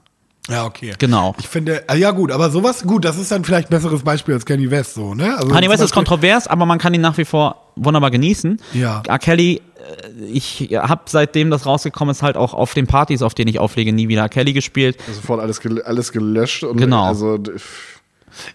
Ja, 0.50 0.66
okay. 0.66 0.94
Genau. 0.98 1.36
Ich 1.40 1.48
finde, 1.48 1.84
ah, 1.88 1.96
ja 1.96 2.12
gut, 2.12 2.32
aber 2.32 2.50
sowas, 2.50 2.84
gut, 2.84 3.04
das 3.06 3.18
ist 3.18 3.32
dann 3.32 3.44
vielleicht 3.44 3.68
ein 3.68 3.72
besseres 3.72 4.04
Beispiel 4.04 4.34
als 4.34 4.46
Kanye 4.46 4.72
West, 4.72 4.94
so, 4.94 5.14
ne? 5.14 5.36
Also 5.38 5.50
Kanye 5.50 5.70
West 5.70 5.84
ist 5.84 5.94
kontrovers, 5.94 6.48
aber 6.48 6.66
man 6.66 6.80
kann 6.80 6.94
ihn 6.94 7.02
nach 7.02 7.18
wie 7.18 7.26
vor 7.26 7.64
wunderbar 7.76 8.12
genießen. 8.12 8.60
Ja. 8.74 9.04
R. 9.08 9.20
Kelly, 9.20 9.62
äh, 9.76 10.26
ich 10.26 10.70
habe 10.74 11.02
seitdem 11.06 11.50
das 11.52 11.66
rausgekommen 11.66 12.12
ist, 12.12 12.24
halt 12.24 12.38
auch 12.38 12.54
auf 12.54 12.74
den 12.74 12.88
Partys, 12.88 13.22
auf 13.22 13.34
denen 13.34 13.50
ich 13.50 13.60
auflege, 13.60 13.92
nie 13.94 14.08
wieder 14.08 14.22
R. 14.22 14.30
Kelly 14.30 14.54
gespielt. 14.54 14.98
Sofort 15.14 15.42
alles, 15.42 15.60
gel 15.60 15.82
alles 15.82 16.12
gelöscht. 16.12 16.64
Und 16.64 16.78
Genau. 16.78 17.04
Also, 17.04 17.38
d- 17.38 17.52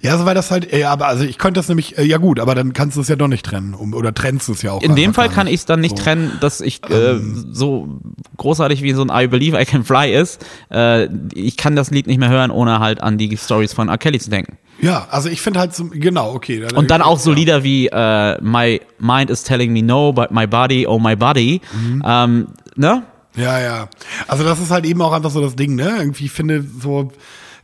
Ja, 0.00 0.16
so 0.18 0.24
weil 0.24 0.34
das 0.34 0.50
halt, 0.50 0.72
ja, 0.72 0.90
aber 0.90 1.06
also 1.06 1.24
ich 1.24 1.38
könnte 1.38 1.58
das 1.58 1.68
nämlich, 1.68 1.98
äh, 1.98 2.04
ja 2.04 2.18
gut, 2.18 2.40
aber 2.40 2.54
dann 2.54 2.72
kannst 2.72 2.96
du 2.96 3.00
es 3.00 3.08
ja 3.08 3.16
doch 3.16 3.28
nicht 3.28 3.44
trennen. 3.44 3.74
Um, 3.74 3.94
oder 3.94 4.14
trennst 4.14 4.48
du 4.48 4.52
es 4.52 4.62
ja 4.62 4.72
auch. 4.72 4.82
In 4.82 4.96
dem 4.96 5.14
Fall 5.14 5.28
kann 5.28 5.46
ich 5.46 5.54
es 5.54 5.66
dann 5.66 5.80
nicht 5.80 5.96
So. 5.96 6.04
trennen, 6.04 6.38
dass 6.40 6.60
ich 6.60 6.80
äh, 6.90 7.18
so 7.50 8.00
großartig 8.36 8.82
wie 8.82 8.92
so 8.92 9.04
ein 9.04 9.10
I 9.12 9.26
Believe 9.26 9.60
I 9.60 9.64
Can 9.64 9.84
Fly 9.84 10.12
ist. 10.12 10.44
Äh, 10.70 11.08
ich 11.34 11.56
kann 11.56 11.76
das 11.76 11.90
Lied 11.90 12.06
nicht 12.06 12.18
mehr 12.18 12.30
hören, 12.30 12.50
ohne 12.50 12.78
halt 12.80 13.02
an 13.02 13.18
die 13.18 13.36
Stories 13.36 13.72
von 13.72 13.88
R. 13.88 13.98
Kelly 13.98 14.18
zu 14.18 14.30
denken. 14.30 14.58
Ja, 14.80 15.06
also 15.10 15.28
ich 15.28 15.40
finde 15.40 15.60
halt, 15.60 15.74
so, 15.74 15.86
genau, 15.90 16.34
okay. 16.34 16.66
Und 16.74 16.90
dann 16.90 17.02
auch 17.02 17.18
so. 17.18 17.32
Lieder 17.32 17.62
wie 17.62 17.86
äh, 17.86 18.42
My 18.42 18.80
Mind 18.98 19.30
is 19.30 19.42
telling 19.44 19.72
me 19.72 19.82
no, 19.82 20.12
but 20.12 20.30
my 20.30 20.46
body, 20.46 20.86
oh 20.86 20.98
my 20.98 21.14
body. 21.16 21.60
Mhm. 21.72 22.02
Ähm, 22.04 22.46
ne? 22.76 23.02
Ja, 23.36 23.60
ja. 23.60 23.88
Also 24.28 24.44
das 24.44 24.60
ist 24.60 24.70
halt 24.70 24.84
eben 24.84 25.00
auch 25.00 25.12
einfach 25.12 25.30
so 25.30 25.40
das 25.40 25.56
Ding, 25.56 25.74
ne? 25.74 25.94
Irgendwie 25.98 26.26
ich 26.26 26.32
finde 26.32 26.64
so, 26.80 27.10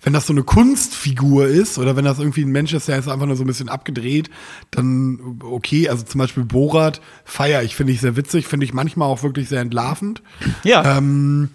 wenn 0.02 0.12
das 0.12 0.26
so 0.26 0.32
eine 0.32 0.42
Kunstfigur 0.42 1.46
ist 1.46 1.78
oder 1.78 1.96
wenn 1.96 2.04
das 2.04 2.18
irgendwie 2.18 2.44
ein 2.44 2.52
Mensch 2.52 2.72
ist, 2.72 2.88
der 2.88 2.98
ist 2.98 3.08
einfach 3.08 3.26
nur 3.26 3.36
so 3.36 3.44
ein 3.44 3.48
bisschen 3.48 3.68
abgedreht, 3.68 4.30
dann 4.70 5.40
okay. 5.42 5.88
Also 5.88 6.04
zum 6.04 6.18
Beispiel 6.20 6.44
Borat 6.44 7.00
feier 7.24 7.62
ich, 7.62 7.74
finde 7.74 7.92
ich 7.92 8.00
sehr 8.00 8.16
witzig, 8.16 8.46
finde 8.46 8.64
ich 8.64 8.72
manchmal 8.72 9.08
auch 9.08 9.22
wirklich 9.22 9.48
sehr 9.48 9.60
entlarvend. 9.60 10.22
Ja. 10.62 10.98
Ähm, 10.98 11.50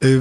äh, 0.00 0.20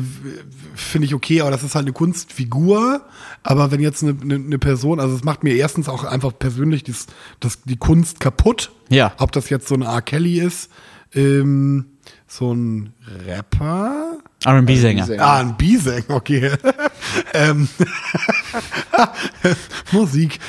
finde 0.75 1.07
ich 1.07 1.15
okay, 1.15 1.41
aber 1.41 1.49
das 1.49 1.63
ist 1.63 1.73
halt 1.73 1.85
eine 1.85 1.93
Kunstfigur. 1.93 3.01
Aber 3.41 3.71
wenn 3.71 3.79
jetzt 3.79 4.03
eine, 4.03 4.15
eine, 4.21 4.35
eine 4.35 4.59
Person, 4.59 4.99
also 4.99 5.15
es 5.15 5.23
macht 5.23 5.43
mir 5.43 5.55
erstens 5.55 5.89
auch 5.89 6.03
einfach 6.03 6.37
persönlich 6.37 6.83
das, 6.83 7.07
das, 7.39 7.63
die 7.63 7.77
Kunst 7.77 8.19
kaputt. 8.19 8.71
Ja. 8.89 9.13
Ob 9.17 9.31
das 9.31 9.49
jetzt 9.49 9.67
so 9.67 9.75
ein 9.75 9.81
R. 9.81 10.01
Kelly 10.01 10.39
ist, 10.39 10.69
ähm, 11.13 11.85
so 12.27 12.53
ein 12.53 12.93
Rapper. 13.25 14.19
R&B-Sänger. 14.43 15.05
Sänger. 15.05 15.23
Ah, 15.23 15.39
ein 15.39 15.55
Biseng, 15.55 16.03
okay. 16.07 16.51
ähm, 17.33 17.67
Musik. 19.91 20.39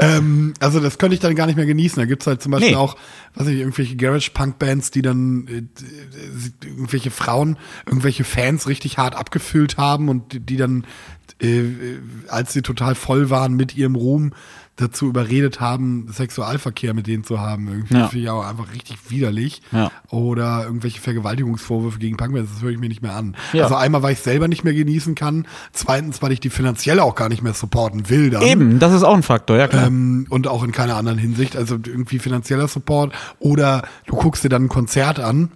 ähm, 0.00 0.54
also 0.60 0.80
das 0.80 0.98
könnte 0.98 1.14
ich 1.14 1.20
dann 1.20 1.34
gar 1.34 1.46
nicht 1.46 1.56
mehr 1.56 1.66
genießen. 1.66 2.00
Da 2.00 2.06
gibt's 2.06 2.26
halt 2.26 2.42
zum 2.42 2.52
Beispiel 2.52 2.70
Nee. 2.70 2.76
auch, 2.76 2.96
was 3.34 3.46
weiß 3.46 3.52
ich, 3.52 3.60
irgendwelche 3.60 3.96
Garage-Punk-Bands, 3.96 4.90
die 4.90 5.02
dann 5.02 5.46
äh, 5.48 6.66
irgendwelche 6.66 7.10
Frauen, 7.10 7.58
irgendwelche 7.86 8.24
Fans 8.24 8.68
richtig 8.68 8.98
hart 8.98 9.14
abgefüllt 9.14 9.76
haben 9.76 10.08
und 10.08 10.32
die, 10.32 10.40
die 10.40 10.56
dann, 10.56 10.84
äh, 11.42 11.62
als 12.28 12.52
sie 12.52 12.62
total 12.62 12.94
voll 12.94 13.30
waren 13.30 13.54
mit 13.54 13.76
ihrem 13.76 13.96
Ruhm, 13.96 14.32
dazu 14.78 15.06
überredet 15.08 15.60
haben, 15.60 16.06
Sexualverkehr 16.10 16.94
mit 16.94 17.06
denen 17.06 17.24
zu 17.24 17.40
haben. 17.40 17.68
Irgendwie 17.68 17.94
Ja. 17.94 18.08
finde 18.08 18.24
ich 18.24 18.30
auch 18.30 18.46
einfach 18.46 18.72
richtig 18.72 18.96
widerlich. 19.10 19.60
Ja. 19.72 19.90
Oder 20.08 20.64
irgendwelche 20.64 21.00
Vergewaltigungsvorwürfe 21.00 21.98
gegen 21.98 22.16
Punkbands, 22.16 22.52
das 22.54 22.62
höre 22.62 22.70
ich 22.70 22.78
mir 22.78 22.88
nicht 22.88 23.02
mehr 23.02 23.14
an. 23.14 23.36
Ja. 23.52 23.64
Also 23.64 23.74
einmal, 23.74 24.02
weil 24.02 24.12
ich 24.12 24.20
selber 24.20 24.48
nicht 24.48 24.64
mehr 24.64 24.74
genießen 24.74 25.14
kann, 25.14 25.46
zweitens, 25.72 26.22
weil 26.22 26.32
ich 26.32 26.40
die 26.40 26.50
finanziell 26.50 27.00
auch 27.00 27.14
gar 27.16 27.28
nicht 27.28 27.42
mehr 27.42 27.54
supporten 27.54 28.08
will 28.08 28.30
dann. 28.30 28.42
Eben, 28.42 28.78
das 28.78 28.92
ist 28.92 29.02
auch 29.02 29.14
ein 29.14 29.22
Faktor, 29.24 29.58
ja 29.58 29.66
klar. 29.68 29.88
Ähm, 29.88 30.26
und 30.30 30.46
auch 30.46 30.62
in 30.62 30.72
keiner 30.72 30.96
anderen 30.96 31.18
Hinsicht. 31.18 31.56
Also 31.56 31.74
irgendwie 31.74 32.18
finanzieller 32.20 32.68
Support. 32.68 33.12
Oder 33.40 33.82
du 34.06 34.14
guckst 34.16 34.44
dir 34.44 34.48
dann 34.48 34.64
ein 34.66 34.68
Konzert 34.68 35.18
an 35.18 35.50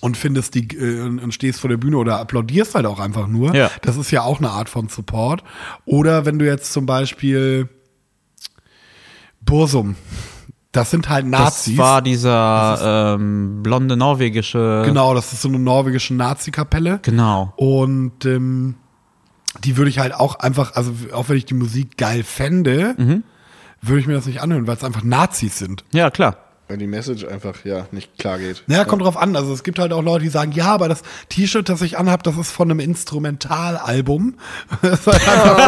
und 0.00 0.16
findest 0.16 0.54
die 0.54 0.66
äh, 0.76 1.00
und 1.00 1.32
stehst 1.32 1.60
vor 1.60 1.70
der 1.70 1.78
Bühne 1.78 1.96
oder 1.96 2.18
applaudierst 2.20 2.74
halt 2.74 2.84
auch 2.86 3.00
einfach 3.00 3.28
nur. 3.28 3.54
Ja. 3.54 3.70
Das 3.80 3.96
ist 3.96 4.10
ja 4.10 4.22
auch 4.22 4.38
eine 4.40 4.50
Art 4.50 4.68
von 4.68 4.88
Support. 4.88 5.42
Oder 5.86 6.26
wenn 6.26 6.38
du 6.38 6.44
jetzt 6.44 6.72
zum 6.72 6.84
Beispiel 6.86 7.68
Bursum, 9.44 9.96
das 10.72 10.90
sind 10.90 11.08
halt 11.08 11.26
Nazis. 11.26 11.76
das 11.76 11.84
war 11.84 12.02
dieser 12.02 13.14
ähm, 13.16 13.62
blonde 13.62 13.96
norwegische. 13.96 14.82
genau, 14.84 15.14
das 15.14 15.32
ist 15.32 15.42
so 15.42 15.48
eine 15.48 15.58
norwegische 15.58 16.14
Nazi-Kapelle. 16.14 17.00
Genau. 17.02 17.52
Und 17.56 18.24
ähm, 18.24 18.76
die 19.64 19.76
würde 19.76 19.90
ich 19.90 19.98
halt 19.98 20.14
auch 20.14 20.36
einfach, 20.36 20.74
also 20.76 20.92
auch 21.12 21.28
wenn 21.28 21.36
ich 21.36 21.44
die 21.44 21.54
Musik 21.54 21.98
geil 21.98 22.22
fände, 22.22 22.94
Mhm. 22.96 23.22
würde 23.82 24.00
ich 24.00 24.06
mir 24.06 24.14
das 24.14 24.26
nicht 24.26 24.40
anhören, 24.40 24.66
weil 24.66 24.76
es 24.76 24.84
einfach 24.84 25.02
Nazis 25.02 25.58
sind. 25.58 25.84
Ja, 25.92 26.10
klar. 26.10 26.36
Wenn 26.68 26.78
die 26.78 26.86
Message 26.86 27.26
einfach 27.26 27.64
ja 27.64 27.86
nicht 27.90 28.16
klar 28.18 28.38
geht. 28.38 28.62
Naja, 28.66 28.84
kommt 28.86 29.02
drauf 29.02 29.16
an. 29.18 29.36
Also 29.36 29.52
es 29.52 29.62
gibt 29.62 29.78
halt 29.78 29.92
auch 29.92 30.00
Leute, 30.02 30.24
die 30.24 30.30
sagen, 30.30 30.52
ja, 30.52 30.66
aber 30.72 30.88
das 30.88 31.02
T-Shirt, 31.28 31.68
das 31.68 31.82
ich 31.82 31.98
anhab, 31.98 32.22
das 32.22 32.38
ist 32.38 32.50
von 32.50 32.70
einem 32.70 32.80
Instrumentalalbum. 32.80 34.34
Das 34.82 35.00
ist 35.00 35.06
halt 35.06 35.28
einfach 35.28 35.58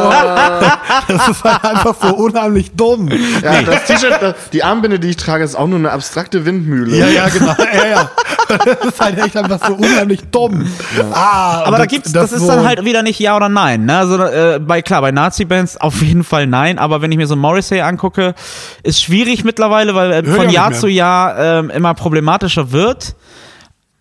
so, 1.09 1.13
das 1.15 1.29
ist 1.29 1.45
halt 1.45 1.65
einfach 1.65 1.95
so 2.01 2.15
unheimlich 2.17 2.71
dumm. 2.73 3.09
Ja, 3.43 3.63
das 3.63 3.85
T-Shirt, 3.87 4.17
das- 4.23 4.35
die 4.53 4.63
Armbinde, 4.65 4.99
die 4.99 5.11
ich 5.11 5.17
trage, 5.17 5.45
ist 5.45 5.55
auch 5.57 5.67
nur 5.67 5.79
eine 5.79 5.91
abstrakte 5.91 6.47
Windmühle. 6.47 6.97
Ja, 6.97 7.07
ja, 7.09 7.29
genau. 7.29 7.55
Ja, 7.75 7.87
ja. 7.87 8.11
Das 8.47 8.85
ist 8.93 9.01
halt 9.01 9.19
echt 9.19 9.37
einfach 9.39 9.67
so 9.67 9.73
unheimlich 9.75 10.21
dumm. 10.31 10.71
Ah, 11.13 11.63
Aber 11.65 11.79
da 11.79 11.87
gibt's, 11.87 12.13
das, 12.13 12.31
ist 12.31 12.43
so- 12.43 12.49
dann 12.49 12.67
halt 12.67 12.85
wieder 12.85 13.03
nicht 13.03 13.19
Ja 13.19 13.37
oder 13.37 13.49
Nein. 13.49 13.87
Ne? 13.87 13.97
Also, 13.97 14.23
äh, 14.23 14.61
bei, 14.61 14.83
klar, 14.83 15.01
bei 15.01 15.13
Nazi-Bands 15.13 15.79
auf 15.79 16.03
jeden 16.03 16.25
Fall 16.25 16.47
Nein, 16.47 16.79
aber 16.79 17.01
wenn 17.01 17.11
ich 17.11 17.17
mir 17.17 17.27
so 17.27 17.37
Morrissey 17.37 17.81
angucke, 17.81 18.35
ist 18.83 19.01
schwierig 19.03 19.45
mittlerweile, 19.45 19.95
weil 19.95 20.13
äh, 20.13 20.25
von 20.25 20.51
Jahr 20.51 20.73
zu 20.73 20.84
mehr. 20.87 20.95
Jahr 20.95 21.39
ähm, 21.61 21.71
immer 21.71 21.95
problematischer 21.95 22.73
wird. 22.73 23.15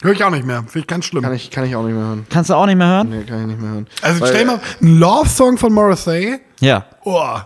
Höre 0.01 0.11
ich 0.13 0.23
auch 0.23 0.29
nicht 0.31 0.45
mehr. 0.45 0.57
Finde 0.63 0.79
ich 0.79 0.87
ganz 0.87 1.05
schlimm. 1.05 1.23
Kann 1.23 1.33
ich, 1.33 1.49
kann 1.49 1.63
ich 1.65 1.75
auch 1.75 1.83
nicht 1.83 1.95
mehr 1.95 2.03
hören. 2.05 2.25
Kannst 2.29 2.49
du 2.49 2.55
auch 2.55 2.65
nicht 2.65 2.75
mehr 2.75 2.87
hören? 2.87 3.09
Nee, 3.09 3.23
kann 3.23 3.41
ich 3.41 3.47
nicht 3.47 3.61
mehr 3.61 3.71
hören. 3.71 3.87
Also 4.01 4.19
Weil- 4.21 4.29
stell 4.29 4.45
mal, 4.45 4.59
ein 4.81 4.97
Love-Song 4.99 5.57
von 5.57 5.71
Morrissey. 5.73 6.39
Ja. 6.59 6.85
Oh, 7.05 7.37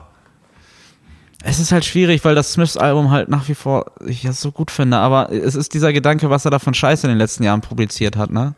Es 1.44 1.60
ist 1.60 1.72
halt 1.72 1.86
schwierig, 1.86 2.26
weil 2.26 2.34
das 2.36 2.54
Smiths-Album 2.54 3.12
halt 3.12 3.30
nach 3.30 3.48
wie 3.48 3.54
vor 3.56 3.86
ich 4.06 4.24
das 4.24 4.42
so 4.42 4.52
gut 4.52 4.72
finde, 4.72 4.98
aber 4.98 5.32
es 5.32 5.54
ist 5.56 5.74
dieser 5.76 5.94
Gedanke, 5.94 6.30
was 6.32 6.46
er 6.46 6.52
da 6.52 6.58
von 6.60 6.74
Scheiße 6.74 7.06
in 7.06 7.10
den 7.12 7.20
letzten 7.20 7.44
Jahren 7.44 7.62
publiziert 7.62 8.18
hat, 8.18 8.32
ne? 8.32 8.56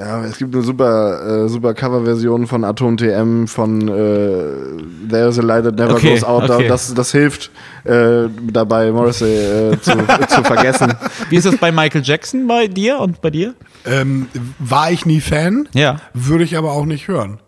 Ja, 0.00 0.24
es 0.24 0.38
gibt 0.38 0.54
eine 0.54 0.62
super, 0.62 1.44
äh, 1.44 1.48
super 1.48 1.74
Coverversion 1.74 2.46
von 2.46 2.62
Atom 2.62 2.96
TM 2.96 3.46
von 3.48 3.88
äh, 3.88 5.08
There's 5.10 5.38
a 5.40 5.42
Light 5.42 5.64
That 5.64 5.74
Never 5.74 5.94
Okay, 5.94 6.10
Goes 6.14 6.22
Out. 6.22 6.48
okay. 6.48 6.68
Das, 6.68 6.94
das 6.94 7.10
hilft 7.10 7.50
äh, 7.84 8.28
dabei, 8.52 8.92
Morrissey 8.92 9.26
äh, 9.72 9.80
zu, 9.80 9.90
zu 10.28 10.44
vergessen. 10.44 10.94
Wie 11.30 11.36
ist 11.36 11.46
es 11.46 11.56
bei 11.56 11.72
Michael 11.72 12.02
Jackson 12.04 12.46
bei 12.46 12.68
dir 12.68 13.00
und 13.00 13.20
bei 13.20 13.30
dir? 13.30 13.54
ähm, 13.86 14.28
war 14.60 14.90
ich 14.92 15.04
nie 15.04 15.20
Fan, 15.20 15.68
Ja. 15.72 16.00
würde 16.14 16.44
ich 16.44 16.56
aber 16.56 16.72
auch 16.72 16.84
nicht 16.86 17.08
hören. 17.08 17.40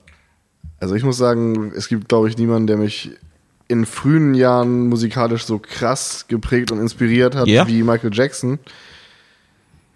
Also 0.80 0.94
ich 0.96 1.04
muss 1.04 1.18
sagen, 1.18 1.72
es 1.76 1.86
gibt, 1.88 2.08
glaube 2.08 2.28
ich, 2.28 2.36
niemanden, 2.36 2.66
der 2.66 2.78
mich 2.78 3.10
in 3.68 3.86
frühen 3.86 4.34
Jahren 4.34 4.88
musikalisch 4.88 5.44
so 5.44 5.60
krass 5.60 6.24
geprägt 6.26 6.72
und 6.72 6.80
inspiriert 6.80 7.36
hat 7.36 7.46
Ja. 7.46 7.68
wie 7.68 7.84
Michael 7.84 8.10
Jackson. 8.12 8.58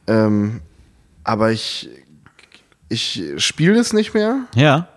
Ähm, 0.06 0.60
aber 1.24 1.50
ich, 1.50 1.88
ich 2.88 3.22
spiele 3.38 3.78
es 3.78 3.92
nicht 3.92 4.14
mehr, 4.14 4.40
Ja. 4.54 4.88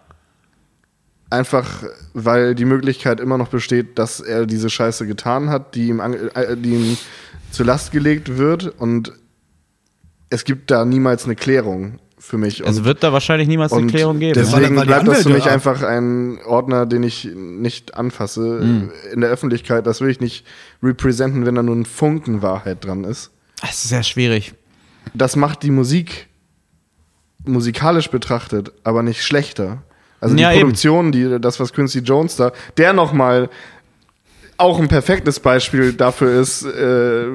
einfach 1.29 1.83
weil 2.13 2.55
die 2.55 2.65
Möglichkeit 2.65 3.19
immer 3.19 3.37
noch 3.37 3.49
besteht, 3.49 3.97
dass 3.99 4.19
er 4.19 4.45
diese 4.45 4.69
Scheiße 4.69 5.05
getan 5.07 5.49
hat, 5.49 5.75
die 5.75 5.87
ihm, 5.89 5.99
ange- 5.99 6.33
äh, 6.35 6.55
die 6.57 6.69
ihm 6.71 6.97
zur 7.51 7.65
Last 7.65 7.91
gelegt 7.91 8.37
wird 8.37 8.67
und 8.79 9.13
es 10.29 10.43
gibt 10.45 10.71
da 10.71 10.85
niemals 10.85 11.25
eine 11.25 11.35
Klärung. 11.35 11.99
für 12.19 12.39
mich. 12.39 12.61
Es 12.61 12.83
wird 12.83 13.03
da 13.03 13.13
wahrscheinlich 13.13 13.47
niemals 13.47 13.71
eine 13.71 13.83
und 13.83 13.87
Klärung 13.91 14.17
geben. 14.19 14.33
Deswegen 14.33 14.75
bleibt 14.75 15.07
das 15.07 15.21
für 15.21 15.29
mich 15.29 15.45
einfach 15.45 15.83
ein 15.83 16.39
Ordner, 16.45 16.87
den 16.87 17.03
ich 17.03 17.25
nicht 17.35 17.93
anfasse 17.95 18.59
Hm. 18.59 18.91
in 19.13 19.21
der 19.21 19.29
Öffentlichkeit. 19.29 19.85
Das 19.85 20.01
will 20.01 20.09
ich 20.09 20.19
nicht 20.19 20.43
representen, 20.81 21.45
wenn 21.45 21.53
da 21.55 21.61
nur 21.63 21.75
ein 21.75 21.85
Funken 21.85 22.41
Wahrheit 22.41 22.83
dran 22.83 23.03
ist. 23.03 23.29
Das 23.61 23.69
ist 23.69 23.89
sehr 23.89 24.01
schwierig. 24.01 24.55
Das 25.13 25.35
macht 25.35 25.61
die 25.61 25.69
Musik 25.69 26.27
musikalisch 27.45 28.09
betrachtet, 28.09 28.71
aber 28.83 29.03
nicht 29.03 29.23
schlechter. 29.23 29.79
Also 30.19 30.35
die 30.35 30.41
Ja, 30.41 30.51
eben. 30.51 30.61
Produktion, 30.61 31.11
die, 31.11 31.39
das, 31.39 31.59
was 31.59 31.71
Quincy 31.73 31.99
Jones 31.99 32.35
da, 32.35 32.51
der 32.77 32.93
nochmal 32.93 33.49
auch 34.59 34.79
ein 34.79 34.87
perfektes 34.87 35.39
Beispiel 35.39 35.93
dafür 35.93 36.41
ist, 36.41 36.63
äh, 36.65 37.25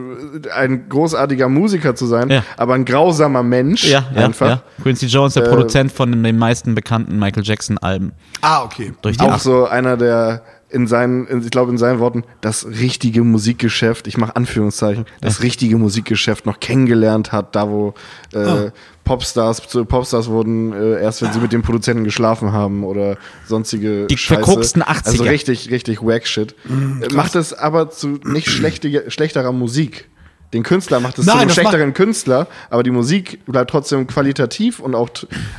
ein 0.56 0.88
großartiger 0.88 1.48
Musiker 1.48 1.94
zu 1.94 2.06
sein, 2.06 2.28
Ja. 2.28 2.44
aber 2.56 2.74
ein 2.74 2.84
grausamer 2.84 3.44
Mensch 3.44 3.84
Ja, 3.84 4.04
einfach. 4.16 4.48
ja. 4.48 4.62
Quincy 4.82 5.06
Jones, 5.06 5.34
der 5.34 5.44
Äh, 5.44 5.48
Produzent 5.48 5.92
von 5.92 6.20
den 6.20 6.36
meisten 6.36 6.74
bekannten 6.74 7.20
Michael 7.20 7.44
Jackson 7.44 7.78
Alben. 7.78 8.10
Ah, 8.40 8.64
okay. 8.64 8.92
Durch 9.02 9.16
die 9.18 9.24
Auch 9.24 9.34
Acht- 9.34 9.42
so 9.42 9.66
einer, 9.68 9.96
der 9.96 10.42
in 10.72 10.86
seinen, 10.86 11.26
in, 11.26 11.42
ich 11.42 11.50
glaube 11.50 11.70
in 11.70 11.78
seinen 11.78 11.98
Worten, 11.98 12.24
das 12.40 12.66
richtige 12.66 13.22
Musikgeschäft, 13.22 14.06
ich 14.06 14.16
mache 14.16 14.34
Anführungszeichen, 14.36 15.04
das 15.20 15.42
richtige 15.42 15.76
Musikgeschäft 15.76 16.46
noch 16.46 16.60
kennengelernt 16.60 17.30
hat, 17.32 17.54
da 17.54 17.68
wo 17.68 17.94
äh, 18.32 18.38
Oh. 18.52 18.70
Popstars 19.04 19.66
zu 19.68 19.84
Popstars 19.84 20.28
wurden, 20.28 20.72
äh, 20.72 21.02
erst 21.02 21.22
wenn 21.22 21.32
sie 21.32 21.40
mit 21.40 21.52
dem 21.52 21.62
Produzenten 21.62 22.04
geschlafen 22.04 22.52
haben 22.52 22.84
oder 22.84 23.16
sonstige 23.46 24.06
Die 24.06 24.16
Scheiße. 24.16 24.42
verkorksten 24.42 24.82
80er. 24.82 25.06
Also 25.06 25.24
richtig, 25.24 25.70
richtig 25.70 26.02
wack 26.02 26.26
shit. 26.26 26.54
Äh, 26.68 27.12
macht 27.12 27.34
es 27.34 27.52
aber 27.52 27.90
zu 27.90 28.18
nicht 28.24 28.48
schlechte, 28.48 29.10
schlechterer 29.10 29.52
Musik. 29.52 30.08
Den 30.52 30.62
Künstler 30.62 31.00
macht 31.00 31.18
es 31.18 31.26
Nein, 31.26 31.34
zu 31.34 31.40
einem 31.40 31.50
schlechteren 31.50 31.94
Künstler, 31.94 32.46
aber 32.68 32.82
die 32.82 32.90
Musik 32.90 33.44
bleibt 33.46 33.70
trotzdem 33.70 34.06
qualitativ 34.06 34.80
und 34.80 34.94
auch 34.94 35.08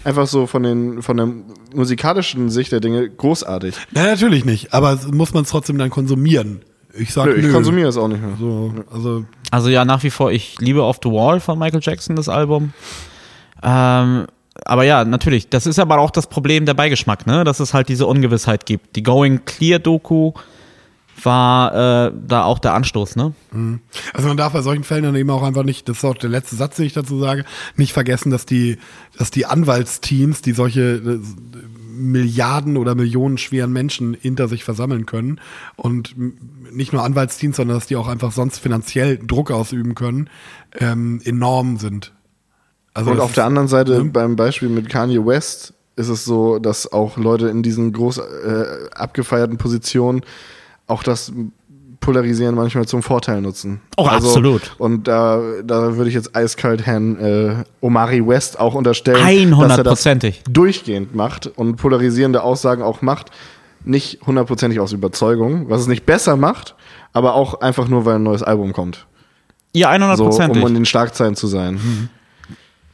einfach 0.04 0.28
so 0.28 0.46
von 0.46 0.64
den 0.64 1.02
von 1.02 1.18
der 1.18 1.30
musikalischen 1.74 2.50
Sicht 2.50 2.72
der 2.72 2.80
Dinge 2.80 3.10
großartig. 3.10 3.76
Nein, 3.92 4.06
natürlich 4.06 4.46
nicht. 4.46 4.74
Aber 4.74 5.00
muss 5.12 5.34
man 5.34 5.44
es 5.44 5.50
trotzdem 5.50 5.78
dann 5.78 5.90
konsumieren? 5.90 6.62
Ich 6.96 7.12
sag 7.12 7.26
Nö, 7.26 7.34
ich 7.34 7.46
nö. 7.46 7.52
konsumiere 7.52 7.90
es 7.90 7.98
auch 7.98 8.08
nicht 8.08 8.22
mehr. 8.22 8.36
So, 8.40 8.72
also 8.94 9.26
Also 9.50 9.70
ja, 9.70 9.84
nach 9.84 10.04
wie 10.04 10.12
vor, 10.12 10.32
ich 10.32 10.60
liebe 10.60 10.84
Off 10.84 11.00
the 11.04 11.10
Wall 11.10 11.40
von 11.40 11.58
Michael 11.58 11.82
Jackson, 11.82 12.16
das 12.16 12.30
Album. 12.30 12.74
Ähm, 13.64 14.28
aber 14.66 14.84
ja, 14.84 15.04
natürlich, 15.04 15.50
das 15.50 15.66
ist 15.66 15.80
aber 15.80 15.98
auch 15.98 16.12
das 16.12 16.28
Problem 16.28 16.68
der 16.68 16.76
Beigeschmack, 16.76 17.26
ne? 17.26 17.44
Dass 17.44 17.60
es 17.60 17.74
halt 17.74 17.90
diese 17.90 18.06
Ungewissheit 18.06 18.68
gibt. 18.68 18.96
Die 18.96 19.02
Going 19.02 19.46
Clear 19.46 19.80
Doku 19.80 20.34
war 21.22 22.08
äh, 22.08 22.12
da 22.28 22.44
auch 22.44 22.60
der 22.60 22.74
Anstoß, 22.74 23.16
ne? 23.16 23.34
Also 24.14 24.28
man 24.28 24.38
darf 24.38 24.54
bei 24.54 24.62
solchen 24.62 24.84
Fällen 24.84 25.04
dann 25.04 25.16
eben 25.16 25.30
auch 25.30 25.44
einfach 25.44 25.64
nicht, 25.64 25.88
das 25.90 25.98
ist 25.98 26.06
auch 26.06 26.16
der 26.16 26.30
letzte 26.30 26.56
Satz, 26.56 26.78
den 26.78 26.86
ich 26.86 26.94
dazu 26.94 27.20
sage, 27.20 27.46
nicht 27.76 27.94
vergessen, 27.94 28.32
dass 28.32 28.46
die, 28.46 28.78
dass 29.18 29.32
die 29.32 29.46
Anwaltsteams, 29.46 30.42
die 30.42 30.54
solche 30.54 30.82
äh, 30.82 31.20
Milliarden 31.96 32.78
oder 32.78 32.96
Millionen 32.96 33.38
schweren 33.38 33.72
Menschen 33.72 34.16
hinter 34.20 34.48
sich 34.48 34.64
versammeln 34.64 35.06
können 35.06 35.40
und 35.76 36.16
nicht 36.72 36.92
nur 36.92 37.04
Anwaltsteams, 37.04 37.58
sondern 37.58 37.78
dass 37.78 37.88
die 37.88 37.96
auch 37.96 38.08
einfach 38.08 38.32
sonst 38.32 38.58
finanziell 38.60 39.20
Druck 39.20 39.52
ausüben 39.52 39.94
können, 39.94 40.30
ähm, 40.80 41.22
enorm 41.24 41.78
sind. 41.78 42.12
Also 42.94 43.12
Und 43.12 43.20
auf 43.20 43.34
der 43.34 43.46
anderen 43.46 43.68
Seite, 43.68 44.04
ne? 44.04 44.10
beim 44.10 44.36
Beispiel 44.36 44.70
mit 44.70 44.90
Kanye 44.90 45.26
West, 45.26 45.74
ist 45.96 46.10
es 46.10 46.26
so, 46.26 46.60
dass 46.60 46.92
auch 46.92 47.18
Leute 47.18 47.48
in 47.50 47.62
diesen 47.62 47.94
groß 47.94 48.18
äh, 48.18 48.90
abgefeierten 48.96 49.58
Positionen 49.58 50.22
auch 50.88 51.04
das 51.04 51.32
Polarisieren 52.00 52.56
manchmal 52.56 52.86
zum 52.86 53.02
Vorteil 53.02 53.42
nutzen. 53.42 53.80
Oh, 53.96 54.06
absolut. 54.06 54.76
Und 54.78 55.08
da, 55.08 55.42
da 55.64 55.96
würde 55.96 56.10
ich 56.10 56.16
jetzt 56.16 56.36
eiskalt 56.36 56.86
Herrn 56.86 57.18
äh, 57.18 57.64
Omari 57.80 58.28
West 58.28 58.60
auch 58.60 58.76
unterstellen, 58.76 59.26
dass 59.52 59.78
er 59.78 59.84
das 59.86 60.04
durchgehend 60.50 61.16
macht 61.16 61.48
und 61.48 61.78
polarisierende 61.78 62.44
Aussagen 62.44 62.82
auch 62.84 63.02
macht. 63.02 63.32
Nicht 63.86 64.20
hundertprozentig 64.26 64.80
aus 64.82 64.92
Überzeugung, 64.92 65.70
was 65.70 65.82
es 65.82 65.88
nicht 65.88 66.06
besser 66.06 66.36
macht, 66.36 66.76
aber 67.14 67.36
auch 67.36 67.62
einfach 67.62 67.88
nur, 67.88 68.06
weil 68.06 68.16
ein 68.16 68.24
neues 68.24 68.44
Album 68.44 68.74
kommt. 68.74 69.08
Ja, 69.74 69.90
So, 70.18 70.26
um 70.62 70.68
in 70.68 70.74
den 70.74 70.86
Schlagzeilen 70.86 71.36
zu 71.36 71.48
sein. 71.48 72.10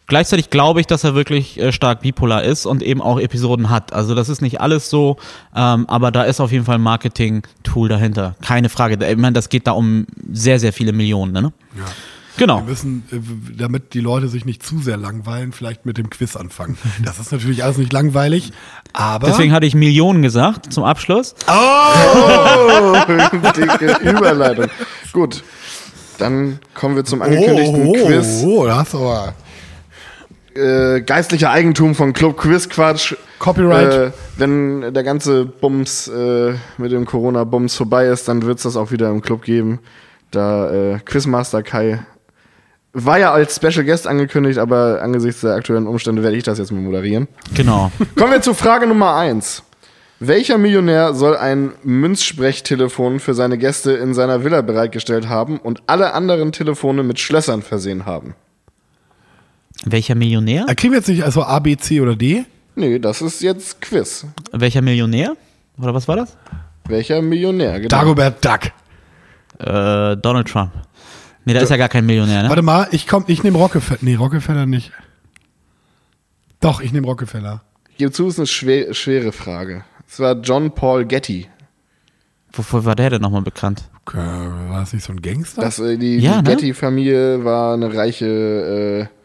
Gleichzeitig 0.09 0.49
glaube 0.49 0.81
ich, 0.81 0.87
dass 0.87 1.03
er 1.03 1.15
wirklich 1.15 1.59
äh, 1.59 1.71
stark 1.71 2.01
bipolar 2.01 2.43
ist 2.43 2.65
und 2.65 2.83
eben 2.83 3.01
auch 3.01 3.19
Episoden 3.19 3.69
hat. 3.69 3.93
Also 3.93 4.15
das 4.15 4.27
ist 4.27 4.41
nicht 4.41 4.59
alles 4.59 4.89
so, 4.89 5.17
ähm, 5.55 5.85
aber 5.87 6.11
da 6.11 6.23
ist 6.23 6.41
auf 6.41 6.51
jeden 6.51 6.65
Fall 6.65 6.75
ein 6.75 6.81
Marketing-Tool 6.81 7.87
dahinter. 7.87 8.35
Keine 8.41 8.69
Frage. 8.69 8.97
Ich 9.07 9.17
meine, 9.17 9.33
das 9.33 9.49
geht 9.49 9.67
da 9.67 9.71
um 9.71 10.07
sehr, 10.31 10.59
sehr 10.59 10.73
viele 10.73 10.93
Millionen. 10.93 11.31
Ne? 11.31 11.53
Ja. 11.77 11.85
Genau. 12.37 12.59
Wir 12.59 12.63
müssen, 12.63 13.03
äh, 13.11 13.17
damit 13.55 13.93
die 13.93 13.99
Leute 13.99 14.29
sich 14.29 14.45
nicht 14.45 14.65
zu 14.65 14.79
sehr 14.79 14.97
langweilen, 14.97 15.51
vielleicht 15.51 15.85
mit 15.85 15.97
dem 15.97 16.09
Quiz 16.09 16.35
anfangen. 16.35 16.77
Das 17.03 17.19
ist 17.19 17.31
natürlich 17.31 17.63
alles 17.63 17.77
nicht 17.77 17.93
langweilig, 17.93 18.51
aber. 18.93 19.27
Deswegen 19.27 19.51
hatte 19.51 19.65
ich 19.65 19.75
Millionen 19.75 20.21
gesagt 20.21 20.73
zum 20.73 20.85
Abschluss. 20.85 21.35
Oh, 21.47 22.95
dicke 23.55 24.09
Überleitung. 24.09 24.67
Gut, 25.11 25.43
dann 26.17 26.59
kommen 26.73 26.95
wir 26.95 27.05
zum 27.05 27.21
angekündigten 27.21 27.87
oh, 27.87 27.93
Quiz. 27.93 28.43
Oh, 28.43 28.65
das 28.65 28.87
ist 28.87 28.95
aber. 28.95 29.35
Äh, 30.55 31.01
geistlicher 31.01 31.51
Eigentum 31.51 31.95
von 31.95 32.13
Club 32.13 32.37
Quiz 32.37 32.69
Quatsch. 32.69 33.15
Copyright. 33.39 33.93
Äh, 33.93 34.11
wenn 34.37 34.93
der 34.93 35.03
ganze 35.03 35.45
Bums 35.45 36.07
äh, 36.07 36.53
mit 36.77 36.91
dem 36.91 37.05
Corona-Bums 37.05 37.75
vorbei 37.75 38.07
ist, 38.07 38.27
dann 38.27 38.43
wird 38.43 38.57
es 38.57 38.63
das 38.63 38.75
auch 38.75 38.91
wieder 38.91 39.09
im 39.09 39.21
Club 39.21 39.43
geben. 39.43 39.79
Da 40.31 40.71
äh, 40.71 40.99
Quizmaster 40.99 41.63
Kai 41.63 41.99
war 42.93 43.19
ja 43.19 43.31
als 43.31 43.55
Special 43.55 43.85
Guest 43.85 44.07
angekündigt, 44.07 44.57
aber 44.57 45.01
angesichts 45.01 45.41
der 45.41 45.55
aktuellen 45.55 45.87
Umstände 45.87 46.23
werde 46.23 46.37
ich 46.37 46.43
das 46.43 46.57
jetzt 46.57 46.71
mal 46.71 46.81
moderieren. 46.81 47.27
Genau. 47.53 47.91
Kommen 48.15 48.31
wir 48.31 48.41
zu 48.41 48.53
Frage 48.53 48.87
Nummer 48.87 49.15
eins. 49.15 49.63
Welcher 50.19 50.57
Millionär 50.57 51.13
soll 51.13 51.37
ein 51.37 51.71
Münzsprechtelefon 51.83 53.21
für 53.21 53.33
seine 53.33 53.57
Gäste 53.57 53.93
in 53.93 54.13
seiner 54.13 54.43
Villa 54.43 54.61
bereitgestellt 54.61 55.29
haben 55.29 55.59
und 55.59 55.83
alle 55.87 56.13
anderen 56.13 56.51
Telefone 56.51 57.03
mit 57.03 57.19
Schlössern 57.19 57.61
versehen 57.61 58.05
haben? 58.05 58.35
Welcher 59.85 60.15
Millionär? 60.15 60.65
Äh, 60.67 60.75
Kriegen 60.75 60.93
wir 60.93 60.99
jetzt 60.99 61.07
nicht 61.09 61.23
also 61.23 61.43
A, 61.43 61.59
B, 61.59 61.75
C 61.77 62.01
oder 62.01 62.15
D? 62.15 62.45
Nee, 62.75 62.99
das 62.99 63.21
ist 63.21 63.41
jetzt 63.41 63.81
Quiz. 63.81 64.25
Welcher 64.51 64.81
Millionär? 64.81 65.35
Oder 65.77 65.93
was 65.93 66.07
war 66.07 66.15
das? 66.17 66.37
Welcher 66.87 67.21
Millionär? 67.21 67.77
Genau. 67.79 67.87
Dagobert 67.89 68.43
Duck. 68.43 68.71
Äh, 69.59 70.17
Donald 70.17 70.47
Trump. 70.47 70.71
Nee, 71.45 71.53
da 71.53 71.61
ist 71.61 71.69
ja 71.69 71.77
gar 71.77 71.89
kein 71.89 72.05
Millionär, 72.05 72.43
ne? 72.43 72.49
Warte 72.49 72.61
mal, 72.61 72.87
ich 72.91 73.07
komm, 73.07 73.23
ich 73.27 73.43
nehme 73.43 73.57
Rockefeller. 73.57 73.99
Nee, 74.01 74.15
Rockefeller 74.15 74.65
nicht. 74.65 74.91
Doch, 76.59 76.81
ich 76.81 76.91
nehme 76.91 77.07
Rockefeller. 77.07 77.61
Hierzu 77.95 78.27
ist 78.27 78.39
eine 78.39 78.47
schwer, 78.47 78.93
schwere 78.93 79.31
Frage. 79.31 79.83
Es 80.07 80.19
war 80.19 80.35
John 80.35 80.71
Paul 80.71 81.05
Getty. 81.05 81.47
Wofür 82.53 82.83
war 82.85 82.95
der 82.95 83.11
denn 83.11 83.21
nochmal 83.21 83.41
bekannt? 83.41 83.83
Okay, 84.05 84.17
war 84.17 84.79
das 84.81 84.93
nicht 84.93 85.05
so 85.05 85.13
ein 85.13 85.21
Gangster? 85.21 85.61
Das, 85.61 85.79
äh, 85.79 85.97
die 85.97 86.17
Ja, 86.17 86.41
die 86.41 86.49
ne? 86.49 86.55
Getty-Familie 86.55 87.43
war 87.45 87.73
eine 87.75 87.93
reiche 87.93 88.25
äh, 88.25 89.18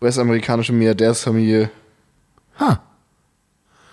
US-amerikanische 0.00 0.72
Milliardärsfamilie. 0.72 1.70
ha, 2.58 2.80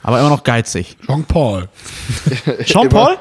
Aber 0.03 0.19
immer 0.19 0.29
noch 0.29 0.43
geizig. 0.43 0.97
Jean 1.05 1.23
Paul. 1.25 1.67
Jean 2.65 2.89
Paul? 2.89 3.17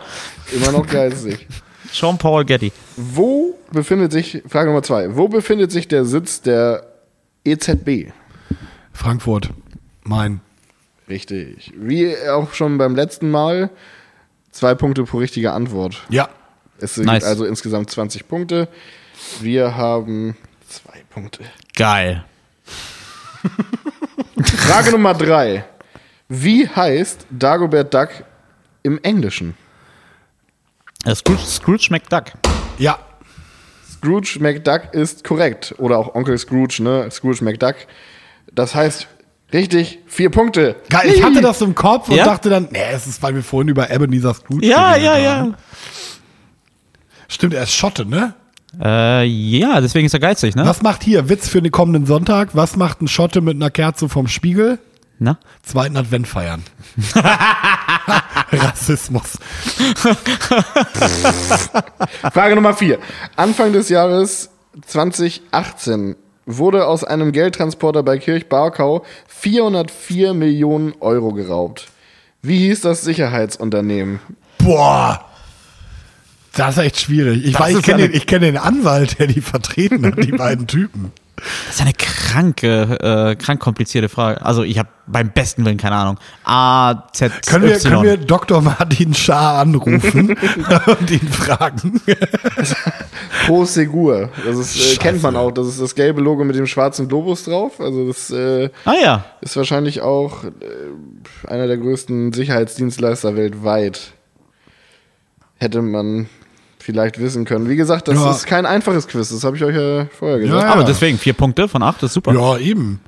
Immer 0.52 0.72
noch 0.72 0.86
geistig. 0.86 1.46
Jean 1.92 2.18
Paul 2.18 2.44
Getty. 2.44 2.72
Wo 2.96 3.58
befindet 3.72 4.12
sich, 4.12 4.42
Frage 4.48 4.68
Nummer 4.70 4.82
zwei, 4.82 5.16
wo 5.16 5.28
befindet 5.28 5.70
sich 5.72 5.88
der 5.88 6.04
Sitz 6.04 6.40
der 6.42 6.86
EZB? 7.44 8.12
Frankfurt. 8.92 9.50
Mein. 10.02 10.40
Richtig. 11.08 11.72
Wie 11.76 12.14
auch 12.28 12.52
schon 12.54 12.78
beim 12.78 12.94
letzten 12.94 13.30
Mal, 13.30 13.70
zwei 14.52 14.74
Punkte 14.74 15.04
pro 15.04 15.18
richtige 15.18 15.52
Antwort. 15.52 16.02
Ja. 16.10 16.28
Es 16.78 16.94
sind 16.94 17.06
Nice. 17.06 17.24
also 17.24 17.44
insgesamt 17.44 17.90
20 17.90 18.26
Punkte. 18.28 18.68
Wir 19.40 19.76
haben 19.76 20.36
zwei 20.68 21.02
Punkte. 21.10 21.44
Geil. 21.74 22.24
Frage 24.42 24.90
Nummer 24.92 25.14
drei. 25.14 25.64
Wie 26.28 26.68
heißt 26.68 27.26
Dagobert 27.30 27.92
Duck 27.92 28.08
im 28.82 28.98
Englischen? 29.02 29.56
Scrooge, 31.14 31.40
Scrooge 31.46 31.88
McDuck. 31.90 32.24
Ja. 32.78 32.98
Scrooge 33.90 34.38
McDuck 34.40 34.92
ist 34.92 35.24
korrekt. 35.24 35.74
Oder 35.78 35.98
auch 35.98 36.14
Onkel 36.14 36.38
Scrooge, 36.38 36.82
ne? 36.82 37.10
Scrooge 37.10 37.42
McDuck. 37.44 37.74
Das 38.52 38.74
heißt, 38.74 39.06
richtig, 39.52 39.98
vier 40.06 40.30
Punkte. 40.30 40.76
Geil, 40.88 41.10
ich 41.14 41.22
hatte 41.22 41.40
das 41.40 41.60
im 41.62 41.74
Kopf 41.74 42.08
und 42.08 42.16
Ja? 42.16 42.24
dachte 42.24 42.50
dann, 42.50 42.68
nee, 42.70 42.78
es 42.92 43.06
ist, 43.06 43.22
weil 43.22 43.34
wir 43.34 43.42
vorhin 43.42 43.68
über 43.68 43.90
Ebenezer 43.90 44.34
Scrooge 44.34 44.66
Ja, 44.66 44.96
ja, 44.96 45.12
haben. 45.12 45.50
ja. 45.50 45.58
Stimmt, 47.28 47.54
er 47.54 47.62
ist 47.62 47.72
Schotte, 47.74 48.04
ne? 48.06 48.34
Äh, 48.80 49.24
ja, 49.24 49.80
deswegen 49.80 50.06
ist 50.06 50.14
er 50.14 50.20
geizig, 50.20 50.54
ne? 50.54 50.64
Was 50.64 50.82
macht 50.82 51.02
hier, 51.02 51.28
Witz 51.28 51.48
für 51.48 51.62
den 51.62 51.72
kommenden 51.72 52.06
Sonntag, 52.06 52.50
was 52.52 52.76
macht 52.76 53.02
ein 53.02 53.08
Schotte 53.08 53.40
mit 53.40 53.56
einer 53.56 53.70
Kerze 53.70 54.08
vom 54.08 54.28
Spiegel? 54.28 54.78
Na? 55.18 55.38
Zweiten 55.62 55.96
Advent 55.96 56.26
feiern. 56.26 56.62
Rassismus. 58.52 59.38
Frage 62.32 62.54
Nummer 62.54 62.74
vier. 62.74 62.98
Anfang 63.36 63.72
des 63.72 63.88
Jahres 63.90 64.50
2018 64.86 66.16
wurde 66.46 66.86
aus 66.86 67.04
einem 67.04 67.32
Geldtransporter 67.32 68.02
bei 68.02 68.18
Kirchbarkau 68.18 69.04
404 69.28 70.34
Millionen 70.34 70.94
Euro 71.00 71.32
geraubt. 71.32 71.88
Wie 72.42 72.58
hieß 72.58 72.80
das 72.80 73.02
Sicherheitsunternehmen? 73.02 74.20
Boah. 74.58 75.24
Das 76.56 76.76
ist 76.76 76.82
echt 76.82 77.00
schwierig. 77.00 77.44
Ich, 77.44 77.52
Das 77.52 77.60
weiß, 77.62 77.76
ich 77.78 77.82
kenne 77.84 77.98
eine- 78.02 78.08
den, 78.08 78.16
ich 78.16 78.26
kenn 78.26 78.42
den 78.42 78.56
Anwalt, 78.56 79.18
der 79.18 79.26
die 79.28 79.40
vertreten 79.40 80.04
hat, 80.06 80.22
die 80.22 80.32
beiden 80.36 80.66
Typen. 80.66 81.12
Das 81.66 81.76
ist 81.76 81.80
eine 81.80 81.94
kranke, 81.94 82.98
äh, 83.00 83.34
krank 83.34 83.60
komplizierte 83.60 84.10
Frage. 84.10 84.44
Also 84.44 84.62
ich 84.62 84.78
habe 84.78 84.90
beim 85.06 85.30
besten 85.30 85.64
Willen 85.64 85.78
keine 85.78 85.96
Ahnung. 85.96 86.18
A, 86.44 87.04
Z, 87.14 87.32
Können 87.46 87.64
wir, 87.64 87.78
können 87.78 88.02
wir 88.02 88.16
Dr. 88.18 88.60
Martin 88.60 89.14
Schaar 89.14 89.60
anrufen 89.60 90.36
und 91.00 91.10
ihn 91.10 91.28
fragen? 91.28 91.98
Pro 93.46 93.64
Segur. 93.64 94.28
Das 94.44 94.58
ist, 94.58 94.94
äh, 94.94 94.96
kennt 94.98 95.22
man 95.22 95.34
auch. 95.34 95.50
Das 95.50 95.66
ist 95.66 95.80
das 95.80 95.94
gelbe 95.94 96.20
Logo 96.20 96.44
mit 96.44 96.56
dem 96.56 96.66
schwarzen 96.66 97.08
Globus 97.08 97.44
drauf. 97.44 97.80
Also 97.80 98.06
das 98.08 98.30
äh, 98.30 98.68
ah 98.84 98.94
ja. 99.02 99.24
ist 99.40 99.56
wahrscheinlich 99.56 100.02
auch 100.02 100.44
äh, 100.44 100.50
einer 101.48 101.68
der 101.68 101.78
größten 101.78 102.34
Sicherheitsdienstleister 102.34 103.34
weltweit. 103.34 104.12
Hätte 105.56 105.80
man 105.80 106.28
vielleicht 106.90 107.20
wissen 107.20 107.44
können. 107.44 107.68
Wie 107.68 107.76
gesagt, 107.76 108.08
das 108.08 108.16
Ja. 108.16 108.30
ist 108.32 108.46
kein 108.46 108.66
einfaches 108.66 109.06
Quiz. 109.06 109.28
Das 109.30 109.44
habe 109.44 109.56
ich 109.56 109.62
euch 109.64 109.76
ja 109.76 110.06
vorher 110.18 110.38
gesagt. 110.40 110.62
Ja. 110.62 110.72
Aber 110.72 110.82
deswegen 110.84 111.18
vier 111.18 111.32
Punkte 111.34 111.68
von 111.68 111.82
acht, 111.82 112.02
das 112.02 112.10
ist 112.10 112.14
super. 112.14 112.32
ja, 112.34 112.56
eben. 112.58 113.00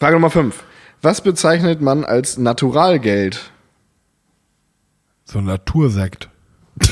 Frage 0.00 0.14
Nummer 0.16 0.30
5. 0.30 0.54
Was 1.02 1.20
bezeichnet 1.20 1.80
man 1.80 2.04
als 2.04 2.36
Naturalgeld? 2.36 3.50
So 5.24 5.38
ein 5.38 5.44
Natursekt. 5.44 6.28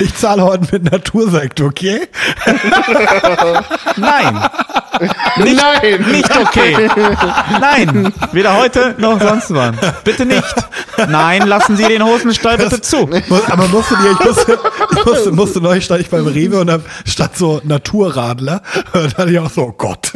ich 0.00 0.14
zahle 0.16 0.42
heute 0.44 0.66
mit 0.72 0.90
Natursekt, 0.90 1.60
okay? 1.60 2.08
Nein. 3.96 4.40
Nicht, 5.38 5.56
Nein! 5.62 6.04
Nicht 6.10 6.36
okay. 6.36 6.88
Nein. 7.60 8.12
Weder 8.32 8.56
heute 8.56 8.94
noch 8.98 9.20
sonst 9.20 9.52
wann. 9.54 9.78
Bitte 10.04 10.26
nicht. 10.26 10.42
Nein, 11.08 11.46
lassen 11.46 11.76
Sie 11.76 11.84
den 11.84 12.04
Hosenstall 12.04 12.58
bitte 12.58 12.80
zu. 12.80 13.08
Muss- 13.28 13.48
Aber 13.50 13.66
musste 13.68 13.96
dir, 13.96 14.10
ich 14.12 14.20
musste, 14.26 14.58
ich 14.98 15.04
musste, 15.06 15.32
musste 15.32 15.60
neulich 15.60 15.84
stand 15.84 16.00
ich 16.02 16.10
beim 16.10 16.26
Rewe 16.26 16.60
und 16.60 16.66
da 16.66 16.80
stand 17.06 17.36
so 17.36 17.60
Naturradler. 17.64 18.62
Dann 19.16 19.28
ich 19.28 19.38
auch 19.38 19.50
so, 19.50 19.62
oh 19.62 19.72
Gott. 19.72 20.12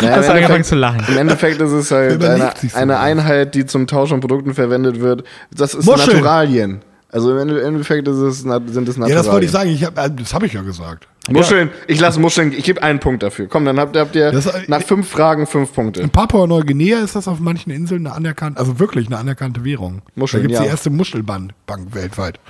Naja, 0.00 0.16
Hast 0.16 0.28
angefangen 0.28 0.64
zu 0.64 0.74
lachen. 0.74 1.04
Im 1.08 1.16
Endeffekt 1.16 1.60
ist 1.60 1.70
es 1.72 1.90
halt 1.90 2.22
eine, 2.22 2.52
so 2.60 2.76
eine. 2.76 2.98
Einheit, 2.98 3.54
die 3.54 3.64
zum 3.66 3.86
Tausch 3.86 4.10
von 4.10 4.20
Produkten 4.20 4.54
verwendet 4.54 5.00
wird. 5.00 5.24
Das 5.50 5.74
ist 5.74 5.86
Muscheln. 5.86 6.16
Naturalien. 6.18 6.82
Also 7.12 7.30
im 7.30 7.38
Ende- 7.38 7.60
im 7.60 7.66
Endeffekt 7.74 8.08
ist 8.08 8.16
es, 8.16 8.40
sind 8.40 8.48
es 8.50 8.74
Ja, 8.74 8.80
Naturalien. 8.80 9.16
das 9.16 9.30
wollte 9.30 9.44
ich 9.46 9.52
sagen. 9.52 9.68
Ich 9.70 9.84
hab, 9.84 9.98
äh, 9.98 10.10
das 10.10 10.32
habe 10.34 10.46
ich 10.46 10.54
ja 10.54 10.62
gesagt. 10.62 11.06
Muscheln, 11.30 11.70
ich 11.86 12.00
lasse 12.00 12.18
Muscheln, 12.18 12.52
ich 12.52 12.64
gebe 12.64 12.82
einen 12.82 12.98
Punkt 12.98 13.22
dafür. 13.22 13.46
Komm, 13.48 13.64
dann 13.66 13.78
habt, 13.78 13.96
habt 13.96 14.16
ihr 14.16 14.32
Das 14.32 14.46
ist- 14.46 14.68
nach 14.68 14.82
fünf 14.82 15.08
Fragen 15.08 15.46
fünf 15.46 15.72
Punkte. 15.72 16.00
In 16.00 16.10
Papua-Neuguinea 16.10 16.98
ist 17.00 17.14
das 17.14 17.28
auf 17.28 17.38
manchen 17.38 17.70
Inseln 17.70 18.06
eine 18.06 18.16
anerkannte, 18.16 18.58
also 18.58 18.78
wirklich 18.80 19.06
eine 19.06 19.18
anerkannte 19.18 19.62
Währung. 19.62 20.02
Muscheln, 20.16 20.42
da 20.42 20.46
gibt 20.48 20.54
es 20.54 20.58
ja. 20.60 20.64
die 20.64 20.70
erste 20.70 20.90
Muschelbank 20.90 21.52
Bank 21.66 21.94
weltweit. 21.94 22.40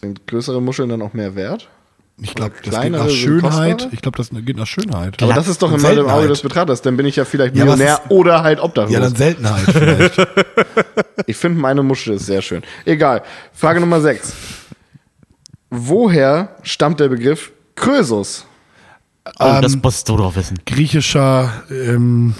Sind 0.00 0.26
größere 0.26 0.60
Muscheln 0.60 0.88
dann 0.88 1.02
auch 1.02 1.12
mehr 1.12 1.34
wert? 1.36 1.68
Ich 2.22 2.34
glaube, 2.34 2.52
das 2.62 2.80
geht 2.80 2.92
nach 2.92 3.08
Schönheit. 3.08 3.88
Ich 3.92 4.02
glaube, 4.02 4.18
das 4.18 4.28
geht 4.30 4.56
nach 4.56 4.66
Schönheit. 4.66 5.22
Aber 5.22 5.32
das 5.32 5.48
ist 5.48 5.62
doch 5.62 5.68
immer 5.68 5.76
im 5.76 5.80
Seltenheit. 5.80 6.14
Auge 6.16 6.28
des 6.28 6.42
Betrachters. 6.42 6.82
Dann 6.82 6.96
bin 6.96 7.06
ich 7.06 7.16
ja 7.16 7.24
vielleicht 7.24 7.56
Ja, 7.56 7.64
Millionär 7.64 7.94
ist- 8.04 8.10
oder 8.10 8.42
halt 8.42 8.60
obdachlos. 8.60 8.92
Ja, 8.92 9.00
dann 9.00 9.14
Seltenheit 9.16 9.64
vielleicht. 9.64 10.16
Ich 11.26 11.36
finde, 11.36 11.60
meine 11.60 11.82
Muschel 11.82 12.14
ist 12.14 12.26
sehr 12.26 12.42
schön. 12.42 12.62
Egal. 12.84 13.22
Frage 13.52 13.78
Nummer 13.80 14.00
6. 14.00 14.32
Woher 15.70 16.56
stammt 16.62 16.98
der 16.98 17.08
Begriff 17.08 17.52
Krösus? 17.76 18.46
Oh, 19.38 19.44
Ähm, 19.44 19.62
das 19.62 19.76
musst 19.76 20.08
du 20.08 20.16
doch 20.16 20.34
wissen. 20.34 20.58
griechischer, 20.66 21.52
ähm, 21.70 22.34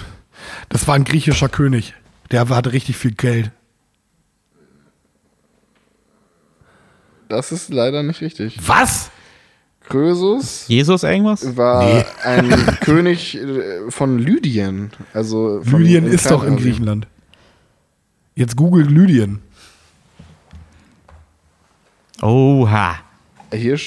das 0.69 0.87
war 0.87 0.95
ein 0.95 1.03
griechischer 1.05 1.47
König. 1.47 1.93
Der 2.31 2.49
hatte 2.49 2.73
richtig 2.73 2.97
viel 2.97 3.11
Geld. 3.13 3.51
Das 7.29 7.51
ist 7.51 7.69
leider 7.69 8.03
nicht 8.03 8.21
richtig. 8.21 8.57
Was? 8.65 9.09
Krösus 9.91 10.65
Jesus 10.67 11.03
irgendwas? 11.03 11.55
war 11.57 11.83
Nee. 11.83 12.05
ein 12.23 12.49
König 12.81 13.35
äh, 13.37 13.89
von 13.91 14.17
Lydien. 14.19 14.91
Also 15.13 15.61
von 15.63 15.81
Lydien 15.81 16.05
ist 16.07 16.29
doch 16.31 16.43
in. 16.43 16.57
Griechenland. 16.57 17.07
Jetzt 18.35 18.55
google 18.55 18.85
Lydien. 18.85 19.39
Oha. 22.21 22.95
Hier 23.53 23.77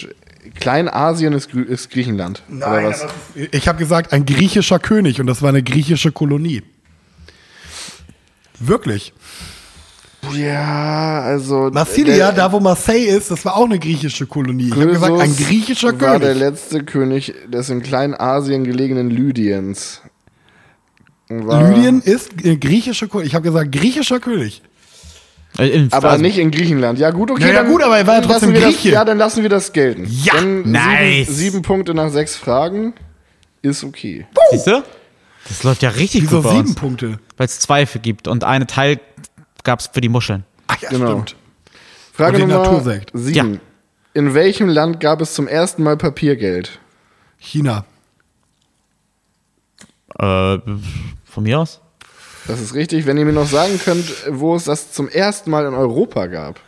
Kleinasien 0.55 1.33
ist, 1.33 1.53
ist 1.55 1.91
Griechenland. 1.91 2.43
oder 2.51 2.85
was? 2.85 3.07
Ich 3.35 3.67
habe 3.69 3.79
gesagt, 3.79 4.13
ein 4.13 4.27
griechischer 4.27 4.79
König 4.79 5.21
und 5.21 5.27
das 5.27 5.41
war 5.41 5.49
eine 5.49 5.63
griechische 5.63 6.13
Kolonie. 6.13 6.63
Wirklich. 8.61 9.13
Ja, 10.33 11.21
also. 11.21 11.71
Massilia, 11.73 12.33
der- 12.33 12.33
da 12.33 12.53
wo 12.53 12.61
Marseille 12.61 13.07
ist, 13.07 13.31
das 13.31 13.45
war 13.45 13.57
auch 13.57 13.65
eine 13.67 13.79
griechische 13.79 14.27
Kolonie. 14.27 14.69
Ich 14.69 14.73
habe 14.75 14.87
gesagt, 14.87 15.21
ein 15.21 15.37
griechischer 15.37 15.99
war 16.01 16.19
der 16.19 16.33
König. 16.33 16.39
letzte 16.39 16.85
König 16.85 17.35
des 17.49 17.71
in 17.71 17.83
Kleinasien 17.83 18.65
gelegenen 18.65 19.11
Lydiens. 19.11 20.01
War- 21.29 21.71
Lydien 21.71 22.01
ist 22.03 22.31
eine 22.45 22.57
griechische 22.59 23.09
Kolonie. 23.09 23.29
Ich 23.29 23.35
habe 23.35 23.45
gesagt, 23.45 23.73
griechischer 23.73 24.21
König. 24.21 24.63
Äh, 25.59 25.69
in- 25.69 25.93
Aber 25.93 26.11
also- 26.11 26.23
nicht 26.23 26.39
in 26.39 26.51
Griechenland. 26.51 26.99
Ja, 26.99 27.11
gut, 27.11 27.31
okay. 27.31 27.43
Ja, 27.43 27.49
ja, 27.49 27.55
dann 27.63 27.71
gut, 27.71 27.83
aber 27.83 27.97
er 27.99 28.07
war 28.07 28.15
ja 28.15 28.21
lassen 28.21 28.31
trotzdem 28.31 28.53
wir 28.55 28.61
das, 28.61 28.75
Grieche. 28.75 28.91
Ja, 28.91 29.05
dann 29.05 29.19
lassen 29.19 29.43
wir 29.43 29.49
das 29.49 29.73
gelten. 29.73 30.07
Ja, 30.09 30.35
dann 30.35 30.71
nice. 30.71 31.27
Sieben, 31.29 31.35
sieben 31.39 31.63
Punkte 31.63 31.95
nach 31.95 32.11
sechs 32.11 32.37
Fragen 32.37 32.93
ist 33.63 33.85
okay. 33.85 34.27
Siehst 34.51 34.67
du? 34.67 34.83
Das 35.49 35.63
läuft 35.63 35.83
ja 35.83 35.91
richtig 35.91 36.23
Wieso 36.23 36.37
gut 36.43 36.45
bei 36.51 36.57
sieben. 36.57 36.75
Punkte? 36.75 37.19
Weil 37.37 37.47
es 37.47 37.61
Zweifel 37.61 38.01
gibt 38.01 38.29
und 38.29 38.45
eine 38.45 38.67
Teil 38.67 38.99
gab's 39.65 39.91
für 39.93 40.01
die 40.01 40.09
Muscheln. 40.09 40.45
Ach 40.69 40.81
ja, 40.81 40.91
Genau. 40.91 41.07
stimmt. 41.23 41.37
Frage 42.13 42.39
Nummer 42.39 42.59
Natursekt. 42.59 43.11
sieben. 43.15 43.61
In 44.13 44.35
welchem 44.35 44.69
Land 44.69 45.01
gab 45.01 45.21
es 45.21 45.35
zum 45.35 45.49
ersten 45.49 45.83
Mal 45.83 45.97
Papiergeld? 45.97 46.79
China. 47.39 47.85
Äh, 50.19 50.59
von 51.25 51.43
mir 51.43 51.59
aus? 51.59 51.81
Das 52.47 52.61
ist 52.61 52.75
richtig. 52.75 53.07
Wenn 53.07 53.17
ihr 53.19 53.25
mir 53.25 53.33
noch 53.33 53.49
sagen 53.49 53.81
könnt, 53.85 54.07
wo 54.31 54.55
es 54.55 54.65
das 54.65 54.93
zum 54.93 55.09
ersten 55.09 55.51
Mal 55.51 55.67
in 55.67 55.75
Europa 55.75 56.27
gab, 56.27 56.61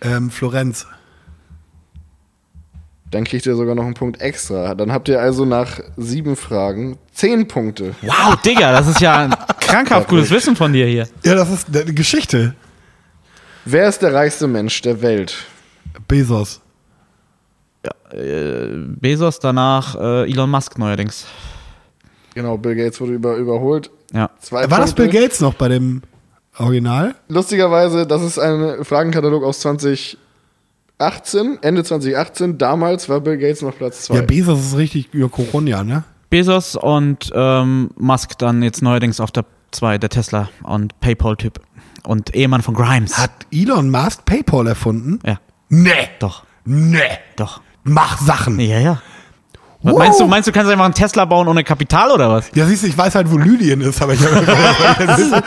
Ähm, 0.00 0.30
Florenz. 0.30 0.86
Dann 3.10 3.24
kriegt 3.24 3.46
ihr 3.46 3.56
sogar 3.56 3.74
noch 3.74 3.84
einen 3.84 3.94
Punkt 3.94 4.20
extra. 4.20 4.74
Dann 4.74 4.92
habt 4.92 5.08
ihr 5.08 5.20
also 5.20 5.44
nach 5.44 5.80
sieben 5.96 6.36
Fragen 6.36 6.98
zehn 7.12 7.48
Punkte. 7.48 7.94
Wow, 8.02 8.36
Digga, 8.42 8.72
das 8.72 8.88
ist 8.88 9.00
ja 9.00 9.16
ein 9.18 9.34
krankhaft 9.60 10.08
gutes 10.08 10.30
Wissen 10.30 10.56
von 10.56 10.72
dir 10.72 10.86
hier. 10.86 11.08
Ja, 11.24 11.34
das 11.34 11.50
ist 11.50 11.68
eine 11.74 11.92
Geschichte. 11.92 12.54
Wer 13.64 13.88
ist 13.88 14.02
der 14.02 14.14
reichste 14.14 14.46
Mensch 14.46 14.80
der 14.82 15.00
Welt? 15.02 15.34
Bezos. 16.06 16.60
Bezos, 19.00 19.38
danach 19.38 19.94
äh, 19.94 20.30
Elon 20.30 20.50
Musk 20.50 20.78
neuerdings. 20.78 21.26
Genau, 22.34 22.56
Bill 22.56 22.74
Gates 22.74 23.00
wurde 23.00 23.12
über, 23.12 23.36
überholt. 23.36 23.90
Ja. 24.12 24.30
Zwei 24.40 24.70
War 24.70 24.80
das 24.80 24.94
Punkte. 24.94 25.10
Bill 25.10 25.22
Gates 25.22 25.40
noch 25.40 25.54
bei 25.54 25.68
dem 25.68 26.02
Original? 26.58 27.14
Lustigerweise, 27.28 28.06
das 28.06 28.22
ist 28.22 28.38
ein 28.38 28.84
Fragenkatalog 28.84 29.44
aus 29.44 29.60
2018, 30.98 31.58
Ende 31.62 31.84
2018. 31.84 32.58
Damals 32.58 33.08
war 33.08 33.20
Bill 33.20 33.38
Gates 33.38 33.62
noch 33.62 33.76
Platz 33.76 34.02
zwei. 34.02 34.16
Ja, 34.16 34.22
Bezos 34.22 34.58
ist 34.60 34.76
richtig 34.76 35.12
über 35.14 35.28
Corona, 35.28 35.84
ne? 35.84 36.04
Bezos 36.30 36.76
und 36.76 37.30
ähm, 37.34 37.90
Musk 37.96 38.36
dann 38.38 38.62
jetzt 38.62 38.82
neuerdings 38.82 39.20
auf 39.20 39.30
der 39.30 39.44
2, 39.70 39.98
der 39.98 40.10
Tesla 40.10 40.48
und 40.62 40.98
PayPal-Typ. 41.00 41.60
Und 42.04 42.34
Ehemann 42.34 42.62
von 42.62 42.74
Grimes. 42.74 43.16
Hat 43.18 43.30
Elon 43.52 43.90
Musk 43.90 44.24
PayPal 44.24 44.66
erfunden? 44.66 45.20
ja, 45.24 45.38
Nee. 45.68 45.90
doch, 46.20 46.44
Nee. 46.64 47.00
doch. 47.36 47.60
Mach 47.84 48.18
Sachen. 48.18 48.58
Ja, 48.60 48.78
ja. 48.78 49.02
Was 49.88 49.94
Wow. 49.94 49.98
Meinst 50.00 50.20
du, 50.20 50.26
meinst 50.26 50.48
du, 50.48 50.52
kannst 50.52 50.70
einfach 50.70 50.84
einen 50.84 50.92
Tesla 50.94 51.24
bauen 51.24 51.48
ohne 51.48 51.64
Kapital 51.64 52.10
oder 52.10 52.28
was? 52.30 52.50
Ja, 52.54 52.66
siehst 52.66 52.82
du, 52.82 52.86
ich 52.88 52.98
weiß 52.98 53.14
halt, 53.14 53.30
wo 53.30 53.38
Lydien 53.38 53.80
ist, 53.80 54.02
aber 54.02 54.12
ich 54.14 54.20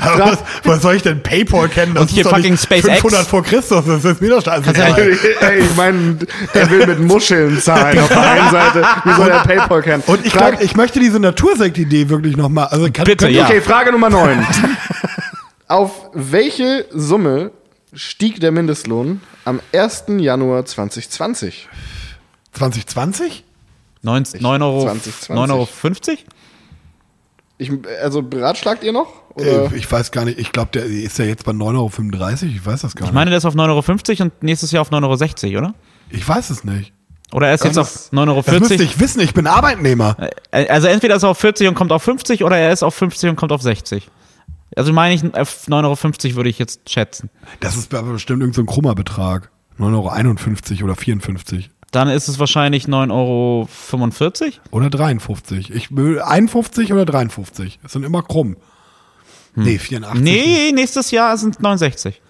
aber 0.00 0.18
was, 0.18 0.38
was 0.64 0.82
soll 0.82 0.94
ich 0.96 1.02
denn 1.02 1.22
PayPal 1.22 1.68
kennen? 1.68 1.94
Das 1.94 2.02
Und 2.02 2.10
hier 2.10 2.24
fucking 2.24 2.56
SpaceX. 2.56 3.00
500 3.00 3.26
vor 3.26 3.42
Christus, 3.42 3.84
das 3.86 4.04
ist 4.04 4.20
mir 4.20 4.30
doch 4.30 4.44
scheiße. 4.44 4.72
Ey, 5.40 5.60
ich 5.60 5.76
meine, 5.76 6.18
er 6.52 6.70
will 6.70 6.86
mit 6.86 7.00
Muscheln 7.00 7.60
zahlen 7.60 7.98
auf 8.00 8.08
der 8.08 8.30
einen 8.30 8.50
Seite. 8.50 8.84
Wie 9.04 9.12
soll 9.14 9.28
er 9.30 9.40
PayPal 9.44 9.82
kennen? 9.82 10.02
Und 10.06 10.24
ich 10.26 10.32
glaube, 10.32 10.58
ich 10.60 10.76
möchte 10.76 11.00
diese 11.00 11.20
Natursekt-Idee 11.20 12.08
wirklich 12.08 12.36
nochmal. 12.36 12.66
Also 12.66 12.84
kann, 12.92 13.04
Bitte, 13.04 13.26
könnt- 13.26 13.36
ja. 13.36 13.44
Okay, 13.46 13.60
Frage 13.60 13.92
Nummer 13.92 14.10
9. 14.10 14.46
Auf 15.68 15.90
welche 16.12 16.86
Summe 16.92 17.50
stieg 17.94 18.40
der 18.40 18.52
Mindestlohn 18.52 19.20
am 19.44 19.60
1. 19.72 20.04
Januar 20.18 20.64
2020? 20.64 21.68
2020? 22.54 23.44
9, 24.02 24.24
9 24.40 24.62
Euro, 24.62 24.82
2020. 24.82 25.30
9,50 25.36 25.50
Euro? 25.52 25.66
50? 25.66 26.26
Ich, 27.56 27.70
also 28.02 28.22
beratschlagt 28.22 28.82
ihr 28.84 28.92
noch? 28.92 29.08
Oder? 29.34 29.72
Äh, 29.72 29.76
ich 29.76 29.90
weiß 29.90 30.10
gar 30.10 30.24
nicht, 30.24 30.38
ich 30.38 30.52
glaube, 30.52 30.70
der 30.72 30.84
ist 30.84 31.18
ja 31.18 31.24
jetzt 31.24 31.44
bei 31.44 31.52
9,35 31.52 31.62
Euro. 31.78 32.52
Ich 32.54 32.66
weiß 32.66 32.82
das 32.82 32.94
gar 32.94 33.02
Ich 33.04 33.10
nicht. 33.10 33.14
meine, 33.14 33.30
der 33.30 33.38
ist 33.38 33.44
auf 33.44 33.54
9,50 33.54 34.10
Euro 34.20 34.22
und 34.24 34.42
nächstes 34.42 34.70
Jahr 34.72 34.82
auf 34.82 34.90
9,60 34.90 35.54
Euro, 35.54 35.58
oder? 35.66 35.74
Ich 36.10 36.28
weiß 36.28 36.50
es 36.50 36.64
nicht. 36.64 36.92
Oder 37.32 37.48
er 37.48 37.54
ist 37.54 37.64
jetzt 37.64 37.78
auf 37.78 37.90
Das 37.92 38.12
müsste 38.12 38.30
9,40 38.30 38.70
Euro. 38.72 38.82
ich 38.82 39.00
wissen, 39.00 39.20
ich 39.20 39.34
bin 39.34 39.46
Arbeitnehmer. 39.46 40.16
Äh, 40.50 40.66
Also 40.68 40.88
entweder 40.88 41.16
ist 41.16 41.22
er 41.22 41.30
auf 41.30 41.38
40 41.38 41.66
und 41.68 41.74
kommt 41.74 41.90
auf 41.92 42.02
50 42.02 42.44
oder 42.44 42.56
er 42.58 42.72
ist 42.72 42.82
auf 42.82 42.94
50 42.94 43.30
und 43.30 43.36
kommt 43.36 43.50
auf 43.52 43.62
60. 43.62 44.08
Also 44.76 44.92
meine 44.92 45.14
ich, 45.14 45.22
auf 45.34 45.66
9,50 45.68 46.26
Euro 46.30 46.36
würde 46.36 46.50
ich 46.50 46.58
jetzt 46.58 46.90
schätzen. 46.90 47.30
Das 47.60 47.76
ist 47.76 47.92
aber 47.94 48.12
bestimmt 48.12 48.40
irgendein 48.42 48.54
so 48.54 48.62
ein 48.62 48.66
krummer 48.72 48.94
Betrag. 48.94 49.50
9,51 49.78 50.76
Euro 50.78 50.84
oder 50.84 50.96
54 50.96 51.70
Dann 51.94 52.08
ist 52.08 52.26
es 52.26 52.40
wahrscheinlich 52.40 52.86
9,45 52.86 53.12
Euro. 53.12 53.68
oder 54.72 54.90
53. 54.90 55.70
Ich 55.70 55.96
will 55.96 56.20
51 56.20 56.92
oder 56.92 57.04
53. 57.04 57.78
Das 57.84 57.92
sind 57.92 58.04
immer 58.04 58.22
krumm. 58.22 58.56
Nee, 59.54 59.78
84. 59.78 60.20
Nee, 60.20 60.72
nächstes 60.72 61.12
Jahr 61.12 61.38
sind 61.38 61.62
69. 61.62 62.20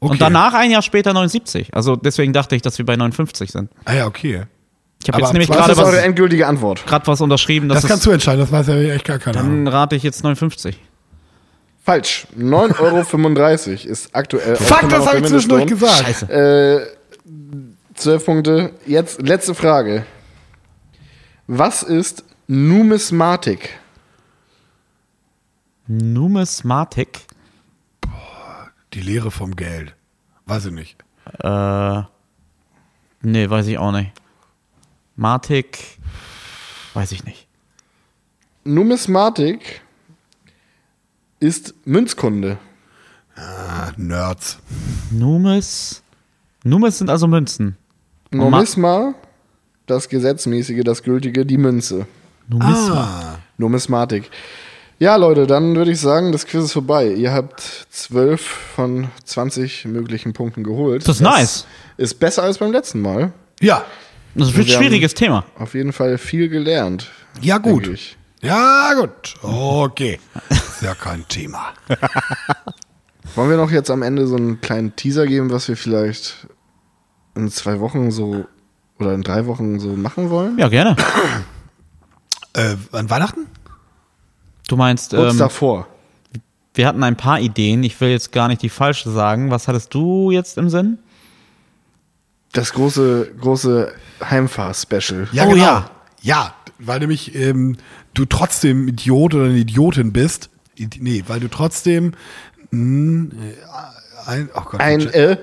okay. 0.00 0.10
Und 0.10 0.22
danach 0.22 0.54
ein 0.54 0.70
Jahr 0.70 0.80
später 0.80 1.12
79. 1.12 1.74
Also 1.74 1.96
deswegen 1.96 2.32
dachte 2.32 2.56
ich, 2.56 2.62
dass 2.62 2.78
wir 2.78 2.86
bei 2.86 2.96
59 2.96 3.50
sind. 3.50 3.70
Ah 3.84 3.92
ja, 3.92 4.06
okay. 4.06 4.44
Ich 5.02 5.08
habe 5.08 5.20
jetzt 5.20 5.32
nämlich 5.34 5.50
Was 5.50 5.56
gerade 5.58 5.76
was, 5.76 5.94
endgültige 5.94 6.46
Antwort? 6.46 6.86
grad 6.86 7.06
was 7.06 7.20
unterschrieben. 7.20 7.68
Das, 7.68 7.82
Das, 7.82 7.90
kannst 7.90 8.06
du 8.06 8.10
entscheiden, 8.10 8.40
das 8.40 8.52
weiß 8.52 8.68
ja 8.68 8.76
echt 8.94 9.04
gar 9.04 9.18
keiner. 9.18 9.42
Dann 9.42 9.68
rate 9.68 9.96
ich 9.96 10.02
jetzt 10.02 10.24
59. 10.24 10.78
Falsch. 11.84 12.26
9,35 12.38 12.80
Euro 12.80 13.90
ist 13.90 14.14
aktuell. 14.14 14.56
Fuck, 14.56 14.88
das 14.88 15.06
habe 15.06 15.18
ich 15.18 15.26
zwischendurch 15.26 15.66
gesagt. 15.66 16.04
Scheiße. 16.06 16.32
Äh, 16.32 17.02
12 17.94 18.24
Punkte. 18.24 18.74
Jetzt 18.86 19.20
letzte 19.22 19.54
Frage. 19.54 20.06
Was 21.46 21.82
ist 21.82 22.24
Numismatik? 22.46 23.78
Numismatik. 25.86 27.26
Die 28.94 29.00
Lehre 29.00 29.30
vom 29.30 29.56
Geld. 29.56 29.94
Weiß 30.46 30.66
ich 30.66 30.72
nicht. 30.72 31.02
Äh, 31.38 32.02
nee, 33.22 33.48
weiß 33.48 33.66
ich 33.66 33.78
auch 33.78 33.92
nicht. 33.92 34.12
Matik. 35.16 35.98
Weiß 36.94 37.12
ich 37.12 37.24
nicht. 37.24 37.46
Numismatik 38.64 39.82
ist 41.40 41.74
Münzkunde. 41.84 42.58
Ah, 43.34 43.92
Nerds. 43.96 44.58
Numis. 45.10 46.02
Numis 46.64 46.98
sind 46.98 47.10
also 47.10 47.26
Münzen. 47.26 47.76
Und 48.32 48.38
Ma- 48.38 48.50
Numisma, 48.50 49.14
das 49.86 50.08
Gesetzmäßige, 50.08 50.82
das 50.84 51.02
Gültige, 51.02 51.44
die 51.46 51.58
Münze. 51.58 52.06
Numisma. 52.48 53.32
Ah, 53.34 53.38
Numismatik. 53.58 54.30
Ja, 54.98 55.16
Leute, 55.16 55.46
dann 55.46 55.74
würde 55.74 55.90
ich 55.90 55.98
sagen, 56.00 56.30
das 56.32 56.46
Quiz 56.46 56.64
ist 56.64 56.72
vorbei. 56.72 57.08
Ihr 57.12 57.32
habt 57.32 57.60
12 57.90 58.40
von 58.40 59.08
20 59.24 59.86
möglichen 59.86 60.32
Punkten 60.32 60.62
geholt. 60.62 61.02
Das 61.08 61.16
ist 61.16 61.20
nice. 61.22 61.66
Ist 61.96 62.20
besser 62.20 62.44
als 62.44 62.58
beim 62.58 62.72
letzten 62.72 63.00
Mal. 63.00 63.32
ja. 63.60 63.84
Das 64.34 64.48
ist 64.48 64.56
ein 64.56 64.66
schwieriges 64.66 65.12
Thema. 65.12 65.44
Auf 65.58 65.74
jeden 65.74 65.92
Fall 65.92 66.16
viel 66.16 66.48
gelernt. 66.48 67.10
Ja, 67.42 67.58
gut. 67.58 68.16
Ja, 68.40 68.94
gut. 68.98 69.34
Okay. 69.42 70.18
Ist 70.48 70.80
ja 70.80 70.94
kein 70.94 71.28
Thema. 71.28 71.74
Wollen 73.34 73.50
wir 73.50 73.58
noch 73.58 73.70
jetzt 73.70 73.90
am 73.90 74.00
Ende 74.02 74.26
so 74.26 74.36
einen 74.36 74.60
kleinen 74.62 74.96
Teaser 74.96 75.26
geben, 75.26 75.50
was 75.50 75.68
wir 75.68 75.76
vielleicht 75.76 76.46
in 77.34 77.50
zwei 77.50 77.80
Wochen 77.80 78.10
so 78.10 78.44
oder 78.98 79.14
in 79.14 79.22
drei 79.22 79.46
Wochen 79.46 79.80
so 79.80 79.88
machen 79.96 80.30
wollen? 80.30 80.58
Ja, 80.58 80.68
gerne. 80.68 80.96
Äh, 82.54 82.76
an 82.92 83.08
Weihnachten? 83.10 83.46
Du 84.68 84.76
meinst, 84.76 85.10
Kurz 85.10 85.32
ähm, 85.32 85.38
davor. 85.38 85.88
wir 86.74 86.86
hatten 86.86 87.02
ein 87.02 87.16
paar 87.16 87.40
Ideen. 87.40 87.82
Ich 87.82 88.00
will 88.00 88.10
jetzt 88.10 88.32
gar 88.32 88.48
nicht 88.48 88.62
die 88.62 88.68
falsche 88.68 89.10
sagen. 89.10 89.50
Was 89.50 89.68
hattest 89.68 89.92
du 89.94 90.30
jetzt 90.30 90.58
im 90.58 90.68
Sinn? 90.68 90.98
Das 92.52 92.72
große, 92.74 93.32
große 93.40 93.92
Heimfahr-Special. 94.22 95.28
Ja, 95.32 95.44
Oh, 95.46 95.50
genau. 95.50 95.64
ja. 95.64 95.90
Ja, 96.20 96.54
weil 96.78 97.00
nämlich 97.00 97.34
ähm, 97.34 97.76
du 98.14 98.24
trotzdem 98.26 98.86
Idiot 98.88 99.34
oder 99.34 99.46
eine 99.46 99.56
Idiotin 99.58 100.12
bist. 100.12 100.50
Nee, 100.98 101.24
weil 101.26 101.40
du 101.40 101.48
trotzdem 101.48 102.12
mh, 102.70 103.34
äh, 103.34 104.28
ein, 104.30 104.50
oh 104.54 104.60
Gott, 104.70 104.80
Ein 104.80 105.00
äh, 105.08 105.36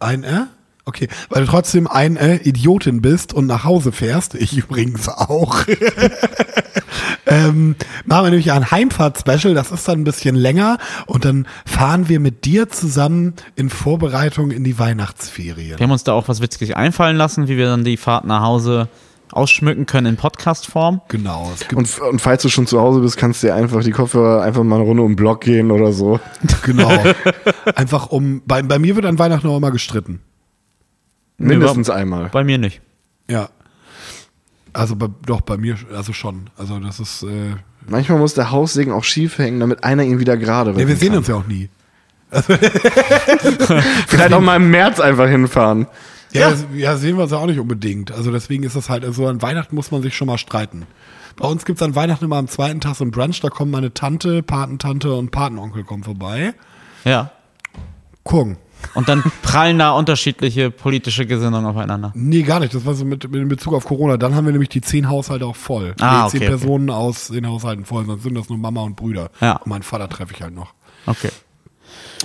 ein 0.00 0.24
äh? 0.24 0.42
Okay, 0.88 1.08
weil 1.30 1.44
du 1.44 1.50
trotzdem 1.50 1.88
ein 1.88 2.16
äh, 2.16 2.36
Idiotin 2.36 3.02
bist 3.02 3.34
und 3.34 3.46
nach 3.46 3.64
Hause 3.64 3.90
fährst, 3.90 4.36
ich 4.36 4.56
übrigens 4.56 5.08
auch. 5.08 5.64
ähm, 7.26 7.74
machen 8.04 8.26
wir 8.26 8.30
nämlich 8.30 8.52
ein 8.52 8.70
Heimfahrt-Special, 8.70 9.52
das 9.52 9.72
ist 9.72 9.88
dann 9.88 10.02
ein 10.02 10.04
bisschen 10.04 10.36
länger 10.36 10.78
und 11.06 11.24
dann 11.24 11.48
fahren 11.66 12.08
wir 12.08 12.20
mit 12.20 12.44
dir 12.44 12.68
zusammen 12.68 13.34
in 13.56 13.68
Vorbereitung 13.68 14.52
in 14.52 14.62
die 14.62 14.78
Weihnachtsferien. 14.78 15.76
Wir 15.76 15.84
haben 15.84 15.90
uns 15.90 16.04
da 16.04 16.12
auch 16.12 16.28
was 16.28 16.40
witzig 16.40 16.76
einfallen 16.76 17.16
lassen, 17.16 17.48
wie 17.48 17.56
wir 17.56 17.66
dann 17.66 17.82
die 17.82 17.96
Fahrt 17.96 18.24
nach 18.24 18.42
Hause 18.42 18.88
ausschmücken 19.32 19.86
können 19.86 20.06
in 20.06 20.16
Podcast-Form. 20.16 21.00
Genau, 21.08 21.50
es 21.52 21.66
gibt 21.66 21.74
und, 21.74 21.98
und 21.98 22.20
falls 22.20 22.42
du 22.42 22.48
schon 22.48 22.68
zu 22.68 22.80
Hause 22.80 23.00
bist, 23.00 23.16
kannst 23.16 23.42
du 23.42 23.48
dir 23.48 23.56
einfach 23.56 23.82
die 23.82 23.90
Kopfhörer 23.90 24.40
einfach 24.40 24.62
mal 24.62 24.76
eine 24.76 24.84
Runde 24.84 25.02
um 25.02 25.10
den 25.10 25.16
Block 25.16 25.40
gehen 25.40 25.72
oder 25.72 25.92
so. 25.92 26.20
Genau. 26.62 26.92
Einfach 27.74 28.06
um, 28.10 28.42
bei, 28.46 28.62
bei 28.62 28.78
mir 28.78 28.94
wird 28.94 29.04
an 29.04 29.18
Weihnachten 29.18 29.48
auch 29.48 29.56
immer 29.56 29.72
gestritten. 29.72 30.20
Mindestens 31.38 31.90
einmal. 31.90 32.28
Bei 32.30 32.44
mir 32.44 32.58
nicht. 32.58 32.80
Ja. 33.28 33.50
Also 34.72 34.96
bei, 34.96 35.08
doch, 35.24 35.40
bei 35.40 35.56
mir, 35.56 35.76
also 35.94 36.12
schon. 36.12 36.50
Also 36.56 36.78
das 36.78 37.00
ist, 37.00 37.22
äh, 37.22 37.56
Manchmal 37.88 38.18
muss 38.18 38.34
der 38.34 38.50
Haussegen 38.50 38.92
auch 38.92 39.04
schief 39.04 39.38
hängen, 39.38 39.60
damit 39.60 39.84
einer 39.84 40.02
ihn 40.02 40.18
wieder 40.18 40.36
gerade 40.36 40.72
ja, 40.72 40.88
wir 40.88 40.96
sehen 40.96 41.10
kann. 41.10 41.18
uns 41.18 41.28
ja 41.28 41.36
auch 41.36 41.46
nie. 41.46 41.68
Vielleicht 44.08 44.32
auch 44.32 44.40
mal 44.40 44.56
im 44.56 44.70
März 44.70 44.98
einfach 44.98 45.28
hinfahren. 45.28 45.86
Ja, 46.32 46.50
ja. 46.50 46.56
ja, 46.74 46.96
sehen 46.96 47.16
wir 47.16 47.22
uns 47.22 47.32
ja 47.32 47.38
auch 47.38 47.46
nicht 47.46 47.60
unbedingt. 47.60 48.10
Also 48.10 48.32
deswegen 48.32 48.64
ist 48.64 48.74
das 48.74 48.90
halt, 48.90 49.04
also 49.04 49.28
an 49.28 49.40
Weihnachten 49.40 49.76
muss 49.76 49.92
man 49.92 50.02
sich 50.02 50.16
schon 50.16 50.26
mal 50.26 50.38
streiten. 50.38 50.86
Bei 51.36 51.46
uns 51.46 51.64
gibt's 51.64 51.82
an 51.82 51.94
Weihnachten 51.94 52.24
immer 52.24 52.36
am 52.36 52.48
zweiten 52.48 52.80
Tag 52.80 52.96
so 52.96 53.04
ein 53.04 53.12
Brunch, 53.12 53.40
da 53.40 53.50
kommen 53.50 53.70
meine 53.70 53.94
Tante, 53.94 54.42
Patentante 54.42 55.14
und 55.14 55.30
Patenonkel 55.30 55.84
kommen 55.84 56.02
vorbei. 56.02 56.54
Ja. 57.04 57.30
Gucken. 58.24 58.56
Und 58.94 59.08
dann 59.08 59.22
prallen 59.42 59.78
da 59.78 59.92
unterschiedliche 59.92 60.70
politische 60.70 61.26
Gesinnungen 61.26 61.66
aufeinander. 61.66 62.12
Nee, 62.14 62.42
gar 62.42 62.60
nicht. 62.60 62.74
Das 62.74 62.84
war 62.86 62.94
so 62.94 63.04
mit, 63.04 63.30
mit 63.30 63.40
in 63.40 63.48
Bezug 63.48 63.74
auf 63.74 63.84
Corona. 63.84 64.16
Dann 64.16 64.34
haben 64.34 64.46
wir 64.46 64.52
nämlich 64.52 64.70
die 64.70 64.80
zehn 64.80 65.08
Haushalte 65.08 65.46
auch 65.46 65.56
voll. 65.56 65.94
Ah, 66.00 66.24
nee, 66.24 66.30
zehn 66.30 66.40
okay, 66.42 66.48
okay. 66.54 66.58
Personen 66.58 66.90
aus 66.90 67.28
den 67.28 67.46
Haushalten 67.46 67.84
voll, 67.84 68.06
sonst 68.06 68.22
sind 68.22 68.34
das 68.34 68.48
nur 68.48 68.58
Mama 68.58 68.82
und 68.82 68.96
Brüder. 68.96 69.30
Ja. 69.40 69.56
Und 69.56 69.66
meinen 69.68 69.82
Vater 69.82 70.08
treffe 70.08 70.32
ich 70.34 70.42
halt 70.42 70.54
noch. 70.54 70.74
Okay. 71.06 71.30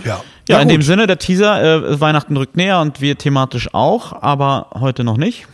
Ja. 0.06 0.22
Ja, 0.48 0.60
in 0.60 0.68
gut. 0.68 0.78
dem 0.78 0.82
Sinne, 0.82 1.08
der 1.08 1.18
Teaser, 1.18 1.62
äh, 1.64 2.00
Weihnachten 2.00 2.36
rückt 2.36 2.58
näher 2.58 2.80
und 2.82 3.02
wir 3.02 3.18
thematisch 3.18 3.74
auch, 3.74 4.22
aber 4.22 4.68
heute 4.74 5.04
noch 5.04 5.18
nicht. 5.18 5.48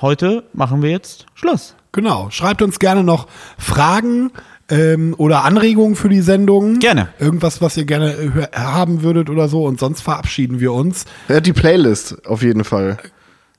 Heute 0.00 0.44
machen 0.52 0.82
wir 0.82 0.90
jetzt 0.90 1.26
Schluss. 1.34 1.74
Genau. 1.92 2.28
Schreibt 2.30 2.60
uns 2.60 2.78
gerne 2.78 3.02
noch 3.02 3.26
Fragen 3.58 4.30
ähm, 4.70 5.14
oder 5.18 5.44
Anregungen 5.44 5.96
für 5.96 6.08
die 6.08 6.20
Sendung. 6.20 6.78
Gerne. 6.78 7.08
Irgendwas, 7.18 7.60
was 7.60 7.76
ihr 7.76 7.84
gerne 7.84 8.12
äh, 8.12 8.56
haben 8.56 9.02
würdet 9.02 9.30
oder 9.30 9.48
so. 9.48 9.64
Und 9.64 9.80
sonst 9.80 10.00
verabschieden 10.00 10.60
wir 10.60 10.72
uns. 10.72 11.04
Ja, 11.28 11.40
die 11.40 11.52
Playlist 11.52 12.26
auf 12.26 12.42
jeden 12.42 12.64
Fall. 12.64 12.98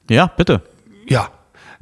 Ja, 0.09 0.27
bitte. 0.27 0.61
Ja. 1.07 1.29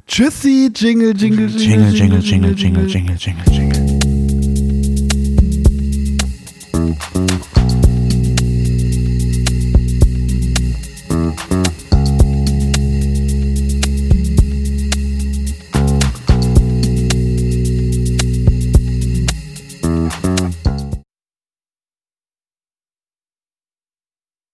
Tschüssi, 0.06 0.70
jingle, 0.74 1.16
Jingle, 1.16 1.48
Jingle, 1.48 1.92
Jingle, 1.92 1.92
Jingle, 1.92 2.20
Jingle, 2.20 2.54
Jingle, 2.54 2.86
Jingle, 2.86 3.16
Jingle, 3.16 3.44
Jingle. 3.50 3.52
jingle. 3.52 4.16